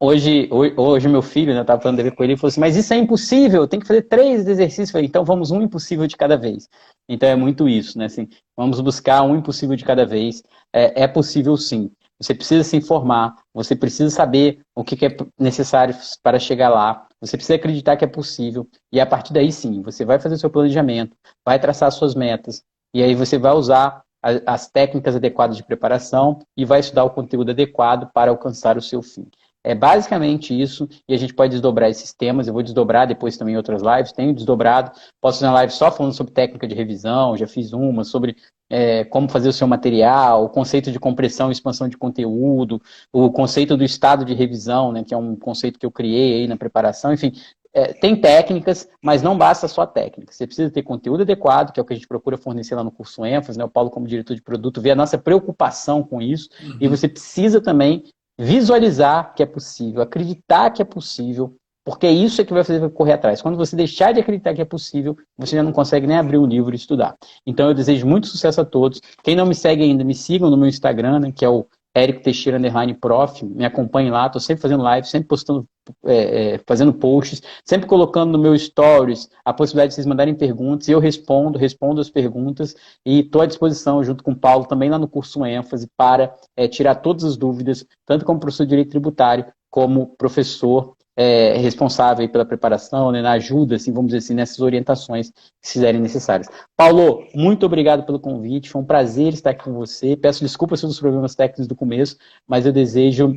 hoje, 0.01 0.49
hoje 0.77 1.09
meu 1.09 1.23
filho, 1.23 1.55
né, 1.55 1.61
estava 1.61 1.81
falando 1.81 1.99
com 2.15 2.25
ele, 2.25 2.33
ele 2.33 2.41
falou 2.41 2.49
assim, 2.49 2.61
mas 2.61 2.77
isso 2.77 2.93
é 2.93 2.97
impossível, 2.97 3.69
tem 3.69 3.79
que 3.79 3.87
fazer 3.87 4.03
três 4.03 4.47
exercícios, 4.47 4.91
falei, 4.91 5.07
então 5.07 5.25
vamos 5.25 5.51
um 5.51 5.63
impossível 5.63 6.07
de 6.07 6.17
cada 6.17 6.37
vez. 6.37 6.69
Então 7.09 7.29
é 7.29 7.37
muito 7.37 7.69
isso, 7.69 7.97
né? 7.97 8.07
Assim, 8.07 8.29
vamos 8.57 8.81
buscar 8.81 9.23
um 9.23 9.37
impossível 9.37 9.77
de 9.77 9.85
cada 9.85 10.05
vez, 10.05 10.43
é, 10.73 11.05
é 11.05 11.09
possível 11.09 11.57
sim. 11.57 11.91
Você 12.19 12.35
precisa 12.35 12.65
se 12.65 12.77
informar, 12.77 13.37
você 13.53 13.77
precisa 13.77 14.11
saber 14.11 14.61
o 14.75 14.83
que 14.83 15.05
é 15.05 15.17
necessário 15.39 15.95
para 16.23 16.39
chegar 16.39 16.71
lá, 16.71 17.06
você 17.21 17.37
precisa 17.37 17.57
acreditar 17.57 17.97
que 17.97 18.05
é 18.05 18.09
possível, 18.09 18.69
e 18.93 19.01
a 19.01 19.07
partir 19.07 19.33
daí 19.33 19.51
sim, 19.51 19.83
você 19.83 20.05
vai 20.05 20.19
fazer 20.19 20.37
seu 20.37 20.51
planejamento, 20.51 21.17
vai 21.45 21.59
traçar 21.59 21.91
suas 21.93 22.15
metas, 22.15 22.63
e 22.95 23.03
aí 23.03 23.15
você 23.15 23.39
vai 23.39 23.53
usar 23.53 24.03
as 24.45 24.69
técnicas 24.69 25.15
adequadas 25.15 25.57
de 25.57 25.63
preparação 25.63 26.41
e 26.57 26.65
vai 26.65 26.81
estudar 26.81 27.05
o 27.05 27.11
conteúdo 27.11 27.51
adequado 27.51 28.11
para 28.13 28.31
alcançar 28.31 28.77
o 28.77 28.83
seu 28.83 29.03
fim. 29.03 29.29
É 29.67 29.75
basicamente 29.75 30.59
isso, 30.59 30.89
e 31.09 31.13
a 31.13 31.17
gente 31.17 31.35
pode 31.35 31.51
desdobrar 31.51 31.91
esses 31.91 32.13
temas. 32.13 32.47
Eu 32.47 32.55
vou 32.55 32.63
desdobrar 32.63 33.05
depois 33.05 33.37
também 33.37 33.55
em 33.55 33.57
outras 33.57 33.83
lives. 33.83 34.13
Tenho 34.13 34.33
desdobrado. 34.33 34.93
Posso 35.21 35.39
fazer 35.39 35.49
uma 35.49 35.55
live 35.55 35.73
só 35.73 35.91
falando 35.91 36.13
sobre 36.13 36.33
técnica 36.33 36.69
de 36.69 36.75
revisão, 36.77 37.37
já 37.37 37.49
fiz 37.49 37.73
uma, 37.73 38.05
sobre 38.05 38.37
é, 38.71 39.05
como 39.05 39.29
fazer 39.29 39.49
o 39.49 39.53
seu 39.53 39.67
material, 39.67 40.45
o 40.45 40.49
conceito 40.49 40.93
de 40.93 41.01
compressão 41.01 41.49
e 41.49 41.53
expansão 41.53 41.89
de 41.89 41.97
conteúdo, 41.97 42.81
o 43.13 43.29
conceito 43.33 43.77
do 43.77 43.83
estado 43.83 44.25
de 44.25 44.35
revisão, 44.35 44.93
né, 44.93 45.03
que 45.03 45.13
é 45.13 45.17
um 45.17 45.35
conceito 45.35 45.81
que 45.81 45.87
eu 45.87 45.91
criei 45.91 46.43
aí 46.43 46.47
na 46.47 46.57
preparação. 46.57 47.13
Enfim, 47.13 47.33
é, 47.75 47.93
tem 47.93 48.15
técnicas, 48.15 48.89
mas 49.03 49.21
não 49.21 49.37
basta 49.37 49.67
só 49.67 49.85
técnica. 49.85 50.33
Você 50.33 50.47
precisa 50.47 50.71
ter 50.71 50.83
conteúdo 50.83 51.23
adequado, 51.23 51.73
que 51.73 51.81
é 51.81 51.83
o 51.83 51.85
que 51.85 51.93
a 51.93 51.97
gente 51.97 52.09
procura 52.09 52.39
fornecer 52.39 52.77
lá 52.77 52.85
no 52.85 52.93
curso 52.93 53.27
ênfase, 53.27 53.59
né? 53.59 53.65
O 53.65 53.69
Paulo, 53.69 53.91
como 53.91 54.07
diretor 54.07 54.35
de 54.35 54.43
produto, 54.43 54.81
vê 54.81 54.93
a 54.93 54.97
nossa 54.97 55.19
preocupação 55.19 56.03
com 56.03 56.23
isso. 56.23 56.49
Uhum. 56.63 56.79
E 56.81 56.89
você 56.89 57.07
precisa 57.09 57.61
também 57.61 58.05
visualizar 58.39 59.35
que 59.35 59.43
é 59.43 59.47
possível, 59.47 60.03
acreditar 60.03 60.71
que 60.71 60.83
é 60.83 60.85
possível 60.85 61.57
Porque 61.87 62.09
isso 62.09 62.41
é 62.41 62.45
que 62.45 62.53
vai 62.53 62.65
fazer 62.65 62.81
você 62.81 62.91
correr 62.91 63.13
atrás. 63.13 63.41
Quando 63.41 63.57
você 63.57 63.77
deixar 63.77 64.13
de 64.13 64.19
acreditar 64.19 64.53
que 64.53 64.61
é 64.61 64.65
possível, 64.65 65.17
você 65.39 65.55
já 65.55 65.63
não 65.63 65.71
consegue 65.71 66.05
nem 66.05 66.17
abrir 66.17 66.37
um 66.37 66.45
livro 66.45 66.75
e 66.75 66.77
estudar. 66.77 67.17
Então 67.47 67.69
eu 67.69 67.75
desejo 67.75 68.05
muito 68.05 68.27
sucesso 68.27 68.61
a 68.61 68.65
todos. 68.65 69.01
Quem 69.23 69.37
não 69.37 69.47
me 69.47 69.55
segue 69.55 69.85
ainda, 69.85 70.03
me 70.03 70.13
sigam 70.13 70.51
no 70.51 70.57
meu 70.57 70.69
Instagram, 70.69 71.21
né, 71.21 71.31
que 71.31 71.45
é 71.45 71.49
o 71.49 71.65
Eric 71.97 72.23
Teixeira 72.23 72.59
Underline 72.59 72.93
Prof. 72.93 73.43
Me 73.43 73.65
acompanhe 73.65 74.11
lá, 74.11 74.27
estou 74.27 74.41
sempre 74.41 74.61
fazendo 74.61 74.83
live, 74.83 75.09
sempre 75.09 75.29
postando, 75.29 75.67
é, 76.05 76.55
é, 76.55 76.61
fazendo 76.67 76.93
posts, 76.93 77.43
sempre 77.65 77.87
colocando 77.87 78.33
no 78.33 78.39
meu 78.39 78.57
stories 78.59 79.31
a 79.43 79.53
possibilidade 79.55 79.91
de 79.91 79.95
vocês 79.95 80.07
mandarem 80.07 80.35
perguntas 80.35 80.89
e 80.89 80.93
eu 80.93 80.99
respondo, 80.99 81.59
respondo 81.59 82.01
as 82.01 82.11
perguntas 82.11 82.75
e 83.05 83.21
estou 83.21 83.41
à 83.41 83.47
disposição, 83.47 84.05
junto 84.05 84.23
com 84.23 84.33
o 84.33 84.37
Paulo, 84.37 84.67
também 84.67 84.91
lá 84.91 84.99
no 84.99 85.09
curso 85.09 85.45
ênfase, 85.47 85.89
para 85.97 86.35
é, 86.55 86.69
tirar 86.69 86.97
todas 86.97 87.25
as 87.25 87.37
dúvidas, 87.37 87.87
tanto 88.05 88.27
como 88.27 88.39
professor 88.39 88.65
de 88.65 88.71
direito 88.71 88.91
tributário, 88.91 89.47
como 89.71 90.15
professor 90.17 90.96
é, 91.17 91.57
responsável 91.57 92.29
pela 92.29 92.45
preparação, 92.45 93.11
né, 93.11 93.23
na 93.23 93.33
ajuda, 93.33 93.77
assim, 93.77 93.93
vamos 93.93 94.09
dizer 94.09 94.19
assim, 94.19 94.35
nessas 94.35 94.61
orientações 94.61 95.31
que 95.31 95.73
fizerem 95.73 96.01
necessárias. 96.01 96.49
Paulo, 96.77 97.25
muito 97.35 97.65
obrigado 97.65 98.05
pelo 98.05 98.21
convite, 98.21 98.69
foi 98.69 98.83
um 98.83 98.85
prazer 98.85 99.33
estar 99.33 99.51
aqui 99.51 99.65
com 99.65 99.73
você. 99.73 100.17
Peço 100.17 100.43
desculpas 100.43 100.81
pelos 100.81 101.01
problemas 101.01 101.35
técnicos 101.35 101.67
do 101.67 101.75
começo, 101.75 102.17
mas 102.47 102.67
eu 102.67 102.73
desejo 102.73 103.35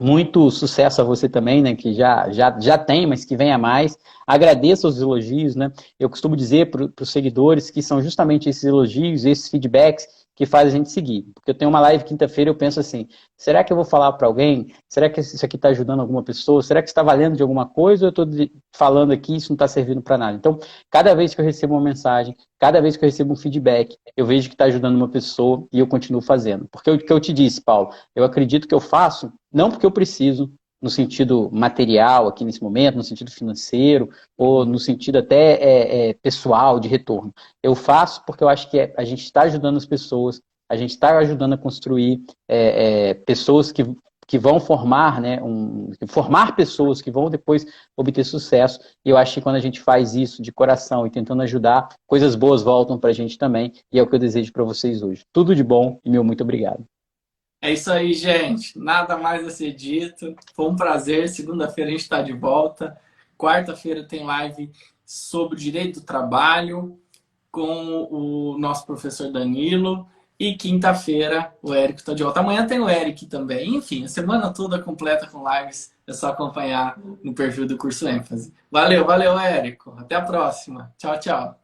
muito 0.00 0.50
sucesso 0.50 1.00
a 1.00 1.04
você 1.04 1.28
também, 1.28 1.62
né, 1.62 1.74
que 1.74 1.92
já, 1.92 2.30
já, 2.30 2.58
já 2.60 2.78
tem, 2.78 3.06
mas 3.06 3.24
que 3.24 3.36
venha 3.36 3.58
mais. 3.58 3.96
Agradeço 4.26 4.88
os 4.88 5.00
elogios, 5.00 5.54
né? 5.54 5.72
Eu 5.98 6.10
costumo 6.10 6.36
dizer 6.36 6.70
para 6.70 6.90
os 7.00 7.10
seguidores 7.10 7.70
que 7.70 7.82
são 7.82 8.02
justamente 8.02 8.48
esses 8.48 8.64
elogios, 8.64 9.24
esses 9.24 9.48
feedbacks 9.48 10.06
que 10.34 10.46
faz 10.46 10.68
a 10.68 10.70
gente 10.70 10.90
seguir. 10.90 11.22
Porque 11.34 11.50
eu 11.50 11.54
tenho 11.54 11.70
uma 11.70 11.80
live 11.80 12.04
quinta-feira 12.04 12.50
eu 12.50 12.54
penso 12.54 12.80
assim, 12.80 13.08
será 13.36 13.62
que 13.62 13.72
eu 13.72 13.76
vou 13.76 13.84
falar 13.84 14.12
para 14.14 14.26
alguém? 14.26 14.74
Será 14.88 15.08
que 15.08 15.20
isso 15.20 15.44
aqui 15.44 15.56
está 15.56 15.68
ajudando 15.68 16.00
alguma 16.00 16.22
pessoa? 16.22 16.62
Será 16.62 16.82
que 16.82 16.88
está 16.88 17.02
valendo 17.02 17.36
de 17.36 17.42
alguma 17.42 17.66
coisa 17.66 18.06
ou 18.06 18.08
eu 18.08 18.24
estou 18.24 18.48
falando 18.74 19.12
aqui 19.12 19.36
isso 19.36 19.50
não 19.50 19.54
está 19.54 19.68
servindo 19.68 20.02
para 20.02 20.18
nada? 20.18 20.36
Então, 20.36 20.58
cada 20.90 21.14
vez 21.14 21.34
que 21.34 21.40
eu 21.40 21.44
recebo 21.44 21.74
uma 21.74 21.82
mensagem, 21.82 22.34
cada 22.58 22.80
vez 22.80 22.96
que 22.96 23.04
eu 23.04 23.08
recebo 23.08 23.32
um 23.32 23.36
feedback, 23.36 23.96
eu 24.16 24.26
vejo 24.26 24.48
que 24.48 24.54
está 24.54 24.64
ajudando 24.64 24.96
uma 24.96 25.08
pessoa 25.08 25.66
e 25.72 25.78
eu 25.78 25.86
continuo 25.86 26.20
fazendo. 26.20 26.66
Porque 26.70 26.90
o 26.90 26.98
que 26.98 27.12
eu 27.12 27.20
te 27.20 27.32
disse, 27.32 27.60
Paulo, 27.62 27.90
eu 28.14 28.24
acredito 28.24 28.66
que 28.66 28.74
eu 28.74 28.80
faço 28.80 29.32
não 29.52 29.70
porque 29.70 29.86
eu 29.86 29.90
preciso, 29.90 30.52
no 30.84 30.90
sentido 30.90 31.48
material 31.50 32.28
aqui 32.28 32.44
nesse 32.44 32.62
momento, 32.62 32.96
no 32.96 33.02
sentido 33.02 33.30
financeiro, 33.30 34.10
ou 34.36 34.66
no 34.66 34.78
sentido 34.78 35.16
até 35.16 35.54
é, 35.54 36.10
é, 36.10 36.12
pessoal, 36.12 36.78
de 36.78 36.88
retorno. 36.88 37.32
Eu 37.62 37.74
faço 37.74 38.22
porque 38.26 38.44
eu 38.44 38.50
acho 38.50 38.70
que 38.70 38.78
é, 38.78 38.92
a 38.94 39.02
gente 39.02 39.24
está 39.24 39.42
ajudando 39.42 39.78
as 39.78 39.86
pessoas, 39.86 40.42
a 40.70 40.76
gente 40.76 40.90
está 40.90 41.16
ajudando 41.16 41.54
a 41.54 41.58
construir 41.58 42.20
é, 42.46 43.08
é, 43.08 43.14
pessoas 43.14 43.72
que, 43.72 43.82
que 44.26 44.38
vão 44.38 44.60
formar, 44.60 45.22
né, 45.22 45.42
um, 45.42 45.90
formar 46.06 46.54
pessoas 46.54 47.00
que 47.00 47.10
vão 47.10 47.30
depois 47.30 47.64
obter 47.96 48.22
sucesso. 48.22 48.78
E 49.02 49.08
eu 49.08 49.16
acho 49.16 49.32
que 49.32 49.40
quando 49.40 49.56
a 49.56 49.60
gente 49.60 49.80
faz 49.80 50.14
isso 50.14 50.42
de 50.42 50.52
coração 50.52 51.06
e 51.06 51.10
tentando 51.10 51.40
ajudar, 51.44 51.88
coisas 52.06 52.34
boas 52.34 52.62
voltam 52.62 52.98
para 52.98 53.08
a 53.08 53.14
gente 53.14 53.38
também. 53.38 53.72
E 53.90 53.98
é 53.98 54.02
o 54.02 54.06
que 54.06 54.16
eu 54.16 54.20
desejo 54.20 54.52
para 54.52 54.64
vocês 54.64 55.02
hoje. 55.02 55.24
Tudo 55.32 55.54
de 55.54 55.64
bom 55.64 55.98
e 56.04 56.10
meu 56.10 56.22
muito 56.22 56.42
obrigado. 56.42 56.84
É 57.64 57.72
isso 57.72 57.90
aí, 57.90 58.12
gente. 58.12 58.78
Nada 58.78 59.16
mais 59.16 59.42
a 59.46 59.48
ser 59.48 59.72
dito. 59.72 60.36
Foi 60.54 60.66
um 60.66 60.76
prazer. 60.76 61.30
Segunda-feira 61.30 61.88
a 61.88 61.92
gente 61.92 62.02
está 62.02 62.20
de 62.20 62.34
volta. 62.34 62.94
Quarta-feira 63.38 64.04
tem 64.04 64.22
live 64.22 64.70
sobre 65.02 65.58
direito 65.58 66.00
do 66.00 66.04
trabalho 66.04 67.00
com 67.50 68.06
o 68.10 68.58
nosso 68.58 68.84
professor 68.84 69.32
Danilo. 69.32 70.06
E 70.38 70.54
quinta-feira 70.56 71.54
o 71.62 71.72
Érico 71.72 72.00
está 72.00 72.12
de 72.12 72.22
volta. 72.22 72.40
Amanhã 72.40 72.66
tem 72.66 72.80
o 72.80 72.90
Eric 72.90 73.24
também. 73.24 73.76
Enfim, 73.76 74.04
a 74.04 74.08
semana 74.08 74.52
toda 74.52 74.78
completa 74.78 75.26
com 75.26 75.42
lives. 75.48 75.90
É 76.06 76.12
só 76.12 76.28
acompanhar 76.28 76.98
no 77.22 77.32
perfil 77.32 77.66
do 77.66 77.78
curso 77.78 78.06
ênfase. 78.06 78.52
Valeu, 78.70 79.06
valeu, 79.06 79.38
Érico. 79.38 79.94
Até 79.96 80.16
a 80.16 80.20
próxima. 80.20 80.92
Tchau, 80.98 81.18
tchau. 81.18 81.63